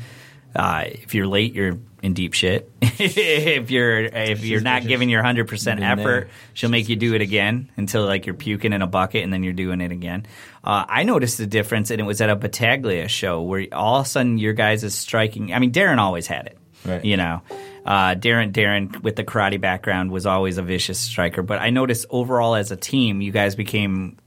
uh, 0.57 0.85
if 0.87 1.15
you're 1.15 1.27
late, 1.27 1.53
you're 1.53 1.79
in 2.03 2.15
deep 2.15 2.35
shit. 2.35 2.71
if 2.83 3.71
you're 3.71 4.01
if 4.01 4.45
you're 4.45 4.61
not 4.61 4.87
giving 4.87 5.09
your 5.09 5.23
hundred 5.23 5.49
percent 5.49 5.81
Been 5.81 5.97
there. 5.99 6.07
effort, 6.07 6.31
she'll 6.53 6.71
make 6.71 6.89
you 6.89 6.97
do 6.97 7.15
it 7.15 7.23
again 7.23 7.71
until 7.77 8.05
like 8.05 8.27
you're 8.27 8.35
puking 8.35 8.73
in 8.73 8.83
a 8.83 8.87
bucket 8.87 9.23
and 9.25 9.33
then 9.33 9.43
you're 9.43 9.53
doing 9.53 9.81
it 9.81 9.93
again. 9.93 10.27
Uh, 10.65 10.85
I 10.89 11.05
noticed 11.05 11.39
the 11.39 11.47
difference, 11.47 11.91
and 11.91 12.01
it 12.01 12.05
was 12.05 12.21
at 12.21 12.29
a 12.31 12.37
Battaglia 12.37 13.09
show 13.09 13.43
where 13.43 13.67
all 13.73 14.01
of 14.01 14.07
a 14.07 14.09
sudden 14.09 14.39
your 14.39 14.53
guys 14.53 14.85
is 14.85 14.95
striking. 14.95 15.53
I 15.53 15.59
mean, 15.59 15.73
Daron 15.73 15.99
always 15.99 16.27
had 16.27 16.47
it, 16.47 16.59
Right. 16.85 17.05
you 17.05 17.17
know. 17.17 17.43
Uh, 17.85 18.15
Daron, 18.15 18.53
Daron 18.53 19.03
with 19.03 19.17
the 19.17 19.25
karate 19.25 19.61
background 19.61 20.13
was 20.13 20.25
always 20.25 20.57
a 20.59 20.63
vicious 20.63 21.01
striker, 21.01 21.43
but 21.43 21.61
I 21.61 21.71
noticed 21.71 22.07
overall 22.11 22.55
as 22.55 22.71
a 22.71 22.77
team, 22.77 23.21
you 23.21 23.33
guys 23.33 23.57
became 23.57 24.19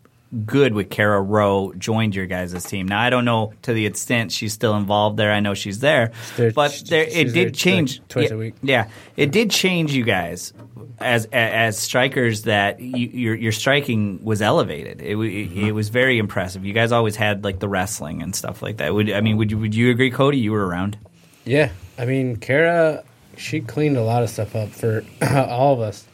good 0.46 0.74
with 0.74 0.90
Kara 0.90 1.22
Rowe 1.22 1.72
joined 1.78 2.16
your 2.16 2.26
guys' 2.26 2.64
team. 2.66 2.88
Now 2.88 3.00
I 3.00 3.10
don't 3.10 3.26
know 3.26 3.54
to 3.64 3.74
the 3.74 3.86
extent 3.86 4.32
she's 4.32 4.54
still 4.54 4.76
involved 4.76 5.18
there. 5.18 5.32
I 5.32 5.40
know 5.40 5.54
she's 5.54 5.80
there, 5.80 6.12
there- 6.38 6.52
but 6.52 6.84
there, 6.90 7.04
it 7.04 7.34
there, 7.34 7.46
did 7.46 7.54
change 7.56 8.00
like, 8.00 8.08
twice 8.10 8.30
yeah, 8.30 8.36
a 8.36 8.38
week. 8.38 8.56
Yeah, 8.62 8.90
it 9.16 9.32
did 9.32 9.52
change 9.52 9.94
you 9.94 10.04
guys 10.04 10.54
as 11.00 11.26
as 11.32 11.78
strikers. 11.78 12.44
That 12.44 12.80
you, 12.80 13.08
your 13.08 13.36
your 13.36 13.52
striking 13.52 14.24
was 14.24 14.42
elevated. 14.42 15.02
It, 15.02 15.12
it, 15.12 15.16
Mm-hmm. 15.18 15.66
it 15.68 15.72
was 15.74 15.90
very 15.90 16.18
impressive. 16.18 16.66
You 16.66 16.74
guys 16.74 16.92
always 16.92 17.16
had 17.16 17.44
like 17.44 17.60
the 17.60 17.70
wrestling 17.70 18.22
and 18.22 18.36
stuff 18.36 18.62
like 18.62 18.78
that. 18.78 18.94
Would 18.94 19.12
I 19.12 19.22
mean? 19.22 19.38
Would 19.38 19.52
you 19.52 19.58
would 19.60 19.76
you 19.76 19.90
agree, 19.92 20.12
Cody? 20.12 20.38
You 20.40 20.52
were 20.52 20.66
around. 20.68 20.98
Yeah, 21.46 21.70
I 21.98 22.06
mean, 22.06 22.38
Kara, 22.38 23.04
she 23.38 23.62
cleaned 23.62 23.98
a 23.98 24.04
lot 24.04 24.24
of 24.24 24.30
stuff 24.30 24.56
up 24.56 24.70
for 24.70 25.04
all 25.32 25.74
of 25.76 25.80
us. 25.80 26.06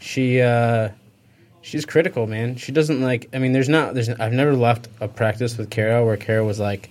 She, 0.00 0.40
uh, 0.40 0.88
she's 1.70 1.86
critical, 1.86 2.26
man. 2.26 2.56
She 2.56 2.72
doesn't 2.72 3.00
like. 3.00 3.28
I 3.32 3.38
mean, 3.38 3.52
there's 3.52 3.68
not. 3.68 3.94
There's. 3.94 4.08
I've 4.08 4.32
never 4.32 4.54
left 4.54 4.88
a 5.00 5.08
practice 5.08 5.56
with 5.56 5.70
Kara 5.70 6.04
where 6.04 6.16
Kara 6.16 6.44
was 6.44 6.58
like, 6.58 6.90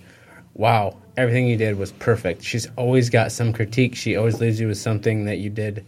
"Wow, 0.54 0.96
everything 1.16 1.46
you 1.46 1.56
did 1.56 1.76
was 1.76 1.92
perfect." 1.92 2.42
She's 2.42 2.66
always 2.76 3.10
got 3.10 3.30
some 3.30 3.52
critique. 3.52 3.94
She 3.94 4.16
always 4.16 4.40
leaves 4.40 4.58
you 4.58 4.68
with 4.68 4.78
something 4.78 5.26
that 5.26 5.38
you 5.38 5.50
did 5.50 5.84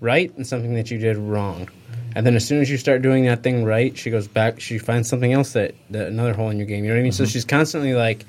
right 0.00 0.34
and 0.36 0.46
something 0.46 0.74
that 0.74 0.90
you 0.90 0.98
did 0.98 1.16
wrong. 1.16 1.68
And 2.14 2.24
then 2.24 2.34
as 2.34 2.46
soon 2.46 2.62
as 2.62 2.70
you 2.70 2.78
start 2.78 3.02
doing 3.02 3.26
that 3.26 3.42
thing 3.42 3.64
right, 3.64 3.96
she 3.96 4.10
goes 4.10 4.28
back. 4.28 4.60
She 4.60 4.78
finds 4.78 5.08
something 5.08 5.32
else 5.32 5.52
that, 5.52 5.74
that 5.90 6.06
another 6.06 6.32
hole 6.32 6.48
in 6.48 6.56
your 6.56 6.66
game. 6.66 6.84
You 6.84 6.90
know 6.90 6.96
what 6.96 7.00
I 7.00 7.02
mean? 7.02 7.12
So 7.12 7.24
mm-hmm. 7.24 7.30
she's 7.30 7.44
constantly 7.44 7.92
like 7.94 8.24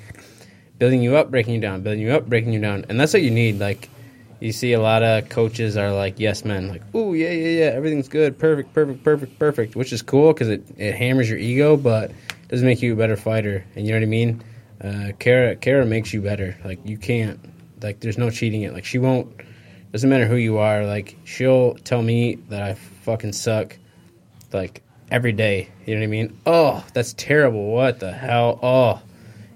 building 0.78 1.00
you 1.00 1.16
up, 1.16 1.30
breaking 1.30 1.54
you 1.54 1.60
down, 1.60 1.82
building 1.82 2.02
you 2.02 2.12
up, 2.12 2.26
breaking 2.26 2.52
you 2.52 2.60
down, 2.60 2.84
and 2.88 3.00
that's 3.00 3.14
what 3.14 3.22
you 3.22 3.30
need. 3.30 3.58
Like 3.58 3.88
you 4.40 4.52
see, 4.52 4.72
a 4.72 4.80
lot 4.80 5.02
of 5.02 5.28
coaches 5.28 5.76
are 5.76 5.92
like 5.92 6.18
yes 6.18 6.44
men, 6.44 6.68
like 6.68 6.82
oh 6.94 7.12
yeah 7.12 7.30
yeah 7.30 7.60
yeah, 7.60 7.70
everything's 7.72 8.08
good, 8.08 8.38
perfect, 8.38 8.72
perfect, 8.72 9.02
perfect, 9.04 9.38
perfect, 9.38 9.76
which 9.76 9.92
is 9.92 10.02
cool 10.02 10.32
because 10.32 10.48
it, 10.48 10.62
it 10.76 10.94
hammers 10.94 11.28
your 11.28 11.38
ego, 11.38 11.76
but 11.76 12.10
it 12.10 12.48
doesn't 12.48 12.66
make 12.66 12.82
you 12.82 12.92
a 12.92 12.96
better 12.96 13.16
fighter. 13.16 13.64
And 13.74 13.86
you 13.86 13.92
know 13.92 13.98
what 13.98 14.04
I 14.04 14.06
mean? 14.06 14.42
Uh, 14.82 15.12
Kara 15.18 15.56
Kara 15.56 15.84
makes 15.84 16.12
you 16.12 16.22
better. 16.22 16.56
Like 16.64 16.78
you 16.84 16.96
can't 16.96 17.40
like 17.82 18.00
there's 18.00 18.18
no 18.18 18.30
cheating 18.30 18.62
it. 18.62 18.72
Like 18.72 18.84
she 18.84 18.98
won't. 18.98 19.28
Doesn't 19.92 20.10
matter 20.10 20.26
who 20.26 20.36
you 20.36 20.58
are. 20.58 20.84
Like 20.86 21.16
she'll 21.24 21.74
tell 21.76 22.02
me 22.02 22.36
that 22.48 22.62
I 22.62 22.74
fucking 22.74 23.32
suck. 23.32 23.76
Like 24.52 24.82
every 25.10 25.32
day. 25.32 25.68
You 25.86 25.94
know 25.94 26.00
what 26.00 26.04
I 26.04 26.08
mean? 26.08 26.38
Oh, 26.46 26.84
that's 26.92 27.12
terrible. 27.14 27.72
What 27.72 28.00
the 28.00 28.12
hell? 28.12 28.58
Oh. 28.62 29.00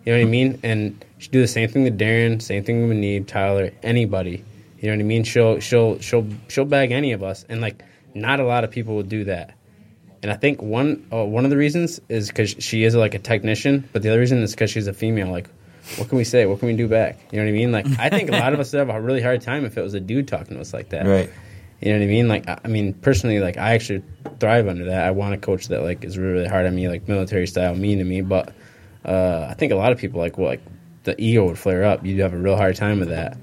You 0.05 0.13
know 0.13 0.19
what 0.19 0.27
I 0.27 0.31
mean? 0.31 0.59
And 0.63 1.05
she 1.19 1.29
do 1.29 1.41
the 1.41 1.49
same 1.49 1.69
thing 1.69 1.85
to 1.85 1.91
Daron, 1.91 2.43
same 2.43 2.65
thing 2.65 2.89
with 2.89 2.97
Need, 2.97 3.29
Tyler, 3.29 3.71
anybody. 3.85 4.45
You 4.83 4.89
know 4.89 4.97
what 4.97 5.01
I 5.01 5.07
mean? 5.07 5.23
She'll 5.23 5.61
she'll 5.61 6.01
she'll 6.01 6.27
she'll 6.49 6.65
bag 6.65 6.91
any 6.91 7.13
of 7.13 7.23
us, 7.23 7.47
and 7.49 7.61
like 7.61 7.83
not 8.15 8.41
a 8.41 8.45
lot 8.45 8.65
of 8.65 8.73
people 8.73 8.97
will 8.97 9.05
do 9.05 9.25
that. 9.25 9.55
And 10.23 10.31
I 10.31 10.35
think 10.35 10.61
one 10.61 11.07
oh, 11.13 11.25
one 11.25 11.45
of 11.45 11.51
the 11.51 11.57
reasons 11.57 12.01
is 12.09 12.29
because 12.29 12.57
she 12.59 12.83
is 12.83 12.97
like 12.97 13.15
a 13.15 13.21
technician, 13.21 13.89
but 13.93 14.03
the 14.03 14.11
other 14.11 14.19
reason 14.19 14.43
is 14.43 14.51
because 14.51 14.73
she's 14.73 14.89
a 14.89 14.93
female. 14.93 15.31
Like, 15.31 15.49
what 15.97 16.09
can 16.09 16.19
we 16.19 16.25
say? 16.25 16.47
What 16.47 16.59
can 16.59 16.67
we 16.67 16.75
do 16.75 16.89
back? 16.89 17.21
You 17.31 17.39
know 17.39 17.45
what 17.45 17.51
I 17.51 17.53
mean? 17.53 17.71
Like, 17.71 17.87
I 17.97 18.11
think 18.11 18.31
a 18.31 18.33
lot 18.33 18.53
of 18.53 18.59
us 18.59 18.73
would 18.73 18.81
have 18.81 18.89
a 18.91 19.01
really 19.01 19.23
hard 19.23 19.41
time 19.41 19.65
if 19.65 19.79
it 19.79 19.83
was 19.83 19.95
a 19.95 20.01
dude 20.01 20.27
talking 20.27 20.57
to 20.57 20.61
us 20.61 20.75
like 20.75 20.89
that. 20.89 21.07
Right. 21.07 21.31
You 21.81 21.93
know 21.93 21.99
what 21.99 22.05
I 22.05 22.09
mean? 22.09 22.27
Like, 22.27 22.49
I 22.49 22.59
I 22.65 22.69
mean, 22.69 22.93
personally, 22.93 23.39
like, 23.39 23.59
I 23.59 23.75
actually 23.75 24.03
thrive 24.41 24.67
under 24.67 24.87
that. 24.87 25.07
I 25.07 25.13
want 25.13 25.35
a 25.35 25.39
coach 25.39 25.69
that 25.69 25.85
like 25.85 26.03
is 26.05 26.19
really, 26.19 26.33
really 26.33 26.49
hard 26.49 26.67
on 26.67 26.75
me, 26.75 26.89
like 26.89 27.07
military 27.07 27.47
style, 27.47 27.77
mean 27.77 27.99
to 27.99 28.05
me. 28.05 28.21
But 28.21 28.53
uh, 29.05 29.47
I 29.49 29.55
think 29.55 29.71
a 29.71 29.77
lot 29.77 29.93
of 29.93 29.99
people 29.99 30.21
like, 30.21 30.39
well, 30.39 30.49
like 30.49 30.63
the 31.05 31.21
ego 31.21 31.47
would 31.47 31.59
flare 31.59 31.85
up. 31.85 32.05
You'd 32.05 32.19
have 32.19 32.33
a 32.33 32.39
real 32.39 32.57
hard 32.57 32.75
time 32.75 32.99
with 32.99 33.11
that. 33.11 33.37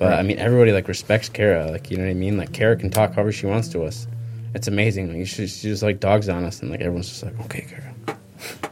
But 0.00 0.14
I 0.14 0.22
mean, 0.22 0.38
everybody 0.38 0.72
like 0.72 0.88
respects 0.88 1.28
Kara. 1.28 1.70
Like, 1.70 1.90
you 1.90 1.96
know 1.98 2.02
what 2.04 2.10
I 2.10 2.14
mean? 2.14 2.36
Like, 2.38 2.52
Kara 2.52 2.74
can 2.74 2.90
talk 2.90 3.12
however 3.14 3.30
she 3.30 3.44
wants 3.46 3.68
to 3.68 3.84
us. 3.84 4.08
It's 4.54 4.66
amazing. 4.66 5.16
Like, 5.16 5.26
she, 5.28 5.46
she 5.46 5.68
just 5.68 5.82
like 5.82 6.00
dogs 6.00 6.28
on 6.28 6.42
us, 6.44 6.60
and 6.62 6.70
like 6.70 6.80
everyone's 6.80 7.08
just 7.08 7.22
like, 7.22 7.38
okay, 7.42 7.66
Kara. 7.68 7.94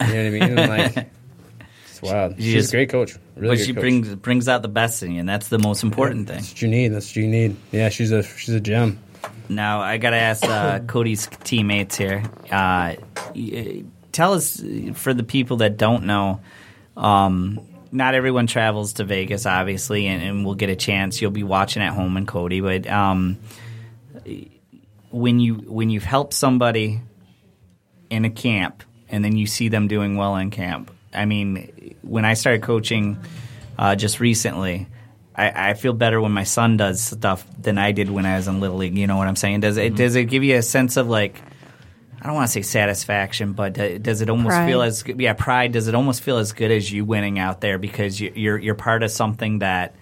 You 0.09 0.14
know 0.14 0.24
what 0.24 0.26
I 0.26 0.31
mean? 0.31 0.59
And, 0.59 0.68
like, 0.97 1.11
it's 1.91 2.03
wild. 2.03 2.37
You 2.39 2.45
She's 2.45 2.55
just- 2.55 2.72
a 2.72 2.76
great 2.79 2.89
coach. 2.91 3.16
Really 3.37 3.57
but 3.57 3.64
she 3.64 3.72
coach. 3.74 3.81
brings 3.83 4.14
brings 4.16 4.49
out 4.49 4.62
the 4.62 4.68
best 4.68 5.03
in 5.05 5.12
you, 5.12 5.20
and 5.20 5.29
that's 5.29 5.47
the 5.49 5.59
most 5.61 5.85
important 5.85 6.26
thing. 6.26 6.39
That's 6.39 6.51
what 6.51 6.62
you 6.62 6.68
need. 6.68 6.89
That's 6.89 7.09
what 7.11 7.16
you 7.16 7.29
need. 7.29 7.55
Yeah, 7.70 7.89
she's 7.91 8.11
a 8.11 8.24
she's 8.24 8.55
a 8.55 8.61
gem. 8.61 8.99
Now 9.49 9.81
I 9.81 9.99
gotta 9.99 10.16
ask 10.16 10.43
uh, 10.45 10.79
Cody's 10.89 11.29
teammates 11.45 11.97
here. 11.97 12.24
Uh, 12.51 12.95
tell 14.11 14.33
us 14.33 14.61
for 14.95 15.14
the 15.14 15.22
people 15.22 15.59
that 15.59 15.76
don't 15.76 16.05
know. 16.07 16.41
Um, 16.97 17.61
not 17.91 18.14
everyone 18.14 18.47
travels 18.47 18.95
to 18.95 19.05
Vegas, 19.05 19.47
obviously, 19.47 20.07
and, 20.07 20.22
and 20.22 20.45
we'll 20.45 20.55
get 20.55 20.70
a 20.70 20.76
chance. 20.76 21.20
You'll 21.20 21.30
be 21.30 21.43
watching 21.43 21.82
at 21.82 21.93
home, 21.93 22.16
and 22.16 22.26
Cody. 22.26 22.61
But 22.61 22.86
um, 22.89 23.39
when 25.11 25.41
you 25.41 25.55
when 25.55 25.91
you've 25.91 26.05
helped 26.05 26.34
somebody 26.34 27.01
in 28.11 28.24
a 28.24 28.30
camp 28.30 28.82
and 29.09 29.24
then 29.24 29.36
you 29.36 29.47
see 29.47 29.68
them 29.68 29.89
doing 29.89 30.16
well 30.16 30.36
in 30.36 30.51
camp. 30.51 30.91
I 31.12 31.24
mean, 31.24 31.95
when 32.03 32.24
I 32.24 32.34
started 32.34 32.62
coaching 32.62 33.18
uh, 33.78 33.97
just 33.97 34.20
recently, 34.20 34.86
I, 35.34 35.70
I 35.70 35.74
feel 35.74 35.93
better 35.93 36.20
when 36.20 36.32
my 36.32 36.45
son 36.45 36.76
does 36.76 37.03
stuff 37.03 37.47
than 37.61 37.78
I 37.78 37.93
did 37.93 38.11
when 38.11 38.26
I 38.26 38.36
was 38.36 38.49
in 38.49 38.61
little 38.61 38.76
league. 38.76 38.99
You 38.99 39.07
know 39.07 39.16
what 39.16 39.28
I'm 39.28 39.36
saying? 39.36 39.61
Does 39.61 39.76
it 39.76 39.95
does 39.95 40.16
it 40.16 40.24
give 40.24 40.45
you 40.45 40.57
a 40.57 40.62
sense 40.62 40.97
of 40.97 41.09
like 41.09 41.41
I 42.21 42.27
don't 42.27 42.35
want 42.35 42.49
to 42.49 42.53
say 42.53 42.62
satisfaction, 42.62 43.53
but 43.53 43.79
uh, 43.79 43.99
does 43.99 44.21
it 44.23 44.29
almost 44.31 44.49
Pride. 44.57 44.66
feel 44.69 44.83
as 44.83 45.03
good? 45.05 45.21
Yeah, 45.21 45.35
pride. 45.35 45.73
Does 45.73 45.87
it 45.89 45.95
almost 45.95 46.21
feel 46.23 46.39
as 46.39 46.53
good 46.53 46.71
as 46.73 46.91
you 46.91 47.05
winning 47.05 47.39
out 47.39 47.61
there 47.61 47.79
because 47.79 48.21
you, 48.21 48.33
you're 48.35 48.59
you're 48.59 48.75
part 48.75 49.03
of 49.05 49.11
something 49.12 49.61
that 49.61 49.95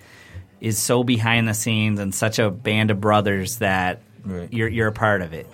is 0.60 0.78
so 0.78 1.04
behind 1.04 1.46
the 1.46 1.52
scenes 1.54 2.00
and 2.00 2.14
such 2.14 2.38
a 2.38 2.50
band 2.50 2.90
of 2.90 3.00
brothers 3.00 3.58
that 3.58 4.00
Right. 4.24 4.52
you're 4.52 4.68
you're 4.68 4.88
a 4.88 4.92
part 4.92 5.20
of 5.22 5.34
it. 5.34 5.46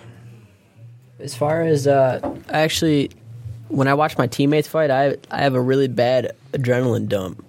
As 1.19 1.35
far 1.35 1.61
as 1.61 1.85
uh, 1.85 2.19
I 2.49 2.59
actually, 2.61 3.11
when 3.67 3.87
I 3.87 3.93
watch 3.93 4.17
my 4.17 4.27
teammates 4.27 4.67
fight, 4.67 4.89
I 4.89 5.17
I 5.29 5.41
have 5.41 5.55
a 5.55 5.61
really 5.61 5.87
bad 5.89 6.35
adrenaline 6.53 7.07
dump. 7.07 7.45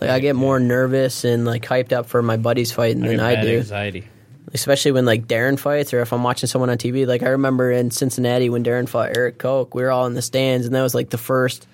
Like 0.00 0.10
I 0.10 0.20
get 0.20 0.36
more 0.36 0.60
nervous 0.60 1.24
and 1.24 1.44
like 1.44 1.64
hyped 1.64 1.92
up 1.92 2.06
for 2.06 2.22
my 2.22 2.36
buddies 2.36 2.70
fighting 2.70 3.02
I 3.02 3.08
than 3.08 3.20
I 3.20 3.42
do. 3.42 3.58
anxiety. 3.58 4.06
Especially 4.54 4.92
when 4.92 5.04
like 5.04 5.26
Daron 5.26 5.58
fights, 5.58 5.92
or 5.92 6.00
if 6.00 6.12
I'm 6.12 6.22
watching 6.22 6.46
someone 6.46 6.70
on 6.70 6.78
TV. 6.78 7.06
Like 7.06 7.22
I 7.22 7.28
remember 7.30 7.70
in 7.70 7.90
Cincinnati 7.90 8.48
when 8.48 8.64
Daron 8.64 8.88
fought 8.88 9.16
Erik 9.16 9.38
Koch, 9.38 9.74
we 9.74 9.82
were 9.82 9.90
all 9.90 10.06
in 10.06 10.14
the 10.14 10.22
stands, 10.22 10.66
and 10.66 10.74
that 10.74 10.82
was 10.82 10.94
like 10.94 11.10
the 11.10 11.18
first 11.18 11.66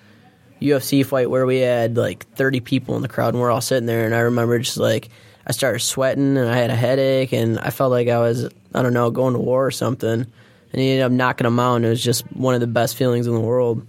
UFC 0.61 1.05
fight 1.05 1.29
where 1.29 1.45
we 1.45 1.59
had 1.59 1.97
like 1.97 2.25
30 2.35 2.59
people 2.61 2.95
in 2.95 3.01
the 3.01 3.07
crowd, 3.07 3.33
and 3.33 3.41
we're 3.41 3.51
all 3.51 3.61
sitting 3.61 3.85
there. 3.85 4.05
And 4.05 4.13
I 4.15 4.19
remember 4.19 4.59
just 4.59 4.77
like 4.77 5.09
I 5.47 5.51
started 5.51 5.79
sweating, 5.79 6.37
and 6.37 6.49
I 6.49 6.55
had 6.57 6.69
a 6.69 6.75
headache, 6.75 7.31
and 7.33 7.59
I 7.59 7.69
felt 7.69 7.91
like 7.91 8.07
I 8.07 8.19
was 8.19 8.45
I 8.73 8.81
don't 8.81 8.93
know 8.93 9.09
going 9.11 9.33
to 9.33 9.39
war 9.39 9.65
or 9.65 9.71
something. 9.71 10.25
And 10.73 10.81
he 10.81 10.89
ended 10.91 11.05
up 11.05 11.11
knocking 11.13 11.47
him 11.47 11.59
out, 11.59 11.75
and 11.75 11.85
it 11.85 11.89
was 11.89 12.03
just 12.03 12.23
one 12.35 12.53
of 12.55 12.59
the 12.59 12.67
best 12.67 12.97
feelings 12.97 13.27
in 13.27 13.33
the 13.33 13.39
world. 13.39 13.85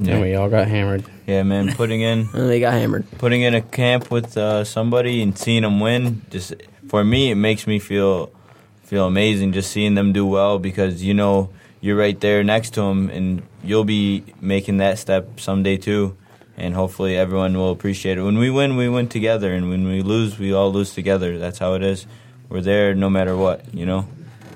And 0.00 0.20
we 0.20 0.34
all 0.34 0.48
got 0.48 0.66
hammered. 0.66 1.04
Yeah, 1.26 1.44
man, 1.44 1.72
putting 1.74 2.00
in 2.00 2.28
And 2.34 2.48
they 2.50 2.58
got 2.58 2.72
hammered. 2.72 3.08
putting 3.18 3.42
in 3.42 3.54
a 3.54 3.62
camp 3.62 4.10
with 4.10 4.36
uh, 4.36 4.64
somebody 4.64 5.22
and 5.22 5.38
seeing 5.38 5.62
them 5.62 5.78
win 5.78 6.22
just 6.30 6.52
for 6.94 7.02
me 7.02 7.32
it 7.32 7.34
makes 7.34 7.66
me 7.66 7.80
feel 7.80 8.30
feel 8.84 9.04
amazing 9.08 9.52
just 9.52 9.72
seeing 9.72 9.96
them 9.96 10.12
do 10.12 10.24
well 10.24 10.60
because 10.60 11.02
you 11.02 11.12
know 11.12 11.50
you're 11.80 11.96
right 11.96 12.20
there 12.20 12.44
next 12.44 12.70
to 12.74 12.80
them 12.82 13.10
and 13.10 13.42
you'll 13.64 13.82
be 13.82 14.22
making 14.40 14.76
that 14.76 14.96
step 14.96 15.40
someday 15.40 15.76
too 15.76 16.16
and 16.56 16.72
hopefully 16.72 17.16
everyone 17.16 17.52
will 17.56 17.72
appreciate 17.72 18.16
it 18.16 18.22
when 18.22 18.38
we 18.38 18.48
win 18.48 18.76
we 18.76 18.88
win 18.88 19.08
together 19.08 19.52
and 19.52 19.68
when 19.68 19.84
we 19.88 20.02
lose 20.02 20.38
we 20.38 20.52
all 20.52 20.70
lose 20.72 20.94
together 20.94 21.36
that's 21.36 21.58
how 21.58 21.74
it 21.74 21.82
is 21.82 22.06
we're 22.48 22.60
there 22.60 22.94
no 22.94 23.10
matter 23.10 23.36
what 23.36 23.74
you 23.74 23.84
know 23.84 24.06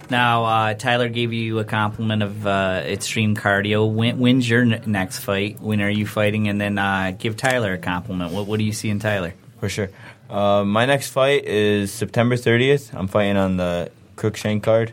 Now, 0.09 0.45
uh, 0.45 0.75
Tyler 0.75 1.09
gave 1.11 1.33
you 1.33 1.59
a 1.59 1.65
compliment 1.65 2.23
of 2.23 2.47
uh, 2.47 2.83
extreme 2.87 3.35
cardio. 3.37 3.81
When, 3.93 4.19
when's 4.19 4.49
your 4.49 4.63
n- 4.63 4.83
next 4.87 5.19
fight? 5.19 5.61
When 5.61 5.83
are 5.83 5.91
you 5.91 6.07
fighting? 6.07 6.49
And 6.49 6.59
then 6.59 6.79
uh, 6.79 7.13
give 7.19 7.37
Tyler 7.37 7.75
a 7.75 7.79
compliment. 7.79 8.33
What, 8.33 8.47
what 8.47 8.57
do 8.59 8.65
you 8.65 8.73
see 8.73 8.89
in 8.89 9.01
Tyler? 9.01 9.35
For 9.61 9.69
sure. 9.69 9.91
Uh, 10.29 10.65
my 10.65 10.85
next 10.87 11.11
fight 11.11 11.45
is 11.45 11.93
September 11.93 12.37
30th. 12.37 12.95
I'm 12.95 13.09
fighting 13.09 13.37
on 13.37 13.57
the 13.57 13.91
Cruickshank 14.17 14.63
card 14.63 14.93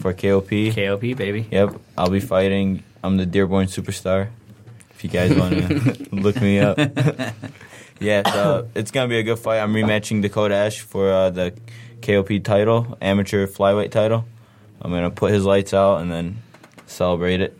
for 0.00 0.12
KOP. 0.14 0.48
KOP, 0.74 1.00
baby. 1.16 1.46
Yep, 1.50 1.76
I'll 1.98 2.10
be 2.10 2.20
fighting. 2.20 2.82
I'm 3.02 3.16
the 3.16 3.26
Dearborn 3.26 3.66
superstar. 3.66 4.28
If 4.90 5.04
you 5.04 5.10
guys 5.10 5.34
want 5.34 5.54
to 5.54 6.08
look 6.12 6.40
me 6.40 6.60
up. 6.60 6.78
yeah, 8.00 8.30
so 8.32 8.68
it's 8.74 8.90
gonna 8.90 9.08
be 9.08 9.18
a 9.18 9.22
good 9.22 9.38
fight. 9.38 9.58
I'm 9.60 9.72
rematching 9.72 10.22
Dakota 10.22 10.54
Ash 10.54 10.80
for 10.80 11.10
uh, 11.10 11.30
the 11.30 11.54
KOP 12.02 12.42
title, 12.42 12.96
amateur 13.00 13.46
flyweight 13.46 13.90
title. 13.90 14.24
I'm 14.82 14.90
gonna 14.90 15.10
put 15.10 15.32
his 15.32 15.44
lights 15.44 15.74
out 15.74 16.00
and 16.00 16.10
then 16.10 16.42
celebrate 16.86 17.40
it. 17.40 17.58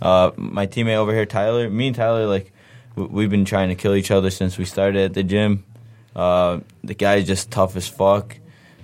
Uh, 0.00 0.30
my 0.36 0.66
teammate 0.66 0.96
over 0.96 1.12
here, 1.12 1.26
Tyler, 1.26 1.68
me 1.70 1.88
and 1.88 1.96
Tyler, 1.96 2.26
like 2.26 2.52
we've 2.94 3.30
been 3.30 3.44
trying 3.44 3.68
to 3.68 3.74
kill 3.74 3.94
each 3.94 4.10
other 4.10 4.30
since 4.30 4.58
we 4.58 4.64
started 4.64 5.04
at 5.04 5.14
the 5.14 5.22
gym. 5.22 5.64
Uh, 6.16 6.60
the 6.82 6.94
guy's 6.94 7.26
just 7.26 7.50
tough 7.50 7.76
as 7.76 7.86
fuck. 7.86 8.38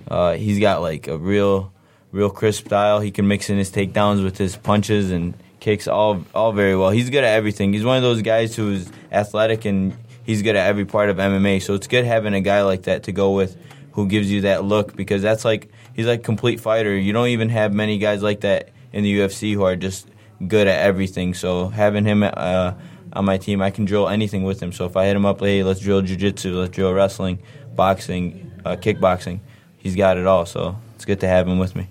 Uh, 0.07 0.35
he's 0.35 0.59
got 0.59 0.81
like 0.81 1.07
a 1.07 1.17
real, 1.17 1.73
real 2.11 2.29
crisp 2.29 2.67
style. 2.67 2.99
He 2.99 3.11
can 3.11 3.27
mix 3.27 3.49
in 3.49 3.57
his 3.57 3.71
takedowns 3.71 4.23
with 4.23 4.37
his 4.37 4.55
punches 4.55 5.09
and 5.09 5.33
kicks 5.59 5.87
all, 5.87 6.23
all 6.35 6.51
very 6.51 6.77
well. 6.77 6.91
He's 6.91 7.09
good 7.09 7.23
at 7.23 7.33
everything. 7.33 7.73
He's 7.73 7.83
one 7.83 7.97
of 7.97 8.03
those 8.03 8.21
guys 8.21 8.55
who's 8.55 8.89
athletic 9.11 9.65
and 9.65 9.97
he's 10.23 10.43
good 10.43 10.55
at 10.55 10.67
every 10.67 10.85
part 10.85 11.09
of 11.09 11.17
MMA. 11.17 11.61
So 11.63 11.73
it's 11.73 11.87
good 11.87 12.05
having 12.05 12.35
a 12.35 12.41
guy 12.41 12.61
like 12.61 12.83
that 12.83 13.03
to 13.03 13.11
go 13.11 13.31
with, 13.31 13.57
who 13.93 14.07
gives 14.07 14.29
you 14.31 14.41
that 14.41 14.63
look 14.63 14.95
because 14.95 15.21
that's 15.21 15.43
like 15.43 15.69
he's 15.95 16.05
like 16.05 16.23
complete 16.23 16.59
fighter. 16.59 16.95
You 16.95 17.13
don't 17.13 17.29
even 17.29 17.49
have 17.49 17.73
many 17.73 17.97
guys 17.97 18.21
like 18.21 18.41
that 18.41 18.69
in 18.91 19.03
the 19.03 19.19
UFC 19.19 19.53
who 19.53 19.63
are 19.63 19.75
just 19.75 20.07
good 20.47 20.67
at 20.67 20.79
everything. 20.81 21.33
So 21.33 21.69
having 21.69 22.05
him 22.05 22.23
uh, 22.23 22.73
on 23.13 23.25
my 23.25 23.37
team, 23.37 23.61
I 23.61 23.69
can 23.69 23.85
drill 23.85 24.09
anything 24.09 24.43
with 24.43 24.61
him. 24.61 24.71
So 24.71 24.85
if 24.85 24.97
I 24.97 25.05
hit 25.05 25.15
him 25.15 25.25
up, 25.25 25.39
hey, 25.39 25.63
let's 25.63 25.79
drill 25.79 26.01
jiu-jitsu, 26.01 26.55
let's 26.59 26.73
drill 26.73 26.93
wrestling, 26.93 27.39
boxing, 27.75 28.51
uh, 28.65 28.75
kickboxing. 28.75 29.39
He's 29.77 29.95
got 29.95 30.17
it 30.17 30.25
all. 30.25 30.45
So 30.45 30.77
it's 30.95 31.05
good 31.05 31.19
to 31.21 31.27
have 31.27 31.47
him 31.47 31.59
with 31.59 31.75
me. 31.75 31.87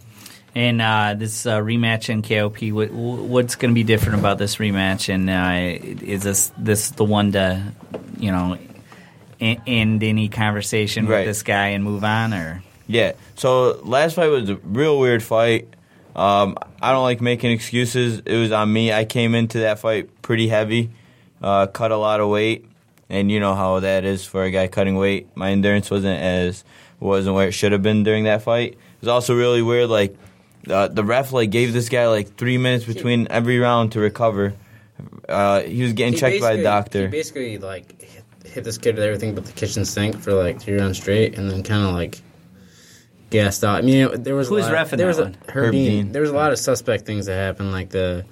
And 0.55 0.83
uh, 0.83 1.15
this 1.17 1.47
uh, 1.47 1.61
rematch 1.61 2.11
in 2.11 2.21
KOP, 2.23 2.63
what, 2.75 2.91
what's 2.93 3.55
going 3.55 3.71
to 3.71 3.75
be 3.75 3.85
different 3.85 4.19
about 4.19 4.37
this 4.39 4.57
rematch? 4.57 5.09
And 5.09 5.31
uh, 5.31 6.05
is 6.05 6.23
this 6.23 6.53
this 6.59 6.91
the 6.91 7.05
one 7.05 7.33
to, 7.33 7.73
you 8.19 8.31
know, 8.31 8.59
end 9.41 10.03
any 10.03 10.29
conversation 10.29 11.07
Right. 11.07 11.21
with 11.21 11.27
this 11.29 11.43
guy 11.43 11.69
and 11.69 11.83
move 11.83 12.05
on, 12.05 12.35
or 12.35 12.63
Yeah. 12.87 13.13
So 13.35 13.81
last 13.83 14.15
fight 14.15 14.29
was 14.29 14.51
a 14.51 14.57
real 14.57 14.99
weird 14.99 15.23
fight. 15.23 15.69
Um, 16.15 16.59
I 16.83 16.93
don't 16.93 17.03
like 17.05 17.21
making 17.23 17.51
excuses. 17.53 18.21
It 18.27 18.37
was 18.37 18.53
on 18.53 18.71
me. 18.73 18.93
I 18.93 19.05
came 19.07 19.35
into 19.35 19.61
that 19.61 19.79
fight 19.79 20.21
pretty 20.21 20.49
heavy, 20.49 20.91
uh, 21.43 21.67
cut 21.67 21.91
a 21.91 21.97
lot 21.97 22.21
of 22.21 22.29
weight, 22.29 22.67
and 23.09 23.31
you 23.31 23.41
know 23.41 23.55
how 23.55 23.81
that 23.81 24.05
is 24.05 24.25
for 24.25 24.45
a 24.45 24.51
guy 24.51 24.69
cutting 24.69 24.97
weight. 24.97 25.29
My 25.35 25.51
endurance 25.51 25.91
wasn't 25.91 26.21
as 26.21 26.65
wasn't 27.01 27.35
where 27.35 27.49
it 27.49 27.53
should 27.53 27.73
have 27.73 27.83
been 27.83 28.05
during 28.05 28.25
that 28.25 28.43
fight. 28.43 28.73
It 28.73 29.01
was 29.01 29.09
also 29.09 29.35
really 29.35 29.63
weird. 29.63 29.91
Like 29.91 30.17
uh, 30.69 30.89
the 30.89 31.05
ref 31.05 31.33
like 31.33 31.51
gave 31.51 31.73
this 31.73 31.89
guy 31.89 32.07
like 32.09 32.37
three 32.37 32.59
minutes 32.59 32.85
between 32.85 33.27
every 33.31 33.59
round 33.59 33.93
to 33.93 34.01
recover. 34.01 34.55
Uh, 35.29 35.63
he 35.63 35.83
was 35.83 35.93
getting 35.93 36.13
He 36.13 36.21
checked 36.21 36.41
by 36.41 36.53
a 36.53 36.63
doctor. 36.63 37.03
He 37.03 37.09
basically 37.09 37.59
like 37.59 38.01
hit, 38.01 38.25
hit 38.45 38.65
this 38.65 38.79
kid 38.79 38.95
with 38.95 39.05
everything 39.05 39.35
but 39.35 39.45
the 39.47 39.53
kitchen 39.53 39.85
sink 39.85 40.21
for 40.21 40.33
like 40.33 40.61
three 40.61 40.77
rounds 40.77 40.99
straight, 40.99 41.37
and 41.37 41.51
then 41.51 41.63
kind 41.65 41.85
of 41.85 41.95
like 41.95 42.21
gassed 43.31 43.65
out. 43.65 43.79
I 43.79 43.83
mean, 43.83 43.97
you 43.97 44.17
there 44.17 44.37
was 44.37 44.49
Who's 44.49 44.67
a 44.69 44.73
lot, 44.73 44.87
reffing 44.87 44.99
there 44.99 45.09
was 45.09 45.17
that 45.17 45.23
a, 45.23 45.31
one? 45.31 45.37
Herb, 45.49 45.65
Herb 45.65 45.73
Dean. 45.73 45.91
Dean. 45.91 46.13
There 46.13 46.23
was 46.23 46.31
a 46.31 46.35
lot 46.35 46.53
of 46.53 46.59
suspect 46.59 47.05
things 47.05 47.27
that 47.27 47.35
happened. 47.35 47.73
Like 47.73 47.91
the 47.91 48.25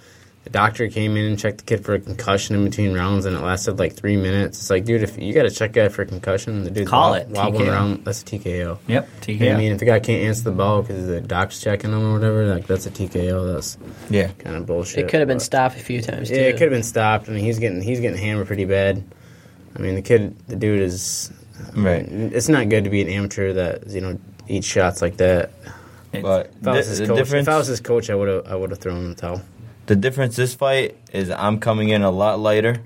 the 0.44 0.50
doctor 0.50 0.88
came 0.88 1.16
in 1.18 1.24
and 1.26 1.38
checked 1.38 1.58
the 1.58 1.64
kid 1.64 1.84
for 1.84 1.94
a 1.94 2.00
concussion 2.00 2.56
in 2.56 2.64
between 2.64 2.94
rounds, 2.94 3.26
and 3.26 3.36
it 3.36 3.40
lasted 3.40 3.78
like 3.78 3.92
three 3.92 4.16
minutes. 4.16 4.58
It's 4.58 4.70
like, 4.70 4.84
dude, 4.86 5.02
if 5.02 5.18
you 5.18 5.34
got 5.34 5.42
to 5.42 5.50
check 5.50 5.70
a 5.70 5.72
guy 5.74 5.88
for 5.90 6.02
a 6.02 6.06
concussion, 6.06 6.64
the 6.64 6.70
dude's 6.70 6.88
Call 6.88 7.10
wob- 7.10 7.22
it, 7.22 7.28
wobbling 7.28 7.66
TKO. 7.66 7.70
around. 7.72 8.04
That's 8.04 8.22
a 8.22 8.24
TKO. 8.24 8.78
yep, 8.86 9.08
TKO. 9.20 9.54
I 9.54 9.58
mean, 9.58 9.72
if 9.72 9.78
the 9.78 9.84
guy 9.84 10.00
can't 10.00 10.22
answer 10.24 10.44
the 10.44 10.52
ball 10.52 10.80
because 10.82 11.06
the 11.06 11.20
doc's 11.20 11.60
checking 11.60 11.90
him 11.92 12.02
or 12.06 12.14
whatever, 12.14 12.46
like 12.46 12.66
that's 12.66 12.86
a 12.86 12.90
TKO. 12.90 13.52
That's 13.52 13.76
yeah. 14.08 14.28
kind 14.38 14.56
of 14.56 14.66
bullshit. 14.66 15.00
It 15.04 15.08
could 15.08 15.20
have 15.20 15.28
been 15.28 15.36
but- 15.38 15.42
stopped 15.42 15.76
a 15.76 15.80
few 15.80 16.00
times. 16.00 16.30
yeah, 16.30 16.36
too. 16.38 16.42
it 16.44 16.52
could 16.52 16.62
have 16.62 16.70
been 16.70 16.82
stopped. 16.82 17.28
I 17.28 17.32
mean, 17.32 17.44
he's 17.44 17.58
getting 17.58 17.82
he's 17.82 18.00
getting 18.00 18.18
hammered 18.18 18.46
pretty 18.46 18.64
bad. 18.64 19.04
I 19.76 19.78
mean, 19.80 19.94
the 19.94 20.02
kid, 20.02 20.36
the 20.48 20.56
dude 20.56 20.80
is. 20.80 21.30
Right. 21.76 22.06
It's 22.08 22.48
not 22.48 22.70
good 22.70 22.84
to 22.84 22.90
be 22.90 23.02
an 23.02 23.08
amateur 23.08 23.52
that 23.52 23.88
you 23.88 24.00
know 24.00 24.18
eats 24.48 24.66
shots 24.66 25.02
like 25.02 25.18
that. 25.18 25.50
But 26.12 26.50
If 26.60 26.66
I 26.66 26.72
was 26.72 26.86
his 26.86 27.00
coach, 27.06 27.32
if 27.32 27.48
I 27.48 27.56
was 27.58 27.66
his 27.66 27.80
coach, 27.80 28.08
I 28.10 28.14
would 28.14 28.28
have 28.28 28.46
I 28.46 28.56
would 28.56 28.70
have 28.70 28.78
thrown 28.80 28.96
in 29.04 29.08
the 29.10 29.14
towel. 29.14 29.42
The 29.90 29.96
difference 29.96 30.36
this 30.36 30.54
fight 30.54 30.96
is 31.12 31.30
I'm 31.30 31.58
coming 31.58 31.88
in 31.88 32.02
a 32.02 32.12
lot 32.12 32.38
lighter, 32.38 32.80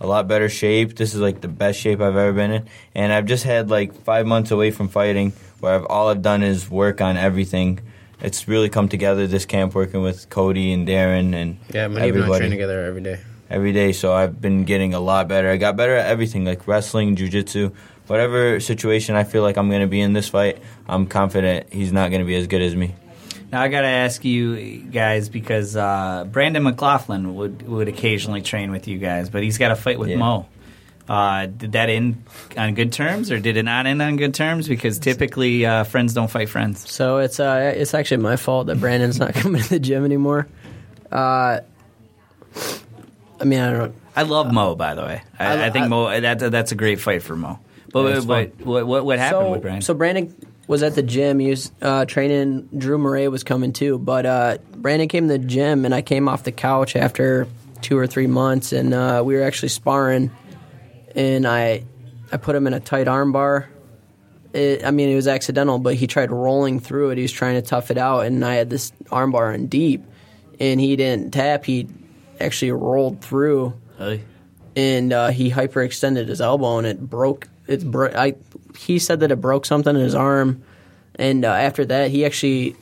a 0.00 0.06
lot 0.08 0.26
better 0.26 0.48
shape. 0.48 0.96
This 0.96 1.14
is 1.14 1.20
like 1.20 1.40
the 1.40 1.46
best 1.46 1.78
shape 1.78 2.00
I've 2.00 2.16
ever 2.16 2.32
been 2.32 2.50
in, 2.50 2.66
and 2.92 3.12
I've 3.12 3.26
just 3.26 3.44
had 3.44 3.70
like 3.70 3.94
five 4.02 4.26
months 4.26 4.50
away 4.50 4.72
from 4.72 4.88
fighting, 4.88 5.32
where 5.60 5.76
I've 5.76 5.84
all 5.84 6.08
I've 6.08 6.22
done 6.22 6.42
is 6.42 6.68
work 6.68 7.00
on 7.00 7.16
everything. 7.16 7.78
It's 8.20 8.48
really 8.48 8.68
come 8.68 8.88
together 8.88 9.28
this 9.28 9.46
camp, 9.46 9.76
working 9.76 10.02
with 10.02 10.28
Cody 10.28 10.72
and 10.72 10.88
Daron 10.88 11.36
and 11.36 11.56
Yeah, 11.72 11.86
but 11.86 11.98
even 11.98 12.02
I 12.02 12.06
everybody 12.08 12.38
train 12.40 12.50
together 12.50 12.84
every 12.84 13.02
day. 13.02 13.20
every 13.48 13.72
day. 13.72 13.92
So 13.92 14.12
I've 14.12 14.40
been 14.40 14.64
getting 14.64 14.92
a 14.92 14.98
lot 14.98 15.28
better. 15.28 15.50
I 15.50 15.56
got 15.56 15.76
better 15.76 15.94
at 15.94 16.06
everything, 16.06 16.44
like 16.44 16.66
wrestling, 16.66 17.14
jujitsu, 17.14 17.72
whatever 18.08 18.58
situation 18.58 19.14
I 19.14 19.22
feel 19.22 19.42
like 19.42 19.56
I'm 19.56 19.68
going 19.68 19.82
to 19.82 19.86
be 19.86 20.00
in 20.00 20.14
this 20.14 20.28
fight. 20.28 20.58
I'm 20.88 21.06
confident 21.06 21.72
he's 21.72 21.92
not 21.92 22.10
going 22.10 22.22
to 22.22 22.26
be 22.26 22.34
as 22.34 22.48
good 22.48 22.60
as 22.60 22.74
me. 22.74 22.96
Now 23.52 23.62
I 23.62 23.68
got 23.68 23.80
to 23.80 23.88
ask 23.88 24.24
you 24.24 24.78
guys 24.78 25.28
because 25.28 25.76
uh, 25.76 26.24
Brandon 26.30 26.62
McLaughlin 26.62 27.34
would 27.34 27.66
would 27.66 27.88
occasionally 27.88 28.42
train 28.42 28.70
with 28.70 28.86
you 28.88 28.98
guys, 28.98 29.28
but 29.30 29.42
he's 29.42 29.58
got 29.58 29.70
a 29.72 29.76
fight 29.76 29.98
with 29.98 30.08
Yeah. 30.10 30.16
Mo. 30.18 30.46
Uh, 31.08 31.46
did 31.46 31.72
that 31.72 31.90
end 31.90 32.22
on 32.56 32.74
good 32.74 32.92
terms, 32.92 33.32
or 33.32 33.40
did 33.40 33.56
it 33.56 33.64
not 33.64 33.86
end 33.86 34.00
on 34.00 34.14
good 34.16 34.32
terms? 34.32 34.68
Because 34.68 35.00
typically, 35.00 35.66
uh, 35.66 35.82
friends 35.82 36.14
don't 36.14 36.30
fight 36.30 36.48
friends. 36.48 36.88
So 36.88 37.18
it's 37.18 37.40
uh, 37.40 37.72
it's 37.74 37.94
actually 37.94 38.18
my 38.22 38.36
fault 38.36 38.68
that 38.68 38.78
Brandon's 38.78 39.18
not 39.18 39.34
coming 39.42 39.60
to 39.60 39.68
the 39.70 39.80
gym 39.80 40.04
anymore. 40.04 40.46
Uh, 41.10 41.60
I 43.40 43.44
mean, 43.44 43.58
I 43.58 43.72
don't. 43.72 43.94
I 44.14 44.22
love 44.22 44.52
Mo, 44.52 44.76
by 44.76 44.94
the 44.94 45.02
way. 45.02 45.22
I, 45.38 45.46
I- 45.46 45.66
I, 45.66 45.70
think 45.70 45.86
I- 45.86 45.88
Mo 45.88 46.20
that 46.20 46.38
that's 46.38 46.70
a 46.70 46.76
great 46.76 47.00
fight 47.00 47.22
for 47.24 47.34
Mo. 47.34 47.58
But, 47.92 48.14
Yeah, 48.14 48.20
but 48.24 48.60
what, 48.64 48.86
what 48.86 49.04
what 49.04 49.18
happened 49.18 49.46
so, 49.46 49.50
with 49.50 49.62
Brandon? 49.62 49.82
So 49.82 49.94
Brandon, 49.94 50.34
was 50.70 50.84
at 50.84 50.94
the 50.94 51.02
gym. 51.02 51.40
He 51.40 51.50
was 51.50 51.72
uh, 51.82 52.04
training. 52.04 52.68
Drew 52.78 52.96
Murray 52.96 53.26
was 53.26 53.42
coming 53.42 53.72
too, 53.72 53.98
but 53.98 54.24
uh, 54.24 54.58
Brandon 54.76 55.08
came 55.08 55.26
to 55.26 55.36
the 55.36 55.44
gym, 55.44 55.84
and 55.84 55.92
I 55.92 56.00
came 56.00 56.28
off 56.28 56.44
the 56.44 56.52
couch 56.52 56.94
after 56.94 57.48
two 57.82 57.98
or 57.98 58.06
three 58.06 58.28
months, 58.28 58.72
and 58.72 58.94
uh, 58.94 59.20
we 59.24 59.34
were 59.34 59.42
actually 59.42 59.70
sparring. 59.70 60.30
And 61.16 61.44
I, 61.44 61.82
I 62.30 62.36
put 62.36 62.54
him 62.54 62.68
in 62.68 62.72
a 62.74 62.78
tight 62.78 63.08
arm 63.08 63.32
bar. 63.32 63.68
It, 64.52 64.84
I 64.84 64.92
mean, 64.92 65.08
it 65.08 65.16
was 65.16 65.26
accidental, 65.26 65.80
but 65.80 65.96
he 65.96 66.06
tried 66.06 66.30
rolling 66.30 66.78
through 66.78 67.10
it. 67.10 67.16
He 67.18 67.22
was 67.22 67.32
trying 67.32 67.56
to 67.60 67.62
tough 67.62 67.90
it 67.90 67.98
out, 67.98 68.26
and 68.26 68.44
I 68.44 68.54
had 68.54 68.70
this 68.70 68.92
arm 69.10 69.32
bar 69.32 69.52
in 69.52 69.66
deep, 69.66 70.04
and 70.60 70.80
he 70.80 70.94
didn't 70.94 71.32
tap. 71.32 71.64
He 71.64 71.88
actually 72.40 72.70
rolled 72.70 73.20
through 73.22 73.74
Hey. 73.98 74.22
and 74.76 75.12
uh, 75.12 75.28
he 75.30 75.50
hyperextended 75.50 76.28
his 76.28 76.40
elbow 76.40 76.78
and 76.78 76.86
it 76.86 77.00
broke. 77.00 77.48
It 77.66 77.84
bro- 77.90 78.12
I 78.14 78.34
he 78.80 78.98
said 78.98 79.20
that 79.20 79.30
it 79.30 79.40
broke 79.40 79.66
something 79.66 79.94
in 79.94 80.00
his 80.00 80.14
arm, 80.14 80.62
and 81.16 81.44
uh, 81.44 81.48
after 81.48 81.84
that 81.84 82.10
he 82.10 82.24
actually 82.24 82.76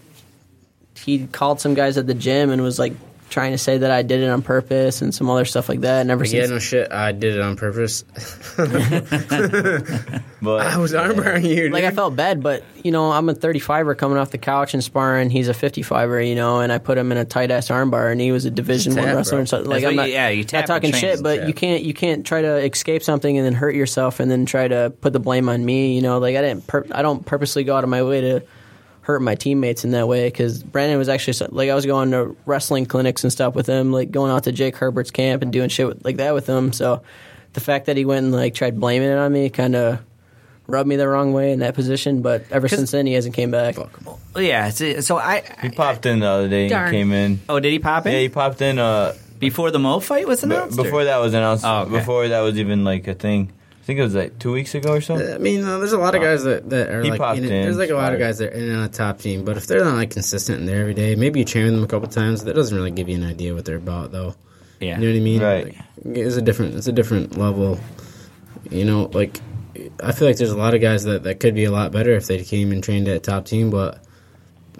he 0.94 1.26
called 1.26 1.60
some 1.60 1.74
guys 1.74 1.98
at 1.98 2.06
the 2.06 2.14
gym 2.14 2.50
and 2.50 2.62
was 2.62 2.78
like 2.78 2.92
trying 3.30 3.52
to 3.52 3.58
say 3.58 3.78
that 3.78 3.90
I 3.90 4.02
did 4.02 4.20
it 4.20 4.28
on 4.28 4.42
purpose 4.42 5.02
and 5.02 5.14
some 5.14 5.28
other 5.30 5.44
stuff 5.44 5.68
like 5.68 5.80
that. 5.80 6.00
And 6.00 6.10
ever 6.10 6.24
Like, 6.24 6.32
yeah, 6.32 6.40
since 6.42 6.50
no 6.50 6.58
shit. 6.58 6.92
I 6.92 7.12
did 7.12 7.34
it 7.34 7.40
on 7.40 7.56
purpose. 7.56 8.04
But 10.40 10.64
I 10.64 10.78
was 10.78 10.92
armbarring 10.92 11.44
you. 11.48 11.68
like 11.70 11.82
I 11.82 11.90
felt 11.90 12.14
bad, 12.14 12.42
but 12.44 12.62
you 12.84 12.92
know 12.92 13.10
I'm 13.10 13.28
a 13.28 13.34
35er 13.34 13.98
coming 13.98 14.18
off 14.18 14.30
the 14.30 14.38
couch 14.38 14.72
and 14.72 14.84
sparring. 14.84 15.30
He's 15.30 15.48
a 15.48 15.52
55er, 15.52 16.26
you 16.28 16.36
know, 16.36 16.60
and 16.60 16.70
I 16.72 16.78
put 16.78 16.96
him 16.96 17.10
in 17.10 17.18
a 17.18 17.24
tight 17.24 17.50
ass 17.50 17.68
armbar, 17.68 18.12
and 18.12 18.20
he 18.20 18.30
was 18.30 18.44
a 18.44 18.50
Division 18.50 18.94
One 18.94 19.04
wrestler. 19.04 19.40
And 19.40 19.48
so, 19.48 19.58
like 19.62 19.82
That's 19.82 19.84
I'm 19.90 19.96
what 19.96 20.02
not, 20.02 20.08
you- 20.08 20.14
yeah, 20.14 20.28
you 20.28 20.44
tap 20.44 20.68
not 20.68 20.74
talking 20.76 20.92
shit, 20.92 21.22
but 21.24 21.48
you 21.48 21.54
can't 21.54 21.82
you 21.82 21.92
can't 21.92 22.24
try 22.24 22.40
to 22.42 22.56
escape 22.64 23.02
something 23.02 23.36
and 23.36 23.44
then 23.44 23.52
hurt 23.54 23.74
yourself 23.74 24.20
and 24.20 24.30
then 24.30 24.46
try 24.46 24.68
to 24.68 24.90
put 25.00 25.12
the 25.12 25.18
blame 25.20 25.48
on 25.48 25.64
me. 25.64 25.96
You 25.96 26.02
know, 26.02 26.18
like 26.18 26.36
I 26.36 26.40
didn't 26.40 26.68
pur- 26.68 26.86
I 26.92 27.02
don't 27.02 27.26
purposely 27.26 27.64
go 27.64 27.76
out 27.76 27.82
of 27.82 27.90
my 27.90 28.04
way 28.04 28.20
to 28.20 28.42
hurt 29.08 29.22
my 29.22 29.34
teammates 29.34 29.86
in 29.86 29.92
that 29.92 30.06
way 30.06 30.26
because 30.28 30.62
Brandon 30.62 30.98
was 30.98 31.08
actually 31.08 31.48
like 31.50 31.70
I 31.70 31.74
was 31.74 31.86
going 31.86 32.10
to 32.10 32.36
wrestling 32.44 32.84
clinics 32.84 33.24
and 33.24 33.32
stuff 33.32 33.54
with 33.54 33.66
him, 33.66 33.90
like 33.90 34.10
going 34.10 34.30
out 34.30 34.44
to 34.44 34.52
Jake 34.52 34.76
Herbert's 34.76 35.10
camp 35.10 35.42
and 35.42 35.50
doing 35.50 35.70
shit 35.70 35.86
with, 35.86 36.04
like 36.04 36.18
that 36.18 36.34
with 36.34 36.46
him. 36.46 36.74
So 36.74 37.02
the 37.54 37.60
fact 37.60 37.86
that 37.86 37.96
he 37.96 38.04
went 38.04 38.24
and 38.24 38.34
like 38.34 38.52
tried 38.54 38.78
blaming 38.78 39.08
it 39.08 39.16
on 39.16 39.32
me 39.32 39.48
kind 39.48 39.74
of 39.74 40.00
rubbed 40.66 40.86
me 40.86 40.96
the 40.96 41.08
wrong 41.08 41.32
way 41.32 41.52
in 41.52 41.60
that 41.60 41.74
position. 41.74 42.20
But 42.20 42.44
ever 42.50 42.68
since 42.68 42.90
then, 42.90 43.06
he 43.06 43.14
hasn't 43.14 43.34
came 43.34 43.50
back. 43.50 43.78
Well, 43.78 44.18
yeah. 44.36 44.68
So, 44.68 45.00
so 45.00 45.16
I, 45.16 45.42
he 45.62 45.70
popped 45.70 46.04
in 46.04 46.20
the 46.20 46.26
other 46.26 46.48
day 46.50 46.68
Darn. 46.68 46.88
and 46.88 46.92
came 46.94 47.12
in. 47.12 47.40
Oh, 47.48 47.60
did 47.60 47.72
he 47.72 47.78
pop 47.78 48.04
in 48.04 48.12
Yeah, 48.12 48.18
he 48.20 48.28
popped 48.28 48.60
in 48.60 48.78
uh, 48.78 49.14
before 49.38 49.70
the 49.70 49.78
Mo 49.78 50.00
fight 50.00 50.28
was 50.28 50.42
b- 50.42 50.48
announced? 50.54 50.78
or- 50.78 50.82
before 50.84 51.04
that 51.04 51.16
was 51.16 51.32
announced. 51.32 51.64
Oh, 51.64 51.84
okay. 51.84 51.92
Before 51.92 52.28
that 52.28 52.40
was 52.40 52.58
even 52.58 52.84
like 52.84 53.08
a 53.08 53.14
thing. 53.14 53.52
I 53.88 53.90
think 53.90 54.00
it 54.00 54.02
was 54.02 54.14
like 54.14 54.38
two 54.38 54.52
weeks 54.52 54.74
ago 54.74 54.92
or 54.92 55.00
so. 55.00 55.14
I 55.14 55.38
mean, 55.38 55.64
uh, 55.64 55.78
there's 55.78 55.94
a 55.94 55.98
lot 55.98 56.14
of 56.14 56.20
guys 56.20 56.44
that, 56.44 56.68
that 56.68 56.90
are 56.90 57.02
He 57.02 57.10
like, 57.10 57.18
popped 57.18 57.38
in 57.38 57.44
it. 57.44 57.50
in, 57.50 57.62
there's 57.62 57.78
like 57.78 57.88
a 57.88 57.94
lot 57.94 58.12
of 58.12 58.18
guys 58.18 58.36
that 58.36 58.52
are 58.52 58.54
in 58.54 58.64
and 58.64 58.76
on 58.76 58.82
a 58.82 58.88
top 58.90 59.18
team, 59.18 59.46
but 59.46 59.56
if 59.56 59.66
they're 59.66 59.82
not 59.82 59.94
like 59.94 60.10
consistent 60.10 60.60
in 60.60 60.66
there 60.66 60.82
every 60.82 60.92
day, 60.92 61.14
maybe 61.14 61.38
you 61.38 61.46
train 61.46 61.72
them 61.72 61.82
a 61.82 61.86
couple 61.86 62.06
times. 62.06 62.44
That 62.44 62.52
doesn't 62.52 62.76
really 62.76 62.90
give 62.90 63.08
you 63.08 63.16
an 63.16 63.24
idea 63.24 63.54
what 63.54 63.64
they're 63.64 63.76
about, 63.76 64.12
though. 64.12 64.34
Yeah. 64.78 65.00
You 65.00 65.06
know 65.06 65.10
what 65.12 65.16
I 65.16 65.20
mean? 65.20 65.42
Right. 65.42 65.64
Like, 66.04 66.16
it's 66.18 66.36
a 66.36 66.42
different, 66.42 66.74
it's 66.74 66.86
a 66.86 66.92
different 66.92 67.38
level. 67.38 67.80
You 68.70 68.84
know, 68.84 69.04
like 69.14 69.40
I 70.02 70.12
feel 70.12 70.28
like 70.28 70.36
there's 70.36 70.50
a 70.50 70.58
lot 70.58 70.74
of 70.74 70.82
guys 70.82 71.04
that 71.04 71.22
that 71.22 71.40
could 71.40 71.54
be 71.54 71.64
a 71.64 71.70
lot 71.70 71.90
better 71.90 72.10
if 72.10 72.26
they 72.26 72.44
came 72.44 72.72
and 72.72 72.84
trained 72.84 73.08
at 73.08 73.22
top 73.22 73.46
team, 73.46 73.70
but. 73.70 74.04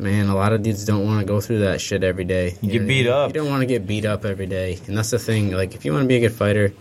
Man, 0.00 0.28
a 0.28 0.36
lot 0.36 0.52
of 0.52 0.62
dudes 0.62 0.84
don't 0.84 1.04
want 1.04 1.18
to 1.18 1.26
go 1.26 1.40
through 1.40 1.58
that 1.60 1.80
shit 1.80 2.04
every 2.04 2.22
day. 2.22 2.56
You 2.62 2.68
know 2.68 2.72
get 2.72 2.78
what 2.82 2.84
I 2.84 2.86
beat 2.86 3.04
mean? 3.06 3.12
up. 3.12 3.28
You 3.30 3.34
don't 3.34 3.48
want 3.48 3.62
to 3.62 3.66
get 3.66 3.84
beat 3.84 4.04
up 4.04 4.24
every 4.24 4.46
day, 4.46 4.78
and 4.86 4.96
that's 4.96 5.10
the 5.10 5.18
thing. 5.18 5.50
Like, 5.50 5.74
if 5.74 5.84
you 5.84 5.92
want 5.92 6.04
to 6.04 6.06
be 6.06 6.14
a 6.14 6.20
good 6.20 6.32
fighter, 6.32 6.72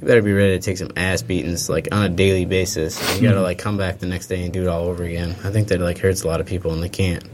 you 0.00 0.06
better 0.06 0.22
be 0.22 0.32
ready 0.32 0.58
to 0.58 0.64
take 0.64 0.78
some 0.78 0.90
ass 0.96 1.22
beatings 1.22 1.68
like 1.68 1.88
on 1.92 2.02
a 2.04 2.08
daily 2.08 2.44
basis. 2.44 2.98
You 3.20 3.28
gotta 3.28 3.42
like 3.42 3.58
come 3.58 3.76
back 3.76 3.98
the 3.98 4.06
next 4.06 4.26
day 4.28 4.42
and 4.44 4.52
do 4.52 4.62
it 4.62 4.68
all 4.68 4.84
over 4.84 5.04
again. 5.04 5.30
I 5.44 5.50
think 5.50 5.68
that 5.68 5.80
like 5.80 5.98
hurts 5.98 6.22
a 6.22 6.28
lot 6.28 6.40
of 6.40 6.46
people 6.46 6.72
and 6.72 6.82
they 6.82 6.88
can't. 6.88 7.24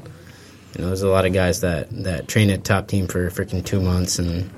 You 0.76 0.82
know, 0.82 0.86
there's 0.88 1.02
a 1.02 1.08
lot 1.08 1.24
of 1.24 1.32
guys 1.32 1.60
that 1.62 1.88
that 2.04 2.28
train 2.28 2.50
at 2.50 2.64
top 2.64 2.88
team 2.88 3.06
for 3.06 3.28
freaking 3.30 3.64
two 3.64 3.80
months 3.80 4.18
and 4.18 4.50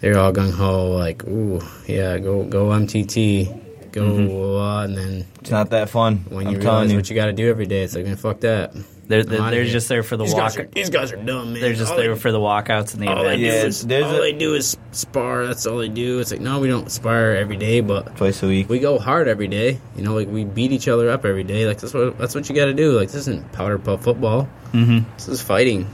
they're 0.00 0.18
all 0.18 0.32
gung 0.32 0.52
ho 0.52 0.90
like, 0.92 1.24
ooh, 1.24 1.60
yeah, 1.86 2.18
go 2.18 2.44
go 2.44 2.66
MTT, 2.70 3.92
go, 3.92 4.58
uh, 4.60 4.84
and 4.84 4.96
then 4.96 5.26
It's 5.40 5.50
not 5.50 5.70
that 5.70 5.90
fun. 5.90 6.24
when 6.28 6.46
I'm 6.46 6.54
you 6.54 6.60
telling 6.60 6.88
realize 6.88 6.90
you. 6.92 6.96
what 6.98 7.10
you 7.10 7.16
got 7.16 7.26
to 7.26 7.32
do 7.32 7.48
every 7.50 7.66
day, 7.66 7.82
it's 7.82 7.94
like, 7.94 8.04
man, 8.06 8.16
fuck 8.16 8.40
that. 8.40 8.72
They're, 9.10 9.24
they're, 9.24 9.50
they're 9.50 9.64
just 9.64 9.88
there 9.88 10.02
for 10.04 10.16
the 10.16 10.22
these 10.24 10.34
walk. 10.34 10.42
Guys 10.54 10.56
are, 10.58 10.64
these 10.66 10.88
guys 10.88 11.12
are 11.12 11.16
dumb, 11.16 11.52
man. 11.52 11.60
They're 11.60 11.74
just 11.74 11.90
All 11.90 11.98
there 11.98 12.14
they- 12.14 12.20
for 12.20 12.30
the 12.30 12.38
walkouts 12.38 12.94
and 12.94 13.02
the 13.02 13.08
all 13.08 13.24
they, 13.24 13.36
do. 13.36 13.42
Yeah, 13.42 13.64
is, 13.64 13.84
all 13.84 13.90
a- 13.92 14.20
they 14.20 14.32
do 14.32 14.54
is 14.54 14.76
spar. 14.92 15.46
That's 15.48 15.66
all 15.66 15.78
they 15.78 15.88
do. 15.88 16.20
It's 16.20 16.30
like 16.30 16.40
no, 16.40 16.60
we 16.60 16.68
don't 16.68 16.88
spar 16.90 17.32
every 17.32 17.56
day, 17.56 17.80
but 17.80 18.16
Twice 18.16 18.42
a 18.42 18.46
week. 18.46 18.68
we 18.68 18.78
go 18.78 18.98
hard 19.00 19.26
every 19.26 19.48
day. 19.48 19.78
You 19.96 20.02
know, 20.04 20.14
like 20.14 20.28
we 20.28 20.44
beat 20.44 20.70
each 20.72 20.86
other 20.88 21.10
up 21.10 21.24
every 21.26 21.42
day. 21.44 21.66
Like 21.66 21.80
that's 21.80 21.92
what 21.92 22.16
that's 22.18 22.34
what 22.36 22.48
you 22.48 22.54
got 22.54 22.66
to 22.66 22.72
do. 22.74 22.92
Like 22.92 23.08
this 23.08 23.16
isn't 23.26 23.50
powder 23.52 23.78
puff 23.78 24.04
football. 24.04 24.48
Mm-hmm. 24.72 25.10
This 25.16 25.26
is 25.28 25.42
fighting. 25.42 25.88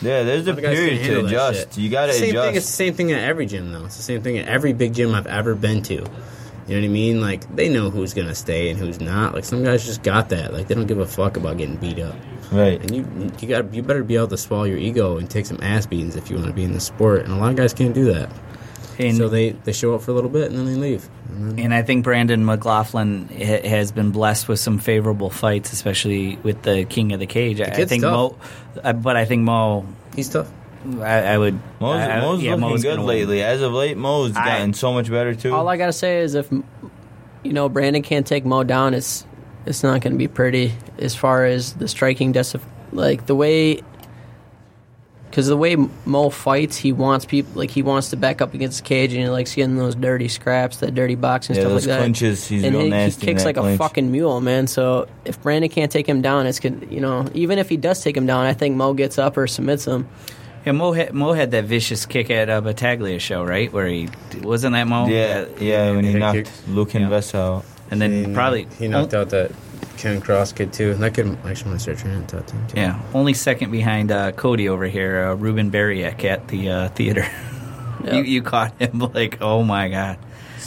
Yeah, 0.00 0.22
there's 0.22 0.46
a 0.46 0.54
period 0.54 1.04
to 1.04 1.26
adjust. 1.26 1.78
You 1.78 1.90
got 1.90 2.06
to 2.06 2.08
It's 2.10 2.18
same 2.20 2.30
adjust. 2.30 2.46
Thing, 2.48 2.56
it's 2.56 2.66
the 2.66 2.72
same 2.72 2.94
thing 2.94 3.12
at 3.12 3.22
every 3.22 3.46
gym, 3.46 3.70
though. 3.72 3.84
It's 3.84 3.96
the 3.96 4.02
same 4.02 4.22
thing 4.22 4.38
at 4.38 4.48
every 4.48 4.72
big 4.72 4.94
gym 4.94 5.14
I've 5.14 5.26
ever 5.28 5.54
been 5.54 5.82
to. 5.82 5.94
You 5.94 6.00
know 6.00 6.80
what 6.80 6.84
I 6.84 6.88
mean? 6.88 7.20
Like 7.20 7.56
they 7.56 7.68
know 7.68 7.90
who's 7.90 8.14
gonna 8.14 8.36
stay 8.36 8.70
and 8.70 8.78
who's 8.78 9.00
not. 9.00 9.34
Like 9.34 9.44
some 9.44 9.64
guys 9.64 9.84
just 9.84 10.04
got 10.04 10.28
that. 10.28 10.52
Like 10.52 10.68
they 10.68 10.76
don't 10.76 10.86
give 10.86 10.98
a 11.00 11.06
fuck 11.06 11.36
about 11.36 11.56
getting 11.58 11.76
beat 11.76 11.98
up. 11.98 12.14
Right. 12.52 12.80
And 12.80 12.94
you 12.94 13.32
you 13.40 13.48
got 13.48 13.72
you 13.74 13.82
better 13.82 14.02
be 14.04 14.16
able 14.16 14.28
to 14.28 14.36
swallow 14.36 14.64
your 14.64 14.78
ego 14.78 15.16
and 15.18 15.28
take 15.28 15.46
some 15.46 15.58
ass 15.62 15.86
beatings 15.86 16.16
if 16.16 16.30
you 16.30 16.36
want 16.36 16.48
to 16.48 16.54
be 16.54 16.64
in 16.64 16.72
the 16.72 16.80
sport. 16.80 17.22
And 17.24 17.32
a 17.32 17.36
lot 17.36 17.50
of 17.50 17.56
guys 17.56 17.72
can't 17.74 17.94
do 17.94 18.12
that. 18.12 18.30
And, 18.98 19.16
so 19.16 19.28
they 19.28 19.50
they 19.52 19.72
show 19.72 19.94
up 19.94 20.02
for 20.02 20.10
a 20.10 20.14
little 20.14 20.30
bit 20.30 20.50
and 20.50 20.58
then 20.58 20.66
they 20.66 20.74
leave. 20.78 21.08
And 21.30 21.52
then, 21.52 21.58
and 21.66 21.74
I 21.74 21.82
think 21.82 22.04
Brandon 22.04 22.44
McLaughlin 22.44 23.28
ha- 23.32 23.66
has 23.66 23.90
been 23.90 24.10
blessed 24.10 24.48
with 24.48 24.60
some 24.60 24.78
favorable 24.78 25.30
fights, 25.30 25.72
especially 25.72 26.36
with 26.42 26.62
the 26.62 26.84
King 26.84 27.12
of 27.12 27.18
the 27.20 27.26
Cage. 27.26 27.60
I, 27.60 27.64
I 27.64 27.84
think 27.86 28.02
tough. 28.02 28.12
Mo, 28.12 28.36
uh, 28.84 28.92
but 28.92 29.16
I 29.16 29.24
think 29.24 29.42
Mo, 29.42 29.86
he's 30.14 30.28
tough. 30.28 30.50
I, 31.00 31.20
I 31.34 31.38
would. 31.38 31.54
Mo's, 31.80 31.96
I- 32.00 32.10
I- 32.18 32.20
Mo's 32.20 32.42
yeah, 32.42 32.50
looking 32.50 32.60
Mo's 32.68 32.82
good 32.82 32.88
gonna 32.96 33.00
win. 33.06 33.08
lately. 33.08 33.42
As 33.42 33.62
of 33.62 33.72
late, 33.72 33.96
Mo's 33.96 34.36
I- 34.36 34.44
gotten 34.44 34.74
so 34.74 34.92
much 34.92 35.08
better 35.10 35.34
too. 35.34 35.54
All 35.54 35.68
I 35.68 35.78
gotta 35.78 35.92
say 35.94 36.20
is 36.20 36.34
if 36.34 36.50
you 36.52 37.52
know 37.52 37.68
Brandon 37.70 38.02
can't 38.02 38.26
take 38.26 38.44
Mo 38.44 38.62
down, 38.62 38.92
it's 38.92 39.24
it's 39.66 39.82
not 39.82 40.00
gonna 40.00 40.16
be 40.16 40.28
pretty 40.28 40.72
as 40.98 41.14
far 41.14 41.44
as 41.44 41.74
the 41.74 41.88
striking. 41.88 42.32
Des- 42.32 42.58
like 42.92 43.26
the 43.26 43.34
way, 43.34 43.80
because 45.30 45.46
the 45.46 45.56
way 45.56 45.76
Mo 46.04 46.28
fights, 46.28 46.76
he 46.76 46.92
wants 46.92 47.24
people 47.24 47.52
like 47.54 47.70
he 47.70 47.82
wants 47.82 48.10
to 48.10 48.16
back 48.16 48.42
up 48.42 48.52
against 48.54 48.82
the 48.82 48.88
cage 48.88 49.12
and 49.14 49.22
he 49.22 49.28
likes 49.30 49.54
getting 49.54 49.76
those 49.76 49.94
dirty 49.94 50.28
scraps, 50.28 50.76
that 50.78 50.94
dirty 50.94 51.14
boxing 51.14 51.56
Yeah, 51.56 51.62
stuff 51.62 51.72
those 51.72 51.86
like 51.86 51.96
that. 51.96 52.00
clinches, 52.00 52.46
he's 52.46 52.64
and 52.64 52.74
real 52.74 52.84
he, 52.84 52.90
nasty 52.90 53.20
he 53.26 53.32
kicks 53.32 53.44
like 53.44 53.56
clinch. 53.56 53.76
a 53.76 53.78
fucking 53.82 54.12
mule, 54.12 54.40
man. 54.42 54.66
So 54.66 55.08
if 55.24 55.40
Brandon 55.42 55.70
can't 55.70 55.90
take 55.90 56.06
him 56.06 56.20
down, 56.20 56.46
it's 56.46 56.60
gonna 56.60 56.84
you 56.90 57.00
know 57.00 57.26
even 57.34 57.58
if 57.58 57.68
he 57.70 57.76
does 57.78 58.02
take 58.02 58.16
him 58.16 58.26
down, 58.26 58.44
I 58.44 58.52
think 58.52 58.76
Mo 58.76 58.92
gets 58.92 59.18
up 59.18 59.36
or 59.38 59.46
submits 59.46 59.86
him. 59.86 60.06
Yeah, 60.66 60.72
Mo 60.72 60.92
had, 60.92 61.12
Mo 61.14 61.32
had 61.32 61.50
that 61.52 61.64
vicious 61.64 62.06
kick 62.06 62.30
at 62.30 62.48
a 62.48 62.60
Battaglia 62.60 63.18
show, 63.18 63.42
right? 63.42 63.72
Where 63.72 63.86
he 63.88 64.08
wasn't 64.42 64.74
that 64.74 64.86
Mo. 64.86 65.06
yeah, 65.08 65.46
yeah, 65.58 65.90
when 65.92 66.04
he 66.04 66.12
Head 66.12 66.20
knocked 66.20 66.36
kick. 66.36 66.48
Luke 66.68 66.92
Yeah. 66.94 67.00
Invest 67.00 67.34
out. 67.34 67.64
And 67.92 68.00
then 68.02 68.24
He- 68.24 68.34
probably 68.34 68.66
he 68.78 68.88
knocked 68.88 69.14
out 69.14 69.30
that 69.30 69.52
Ken 69.98 70.20
Cross 70.20 70.52
kid 70.54 70.72
too. 70.72 70.94
That 70.94 71.14
kid 71.14 71.26
actually 71.44 71.70
want 71.70 71.78
to 71.78 71.78
start 71.78 71.98
training 71.98 72.22
at 72.22 72.28
top 72.28 72.46
team 72.46 72.66
too. 72.66 72.80
Yeah, 72.80 73.00
only 73.14 73.34
second 73.34 73.70
behind 73.70 74.10
uh, 74.10 74.32
Cody 74.32 74.68
over 74.68 74.86
here, 74.86 75.26
uh, 75.28 75.34
Ruben 75.34 75.70
Bariak 75.70 76.24
at 76.24 76.48
the 76.48 76.70
uh, 76.70 76.88
theater. 76.88 77.26
Yep. 78.04 78.14
you, 78.14 78.22
you 78.24 78.42
caught 78.42 78.74
him 78.82 78.98
like, 79.14 79.40
oh 79.40 79.62
my 79.62 79.88
god! 79.88 80.18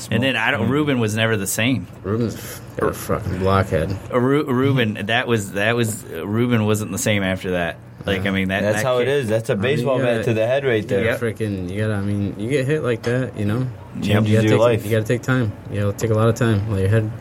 And 0.09 0.23
then 0.23 0.37
I 0.37 0.51
don't. 0.51 0.69
Ruben 0.69 0.99
was 0.99 1.17
never 1.17 1.35
the 1.35 1.47
same. 1.47 1.85
Ruben's 2.01 2.35
a 2.77 2.93
fucking 2.93 3.39
blockhead. 3.39 3.91
Uh, 4.09 4.19
Ru- 4.21 4.45
Ruben, 4.45 5.07
that 5.07 5.27
was 5.27 5.51
that 5.53 5.75
was 5.75 6.05
uh, 6.05 6.25
Ruben 6.25 6.65
wasn't 6.65 6.93
the 6.93 6.97
same 6.97 7.23
after 7.23 7.51
that. 7.51 7.75
Like 8.05 8.25
I 8.25 8.29
mean, 8.31 8.49
that 8.49 8.61
That's 8.61 8.77
that 8.77 8.83
how 8.85 8.97
it 8.99 9.05
kick- 9.05 9.13
is. 9.13 9.27
That's 9.27 9.49
a 9.49 9.55
baseball 9.55 9.97
you 9.97 10.03
bat 10.03 10.11
gotta- 10.17 10.23
to 10.25 10.33
the 10.35 10.45
head 10.45 10.63
right 10.63 10.87
there. 10.87 11.03
gotta 11.05 11.25
freaking, 11.25 11.69
you 11.71 11.79
gotta. 11.81 11.95
I 11.95 12.01
mean, 12.01 12.35
you 12.39 12.49
get 12.49 12.65
hit 12.67 12.83
like 12.83 13.01
that, 13.03 13.37
you 13.37 13.45
know. 13.45 13.67
Changes 14.01 14.09
you 14.09 14.13
gotta 14.15 14.29
your 14.29 14.41
take, 14.41 14.59
life. 14.59 14.85
You 14.85 14.91
gotta 14.91 15.05
take 15.05 15.21
time. 15.23 15.51
You 15.71 15.81
gotta 15.81 15.97
take 15.97 16.11
a 16.11 16.13
lot 16.13 16.27
of 16.29 16.35
time. 16.35 16.69
Let 16.71 16.81
your 16.81 16.89
head 16.89 17.11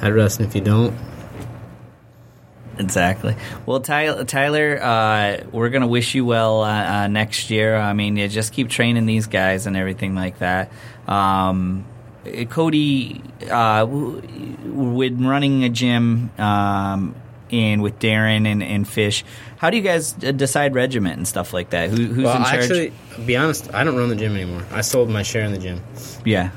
head 0.00 0.12
rest, 0.12 0.38
and 0.40 0.48
if 0.48 0.54
you 0.54 0.60
don't, 0.60 0.94
Exactly. 2.78 3.34
Well, 3.66 3.80
Tyler, 3.80 4.24
Tyler 4.24 4.78
uh, 4.80 5.38
we're 5.50 5.68
gonna 5.70 5.88
wish 5.88 6.14
you 6.14 6.24
well 6.24 6.62
uh, 6.62 6.68
uh, 7.04 7.06
next 7.08 7.50
year. 7.50 7.74
I 7.74 7.92
mean, 7.92 8.16
you 8.16 8.28
just 8.28 8.52
keep 8.52 8.68
training 8.68 9.04
these 9.04 9.26
guys 9.26 9.66
and 9.66 9.76
everything 9.76 10.14
like 10.14 10.38
that. 10.38 10.70
Um, 11.08 11.84
Cody, 12.50 13.20
uh, 13.50 13.80
w- 13.80 14.22
with 14.64 15.20
running 15.20 15.64
a 15.64 15.68
gym 15.70 16.30
um, 16.38 17.16
and 17.50 17.82
with 17.82 17.98
Daron 17.98 18.46
and, 18.46 18.62
and 18.62 18.86
Fish, 18.86 19.24
how 19.58 19.70
do 19.70 19.76
you 19.76 19.82
guys 19.82 20.12
decide 20.12 20.74
regiment 20.74 21.16
and 21.16 21.26
stuff 21.26 21.52
like 21.52 21.70
that? 21.70 21.90
Who, 21.90 21.96
who's 22.06 22.24
well, 22.24 22.36
in 22.36 22.44
charge? 22.44 22.54
actually, 22.54 22.92
be 23.26 23.36
honest, 23.36 23.72
I 23.74 23.84
don't 23.84 23.96
run 23.96 24.08
the 24.08 24.16
gym 24.16 24.34
anymore. 24.34 24.64
I 24.70 24.82
sold 24.82 25.10
my 25.10 25.22
share 25.22 25.42
in 25.42 25.52
the 25.52 25.58
gym 25.58 25.82
yeah. 26.24 26.50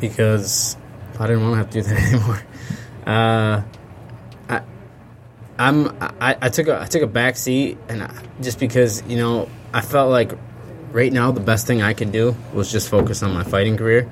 because 0.00 0.76
I 1.18 1.26
didn't 1.26 1.42
want 1.42 1.54
to 1.54 1.56
have 1.58 1.70
to 1.70 1.82
do 1.82 1.88
that 1.88 2.02
anymore. 2.12 2.42
Uh, 3.06 3.62
I, 4.48 4.62
I'm 5.58 5.88
I, 6.20 6.36
I 6.40 6.48
took 6.48 6.68
a 6.68 6.80
I 6.80 6.86
took 6.86 7.02
a 7.02 7.06
back 7.06 7.36
seat, 7.36 7.78
and 7.88 8.02
I, 8.02 8.12
just 8.40 8.58
because 8.58 9.02
you 9.06 9.16
know 9.16 9.48
I 9.72 9.80
felt 9.80 10.10
like 10.10 10.32
right 10.92 11.12
now 11.12 11.32
the 11.32 11.40
best 11.40 11.66
thing 11.66 11.82
I 11.82 11.94
could 11.94 12.12
do 12.12 12.36
was 12.52 12.70
just 12.70 12.88
focus 12.88 13.22
on 13.22 13.32
my 13.32 13.44
fighting 13.44 13.76
career, 13.76 14.10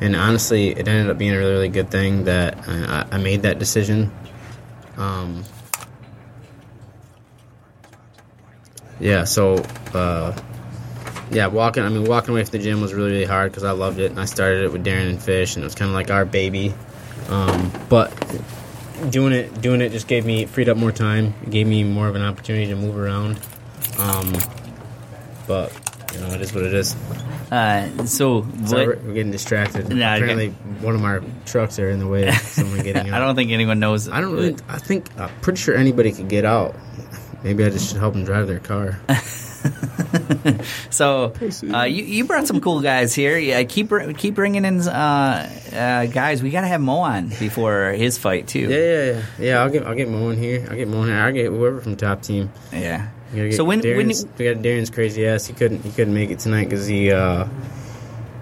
and 0.00 0.16
honestly, 0.16 0.70
it 0.70 0.88
ended 0.88 1.10
up 1.10 1.18
being 1.18 1.32
a 1.32 1.38
really 1.38 1.52
really 1.52 1.68
good 1.68 1.90
thing 1.90 2.24
that 2.24 2.68
I, 2.68 3.06
I 3.12 3.18
made 3.18 3.42
that 3.42 3.58
decision. 3.58 4.10
Um, 4.96 5.44
yeah, 9.00 9.24
so 9.24 9.56
uh, 9.94 10.36
yeah, 11.30 11.46
walking. 11.48 11.82
I 11.82 11.88
mean, 11.88 12.04
walking 12.04 12.30
away 12.30 12.44
from 12.44 12.52
the 12.52 12.58
gym 12.64 12.80
was 12.80 12.94
really 12.94 13.10
really 13.12 13.24
hard 13.24 13.50
because 13.52 13.64
I 13.64 13.72
loved 13.72 13.98
it, 13.98 14.10
and 14.10 14.20
I 14.20 14.24
started 14.24 14.64
it 14.64 14.72
with 14.72 14.84
Daron 14.84 15.08
and 15.10 15.22
Fish, 15.22 15.56
and 15.56 15.62
it 15.62 15.66
was 15.66 15.74
kind 15.74 15.88
of 15.88 15.94
like 15.94 16.10
our 16.10 16.24
baby. 16.24 16.74
Um, 17.28 17.72
but 17.88 18.12
doing 19.10 19.32
it, 19.32 19.60
doing 19.60 19.80
it 19.80 19.90
just 19.90 20.06
gave 20.08 20.24
me 20.24 20.46
freed 20.46 20.68
up 20.68 20.76
more 20.76 20.92
time. 20.92 21.34
It 21.42 21.50
gave 21.50 21.66
me 21.66 21.84
more 21.84 22.08
of 22.08 22.14
an 22.16 22.22
opportunity 22.22 22.66
to 22.66 22.76
move 22.76 22.96
around. 22.96 23.38
Um, 23.98 24.32
but 25.46 25.72
you 26.12 26.20
know, 26.20 26.28
it 26.34 26.40
is 26.40 26.54
what 26.54 26.64
it 26.64 26.74
is. 26.74 26.94
Uh, 27.50 28.04
so, 28.06 28.42
what- 28.42 28.70
we're, 28.86 28.96
we're 28.96 29.14
getting 29.14 29.30
distracted. 29.32 29.92
I 29.92 30.16
Apparently, 30.16 30.48
one 30.80 30.94
of 30.94 31.04
our 31.04 31.22
trucks 31.44 31.78
are 31.78 31.90
in 31.90 31.98
the 32.00 32.06
way 32.06 32.26
of 32.28 32.34
someone 32.34 32.78
getting 32.82 33.08
out. 33.08 33.14
I 33.14 33.24
don't 33.24 33.34
think 33.36 33.50
anyone 33.50 33.78
knows. 33.78 34.08
I 34.08 34.20
don't 34.20 34.32
really. 34.32 34.56
I 34.68 34.78
think 34.78 35.06
I'm 35.18 35.30
pretty 35.42 35.58
sure 35.60 35.74
anybody 35.76 36.12
could 36.12 36.28
get 36.28 36.44
out. 36.44 36.74
Maybe 37.46 37.64
I 37.64 37.70
just 37.70 37.88
should 37.90 37.98
help 37.98 38.14
them 38.14 38.24
drive 38.24 38.48
their 38.48 38.58
car. 38.58 38.98
So 40.90 41.32
uh, 41.74 41.82
you 41.82 42.04
you 42.04 42.24
brought 42.24 42.46
some 42.46 42.60
cool 42.60 42.80
guys 42.80 43.14
here. 43.14 43.36
Yeah, 43.36 43.62
keep 43.64 43.90
keep 44.16 44.34
bringing 44.34 44.64
in 44.64 44.80
uh, 44.80 45.50
uh, 45.72 46.06
guys. 46.06 46.42
We 46.42 46.50
got 46.50 46.60
to 46.62 46.66
have 46.68 46.80
Mo 46.80 46.98
on 46.98 47.28
before 47.28 47.92
his 47.92 48.16
fight 48.16 48.46
too. 48.46 48.60
Yeah, 48.60 48.76
yeah, 48.76 49.04
yeah. 49.04 49.22
Yeah, 49.38 49.62
I'll 49.62 49.70
get 49.70 49.86
I'll 49.86 49.94
get 49.94 50.08
Mo 50.08 50.30
in 50.30 50.38
here. 50.38 50.66
I'll 50.70 50.76
get 50.76 50.88
Mo 50.88 51.02
in 51.02 51.08
here. 51.08 51.16
I'll 51.18 51.32
get 51.32 51.46
whoever 51.46 51.80
from 51.80 51.96
top 51.96 52.22
team. 52.22 52.50
Yeah. 52.72 53.08
We 53.32 53.36
gotta 53.38 53.48
get 53.50 53.56
So 53.56 53.64
when- 53.64 53.80
when- 53.80 54.06
we 54.08 54.14
got 54.54 54.62
Daron's 54.62 54.90
crazy 54.90 55.26
ass. 55.26 55.46
He 55.46 55.52
couldn't 55.54 55.82
he 55.82 55.90
couldn't 55.90 56.14
make 56.14 56.30
it 56.30 56.38
tonight 56.38 56.64
because 56.64 56.86
he 56.86 57.10
uh 57.10 57.46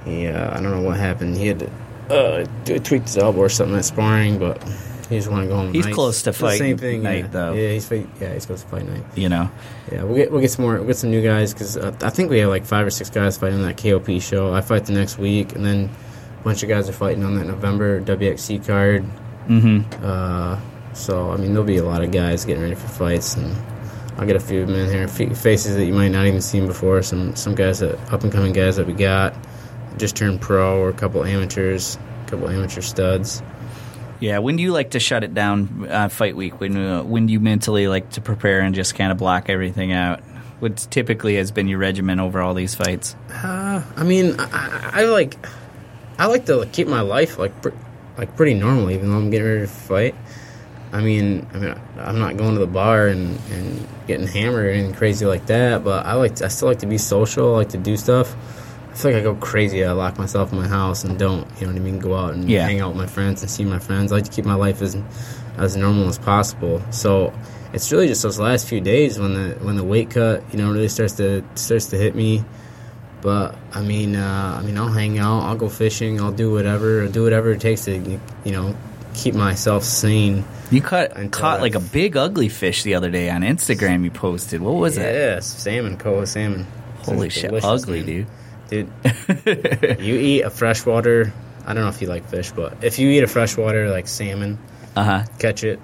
he 0.04 0.26
uh, 0.28 0.50
I 0.56 0.60
don't 0.62 0.70
know 0.72 0.82
what 0.82 0.98
happened. 0.98 1.36
He 1.36 1.46
had 1.48 1.58
to 1.60 1.70
uh 2.10 2.44
tweaked 2.80 3.06
his 3.06 3.16
elbow 3.16 3.40
or 3.40 3.48
something 3.48 3.76
at 3.76 3.84
sparring, 3.86 4.38
but 4.38 4.62
he 5.08 5.16
just 5.16 5.30
want 5.30 5.42
to 5.44 5.48
go 5.48 5.56
home. 5.56 5.72
He's 5.72 5.84
nice. 5.86 5.94
close 5.94 6.22
to 6.22 6.30
It's 6.30 6.38
the 6.38 6.46
fight 6.46 6.58
Same 6.58 6.78
thing 6.78 7.02
night, 7.02 7.24
yeah. 7.24 7.26
though. 7.28 7.52
Yeah, 7.52 7.70
he's 7.70 7.86
fight, 7.88 8.06
yeah 8.20 8.34
he's 8.34 8.46
close 8.46 8.62
to 8.62 8.68
fight 8.68 8.86
night. 8.88 9.02
You 9.14 9.28
know. 9.28 9.50
Yeah, 9.92 10.02
we'll 10.04 10.16
get 10.16 10.30
we'll 10.32 10.40
get 10.40 10.50
some 10.50 10.64
more. 10.64 10.74
We'll 10.76 10.86
get 10.86 10.96
some 10.96 11.10
new 11.10 11.22
guys 11.22 11.52
because 11.52 11.76
uh, 11.76 11.94
I 12.02 12.10
think 12.10 12.30
we 12.30 12.38
have 12.38 12.48
like 12.50 12.64
five 12.64 12.86
or 12.86 12.90
six 12.90 13.10
guys 13.10 13.36
fighting 13.36 13.58
on 13.60 13.64
that 13.66 13.76
KOP 13.76 14.20
show. 14.20 14.52
I 14.54 14.60
fight 14.60 14.86
the 14.86 14.92
next 14.92 15.18
week, 15.18 15.54
and 15.54 15.64
then 15.64 15.90
a 16.40 16.44
bunch 16.44 16.62
of 16.62 16.68
guys 16.68 16.88
are 16.88 16.92
fighting 16.92 17.24
on 17.24 17.34
that 17.36 17.46
November 17.46 18.00
WXC 18.00 18.66
card. 18.66 19.04
Mm-hmm. 19.48 20.04
Uh, 20.04 20.58
so 20.94 21.30
I 21.30 21.36
mean, 21.36 21.48
there'll 21.52 21.64
be 21.66 21.76
a 21.78 21.84
lot 21.84 22.02
of 22.02 22.10
guys 22.10 22.44
getting 22.44 22.62
ready 22.62 22.74
for 22.76 22.88
fights, 22.88 23.36
and 23.36 23.54
I'll 24.18 24.26
get 24.26 24.36
a 24.36 24.40
few 24.40 24.62
of 24.62 24.68
them 24.68 24.76
in 24.76 24.90
here. 24.90 25.04
F- 25.04 25.36
faces 25.38 25.76
that 25.76 25.84
you 25.84 25.92
might 25.92 26.08
not 26.08 26.26
even 26.26 26.40
seen 26.40 26.66
before. 26.66 27.02
Some 27.02 27.36
some 27.36 27.54
guys 27.54 27.80
that 27.80 27.98
up 28.12 28.22
and 28.22 28.32
coming 28.32 28.52
guys 28.52 28.76
that 28.76 28.86
we 28.86 28.92
got 28.94 29.34
just 29.96 30.16
turned 30.16 30.40
pro, 30.40 30.80
or 30.80 30.88
a 30.88 30.92
couple 30.92 31.24
amateurs, 31.24 31.98
a 32.26 32.30
couple 32.30 32.48
amateur 32.48 32.80
studs. 32.80 33.42
Yeah. 34.24 34.38
When 34.38 34.56
do 34.56 34.62
you 34.62 34.72
like 34.72 34.92
to 34.92 35.00
shut 35.00 35.22
it 35.22 35.34
down? 35.34 35.86
Uh, 35.86 36.08
fight 36.08 36.34
week. 36.34 36.58
When 36.58 36.76
uh, 36.76 37.02
when 37.02 37.26
do 37.26 37.34
you 37.34 37.40
mentally 37.40 37.88
like 37.88 38.08
to 38.12 38.22
prepare 38.22 38.60
and 38.60 38.74
just 38.74 38.94
kind 38.94 39.12
of 39.12 39.18
block 39.18 39.50
everything 39.50 39.92
out? 39.92 40.20
What 40.60 40.78
typically 40.90 41.34
has 41.34 41.50
been 41.50 41.68
your 41.68 41.78
regimen 41.78 42.20
over 42.20 42.40
all 42.40 42.54
these 42.54 42.74
fights? 42.74 43.16
Uh, 43.28 43.82
I 43.96 44.02
mean, 44.02 44.36
I, 44.38 44.90
I, 44.94 45.04
like, 45.04 45.34
I 46.18 46.26
like 46.26 46.46
to 46.46 46.66
keep 46.72 46.88
my 46.88 47.02
life 47.02 47.38
like, 47.38 47.60
pr- 47.60 47.76
like 48.16 48.34
pretty 48.34 48.54
normal, 48.54 48.90
even 48.90 49.10
though 49.10 49.16
I'm 49.18 49.28
getting 49.28 49.46
ready 49.46 49.60
to 49.60 49.66
fight. 49.66 50.14
I 50.90 51.02
mean, 51.02 51.46
I 51.52 51.58
mean, 51.58 51.80
I'm 51.98 52.18
not 52.18 52.38
going 52.38 52.54
to 52.54 52.60
the 52.60 52.66
bar 52.66 53.08
and, 53.08 53.38
and 53.50 53.86
getting 54.06 54.26
hammered 54.26 54.64
or 54.66 54.70
anything 54.70 54.94
crazy 54.94 55.26
like 55.26 55.44
that. 55.46 55.84
But 55.84 56.06
I 56.06 56.14
like, 56.14 56.36
to, 56.36 56.46
I 56.46 56.48
still 56.48 56.68
like 56.68 56.78
to 56.78 56.86
be 56.86 56.98
social. 56.98 57.54
I 57.54 57.58
like 57.58 57.70
to 57.70 57.78
do 57.78 57.98
stuff. 57.98 58.34
I 58.94 58.96
feel 58.96 59.10
like 59.10 59.20
I 59.20 59.24
go 59.24 59.34
crazy. 59.34 59.84
I 59.84 59.90
lock 59.90 60.18
myself 60.18 60.52
in 60.52 60.58
my 60.58 60.68
house 60.68 61.02
and 61.02 61.18
don't, 61.18 61.48
you 61.58 61.66
know 61.66 61.72
what 61.72 61.80
I 61.80 61.84
mean, 61.84 61.98
go 61.98 62.14
out 62.14 62.34
and 62.34 62.48
Yeah. 62.48 62.64
hang 62.64 62.80
out 62.80 62.90
with 62.90 62.96
my 62.96 63.06
friends 63.06 63.42
and 63.42 63.50
see 63.50 63.64
my 63.64 63.80
friends. 63.80 64.12
I 64.12 64.16
like 64.16 64.24
to 64.26 64.30
keep 64.30 64.44
my 64.44 64.54
life 64.54 64.80
as 64.82 64.96
as 65.58 65.76
normal 65.76 66.08
as 66.08 66.18
possible. 66.18 66.80
So 66.90 67.32
it's 67.72 67.90
really 67.92 68.06
just 68.08 68.22
those 68.22 68.38
last 68.38 68.68
few 68.68 68.80
days 68.80 69.18
when 69.18 69.34
the 69.34 69.56
when 69.62 69.74
the 69.76 69.82
weight 69.84 70.10
cut, 70.10 70.44
you 70.52 70.58
know, 70.58 70.70
really 70.72 70.88
starts 70.88 71.14
to 71.14 71.42
starts 71.56 71.86
to 71.86 71.96
hit 71.96 72.14
me. 72.14 72.44
But 73.20 73.56
I 73.72 73.80
mean, 73.82 74.14
uh, 74.16 74.58
I 74.60 74.64
mean, 74.64 74.76
I'll 74.78 74.88
hang 74.92 75.18
out, 75.18 75.40
I'll 75.40 75.56
go 75.56 75.68
fishing, 75.68 76.20
I'll 76.20 76.30
do 76.32 76.52
whatever, 76.52 77.02
I'll 77.02 77.10
do 77.10 77.22
whatever 77.24 77.50
it 77.52 77.60
takes 77.60 77.86
to, 77.86 77.96
you 78.44 78.52
know, 78.52 78.76
keep 79.14 79.34
myself 79.34 79.82
sane. 79.82 80.44
You 80.70 80.80
caught 80.82 81.10
caught 81.32 81.60
like 81.62 81.74
a 81.74 81.80
big 81.80 82.16
ugly 82.16 82.48
fish 82.48 82.82
the 82.84 82.94
other 82.94 83.10
day 83.10 83.28
on 83.30 83.42
Instagram. 83.42 84.04
You 84.04 84.10
posted. 84.12 84.60
What 84.60 84.74
was 84.74 84.98
it? 84.98 85.02
Yes, 85.02 85.46
salmon, 85.46 85.96
coho 85.96 86.24
salmon. 86.26 86.66
Holy 87.02 87.28
shit, 87.30 87.52
ugly 87.64 87.98
man. 87.98 88.06
dude. 88.06 88.26
Dude. 88.82 89.98
you 90.00 90.14
eat 90.16 90.42
a 90.42 90.50
freshwater. 90.50 91.32
I 91.66 91.72
don't 91.74 91.82
know 91.84 91.88
if 91.88 92.00
you 92.02 92.08
like 92.08 92.28
fish, 92.28 92.50
but 92.52 92.82
if 92.84 92.98
you 92.98 93.08
eat 93.10 93.22
a 93.22 93.26
freshwater 93.26 93.90
like 93.90 94.06
salmon, 94.08 94.58
Uh 94.96 95.04
huh. 95.04 95.24
catch 95.38 95.64
it 95.64 95.80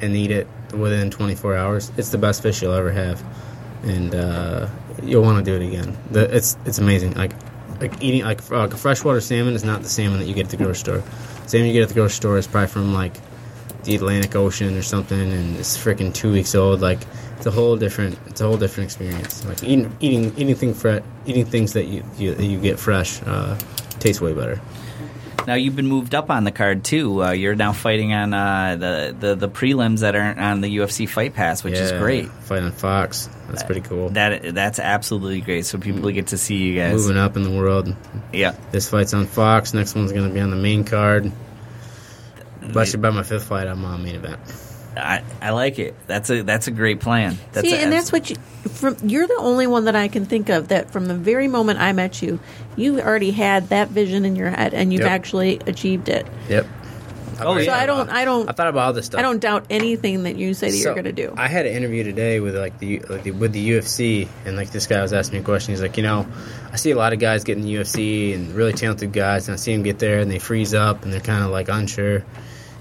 and 0.00 0.14
eat 0.14 0.30
it 0.30 0.46
within 0.76 1.10
24 1.10 1.56
hours, 1.56 1.90
it's 1.96 2.10
the 2.10 2.18
best 2.18 2.42
fish 2.42 2.60
you'll 2.62 2.72
ever 2.74 2.92
have, 2.92 3.22
and 3.82 4.14
uh, 4.14 4.68
you'll 5.02 5.22
want 5.22 5.44
to 5.44 5.50
do 5.50 5.56
it 5.62 5.66
again. 5.66 5.96
The, 6.10 6.34
it's 6.36 6.56
it's 6.66 6.78
amazing. 6.78 7.14
Like 7.14 7.32
like 7.80 8.02
eating 8.02 8.22
like 8.24 8.40
uh, 8.50 8.68
freshwater 8.68 9.20
salmon 9.20 9.54
is 9.54 9.64
not 9.64 9.82
the 9.82 9.88
salmon 9.88 10.18
that 10.18 10.26
you 10.26 10.34
get 10.34 10.46
at 10.46 10.50
the 10.50 10.56
grocery 10.58 10.74
store. 11.00 11.02
Salmon 11.46 11.68
you 11.68 11.72
get 11.72 11.82
at 11.82 11.88
the 11.88 11.94
grocery 11.94 12.16
store 12.16 12.38
is 12.38 12.46
probably 12.46 12.68
from 12.68 12.92
like 12.92 13.16
the 13.84 13.94
Atlantic 13.94 14.34
Ocean 14.36 14.76
or 14.76 14.82
something, 14.82 15.18
and 15.32 15.56
it's 15.56 15.76
freaking 15.78 16.12
two 16.12 16.32
weeks 16.32 16.54
old. 16.54 16.80
Like 16.80 17.00
it's 17.36 17.46
a 17.46 17.50
whole 17.50 17.76
different 17.76 18.18
it's 18.26 18.40
a 18.40 18.46
whole 18.46 18.56
different 18.56 18.86
experience. 18.86 19.44
Like 19.44 19.62
eating 19.62 19.94
eating 20.00 20.32
eating 20.36 20.54
thing 20.54 20.74
fre- 20.74 21.04
eating 21.26 21.44
things 21.46 21.74
that 21.74 21.84
you 21.84 22.04
you, 22.18 22.34
that 22.34 22.44
you 22.44 22.60
get 22.60 22.78
fresh 22.78 23.22
uh, 23.22 23.58
tastes 23.98 24.20
way 24.20 24.32
better. 24.32 24.60
Now 25.46 25.54
you've 25.54 25.76
been 25.76 25.86
moved 25.86 26.14
up 26.14 26.28
on 26.28 26.42
the 26.42 26.50
card 26.50 26.82
too. 26.82 27.22
Uh, 27.22 27.30
you're 27.30 27.54
now 27.54 27.72
fighting 27.72 28.12
on 28.12 28.34
uh, 28.34 28.76
the, 28.76 29.16
the 29.18 29.34
the 29.36 29.48
prelims 29.48 30.00
that 30.00 30.16
aren't 30.16 30.40
on 30.40 30.60
the 30.60 30.78
UFC 30.78 31.08
Fight 31.08 31.34
Pass, 31.34 31.62
which 31.62 31.74
is 31.74 31.92
great. 31.92 32.28
Fighting 32.28 32.64
on 32.64 32.72
Fox. 32.72 33.28
That's 33.48 33.62
pretty 33.62 33.82
cool. 33.82 34.10
That 34.10 34.54
that's 34.54 34.80
absolutely 34.80 35.40
great. 35.42 35.64
So 35.64 35.78
people 35.78 36.10
get 36.10 36.28
to 36.28 36.38
see 36.38 36.56
you 36.56 36.74
guys. 36.74 36.94
Moving 36.94 37.16
up 37.16 37.36
in 37.36 37.44
the 37.44 37.50
world. 37.50 37.94
Yeah. 38.32 38.56
This 38.72 38.90
fight's 38.90 39.14
on 39.14 39.26
Fox. 39.26 39.72
Next 39.72 39.94
one's 39.94 40.10
going 40.10 40.26
to 40.26 40.34
be 40.34 40.40
on 40.40 40.50
the 40.50 40.56
main 40.56 40.82
card. 40.82 41.30
Actually, 42.76 43.00
by 43.00 43.10
my 43.10 43.22
fifth 43.22 43.44
fight, 43.44 43.68
I'm 43.68 43.84
on 43.84 44.02
main 44.02 44.16
event. 44.16 44.40
I, 44.96 45.22
I 45.42 45.50
like 45.50 45.78
it. 45.78 45.94
That's 46.06 46.30
a 46.30 46.42
that's 46.42 46.66
a 46.68 46.70
great 46.70 47.00
plan. 47.00 47.36
That's 47.52 47.68
See, 47.68 47.74
a- 47.74 47.78
and 47.78 47.92
that's 47.92 48.10
what 48.12 48.30
you. 48.30 48.36
From 48.70 48.96
you're 49.04 49.26
the 49.26 49.36
only 49.38 49.66
one 49.66 49.84
that 49.84 49.96
I 49.96 50.08
can 50.08 50.26
think 50.26 50.48
of 50.48 50.68
that 50.68 50.90
from 50.90 51.06
the 51.06 51.14
very 51.14 51.48
moment 51.48 51.78
I 51.80 51.92
met 51.92 52.20
you, 52.22 52.40
you 52.76 53.00
already 53.00 53.30
had 53.30 53.68
that 53.68 53.88
vision 53.88 54.24
in 54.24 54.36
your 54.36 54.50
head, 54.50 54.74
and 54.74 54.92
you've 54.92 55.02
Yep. 55.02 55.10
actually 55.10 55.60
achieved 55.66 56.08
it. 56.08 56.26
Yep. 56.48 56.66
Oh, 57.38 57.54
So 57.56 57.60
yeah. 57.60 57.76
I 57.76 57.84
don't, 57.84 58.08
I 58.08 58.24
don't, 58.24 58.48
I 58.48 58.52
thought 58.52 58.66
about 58.68 58.86
all 58.86 58.92
this 58.94 59.06
stuff. 59.06 59.18
I 59.18 59.22
don't 59.22 59.40
doubt 59.40 59.66
anything 59.68 60.22
that 60.22 60.36
you 60.36 60.54
say 60.54 60.70
that 60.70 60.76
So, 60.76 60.84
you're 60.84 60.94
going 60.94 61.04
to 61.04 61.12
do. 61.12 61.34
I 61.36 61.48
had 61.48 61.66
an 61.66 61.74
interview 61.74 62.02
today 62.02 62.40
with 62.40 62.56
like 62.56 62.78
the, 62.78 63.00
like 63.00 63.24
the 63.24 63.32
with 63.32 63.52
the 63.52 63.70
UFC, 63.72 64.26
and 64.46 64.56
like 64.56 64.70
this 64.70 64.86
guy 64.86 65.02
was 65.02 65.12
asking 65.12 65.38
me 65.38 65.42
a 65.42 65.44
question. 65.44 65.72
He's 65.72 65.82
like, 65.82 65.96
you 65.98 66.02
know, 66.02 66.26
I 66.72 66.76
see 66.76 66.90
a 66.92 66.96
lot 66.96 67.12
of 67.12 67.18
guys 67.18 67.44
getting 67.44 67.62
the 67.64 67.74
UFC 67.74 68.34
and 68.34 68.54
really 68.54 68.72
talented 68.72 69.12
guys, 69.12 69.48
and 69.48 69.52
I 69.54 69.56
see 69.56 69.72
them 69.74 69.82
get 69.82 69.98
there 69.98 70.18
and 70.20 70.30
they 70.30 70.38
freeze 70.38 70.72
up 70.74 71.04
and 71.04 71.12
they're 71.12 71.20
kind 71.20 71.44
of 71.44 71.50
like 71.50 71.68
unsure. 71.68 72.24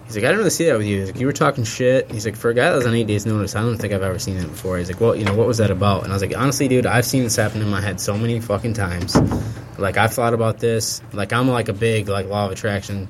He's 0.06 0.16
like, 0.16 0.24
I 0.24 0.28
didn't 0.28 0.38
really 0.40 0.50
see 0.52 0.66
that 0.66 0.78
with 0.78 0.86
you. 0.86 1.00
He's 1.00 1.12
like, 1.12 1.20
you 1.20 1.26
were 1.26 1.34
talking 1.34 1.64
shit. 1.64 2.12
He's 2.12 2.26
like, 2.26 2.36
for 2.36 2.50
a 2.50 2.54
guy 2.54 2.70
that 2.70 2.76
was 2.76 2.86
on 2.86 2.94
eight 2.94 3.08
days 3.08 3.26
notice, 3.26 3.56
I 3.56 3.62
don't 3.62 3.78
think 3.78 3.92
I've 3.92 4.04
ever 4.04 4.20
seen 4.20 4.38
that 4.38 4.48
before. 4.48 4.78
He's 4.78 4.90
like, 4.92 5.02
well, 5.02 5.16
you 5.16 5.26
know, 5.26 5.34
what 5.34 5.48
was 5.48 5.58
that 5.58 5.72
about? 5.72 6.04
And 6.04 6.12
I 6.12 6.16
was 6.16 6.22
like, 6.22 6.38
honestly, 6.38 6.68
dude, 6.68 6.86
I've 6.86 7.06
seen 7.06 7.24
this 7.24 7.36
happen 7.36 7.62
in 7.62 7.70
my 7.70 7.82
head 7.82 8.00
so 8.00 8.16
many 8.18 8.40
fucking 8.40 8.74
times. 8.74 9.16
Like 9.80 9.98
I've 9.98 10.14
thought 10.14 10.34
about 10.34 10.60
this. 10.60 11.02
Like 11.12 11.34
I'm 11.34 11.48
like 11.50 11.70
a 11.70 11.74
big 11.74 12.08
like 12.08 12.28
law 12.28 12.46
of 12.46 12.52
attraction 12.52 13.08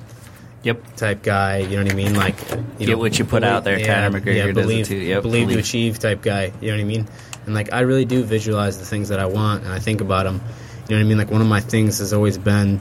Yep. 0.62 0.96
type 0.96 1.22
guy. 1.22 1.58
You 1.58 1.76
know 1.76 1.84
what 1.84 1.92
I 1.92 1.94
mean? 1.94 2.14
Like 2.14 2.40
you 2.50 2.86
Get 2.86 2.88
know, 2.88 2.98
what 2.98 3.18
you 3.18 3.24
put 3.24 3.44
out 3.44 3.62
there. 3.62 3.78
Conor 3.78 4.18
McGregor 4.18 4.24
does 4.46 4.48
it 4.48 4.54
believe, 4.54 4.86
too. 4.88 4.96
Yep, 4.96 5.22
believe 5.22 5.48
to 5.50 5.58
achieve 5.58 5.98
type 6.00 6.22
guy. 6.22 6.50
You 6.60 6.70
know 6.70 6.76
what 6.76 6.80
I 6.80 6.84
mean? 6.84 7.06
And 7.44 7.54
like 7.54 7.72
I 7.72 7.80
really 7.80 8.04
do 8.04 8.24
visualize 8.24 8.78
the 8.78 8.84
things 8.84 9.10
that 9.10 9.20
I 9.20 9.26
want, 9.26 9.62
and 9.62 9.72
I 9.72 9.78
think 9.78 10.00
about 10.00 10.24
them. 10.24 10.40
You 10.88 10.96
know 10.96 11.00
what 11.02 11.06
I 11.06 11.08
mean? 11.08 11.18
Like 11.18 11.30
one 11.30 11.40
of 11.40 11.46
my 11.46 11.60
things 11.60 11.98
has 11.98 12.12
always 12.12 12.36
been 12.38 12.80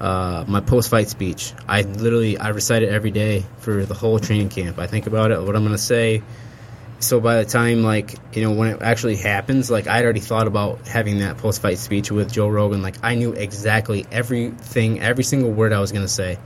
uh, 0.00 0.44
my 0.46 0.60
post-fight 0.60 1.08
speech. 1.08 1.52
I 1.68 1.82
literally 1.82 2.38
I 2.38 2.48
recite 2.48 2.82
it 2.82 2.90
every 2.90 3.10
day 3.10 3.44
for 3.58 3.84
the 3.84 3.94
whole 3.94 4.18
training 4.18 4.48
camp. 4.48 4.78
I 4.78 4.86
think 4.86 5.06
about 5.06 5.30
it, 5.30 5.40
what 5.40 5.56
I'm 5.56 5.62
going 5.62 5.76
to 5.76 5.78
say. 5.78 6.22
So 6.98 7.20
by 7.20 7.42
the 7.42 7.44
time 7.44 7.82
like 7.82 8.14
you 8.34 8.42
know 8.42 8.52
when 8.52 8.68
it 8.68 8.82
actually 8.82 9.16
happens, 9.16 9.70
like 9.70 9.86
I'd 9.86 10.04
already 10.04 10.20
thought 10.20 10.46
about 10.46 10.86
having 10.86 11.18
that 11.18 11.38
post-fight 11.38 11.78
speech 11.78 12.10
with 12.10 12.32
Joe 12.32 12.48
Rogan. 12.48 12.82
Like 12.82 12.96
I 13.02 13.14
knew 13.14 13.32
exactly 13.32 14.06
everything, 14.10 15.00
every 15.00 15.24
single 15.24 15.50
word 15.50 15.72
I 15.72 15.80
was 15.80 15.92
going 15.92 16.04
to 16.04 16.12
say 16.12 16.38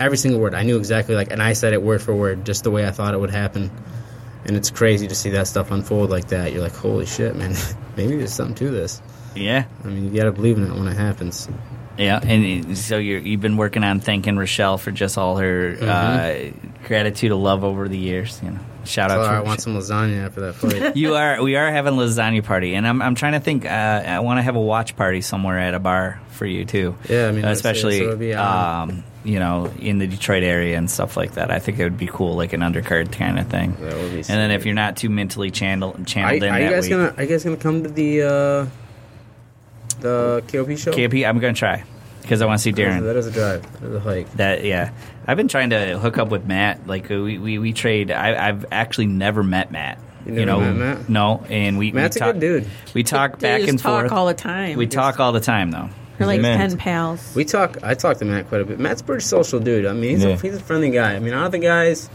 every 0.00 0.18
single 0.18 0.40
word. 0.40 0.54
I 0.54 0.62
knew 0.62 0.76
exactly 0.76 1.14
like, 1.14 1.30
and 1.30 1.42
I 1.42 1.52
said 1.52 1.72
it 1.72 1.82
word 1.82 2.02
for 2.02 2.14
word, 2.14 2.44
just 2.44 2.64
the 2.64 2.70
way 2.70 2.86
I 2.86 2.90
thought 2.90 3.14
it 3.14 3.20
would 3.20 3.30
happen. 3.30 3.70
And 4.44 4.56
it's 4.56 4.70
crazy 4.70 5.08
to 5.08 5.14
see 5.14 5.30
that 5.30 5.46
stuff 5.46 5.70
unfold 5.70 6.10
like 6.10 6.28
that. 6.28 6.52
You're 6.52 6.62
like, 6.62 6.74
holy 6.74 7.06
shit, 7.06 7.34
man! 7.34 7.54
Maybe 7.96 8.16
there's 8.16 8.34
something 8.34 8.54
to 8.56 8.70
this. 8.70 9.00
Yeah. 9.34 9.64
I 9.82 9.86
mean, 9.86 10.04
you 10.04 10.10
gotta 10.10 10.32
believe 10.32 10.58
in 10.58 10.64
it 10.64 10.74
when 10.74 10.86
it 10.86 10.96
happens. 10.96 11.48
Yeah, 11.98 12.20
and 12.22 12.76
so 12.76 12.98
you're, 12.98 13.20
you've 13.20 13.40
been 13.40 13.56
working 13.56 13.84
on 13.84 14.00
thanking 14.00 14.36
Rochelle 14.36 14.78
for 14.78 14.90
just 14.90 15.16
all 15.16 15.36
her 15.36 15.76
uh, 15.80 16.50
gratitude 16.86 17.30
and 17.32 17.42
love 17.42 17.62
over 17.64 17.88
the 17.88 17.98
years. 17.98 18.40
You 18.42 18.50
know, 18.50 18.58
shout 18.84 19.10
So 19.10 19.20
out 19.20 19.26
to 19.28 19.30
I 19.30 19.40
want 19.40 19.60
some 19.60 19.74
lasagna 19.76 20.24
after 20.26 20.40
that 20.42 20.54
fight. 20.54 20.96
you 20.96 21.14
are 21.14 21.42
we 21.42 21.56
are 21.56 21.70
having 21.70 21.94
a 21.94 21.96
lasagna 21.96 22.42
party, 22.42 22.74
and 22.74 22.86
I'm 22.86 23.00
I'm 23.00 23.14
trying 23.14 23.34
to 23.34 23.40
think. 23.40 23.64
Uh, 23.64 23.68
I 23.68 24.20
want 24.20 24.38
to 24.38 24.42
have 24.42 24.56
a 24.56 24.60
watch 24.60 24.96
party 24.96 25.20
somewhere 25.20 25.58
at 25.58 25.74
a 25.74 25.78
bar 25.78 26.20
for 26.30 26.46
you 26.46 26.64
too. 26.64 26.96
Yeah, 27.08 27.28
I 27.28 27.32
mean, 27.32 27.44
Uh, 27.44 27.50
especially 27.50 28.00
so 28.00 28.16
be, 28.16 28.34
um, 28.34 28.90
um, 28.90 29.04
you 29.22 29.38
know, 29.38 29.72
in 29.78 29.98
the 29.98 30.08
Detroit 30.08 30.42
area 30.42 30.76
and 30.76 30.90
stuff 30.90 31.16
like 31.16 31.34
that. 31.34 31.52
I 31.52 31.60
think 31.60 31.78
it 31.78 31.84
would 31.84 31.96
be 31.96 32.08
cool, 32.08 32.34
like 32.34 32.52
an 32.52 32.60
undercard 32.60 33.12
kind 33.12 33.38
of 33.38 33.46
thing. 33.46 33.76
That 33.80 33.96
would 33.96 34.10
be 34.10 34.16
and 34.16 34.24
then 34.26 34.50
if 34.50 34.66
you're 34.66 34.74
not 34.74 34.96
too 34.96 35.10
mentally 35.10 35.52
channeled, 35.52 36.06
channeled 36.08 36.42
in 36.42 36.52
are 36.52 36.60
you 36.60 36.70
guys 36.70 36.82
week, 36.82 36.90
gonna? 36.90 37.14
Are 37.16 37.22
you 37.22 37.28
guys 37.28 37.44
gonna 37.44 37.56
come 37.56 37.84
to 37.84 37.88
the 37.88 38.22
uh, 38.22 38.66
the 40.04 40.42
KOP 40.46 40.78
show? 40.78 40.92
KP, 40.92 41.26
I'm 41.28 41.40
gonna 41.40 41.52
try 41.54 41.82
because 42.22 42.40
I 42.40 42.46
want 42.46 42.58
to 42.60 42.62
see 42.62 42.70
That 42.70 42.82
is- 42.82 42.94
Daron. 42.94 43.02
That 43.02 43.16
is 43.16 43.26
a 43.26 43.30
drive. 43.32 43.80
That 43.80 43.88
is 43.88 43.94
a 43.96 44.00
hike. 44.00 44.32
That 44.34 44.64
yeah, 44.64 44.90
I've 45.26 45.36
been 45.36 45.48
trying 45.48 45.70
to 45.70 45.98
hook 45.98 46.16
up 46.18 46.28
with 46.28 46.46
Matt. 46.46 46.86
Like 46.86 47.10
uh, 47.10 47.16
we 47.16 47.38
we, 47.38 47.58
we 47.58 47.72
trade. 47.72 48.10
I, 48.12 48.48
I've 48.48 48.64
actually 48.70 49.06
never 49.06 49.42
met 49.42 49.72
Matt. 49.72 49.98
You 50.24 50.32
never 50.32 50.46
know, 50.46 50.60
met 50.60 50.76
Matt? 50.76 51.08
no, 51.08 51.44
and 51.50 51.76
we 51.76 51.92
Matt's 51.92 52.16
we 52.16 52.22
a 52.22 52.32
good 52.32 52.40
dude. 52.40 52.66
We 52.94 53.02
talk 53.02 53.40
They 53.40 53.58
back 53.60 53.68
and 53.68 53.78
talk 53.78 54.02
forth 54.02 54.12
all 54.12 54.26
the 54.26 54.32
time. 54.34 54.78
We 54.78 54.86
Just- 54.86 54.94
talk 54.94 55.20
all 55.20 55.32
the 55.32 55.40
time 55.40 55.70
though. 55.70 55.90
We're 56.18 56.26
like 56.26 56.40
Man. 56.40 56.56
pen 56.58 56.78
pals. 56.78 57.34
We 57.34 57.44
talk. 57.44 57.82
I 57.82 57.94
talk 57.94 58.18
to 58.18 58.24
Matt 58.24 58.46
quite 58.48 58.60
a 58.60 58.64
bit. 58.64 58.78
Matt's 58.78 59.00
a 59.00 59.04
pretty 59.04 59.22
social 59.24 59.58
dude. 59.58 59.84
I 59.84 59.92
mean, 59.94 60.10
he's, 60.10 60.22
Yeah. 60.22 60.30
a, 60.30 60.36
he's 60.38 60.54
a 60.54 60.60
friendly 60.60 60.90
guy. 60.90 61.14
I 61.16 61.18
mean, 61.18 61.34
out 61.34 61.46
of 61.46 61.52
the 61.52 61.58
guys 61.58 62.08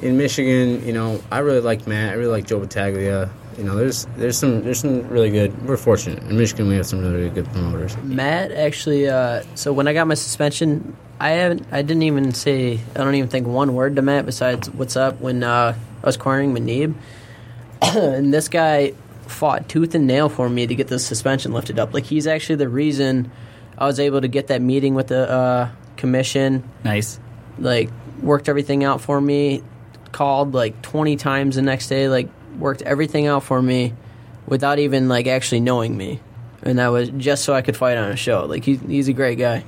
in 0.00 0.16
Michigan, 0.16 0.84
you 0.86 0.94
know, 0.94 1.22
I 1.30 1.40
really 1.40 1.60
like 1.60 1.86
Matt. 1.86 2.12
I 2.12 2.14
really 2.14 2.30
like 2.32 2.46
Joe 2.46 2.58
Battaglia. 2.60 3.28
You 3.58 3.64
know, 3.64 3.74
there's 3.74 4.06
there's 4.16 4.38
some 4.38 4.62
there's 4.62 4.80
some 4.80 5.08
really 5.08 5.30
good. 5.30 5.66
We're 5.66 5.78
fortunate 5.78 6.22
in 6.22 6.36
Michigan. 6.36 6.68
We 6.68 6.76
have 6.76 6.86
some 6.86 7.00
really, 7.00 7.14
really 7.14 7.30
good 7.30 7.46
promoters. 7.46 7.96
Matt 7.98 8.52
actually. 8.52 9.08
Uh, 9.08 9.44
so 9.54 9.72
when 9.72 9.88
I 9.88 9.94
got 9.94 10.06
my 10.06 10.14
suspension, 10.14 10.94
I 11.18 11.30
haven't. 11.30 11.66
I 11.72 11.82
didn't 11.82 12.02
even 12.02 12.34
say. 12.34 12.80
I 12.94 12.98
don't 12.98 13.14
even 13.14 13.30
think 13.30 13.46
one 13.46 13.74
word 13.74 13.96
to 13.96 14.02
Matt 14.02 14.26
besides 14.26 14.68
"What's 14.68 14.96
up?" 14.96 15.20
when 15.20 15.42
uh, 15.42 15.74
I 16.02 16.06
was 16.06 16.18
cornering 16.18 16.54
Manib, 16.54 16.94
and 17.82 18.32
this 18.32 18.48
guy 18.48 18.92
fought 19.26 19.68
tooth 19.68 19.94
and 19.94 20.06
nail 20.06 20.28
for 20.28 20.48
me 20.48 20.66
to 20.66 20.74
get 20.74 20.88
the 20.88 20.98
suspension 20.98 21.52
lifted 21.52 21.78
up. 21.78 21.94
Like 21.94 22.04
he's 22.04 22.26
actually 22.26 22.56
the 22.56 22.68
reason 22.68 23.30
I 23.78 23.86
was 23.86 23.98
able 23.98 24.20
to 24.20 24.28
get 24.28 24.48
that 24.48 24.60
meeting 24.60 24.94
with 24.94 25.08
the 25.08 25.30
uh, 25.30 25.70
commission. 25.96 26.68
Nice. 26.84 27.18
Like 27.58 27.88
worked 28.20 28.50
everything 28.50 28.84
out 28.84 29.00
for 29.00 29.18
me. 29.18 29.62
Called 30.12 30.52
like 30.52 30.82
twenty 30.82 31.16
times 31.16 31.56
the 31.56 31.62
next 31.62 31.88
day. 31.88 32.10
Like 32.10 32.28
worked 32.58 32.82
everything 32.82 33.26
out 33.26 33.42
for 33.42 33.60
me 33.60 33.94
without 34.46 34.78
even 34.78 35.08
like 35.08 35.26
actually 35.26 35.60
knowing 35.60 35.96
me. 35.96 36.20
And 36.62 36.78
that 36.78 36.88
was 36.88 37.10
just 37.10 37.44
so 37.44 37.54
I 37.54 37.62
could 37.62 37.76
fight 37.76 37.96
on 37.96 38.10
a 38.10 38.16
show. 38.16 38.46
Like 38.46 38.64
he's 38.64 38.80
he's 38.80 39.08
a 39.08 39.12
great 39.12 39.38
guy. 39.38 39.64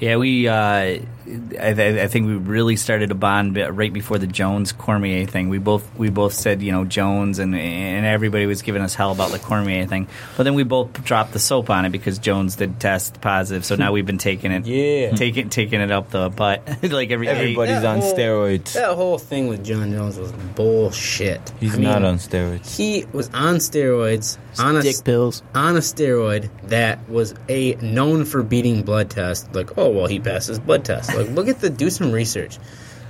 Yeah, 0.00 0.16
we. 0.16 0.48
Uh, 0.48 1.00
I, 1.24 1.72
th- 1.74 2.00
I 2.00 2.06
think 2.08 2.26
we 2.26 2.34
really 2.34 2.76
started 2.76 3.10
to 3.10 3.14
bond 3.14 3.56
right 3.56 3.92
before 3.92 4.18
the 4.18 4.26
Jones 4.26 4.72
Cormier 4.72 5.26
thing. 5.26 5.48
We 5.48 5.58
both 5.58 5.88
we 5.96 6.10
both 6.10 6.32
said 6.32 6.62
you 6.62 6.72
know 6.72 6.84
Jones 6.84 7.38
and 7.38 7.54
and 7.54 8.04
everybody 8.06 8.46
was 8.46 8.62
giving 8.62 8.82
us 8.82 8.94
hell 8.94 9.12
about 9.12 9.30
the 9.30 9.38
Cormier 9.38 9.86
thing, 9.86 10.08
but 10.36 10.42
then 10.42 10.54
we 10.54 10.62
both 10.64 11.04
dropped 11.04 11.32
the 11.32 11.38
soap 11.38 11.70
on 11.70 11.84
it 11.84 11.90
because 11.90 12.18
Jones 12.18 12.56
did 12.56 12.80
test 12.80 13.20
positive. 13.20 13.64
So 13.64 13.76
now 13.76 13.92
we've 13.92 14.06
been 14.06 14.18
taking 14.18 14.50
it, 14.52 14.66
Yeah. 14.66 15.12
taking 15.14 15.48
taking 15.48 15.80
it 15.80 15.90
up 15.92 16.10
the 16.10 16.28
butt 16.28 16.66
like 16.90 17.10
every 17.10 17.28
Everybody's 17.28 17.84
on 17.84 18.00
whole- 18.00 18.14
steroids. 18.14 18.72
That 18.72 18.94
whole 18.96 19.18
thing 19.18 19.46
with 19.48 19.64
Jon 19.64 19.92
Jones 19.92 20.18
was 20.18 20.32
bullshit. 20.32 21.52
He's 21.60 21.74
I 21.74 21.76
mean, 21.76 21.84
not 21.84 22.02
on 22.04 22.16
steroids. 22.16 22.76
He 22.76 23.04
was 23.12 23.28
on 23.34 23.56
steroids 23.56 24.38
on 24.58 24.76
a 24.76 24.82
Dick 24.82 24.96
pills. 25.04 25.42
on 25.54 25.76
a 25.76 25.80
steroid 25.80 26.50
that 26.68 27.08
was 27.08 27.34
a 27.48 27.74
known 27.76 28.24
for 28.24 28.42
beating 28.42 28.82
blood 28.82 29.08
test. 29.10 29.54
Like, 29.54 29.78
oh 29.78 29.88
well, 29.90 30.06
he 30.06 30.18
passes 30.18 30.58
blood 30.58 30.84
test. 30.84 31.11
Like, 31.16 31.30
look 31.30 31.48
at 31.48 31.60
the 31.60 31.70
do 31.70 31.90
some 31.90 32.12
research, 32.12 32.58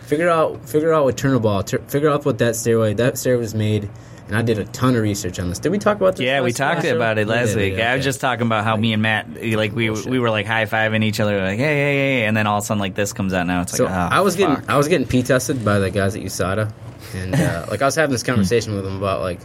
figure 0.03 0.29
out 0.29 0.69
figure 0.69 0.93
out 0.93 1.05
what 1.05 1.17
Turinabol, 1.17 1.67
tur 1.67 1.79
figure 1.89 2.11
out 2.11 2.25
what 2.25 2.39
that 2.39 2.55
steroid 2.55 2.97
that 2.99 3.15
steroid 3.15 3.39
was 3.39 3.55
made. 3.55 3.89
And 4.29 4.37
I 4.37 4.43
did 4.43 4.59
a 4.59 4.65
ton 4.65 4.95
of 4.95 5.03
research 5.03 5.39
on 5.41 5.49
this. 5.51 5.59
Did 5.59 5.73
we 5.73 5.79
talk 5.79 5.97
about 5.97 6.17
this? 6.17 6.25
Yeah, 6.25 6.41
we 6.41 6.53
talked 6.53 6.83
show? 6.83 6.97
about 6.97 7.19
it 7.19 7.27
last 7.27 7.49
did, 7.49 7.57
week. 7.57 7.75
yeah, 7.77 7.93
I 7.93 7.97
was 7.97 8.05
just 8.05 8.21
talking 8.21 8.47
about 8.47 8.65
how 8.65 8.77
me 8.77 8.93
and 8.95 9.03
Matt, 9.03 9.29
like 9.43 9.75
we 9.75 9.91
we 9.91 10.19
were 10.19 10.31
like 10.31 10.47
high 10.47 10.65
fiving 10.65 11.05
each 11.05 11.21
other, 11.21 11.39
like 11.41 11.59
hey 11.59 11.65
hey 11.65 11.95
hey, 11.97 12.25
and 12.25 12.37
then 12.37 12.47
all 12.47 12.59
of 12.59 12.65
a 12.65 12.67
sudden 12.67 12.81
like 12.81 12.95
this 12.95 13.13
comes 13.13 13.35
out 13.35 13.47
now. 13.47 13.63
It's 13.63 13.79
like 13.79 13.91
oh, 13.91 13.93
I 13.93 14.21
was 14.21 14.37
getting. 14.37 14.69
I 14.71 14.77
was 14.77 14.89
getting 14.89 15.07
P 15.07 15.23
tested 15.23 15.65
by 15.65 15.81
the 15.81 15.91
guys 15.91 16.17
at 16.17 16.23
USADA, 16.23 16.73
and 17.15 17.35
uh, 17.35 17.67
like 17.71 17.83
I 17.83 17.85
was 17.85 17.95
having 17.95 18.13
this 18.13 18.23
conversation 18.23 18.75
with 18.75 18.85
them 18.85 18.97
about 18.97 19.21
like 19.21 19.41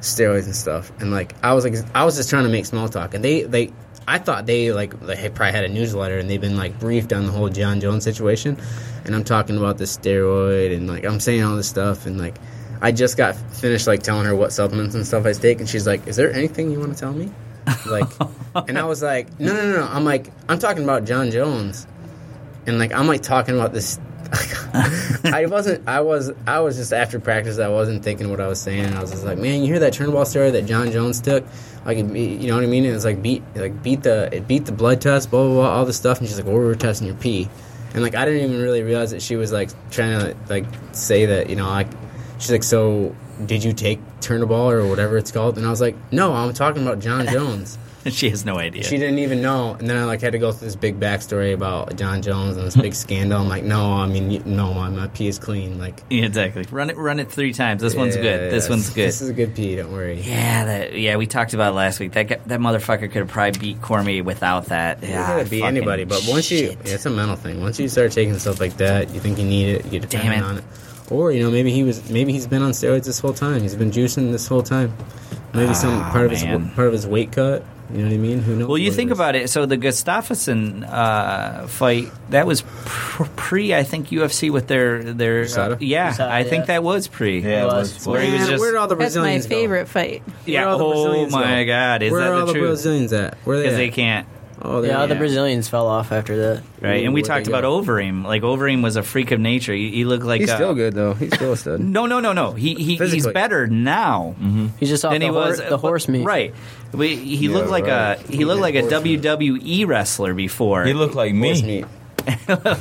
steroids 0.00 0.44
and 0.44 0.54
stuff, 0.54 0.92
and 1.00 1.10
like 1.10 1.34
I 1.42 1.54
was 1.54 1.64
like 1.64 1.74
I 1.94 2.04
was 2.04 2.16
just 2.16 2.30
trying 2.30 2.44
to 2.44 2.50
make 2.50 2.66
small 2.66 2.88
talk, 2.88 3.14
and 3.14 3.24
they 3.24 3.42
they 3.42 3.72
I 4.06 4.18
thought 4.18 4.46
they 4.46 4.72
like 4.72 4.98
they 5.00 5.28
probably 5.30 5.52
had 5.52 5.64
a 5.64 5.68
newsletter 5.68 6.18
and 6.18 6.28
they've 6.28 6.40
been 6.40 6.56
like 6.56 6.78
briefed 6.78 7.12
on 7.12 7.26
the 7.26 7.32
whole 7.32 7.48
Jon 7.48 7.80
Jones 7.80 8.04
situation, 8.04 8.58
and 9.04 9.14
I'm 9.14 9.24
talking 9.24 9.56
about 9.56 9.78
the 9.78 9.84
steroid 9.84 10.74
and 10.74 10.86
like 10.86 11.04
I'm 11.04 11.20
saying 11.20 11.42
all 11.42 11.56
this 11.56 11.68
stuff 11.68 12.06
and 12.06 12.18
like 12.18 12.36
I 12.80 12.92
just 12.92 13.16
got 13.16 13.36
finished 13.36 13.86
like 13.86 14.02
telling 14.02 14.26
her 14.26 14.34
what 14.36 14.52
supplements 14.52 14.94
and 14.94 15.06
stuff 15.06 15.26
I 15.26 15.32
take, 15.32 15.60
and 15.60 15.68
she's 15.68 15.86
like, 15.86 16.06
"Is 16.06 16.16
there 16.16 16.32
anything 16.32 16.70
you 16.70 16.80
want 16.80 16.92
to 16.92 16.98
tell 16.98 17.12
me?" 17.12 17.30
Like, 17.86 18.08
and 18.68 18.78
I 18.78 18.84
was 18.84 19.02
like, 19.02 19.40
"No, 19.40 19.54
no, 19.54 19.70
no, 19.70 19.80
no." 19.80 19.86
I'm 19.86 20.04
like, 20.04 20.30
I'm 20.48 20.58
talking 20.58 20.84
about 20.84 21.04
Jon 21.04 21.30
Jones 21.30 21.86
and 22.66 22.78
like 22.78 22.92
I'm 22.92 23.06
like 23.06 23.22
talking 23.22 23.54
about 23.54 23.72
this. 23.72 23.98
I 25.24 25.46
wasn't. 25.46 25.88
I 25.88 26.00
was. 26.00 26.32
I 26.46 26.60
was 26.60 26.76
just 26.76 26.92
after 26.92 27.20
practice. 27.20 27.58
I 27.58 27.68
wasn't 27.68 28.02
thinking 28.02 28.30
what 28.30 28.40
I 28.40 28.48
was 28.48 28.60
saying. 28.60 28.94
I 28.94 29.00
was 29.00 29.10
just 29.10 29.24
like, 29.24 29.38
man, 29.38 29.60
you 29.60 29.66
hear 29.66 29.78
that 29.80 29.92
Turinabol 29.92 30.26
story 30.26 30.50
that 30.50 30.66
Jon 30.66 30.90
Jones 30.90 31.20
took? 31.20 31.44
Like, 31.84 31.98
you 31.98 32.48
know 32.48 32.54
what 32.54 32.64
I 32.64 32.66
mean? 32.66 32.84
It 32.84 32.92
was 32.92 33.04
like 33.04 33.22
beat, 33.22 33.42
like 33.54 33.82
beat 33.82 34.02
the, 34.02 34.34
it 34.34 34.48
beat 34.48 34.64
the 34.64 34.72
blood 34.72 35.00
test, 35.00 35.30
blah 35.30 35.44
blah 35.44 35.52
blah, 35.54 35.70
all 35.70 35.84
this 35.84 35.96
stuff. 35.96 36.18
And 36.18 36.28
she's 36.28 36.38
like, 36.38 36.46
well, 36.46 36.56
we 36.56 36.64
were 36.64 36.74
testing 36.74 37.06
your 37.06 37.16
pee, 37.16 37.48
and 37.92 38.02
like 38.02 38.14
I 38.14 38.24
didn't 38.24 38.50
even 38.50 38.62
really 38.62 38.82
realize 38.82 39.10
that 39.10 39.22
she 39.22 39.36
was 39.36 39.52
like 39.52 39.70
trying 39.90 40.18
to 40.20 40.36
like 40.48 40.64
say 40.92 41.26
that 41.26 41.50
you 41.50 41.56
know 41.56 41.68
like 41.68 41.88
she's 42.38 42.50
like, 42.50 42.62
so 42.62 43.14
did 43.46 43.64
you 43.64 43.72
take 43.72 44.00
Turinabol 44.20 44.72
or 44.72 44.86
whatever 44.86 45.18
it's 45.18 45.32
called? 45.32 45.58
And 45.58 45.66
I 45.66 45.70
was 45.70 45.80
like, 45.80 45.96
no, 46.12 46.32
I'm 46.32 46.52
talking 46.54 46.82
about 46.82 47.00
Jon 47.00 47.26
Jones. 47.32 47.78
she 48.10 48.30
has 48.30 48.44
no 48.44 48.58
idea. 48.58 48.82
She 48.84 48.98
didn't 48.98 49.18
even 49.18 49.40
know, 49.42 49.74
and 49.74 49.88
then 49.88 49.96
I 49.96 50.04
like 50.04 50.20
had 50.20 50.32
to 50.32 50.38
go 50.38 50.52
through 50.52 50.66
this 50.66 50.76
big 50.76 50.98
backstory 51.00 51.54
about 51.54 51.96
Jon 51.96 52.22
Jones 52.22 52.56
and 52.56 52.66
this 52.66 52.76
big 52.76 52.94
scandal. 53.04 53.40
I'm 53.40 53.48
like, 53.48 53.64
no, 53.64 53.94
I 53.94 54.06
mean, 54.06 54.30
you- 54.30 54.42
no, 54.44 54.74
my, 54.74 55.06
pee 55.08 55.28
is 55.28 55.38
clean. 55.38 55.78
Like, 55.78 56.00
Yeah, 56.10 56.24
exactly. 56.24 56.64
Run 56.70 56.90
it, 56.90 56.96
run 56.96 57.18
it 57.20 57.30
three 57.30 57.52
times. 57.52 57.80
This 57.82 57.94
one's 57.94 58.16
good. 58.16 58.50
This 58.52 58.64
yeah, 58.64 58.70
one's 58.70 58.90
good. 58.90 59.08
This 59.08 59.20
is 59.22 59.28
a 59.28 59.32
good 59.34 59.54
pee. 59.54 59.76
Don't 59.76 59.92
worry. 59.92 60.20
yeah, 60.20 60.64
that. 60.64 60.98
Yeah, 60.98 61.16
we 61.16 61.26
talked 61.26 61.54
about 61.54 61.72
it 61.72 61.76
last 61.76 62.00
week. 62.00 62.12
That 62.12 62.28
that 62.48 62.60
motherfucker 62.60 63.00
could 63.10 63.14
have 63.14 63.28
probably 63.28 63.58
beat 63.58 63.82
Cormier 63.82 64.22
without 64.22 64.66
that. 64.66 65.02
Yeah, 65.02 65.40
could 65.40 65.50
be 65.50 65.62
anybody, 65.62 66.04
but 66.04 66.24
once 66.28 66.50
you, 66.50 66.68
yeah, 66.84 66.94
it's 66.94 67.06
a 67.06 67.10
mental 67.10 67.36
thing. 67.36 67.60
Once 67.60 67.78
you 67.80 67.88
start 67.88 68.12
taking 68.12 68.38
stuff 68.38 68.60
like 68.60 68.76
that, 68.78 69.12
you 69.14 69.20
think 69.20 69.38
you 69.38 69.44
need 69.44 69.68
it, 69.76 69.84
you 69.92 70.00
get 70.00 70.10
Damn 70.10 70.32
it. 70.32 70.42
on 70.42 70.58
it. 70.58 70.64
Or 71.10 71.32
you 71.32 71.42
know, 71.42 71.50
maybe 71.50 71.70
he 71.70 71.82
was, 71.82 72.08
maybe 72.10 72.32
he's 72.32 72.46
been 72.46 72.62
on 72.62 72.70
steroids 72.72 73.04
this 73.04 73.18
whole 73.18 73.34
time. 73.34 73.60
He's 73.62 73.74
been 73.74 73.90
juicing 73.90 74.32
this 74.32 74.46
whole 74.46 74.62
time. 74.62 74.92
Maybe 75.52 75.74
some 75.74 75.94
Ah, 76.00 76.10
part 76.10 76.24
of 76.26 76.30
his 76.32 76.42
part 76.42 76.86
of 76.88 76.92
his 76.92 77.06
weight 77.06 77.30
cut. 77.32 77.64
You 77.94 78.00
know 78.00 78.06
what 78.08 78.14
I 78.14 78.18
mean? 78.18 78.40
Who 78.40 78.56
knows? 78.56 78.68
Well, 78.68 78.78
you 78.78 78.90
think 78.90 79.12
about 79.12 79.36
it. 79.36 79.48
So 79.50 79.66
the 79.66 79.76
Gustafsson 79.78 80.84
uh, 80.90 81.68
fight 81.68 82.10
that 82.30 82.44
was 82.46 82.62
pre, 83.36 83.74
I 83.74 83.84
think 83.84 84.08
UFC 84.08 84.50
with 84.50 84.66
their 84.66 85.02
their. 85.14 85.42
uh, 85.42 85.76
yeah, 85.80 86.12
USADA, 86.12 86.28
I 86.28 86.42
think 86.44 86.66
that 86.66 86.82
was 86.82 87.06
pre. 87.08 87.38
Yeah, 87.40 87.62
it 87.62 87.66
was. 87.66 87.94
was. 87.94 88.06
Where 88.06 88.20
he 88.20 88.32
was 88.32 88.48
just- 88.48 88.60
where 88.60 88.72
did 88.72 88.78
all 88.78 88.88
the 88.88 88.96
That's 88.96 89.14
my 89.14 89.20
Brazilians 89.22 89.46
go? 89.46 89.54
favorite 89.56 89.88
fight. 89.88 90.22
Yeah. 90.44 90.60
Where 90.62 90.68
all 90.70 90.78
the 90.78 90.84
Oh 90.84 90.92
Brazilians 91.04 91.32
my 91.32 91.64
go? 91.64 91.66
God, 91.72 92.02
is 92.02 92.12
that 92.12 92.12
the 92.12 92.12
truth? 92.12 92.12
Where 92.12 92.20
that 92.20 92.28
are 92.30 92.34
all 92.34 92.46
the 92.46 92.52
the 92.52 92.58
truth? 92.58 92.68
Brazilians 92.68 93.12
at? 93.12 93.38
Where 93.44 93.56
are 93.56 93.58
they? 93.58 93.62
Because 93.64 93.74
at? 93.74 93.78
they 93.78 93.88
can't. 93.90 94.26
Oh, 94.62 94.80
they 94.80 94.88
Yeah, 94.88 95.04
the. 95.06 95.14
Brazilians 95.16 95.68
fell 95.68 95.86
off 95.88 96.10
after 96.10 96.36
that. 96.36 96.62
Right, 96.80 97.04
and 97.04 97.12
we 97.12 97.20
Where'd 97.20 97.26
talked 97.26 97.46
they 97.46 97.52
about 97.52 97.62
go? 97.62 97.82
Overeem. 97.82 98.24
Like 98.24 98.42
Overeem 98.42 98.82
was 98.82 98.96
a 98.96 99.02
freak 99.02 99.30
of 99.30 99.40
nature. 99.40 99.74
He, 99.74 99.90
he 99.90 100.04
looked 100.04 100.24
like 100.24 100.40
He's 100.40 100.50
a, 100.50 100.54
still 100.54 100.74
good 100.74 100.94
though. 100.94 101.12
He's 101.14 101.34
still 101.34 101.52
a 101.52 101.56
stud. 101.56 101.80
No, 101.94 102.06
no, 102.06 102.20
no, 102.20 102.32
no. 102.32 102.52
He, 102.52 102.74
he 102.74 102.82
he's 102.84 102.98
Physically. 102.98 103.32
better 103.32 103.66
now 103.66 104.34
He's 104.80 104.88
just 104.88 105.04
off 105.04 105.12
than 105.12 105.20
the, 105.20 105.26
he 105.26 105.32
hor- 105.32 105.56
the 105.56 105.76
horse 105.76 106.08
meat. 106.08 106.24
Right. 106.24 106.54
We, 106.94 107.16
he 107.16 107.46
Yeah, 107.48 107.54
looked 107.56 107.70
like 107.70 107.86
right. 107.86 108.18
a 108.18 108.32
he 108.32 108.44
looked 108.44 108.62
like 108.62 108.74
a 108.76 108.82
WWE 108.82 109.86
wrestler 109.86 110.34
before. 110.34 110.84
He 110.84 110.94
looked 110.94 111.14
like 111.14 111.34
Horse 111.34 111.62
me. 111.62 111.82
meat. 111.82 111.84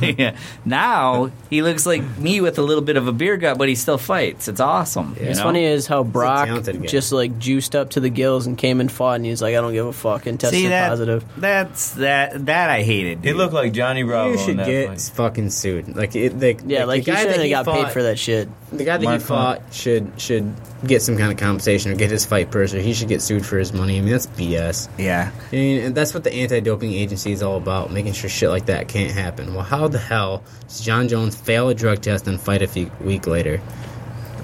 Yeah. 0.01 0.37
Now 0.63 1.29
he 1.49 1.61
looks 1.61 1.85
like 1.85 2.01
me 2.17 2.39
with 2.39 2.57
a 2.59 2.61
little 2.61 2.83
bit 2.83 2.95
of 2.95 3.07
a 3.09 3.11
beer 3.11 3.35
gut, 3.35 3.57
but 3.57 3.67
he 3.67 3.75
still 3.75 3.97
fights. 3.97 4.47
It's 4.47 4.61
awesome. 4.61 5.17
you 5.19 5.27
It's 5.27 5.39
know? 5.39 5.43
funny 5.45 5.65
is 5.65 5.85
how 5.85 6.03
Brock 6.03 6.47
talented 6.47 6.81
guy. 6.81 6.87
just 6.87 7.11
like 7.11 7.37
juiced 7.39 7.75
up 7.75 7.89
to 7.91 7.99
the 7.99 8.09
gills 8.09 8.47
and 8.47 8.57
came 8.57 8.79
and 8.79 8.89
fought, 8.89 9.15
and 9.17 9.25
he's 9.25 9.41
like, 9.41 9.55
I 9.55 9.59
don't 9.61 9.73
give 9.73 9.85
a 9.85 9.91
fuck, 9.93 10.27
and 10.27 10.39
tested 10.39 10.59
See 10.59 10.67
that? 10.67 10.87
positive. 10.89 11.25
That's 11.37 11.91
that 11.95 12.45
that 12.45 12.69
I 12.69 12.83
hated. 12.83 13.17
He 13.19 13.29
dude. 13.31 13.35
looked 13.37 13.53
like 13.53 13.73
Johnny 13.73 14.03
Bravo 14.03 14.31
You 14.33 14.39
in 14.39 14.45
should 14.45 14.57
that 14.59 14.65
get 14.65 14.87
fight. 14.87 15.11
fucking 15.13 15.49
sued. 15.49 15.93
Like, 15.93 16.15
it, 16.15 16.39
they, 16.39 16.55
Yeah, 16.65 16.85
like, 16.85 17.03
the 17.03 17.11
he 17.11 17.15
guy 17.15 17.21
shouldn't 17.23 17.37
that 17.39 17.49
have 17.49 17.65
got 17.65 17.65
fought, 17.65 17.85
paid 17.87 17.93
for 17.93 18.03
that 18.03 18.17
shit. 18.19 18.47
The 18.71 18.85
guy 18.85 18.95
that 18.97 19.03
My 19.03 19.13
he 19.15 19.19
fault. 19.19 19.59
fought 19.61 19.73
should 19.73 20.11
should 20.17 20.53
get 20.85 21.01
some 21.01 21.17
kind 21.17 21.31
of 21.31 21.37
compensation 21.37 21.91
or 21.91 21.95
get 21.95 22.11
his 22.11 22.25
fight 22.25 22.51
purse, 22.51 22.73
or 22.73 22.79
he 22.79 22.93
should 22.93 23.07
get 23.07 23.21
sued 23.21 23.45
for 23.45 23.57
his 23.57 23.71
money. 23.73 23.97
I 23.97 24.01
mean, 24.01 24.11
that's 24.11 24.27
BS. 24.27 24.89
yeah. 24.97 25.31
I 25.51 25.55
mean, 25.55 25.83
and 25.85 25.95
that's 25.95 26.13
what 26.13 26.23
the 26.23 26.33
anti-doping 26.33 26.91
agency 26.93 27.31
is 27.31 27.41
all 27.41 27.57
about, 27.57 27.91
making 27.91 28.13
sure 28.13 28.29
shit 28.29 28.49
like 28.49 28.65
that 28.67 28.87
can't 28.87 29.11
happen. 29.11 29.53
Well, 29.53 29.63
how 29.63 29.87
the 29.87 29.97
hell 29.99 30.43
does 30.67 30.81
Jon 30.81 31.07
Jones 31.07 31.35
fail 31.35 31.69
a 31.69 31.75
drug 31.75 32.01
test 32.01 32.27
and 32.27 32.39
fight 32.39 32.61
a 32.61 32.67
fe- 32.67 32.91
week 33.01 33.27
later? 33.27 33.61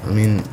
I 0.06 0.12
mean, 0.12 0.44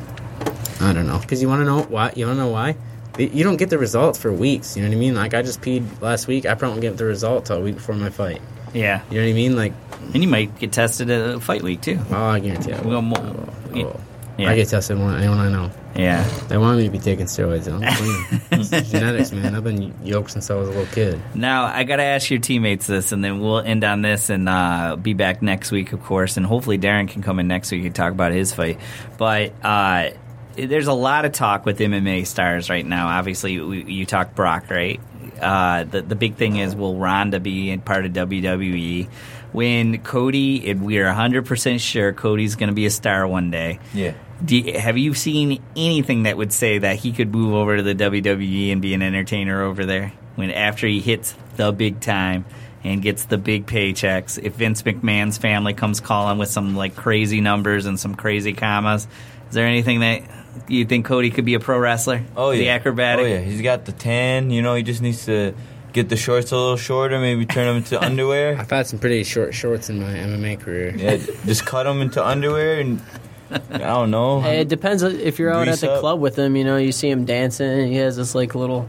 I 0.80 0.92
don't 0.92 1.06
know. 1.06 1.18
Because 1.18 1.40
you 1.40 1.48
want 1.48 1.60
to 1.60 1.64
know 1.64 1.82
why? 1.82 2.12
You 2.16 2.26
want 2.26 2.38
to 2.38 2.44
know 2.44 2.50
why? 2.50 2.76
You 3.18 3.44
don't 3.44 3.56
get 3.56 3.70
the 3.70 3.78
results 3.78 4.18
for 4.18 4.30
weeks. 4.32 4.76
You 4.76 4.82
know 4.82 4.88
what 4.90 4.96
I 4.96 4.98
mean? 5.00 5.14
Like 5.14 5.32
I 5.32 5.40
just 5.40 5.62
peed 5.62 6.02
last 6.02 6.26
week. 6.26 6.44
I 6.44 6.54
probably 6.54 6.72
won't 6.74 6.82
get 6.82 6.96
the 6.98 7.06
result 7.06 7.46
till 7.46 7.56
a 7.56 7.60
week 7.60 7.76
before 7.76 7.94
my 7.94 8.10
fight. 8.10 8.42
Yeah. 8.74 9.00
You 9.10 9.18
know 9.20 9.24
what 9.24 9.30
I 9.30 9.32
mean? 9.32 9.56
Like, 9.56 9.72
And 10.12 10.22
you 10.22 10.28
might 10.28 10.58
get 10.58 10.72
tested 10.72 11.08
at 11.08 11.36
a 11.36 11.40
fight 11.40 11.62
week 11.62 11.80
too. 11.80 11.98
oh, 12.10 12.14
I 12.24 12.40
guarantee 12.40 12.74
I 12.74 12.80
will. 12.82 12.90
Well, 12.90 13.02
mo- 13.02 13.14
I 13.16 13.30
will. 13.30 13.50
I 13.74 13.82
oh. 13.84 14.00
Yeah. 14.38 14.50
I 14.50 14.56
get 14.56 14.68
tested 14.68 14.98
more 14.98 15.10
than 15.12 15.20
anyone 15.20 15.38
I 15.38 15.48
know. 15.48 15.70
Yeah. 15.94 16.22
They 16.48 16.58
want 16.58 16.76
me 16.76 16.84
to 16.84 16.90
be 16.90 16.98
taking 16.98 17.24
steroids. 17.26 17.66
I'm 17.72 17.80
clean. 18.50 18.84
Genetics, 18.84 19.32
man. 19.32 19.54
I've 19.54 19.64
been 19.64 19.94
yoked 20.04 20.32
since 20.32 20.50
I 20.50 20.54
was 20.54 20.68
a 20.68 20.72
little 20.72 20.92
kid. 20.94 21.20
Now 21.34 21.64
I 21.64 21.84
got 21.84 21.96
to 21.96 22.02
ask 22.02 22.30
your 22.30 22.40
teammates 22.40 22.86
this, 22.86 23.12
and 23.12 23.24
then 23.24 23.40
we'll 23.40 23.60
end 23.60 23.82
on 23.82 24.02
this 24.02 24.28
and 24.28 24.48
uh, 24.48 24.96
be 24.96 25.14
back 25.14 25.40
next 25.40 25.70
week, 25.70 25.92
of 25.92 26.02
course, 26.02 26.36
and 26.36 26.44
hopefully 26.44 26.78
Daron 26.78 27.08
can 27.08 27.22
come 27.22 27.38
in 27.38 27.48
next 27.48 27.70
week 27.70 27.84
and 27.86 27.94
talk 27.94 28.12
about 28.12 28.32
his 28.32 28.52
fight. 28.52 28.78
But 29.16 29.52
uh, 29.64 30.10
there's 30.54 30.86
a 30.86 30.92
lot 30.92 31.24
of 31.24 31.32
talk 31.32 31.64
with 31.64 31.78
MMA 31.78 32.26
stars 32.26 32.68
right 32.68 32.84
now. 32.84 33.08
Obviously, 33.08 33.58
we, 33.58 33.84
you 33.84 34.04
talk 34.04 34.34
Brock, 34.34 34.68
right? 34.70 35.00
Uh, 35.40 35.84
the 35.84 36.02
the 36.02 36.16
big 36.16 36.36
thing 36.36 36.56
is 36.56 36.76
will 36.76 36.96
Ronda 36.96 37.40
be 37.40 37.70
in 37.70 37.80
part 37.80 38.04
of 38.04 38.12
WWE? 38.12 39.08
When 39.52 39.98
Cody, 40.02 40.68
and 40.70 40.84
we 40.84 40.98
are 40.98 41.06
100 41.06 41.46
percent 41.46 41.80
sure 41.80 42.12
Cody's 42.12 42.56
going 42.56 42.68
to 42.68 42.74
be 42.74 42.84
a 42.84 42.90
star 42.90 43.26
one 43.26 43.50
day. 43.50 43.78
Yeah. 43.94 44.12
Do 44.44 44.56
you, 44.56 44.78
have 44.78 44.98
you 44.98 45.14
seen 45.14 45.62
anything 45.74 46.24
that 46.24 46.36
would 46.36 46.52
say 46.52 46.78
that 46.78 46.96
he 46.96 47.12
could 47.12 47.32
move 47.32 47.54
over 47.54 47.76
to 47.76 47.82
the 47.82 47.94
WWE 47.94 48.70
and 48.72 48.82
be 48.82 48.92
an 48.94 49.02
entertainer 49.02 49.62
over 49.62 49.86
there 49.86 50.12
when 50.34 50.50
after 50.50 50.86
he 50.86 51.00
hits 51.00 51.34
the 51.56 51.72
big 51.72 52.00
time 52.00 52.44
and 52.84 53.00
gets 53.00 53.24
the 53.24 53.38
big 53.38 53.66
paychecks? 53.66 54.38
If 54.42 54.54
Vince 54.54 54.82
McMahon's 54.82 55.38
family 55.38 55.72
comes 55.72 56.00
calling 56.00 56.38
with 56.38 56.50
some 56.50 56.76
like 56.76 56.94
crazy 56.96 57.40
numbers 57.40 57.86
and 57.86 57.98
some 57.98 58.14
crazy 58.14 58.52
commas, 58.52 59.08
is 59.48 59.54
there 59.54 59.66
anything 59.66 60.00
that 60.00 60.22
you 60.68 60.84
think 60.84 61.06
Cody 61.06 61.30
could 61.30 61.44
be 61.44 61.54
a 61.54 61.60
pro 61.60 61.78
wrestler? 61.78 62.22
Oh 62.36 62.50
yeah, 62.50 62.58
the 62.58 62.68
acrobatic. 62.70 63.24
Oh 63.24 63.28
yeah, 63.28 63.40
he's 63.40 63.62
got 63.62 63.84
the 63.86 63.92
tan. 63.92 64.50
You 64.50 64.62
know, 64.62 64.74
he 64.74 64.82
just 64.82 65.00
needs 65.00 65.26
to 65.26 65.54
get 65.92 66.08
the 66.08 66.16
shorts 66.16 66.52
a 66.52 66.56
little 66.56 66.76
shorter. 66.76 67.18
Maybe 67.18 67.46
turn 67.46 67.66
them 67.66 67.76
into 67.76 67.98
underwear. 68.04 68.58
I've 68.58 68.70
had 68.70 68.86
some 68.86 68.98
pretty 68.98 69.24
short 69.24 69.54
shorts 69.54 69.88
in 69.88 70.00
my 70.00 70.12
MMA 70.12 70.60
career. 70.60 70.94
Yeah, 70.94 71.16
just 71.46 71.64
cut 71.64 71.84
them 71.84 72.02
into 72.02 72.24
underwear 72.24 72.80
and 72.80 73.00
I 73.70 73.78
don't 73.78 74.10
know. 74.10 74.40
Hey, 74.40 74.60
it 74.60 74.68
depends 74.68 75.02
if 75.02 75.39
you're 75.39 75.51
out 75.52 75.64
Grease 75.64 75.82
at 75.82 75.86
the 75.89 75.93
up. 75.94 76.01
club 76.01 76.20
with 76.20 76.36
him. 76.39 76.56
You 76.56 76.64
know, 76.64 76.77
you 76.77 76.93
see 76.93 77.09
him 77.10 77.24
dancing. 77.24 77.86
He 77.89 77.97
has 77.97 78.16
this 78.16 78.35
like 78.35 78.55
little. 78.55 78.89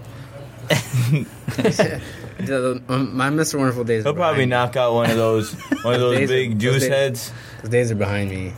The- 1.58 2.02
the- 2.88 2.94
um, 2.94 3.18
my 3.18 3.30
Mr. 3.32 3.58
Wonderful 3.58 3.84
days. 3.84 4.04
He'll 4.04 4.14
probably 4.14 4.46
knock 4.46 4.76
out 4.76 4.94
one 4.94 5.10
of 5.10 5.18
those 5.18 5.54
one 5.84 5.96
of 5.96 6.00
those 6.02 6.18
Days 6.18 6.30
are- 6.30 6.34
big 6.34 6.52
those 6.52 6.62
juice 6.62 6.82
days- 6.84 6.90
heads. 6.92 7.32
Those 7.64 7.72
days 7.72 7.92
are 7.92 7.96
behind 7.96 8.30
me. 8.30 8.54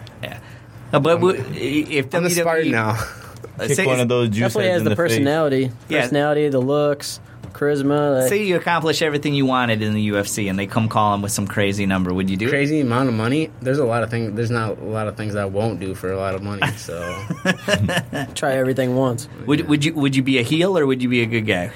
Uh, 0.92 1.00
but 1.00 1.16
w- 1.16 1.32
if 1.56 2.14
I'm 2.14 2.26
a 2.26 2.28
WWE 2.28 2.42
Spartan 2.42 2.72
now. 2.72 2.90
uh, 2.90 3.68
Kick 3.68 3.76
say- 3.78 3.86
one 3.86 4.00
of 4.02 4.10
those 4.10 4.30
juice 4.30 4.40
Definitely 4.54 4.64
heads 4.66 4.74
has 4.74 4.80
in 4.82 4.84
the, 4.84 4.90
the 4.90 4.96
face. 4.96 5.12
personality, 5.16 5.72
Yeah. 5.88 6.02
personality, 6.02 6.50
the 6.50 6.60
looks, 6.60 7.20
charisma. 7.60 8.22
Like, 8.22 8.30
Say 8.30 8.44
you 8.44 8.56
accomplish 8.56 9.02
everything 9.02 9.34
you 9.34 9.46
wanted 9.46 9.82
in 9.82 9.94
the 9.94 10.10
UFC, 10.10 10.50
and 10.50 10.58
they 10.58 10.68
come 10.68 10.88
calling 10.88 11.22
with 11.22 11.32
some 11.32 11.48
crazy 11.48 11.86
number. 11.86 12.14
Would 12.14 12.30
you 12.30 12.38
do 12.38 12.48
it? 12.48 12.50
Crazy 12.50 12.80
amount 12.80 13.10
of 13.10 13.16
money. 13.16 13.52
There's 13.62 13.80
a 13.80 13.86
lot 13.86 14.04
of 14.04 14.10
things. 14.10 14.36
There's 14.36 14.52
not 14.52 14.78
a 14.78 14.84
lot 14.84 15.08
of 15.08 15.18
things 15.18 15.36
I 15.36 15.46
won't 15.46 15.80
do 15.80 15.94
for 15.96 16.12
a 16.12 16.18
lot 16.18 16.36
of 16.36 16.42
money. 16.44 16.66
So 16.78 17.00
try 18.36 18.54
everything 18.54 18.96
once. 18.96 19.28
Would 19.46 19.68
would 19.68 19.84
you 19.86 19.94
would 19.94 20.16
you 20.16 20.24
be 20.24 20.38
a 20.40 20.44
heel 20.44 20.78
or 20.78 20.86
would 20.86 21.02
you 21.02 21.10
be 21.10 21.22
a 21.22 21.26
good 21.26 21.46
guy? 21.46 21.72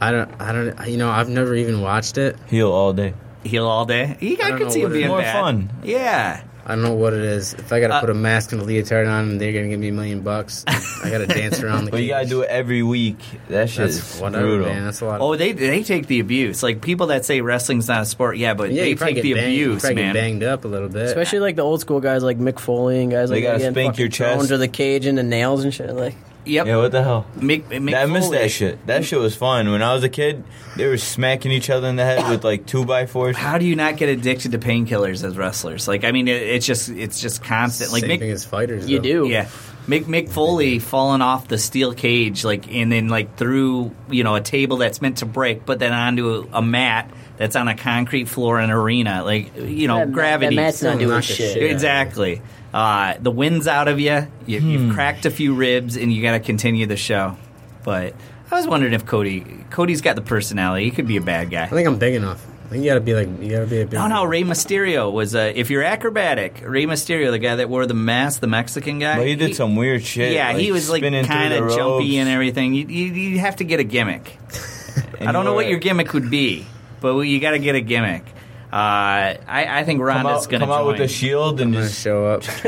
I 0.00 0.12
don't. 0.12 0.30
I 0.40 0.52
don't. 0.52 0.88
You 0.88 0.96
know, 0.96 1.10
I've 1.10 1.28
never 1.28 1.54
even 1.54 1.80
watched 1.82 2.16
it. 2.16 2.36
Heel 2.48 2.70
all 2.72 2.92
day. 2.92 3.14
Heel 3.44 3.66
all 3.66 3.84
day. 3.84 4.16
You 4.20 4.36
I 4.42 4.52
I 4.52 4.58
could 4.58 4.72
see 4.72 4.80
him 4.80 4.90
what 4.90 4.92
it 4.92 4.98
being. 4.98 5.08
More 5.08 5.20
bad. 5.20 5.32
fun. 5.32 5.70
Yeah. 5.82 6.42
I 6.66 6.74
don't 6.74 6.82
know 6.84 6.92
what 6.94 7.14
it 7.14 7.22
is. 7.22 7.54
If 7.54 7.72
I 7.72 7.80
got 7.80 7.88
to 7.88 7.94
Uh, 7.94 8.00
put 8.00 8.10
a 8.10 8.14
mask 8.14 8.52
and 8.52 8.60
a 8.60 8.64
leotard 8.64 9.06
on, 9.06 9.30
and 9.30 9.40
they're 9.40 9.52
gonna 9.52 9.68
give 9.68 9.80
me 9.80 9.88
a 9.88 9.92
million 9.92 10.20
bucks. 10.20 10.64
I 10.68 11.10
got 11.10 11.18
to 11.18 11.26
dance 11.28 11.60
around 11.62 11.86
the. 11.86 11.90
Cage. 11.90 11.92
But 11.92 12.02
you 12.02 12.08
gotta 12.08 12.26
do 12.28 12.42
it 12.42 12.48
every 12.50 12.82
week. 12.82 13.18
That 13.48 13.70
shit 13.70 13.86
That's 13.86 14.14
is 14.14 14.20
whatever, 14.20 14.46
brutal. 14.46 14.66
man. 14.66 14.84
That's 14.84 15.00
a 15.00 15.06
lot. 15.06 15.20
Oh, 15.20 15.36
they 15.36 15.52
they 15.52 15.82
take 15.82 16.06
the 16.06 16.20
abuse. 16.20 16.62
Like 16.62 16.80
people 16.82 17.08
that 17.08 17.24
say 17.24 17.40
wrestling's 17.40 17.88
not 17.88 18.02
a 18.02 18.06
sport. 18.06 18.36
Yeah, 18.36 18.54
but 18.54 18.70
yeah, 18.72 18.82
they 18.82 18.94
take 18.94 19.14
get 19.16 19.22
the 19.22 19.34
banged, 19.34 19.46
abuse, 19.46 19.80
probably 19.82 19.94
man. 20.02 20.14
get 20.14 20.20
banged 20.20 20.42
up 20.42 20.64
a 20.64 20.68
little 20.68 20.88
bit. 20.88 21.06
Especially 21.06 21.40
like 21.40 21.56
the 21.56 21.62
old 21.62 21.80
school 21.80 22.00
guys 22.00 22.22
like 22.22 22.38
Mick 22.38 22.58
Foley 22.58 23.02
and 23.02 23.10
guys 23.10 23.30
like 23.30 23.42
that. 23.42 23.42
They 23.42 23.46
like 23.46 23.52
gotta 23.58 23.64
that 23.64 23.72
spank 23.72 23.98
your 23.98 24.08
fucking 24.10 24.16
thrown 24.26 24.38
chest. 24.40 24.48
to 24.50 24.58
the 24.58 24.68
cage 24.68 25.06
into 25.06 25.22
nails 25.22 25.64
and 25.64 25.72
shit. 25.74 25.90
Like 25.94 26.14
Yep. 26.46 26.66
Yeah, 26.66 26.76
what 26.76 26.92
the 26.92 27.02
hell? 27.02 27.26
Mick, 27.36 27.64
Mick 27.64 27.94
I 27.94 28.06
missed 28.06 28.26
Foley. 28.28 28.38
that 28.38 28.50
shit. 28.50 28.86
That 28.86 29.04
shit 29.04 29.18
was 29.18 29.36
fun. 29.36 29.70
When 29.70 29.82
I 29.82 29.92
was 29.94 30.04
a 30.04 30.08
kid, 30.08 30.42
they 30.76 30.86
were 30.86 30.96
smacking 30.98 31.52
each 31.52 31.68
other 31.70 31.86
in 31.88 31.96
the 31.96 32.04
head 32.04 32.28
with 32.30 32.44
like 32.44 32.66
two 32.66 32.84
by 32.84 33.06
fours. 33.06 33.36
How 33.36 33.58
do 33.58 33.66
you 33.66 33.76
not 33.76 33.96
get 33.96 34.08
addicted 34.08 34.52
to 34.52 34.58
painkillers 34.58 35.22
as 35.22 35.36
wrestlers? 35.36 35.86
Like, 35.86 36.04
I 36.04 36.12
mean, 36.12 36.28
it, 36.28 36.40
it's 36.42 36.66
just 36.66 36.88
it's 36.88 37.20
just 37.20 37.42
constant. 37.44 37.92
Like 37.92 38.02
Same 38.02 38.10
Mick, 38.10 38.18
thing 38.20 38.30
as 38.30 38.44
fighters. 38.44 38.88
you 38.88 38.98
though. 38.98 39.02
do. 39.02 39.28
Yeah. 39.28 39.48
Mick, 39.86 40.04
Mick 40.04 40.28
Foley 40.28 40.78
falling 40.78 41.20
off 41.22 41.48
the 41.48 41.58
steel 41.58 41.94
cage, 41.94 42.44
like, 42.44 42.72
and 42.72 42.92
then 42.92 43.08
like 43.08 43.36
through 43.36 43.90
you 44.10 44.22
know 44.24 44.34
a 44.36 44.40
table 44.40 44.76
that's 44.78 45.02
meant 45.02 45.18
to 45.18 45.26
break, 45.26 45.66
but 45.66 45.78
then 45.78 45.92
onto 45.92 46.46
a, 46.52 46.58
a 46.58 46.62
mat 46.62 47.10
that's 47.38 47.56
on 47.56 47.66
a 47.68 47.74
concrete 47.74 48.28
floor 48.28 48.58
in 48.60 48.64
an 48.64 48.70
arena, 48.70 49.24
like 49.24 49.56
you 49.56 49.88
know 49.88 49.98
That- 50.00 50.12
gravity. 50.12 50.54
That 50.56 50.62
mat's 50.62 50.82
not 50.82 50.98
doing 50.98 51.20
shit. 51.22 51.54
shit. 51.54 51.62
exactly. 51.70 52.40
Uh, 52.72 53.14
the 53.20 53.30
wind's 53.30 53.66
out 53.66 53.88
of 53.88 53.98
you. 53.98 54.26
you 54.46 54.60
You've 54.60 54.94
cracked 54.94 55.26
a 55.26 55.30
few 55.30 55.54
ribs, 55.54 55.96
and 55.96 56.12
you 56.12 56.22
got 56.22 56.32
to 56.32 56.40
continue 56.40 56.86
the 56.86 56.96
show. 56.96 57.36
But 57.84 58.14
I 58.50 58.54
was 58.54 58.66
wondering 58.66 58.92
if 58.92 59.06
Cody, 59.06 59.40
Cody's 59.70 60.00
got 60.00 60.16
the 60.16 60.22
personality. 60.22 60.84
He 60.84 60.90
could 60.90 61.06
be 61.06 61.16
a 61.16 61.22
bad 61.22 61.50
guy. 61.50 61.64
I 61.64 61.68
think 61.68 61.88
I'm 61.88 61.98
big 61.98 62.14
enough. 62.14 62.46
I 62.70 62.74
think 62.74 62.84
you 62.84 62.90
gotta 62.90 63.00
be 63.00 63.14
like 63.14 63.26
you 63.42 63.50
gotta 63.50 63.66
be 63.66 63.80
a 63.80 63.84
big. 63.84 63.94
No, 63.94 64.06
no, 64.06 64.22
Rey 64.22 64.44
Mysterio 64.44 65.12
was 65.12 65.34
uh, 65.34 65.52
if 65.52 65.70
you're 65.70 65.82
acrobatic. 65.82 66.62
Rey 66.64 66.84
Mysterio, 66.84 67.32
the 67.32 67.40
guy 67.40 67.56
that 67.56 67.68
wore 67.68 67.84
the 67.84 67.94
mask, 67.94 68.40
the 68.40 68.46
Mexican 68.46 69.00
guy. 69.00 69.16
But 69.16 69.26
he 69.26 69.34
did 69.34 69.56
some 69.56 69.74
weird 69.74 70.04
shit. 70.04 70.32
Yeah, 70.32 70.56
he 70.56 70.70
was 70.70 70.88
like 70.88 71.00
spinning 71.00 71.24
through 71.24 71.34
kind 71.34 71.52
the 71.52 71.64
of 71.64 71.74
jumpy 71.74 72.18
and 72.18 72.28
everything. 72.28 72.74
You, 72.74 72.86
you, 72.86 73.06
you 73.06 73.38
have 73.40 73.56
to 73.56 73.64
get 73.64 73.80
a 73.80 73.84
gimmick. 73.84 74.38
I 75.20 75.32
don't 75.32 75.44
know 75.44 75.54
what 75.54 75.66
your 75.66 75.80
gimmick 75.80 76.12
would 76.12 76.30
be, 76.30 76.64
but 77.00 77.18
you 77.22 77.40
got 77.40 77.52
to 77.52 77.58
get 77.58 77.74
a 77.74 77.80
gimmick. 77.80 78.24
Uh, 78.72 79.34
I, 79.48 79.66
I 79.80 79.84
think 79.84 79.98
Come 79.98 80.06
Ronda's 80.06 80.44
out, 80.44 80.50
going 80.50 80.60
to 80.60 80.66
come 80.66 80.70
out 80.70 80.82
join. 80.84 80.92
with 80.92 81.00
a 81.00 81.08
shield 81.08 81.60
I'm 81.60 81.66
and 81.66 81.74
gonna 81.74 81.86
just 81.88 82.00
show 82.00 82.26
up. 82.26 82.42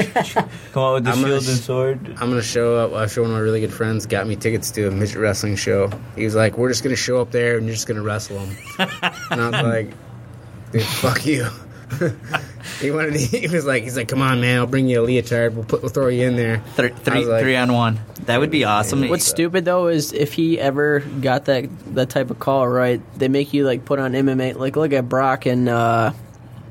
come 0.72 0.82
out 0.82 0.94
with 0.94 1.04
the 1.04 1.10
I'm 1.10 1.20
gonna 1.22 1.28
shield 1.40 1.42
sh- 1.44 1.48
and 1.48 1.58
sword. 1.58 2.08
I'm 2.20 2.28
gonna 2.28 2.42
show 2.42 2.76
up. 2.76 2.90
I 2.92 3.06
one 3.20 3.30
of 3.30 3.36
my 3.36 3.38
really 3.38 3.60
good 3.60 3.72
friends 3.72 4.06
got 4.06 4.26
me 4.26 4.34
tickets 4.34 4.72
to 4.72 4.88
a 4.88 4.90
midget 4.90 5.18
wrestling 5.18 5.54
show. 5.54 5.90
He 6.16 6.24
was 6.24 6.34
like, 6.34 6.58
"We're 6.58 6.70
just 6.70 6.82
gonna 6.82 6.96
show 6.96 7.20
up 7.20 7.30
there 7.30 7.56
and 7.56 7.66
you're 7.66 7.74
just 7.74 7.86
gonna 7.86 8.02
wrestle 8.02 8.38
them." 8.40 8.56
and 9.30 9.40
I 9.40 9.50
was 9.50 9.62
like, 9.62 9.92
"Dude, 10.72 10.82
fuck 10.82 11.24
you." 11.24 11.46
he 12.80 12.90
wanted. 12.90 13.12
To, 13.14 13.18
He 13.18 13.48
was 13.48 13.64
like, 13.64 13.82
"He's 13.82 13.96
like, 13.96 14.08
come 14.08 14.22
on, 14.22 14.40
man. 14.40 14.58
I'll 14.58 14.66
bring 14.66 14.88
you 14.88 15.02
a 15.02 15.06
leotard. 15.06 15.54
We'll 15.54 15.64
put. 15.64 15.82
We'll 15.82 15.90
throw 15.90 16.08
you 16.08 16.26
in 16.26 16.36
there." 16.36 16.58
Three, 16.74 16.90
three, 16.90 17.24
like- 17.24 17.42
three 17.42 17.56
on 17.56 17.72
one. 17.72 18.00
That 18.26 18.38
would 18.38 18.50
be 18.50 18.64
awesome. 18.64 19.08
What's 19.08 19.26
stupid 19.26 19.64
though 19.64 19.88
is 19.88 20.12
if 20.12 20.32
he 20.32 20.58
ever 20.60 21.00
got 21.00 21.46
that 21.46 21.68
that 21.94 22.10
type 22.10 22.30
of 22.30 22.38
call 22.38 22.68
right, 22.68 23.00
they 23.18 23.28
make 23.28 23.52
you 23.52 23.64
like 23.66 23.84
put 23.84 23.98
on 23.98 24.12
MMA. 24.12 24.54
Like 24.54 24.76
look 24.76 24.92
at 24.92 25.08
Brock 25.08 25.46
and 25.46 25.68
uh, 25.68 26.12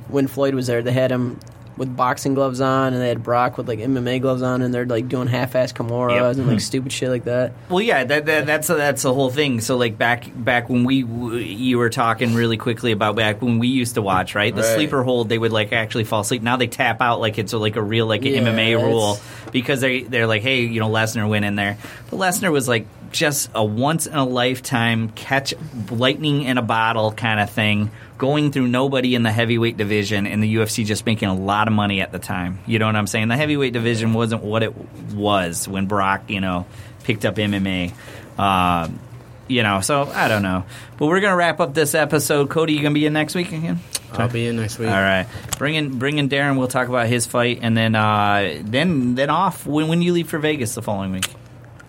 when 0.08 0.28
Floyd 0.28 0.56
was 0.56 0.68
there, 0.68 0.82
they 0.82 0.94
had 0.94 1.12
him 1.12 1.40
with 1.82 1.96
boxing 1.98 2.36
gloves 2.36 2.62
on, 2.62 2.94
and 2.94 3.02
they 3.02 3.08
had 3.08 3.24
Brock 3.24 3.58
with 3.58 3.68
like 3.68 3.80
MMA 3.80 4.22
gloves 4.22 4.44
on, 4.44 4.62
and 4.62 4.72
they're 4.72 4.86
like 4.86 5.10
doing 5.10 5.26
half-ass 5.28 5.74
Kimuras 5.74 6.36
Yep. 6.36 6.38
and 6.38 6.48
like 6.48 6.60
stupid 6.72 6.92
shit 6.92 7.10
like 7.10 7.24
that. 7.24 7.54
Well, 7.70 7.82
yeah, 7.82 8.04
that, 8.04 8.26
that 8.28 8.46
that's 8.46 8.68
that's 8.68 9.02
the 9.02 9.12
whole 9.14 9.32
thing. 9.32 9.60
So, 9.62 9.78
like 9.78 9.98
back 9.98 10.26
back 10.36 10.70
when 10.70 10.84
we 10.84 11.02
w- 11.02 11.38
you 11.38 11.80
were 11.80 11.90
talking 11.90 12.36
really 12.36 12.58
quickly 12.58 12.92
about 12.92 13.16
back 13.16 13.42
when 13.42 13.58
we 13.58 13.68
used 13.68 13.96
to 13.96 14.02
watch, 14.04 14.36
right? 14.36 14.54
The 14.56 14.62
Right. 14.62 14.76
sleeper 14.76 15.02
hold, 15.02 15.28
they 15.28 15.40
would 15.40 15.52
like 15.52 15.74
actually 15.74 16.04
fall 16.04 16.22
asleep. 16.22 16.44
Now 16.44 16.56
they 16.56 16.68
tap 16.68 17.02
out 17.02 17.20
like 17.20 17.40
it's 17.40 17.54
a, 17.54 17.58
like 17.58 17.76
a 17.76 17.82
real 17.82 18.06
like 18.06 18.24
an 18.26 18.34
Yeah, 18.34 18.42
MMA 18.42 18.76
rule 18.82 19.20
because 19.52 19.82
they 19.82 20.04
they're 20.04 20.28
like, 20.28 20.44
hey, 20.44 20.62
you 20.62 20.80
know, 20.80 20.90
Lesnar 20.90 21.28
went 21.28 21.46
in 21.46 21.56
there, 21.56 21.78
but 22.12 22.18
Lesnar 22.18 22.52
was 22.52 22.68
like 22.68 22.86
just 23.12 23.50
a 23.54 23.64
once 23.64 24.08
in 24.08 24.16
a 24.16 24.26
lifetime 24.26 25.10
catch 25.10 25.54
lightning 25.90 26.44
in 26.44 26.58
a 26.58 26.62
bottle 26.62 27.12
kind 27.12 27.40
of 27.40 27.50
thing. 27.50 27.92
Going 28.18 28.52
through 28.52 28.68
nobody 28.68 29.16
in 29.16 29.24
the 29.24 29.32
heavyweight 29.32 29.78
division, 29.78 30.28
and 30.28 30.44
the 30.44 30.56
UFC 30.56 30.86
just 30.86 31.06
making 31.06 31.30
a 31.30 31.36
lot 31.36 31.68
of 31.68 31.74
money 31.74 32.02
at 32.02 32.12
the 32.12 32.20
time. 32.20 32.60
You 32.68 32.78
know 32.78 32.86
what 32.86 32.96
I'm 32.96 33.08
saying? 33.08 33.30
The 33.30 33.36
heavyweight 33.36 33.74
division 33.74 34.14
wasn't 34.14 34.44
what 34.44 34.62
it 34.62 34.76
was 35.14 35.68
when 35.68 35.88
Brock, 35.88 36.30
you 36.30 36.40
know, 36.40 36.68
picked 37.04 37.26
up 37.26 37.36
MMA. 37.36 37.94
Um, 38.38 39.00
you 39.48 39.64
know, 39.64 39.82
so 39.82 40.04
I 40.04 40.28
don't 40.28 40.44
know. 40.44 40.66
But 40.98 41.08
we're 41.08 41.20
gonna 41.20 41.36
wrap 41.36 41.60
up 41.60 41.74
this 41.74 41.96
episode. 41.96 42.50
Cody, 42.50 42.74
you 42.74 42.82
gonna 42.82 42.94
be 42.94 43.06
in 43.06 43.14
next 43.14 43.36
week 43.36 43.52
again? 43.52 43.80
I'll 44.14 44.30
be 44.30 44.46
in 44.46 44.56
next 44.56 44.78
week. 44.78 44.90
All 44.90 44.94
right, 44.94 45.28
bring 45.58 45.76
in 45.76 45.98
bring 45.98 46.18
in 46.18 46.30
Daron. 46.30 46.58
We'll 46.58 46.68
talk 46.68 46.88
about 46.88 47.08
his 47.08 47.26
fight, 47.26 47.60
and 47.62 47.76
then 47.76 47.96
uh, 47.96 48.62
then 48.64 49.16
then 49.16 49.30
off 49.30 49.66
when 49.66 49.88
when 49.88 50.02
you 50.02 50.14
leave 50.14 50.30
for 50.30 50.38
Vegas 50.38 50.76
the 50.76 50.82
following 50.82 51.12
week. 51.12 51.28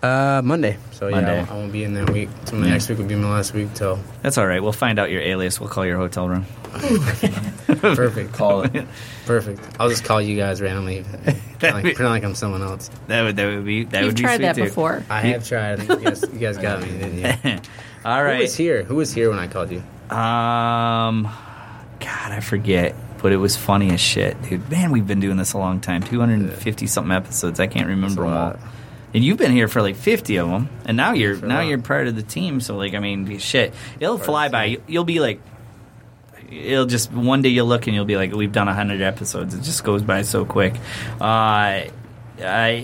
Uh, 0.03 0.41
Monday. 0.43 0.77
So 0.91 1.07
yeah, 1.07 1.15
Monday. 1.15 1.39
I, 1.39 1.45
I 1.53 1.53
won't 1.57 1.71
be 1.71 1.83
in 1.85 1.93
that 1.93 2.09
week. 2.09 2.27
So 2.45 2.57
my 2.57 2.65
Yeah. 2.67 2.73
next 2.73 2.89
week 2.89 2.97
will 2.97 3.05
be 3.05 3.15
my 3.15 3.29
last 3.31 3.53
week. 3.53 3.73
Till 3.73 3.97
That's 4.21 4.37
all 4.37 4.45
right. 4.45 4.61
We'll 4.61 4.73
find 4.73 4.99
out 4.99 5.09
your 5.09 5.21
alias. 5.21 5.59
We'll 5.61 5.69
call 5.69 5.85
your 5.85 5.97
hotel 5.97 6.27
room. 6.27 6.45
perfect. 6.73 8.33
Call 8.33 8.63
it. 8.63 8.85
Perfect. 9.25 9.61
I'll 9.79 9.87
just 9.89 10.03
call 10.03 10.21
you 10.21 10.35
guys 10.35 10.59
randomly. 10.61 11.03
pretend, 11.23 11.73
like, 11.75 11.83
pretend 11.83 12.09
like 12.09 12.23
I'm 12.25 12.35
someone 12.35 12.61
else. 12.61 12.89
That 13.07 13.21
would 13.23 13.35
that 13.37 13.45
would 13.45 13.63
be 13.65 13.85
that 13.85 13.99
You've 13.99 14.07
would 14.07 14.15
be 14.17 14.23
tried 14.23 14.35
sweet 14.37 14.45
that 14.45 14.55
too. 14.55 14.63
before. 14.65 15.03
I 15.09 15.21
have 15.21 15.47
tried. 15.47 15.79
I 15.79 15.85
think 15.85 16.01
you 16.01 16.05
guys, 16.09 16.21
you 16.33 16.39
guys 16.39 16.57
got 16.57 16.81
me, 16.81 16.87
didn't 16.89 17.17
you? 17.19 17.59
All 18.03 18.21
Who 18.25 18.37
was 18.39 18.55
here? 18.55 18.83
Who 18.83 18.95
was 18.95 19.13
here 19.13 19.29
when 19.29 19.39
I 19.39 19.47
called 19.47 19.71
you? 19.71 19.77
Um, 20.13 21.23
God, 21.99 22.31
I 22.31 22.41
forget, 22.41 22.95
but 23.21 23.31
it 23.31 23.37
was 23.37 23.55
funny 23.55 23.91
as 23.91 24.01
shit, 24.01 24.41
dude. 24.41 24.69
Man, 24.69 24.91
we've 24.91 25.07
been 25.07 25.21
doing 25.21 25.37
this 25.37 25.53
a 25.53 25.57
long 25.57 25.79
time. 25.79 26.03
Two 26.03 26.19
hundred 26.19 26.41
and 26.41 26.51
fifty 26.53 26.87
something 26.87 27.13
episodes. 27.13 27.59
I 27.61 27.67
can't 27.67 27.87
remember 27.87 28.23
a 28.25 28.27
them 28.27 28.37
all. 28.37 28.55
Lot. 29.13 29.15
And 29.15 29.23
you've 29.23 29.37
been 29.37 29.51
here 29.51 29.67
for 29.67 29.81
like 29.81 29.95
fifty 29.95 30.37
of 30.37 30.49
them, 30.49 30.69
and 30.85 30.97
now 30.97 31.13
you're 31.13 31.35
For 31.35 31.45
now 31.45 31.57
lot. 31.59 31.67
you're 31.67 31.77
part 31.81 32.07
of 32.07 32.15
the 32.15 32.23
team. 32.23 32.59
So 32.61 32.75
like, 32.77 32.93
I 32.95 32.99
mean, 32.99 33.37
shit, 33.39 33.73
it'll 33.99 34.17
fly 34.17 34.49
by. 34.49 34.65
You- 34.65 34.83
You'll 34.87 35.03
be 35.03 35.19
like, 35.19 35.39
it'll 36.51 36.85
just 36.85 37.11
one 37.11 37.41
day 37.41 37.49
you'll 37.49 37.67
look 37.67 37.87
and 37.87 37.95
you'll 37.95 38.05
be 38.05 38.17
like, 38.17 38.31
we've 38.33 38.51
done 38.51 38.67
hundred 38.67 39.01
episodes. 39.01 39.53
It 39.53 39.61
just 39.63 39.83
goes 39.83 40.01
by 40.01 40.21
so 40.23 40.45
quick. 40.45 40.75
Uh, 41.21 41.83
uh, 42.41 42.81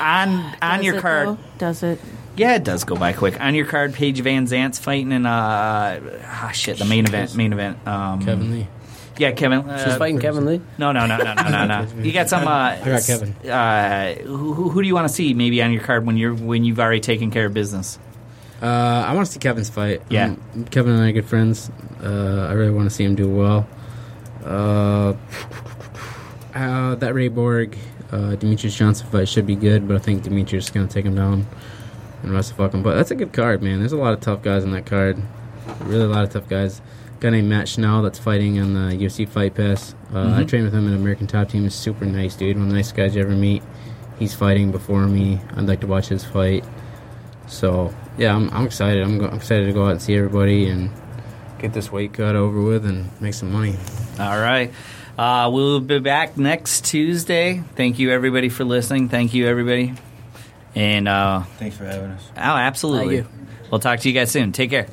on 0.00 0.28
on 0.62 0.76
Does 0.78 0.84
your 0.84 0.96
it, 0.96 1.00
card. 1.02 1.28
though? 1.28 1.38
Does 1.58 1.82
it? 1.82 2.00
Yeah, 2.36 2.54
it 2.54 2.64
does 2.64 2.84
go 2.84 2.96
by 2.96 3.12
quick. 3.12 3.40
On 3.40 3.54
your 3.54 3.66
card, 3.66 3.92
Paige 3.92 4.22
VanZant's 4.22 4.78
fighting 4.78 5.12
in 5.12 5.26
uh, 5.26 6.00
ah, 6.24 6.50
shit, 6.54 6.78
the 6.78 6.84
main 6.84 7.04
event. 7.06 7.34
Main 7.36 7.52
event. 7.52 7.86
Um, 7.86 8.24
Kevin 8.24 8.50
Lee. 8.52 8.66
Yeah, 9.20 9.32
Kevin. 9.32 9.68
Uh, 9.68 9.84
She's 9.84 9.96
fighting 9.96 10.18
Kevin 10.18 10.46
Lee. 10.46 10.62
No, 10.78 10.92
no, 10.92 11.04
no, 11.04 11.18
no, 11.18 11.34
no, 11.34 11.48
no, 11.50 11.66
no. 11.66 11.86
You 12.02 12.10
got 12.10 12.30
some. 12.30 12.48
Uh, 12.48 12.50
I 12.50 12.82
got 12.82 13.04
Kevin. 13.04 13.32
Uh, 13.46 14.14
who, 14.14 14.70
who 14.70 14.80
do 14.80 14.88
you 14.88 14.94
want 14.94 15.08
to 15.08 15.12
see 15.12 15.34
maybe 15.34 15.62
on 15.62 15.72
your 15.74 15.82
card 15.82 16.06
when 16.06 16.16
you're 16.16 16.34
when 16.34 16.64
you've 16.64 16.80
already 16.80 17.00
taken 17.00 17.30
care 17.30 17.44
of 17.44 17.52
business? 17.52 17.98
Uh, 18.62 19.04
I 19.06 19.12
want 19.12 19.26
to 19.26 19.32
see 19.32 19.38
Kevin's 19.38 19.68
fight. 19.68 20.00
Yeah. 20.08 20.36
Um, 20.54 20.64
Kevin 20.70 20.94
and 20.94 21.02
I 21.02 21.10
are 21.10 21.12
good 21.12 21.26
friends. 21.26 21.70
Uh, 22.02 22.46
I 22.48 22.54
really 22.54 22.72
want 22.72 22.88
to 22.88 22.94
see 22.94 23.04
him 23.04 23.14
do 23.14 23.28
well. 23.28 23.68
Uh, 24.42 25.12
uh, 26.54 26.94
that 26.94 27.14
Ray 27.14 27.28
Borg, 27.28 27.76
uh, 28.12 28.36
Demetrious 28.36 28.74
Johnson 28.74 29.06
fight 29.08 29.28
should 29.28 29.46
be 29.46 29.54
good, 29.54 29.86
but 29.86 29.96
I 29.96 29.98
think 29.98 30.24
Demetrious 30.24 30.54
is 30.64 30.70
going 30.70 30.88
to 30.88 30.92
take 30.94 31.04
him 31.04 31.14
down 31.14 31.46
and 32.22 32.32
rest 32.32 32.54
fuck 32.54 32.72
him. 32.72 32.82
But 32.82 32.94
that's 32.94 33.10
a 33.10 33.14
good 33.14 33.34
card, 33.34 33.62
man. 33.62 33.80
There's 33.80 33.92
a 33.92 33.98
lot 33.98 34.14
of 34.14 34.20
tough 34.20 34.40
guys 34.42 34.64
on 34.64 34.70
that 34.70 34.86
card. 34.86 35.18
Really 35.80 36.04
a 36.04 36.08
lot 36.08 36.24
of 36.24 36.30
tough 36.30 36.48
guys. 36.48 36.80
Guy 37.20 37.30
named 37.30 37.48
Matt 37.48 37.68
Schnell 37.68 38.02
that's 38.02 38.18
fighting 38.18 38.58
on 38.60 38.74
the 38.74 38.96
UFC 38.96 39.28
Fight 39.28 39.54
Pass. 39.54 39.94
Uh, 40.12 40.34
I 40.36 40.44
trained 40.44 40.64
with 40.64 40.74
him 40.74 40.86
in 40.88 40.94
American 40.94 41.26
Top 41.26 41.48
Team. 41.50 41.62
He's 41.64 41.74
super 41.74 42.04
nice, 42.04 42.34
dude. 42.36 42.56
One 42.56 42.64
of 42.66 42.70
the 42.70 42.76
nicest 42.76 42.96
guys 42.96 43.14
you 43.14 43.22
ever 43.22 43.30
meet. 43.30 43.62
He's 44.18 44.34
fighting 44.34 44.70
before 44.70 45.06
me. 45.06 45.40
I'd 45.56 45.66
like 45.66 45.80
to 45.80 45.86
watch 45.86 46.08
his 46.08 46.24
fight. 46.24 46.64
So 47.46 47.94
yeah, 48.18 48.34
I'm, 48.34 48.50
I'm 48.50 48.66
excited. 48.66 49.02
I'm, 49.02 49.18
go- 49.18 49.28
I'm 49.28 49.36
excited 49.36 49.66
to 49.66 49.72
go 49.72 49.86
out 49.86 49.92
and 49.92 50.02
see 50.02 50.14
everybody 50.16 50.68
and 50.68 50.90
get 51.58 51.72
this 51.72 51.90
weight 51.92 52.12
cut 52.14 52.36
over 52.36 52.60
with 52.62 52.84
and 52.86 53.08
make 53.20 53.34
some 53.34 53.52
money. 53.52 53.76
All 54.18 54.38
right. 54.38 54.72
Uh, 55.18 55.50
we'll 55.52 55.80
be 55.80 55.98
back 55.98 56.38
next 56.38 56.84
Tuesday. 56.86 57.62
Thank 57.76 57.98
you, 57.98 58.10
everybody, 58.10 58.48
for 58.48 58.64
listening. 58.64 59.08
Thank 59.10 59.34
you, 59.34 59.46
everybody. 59.46 59.94
And, 60.74 61.08
uh, 61.08 61.42
Thanks 61.58 61.76
for 61.76 61.84
having 61.84 62.12
us. 62.12 62.22
oh, 62.36 62.40
absolutely. 62.40 63.22
Thank 63.22 63.28
you. 63.30 63.68
We'll 63.70 63.80
talk 63.80 64.00
to 64.00 64.08
you 64.08 64.14
guys 64.14 64.30
soon. 64.30 64.52
Take 64.52 64.70
care. 64.70 64.86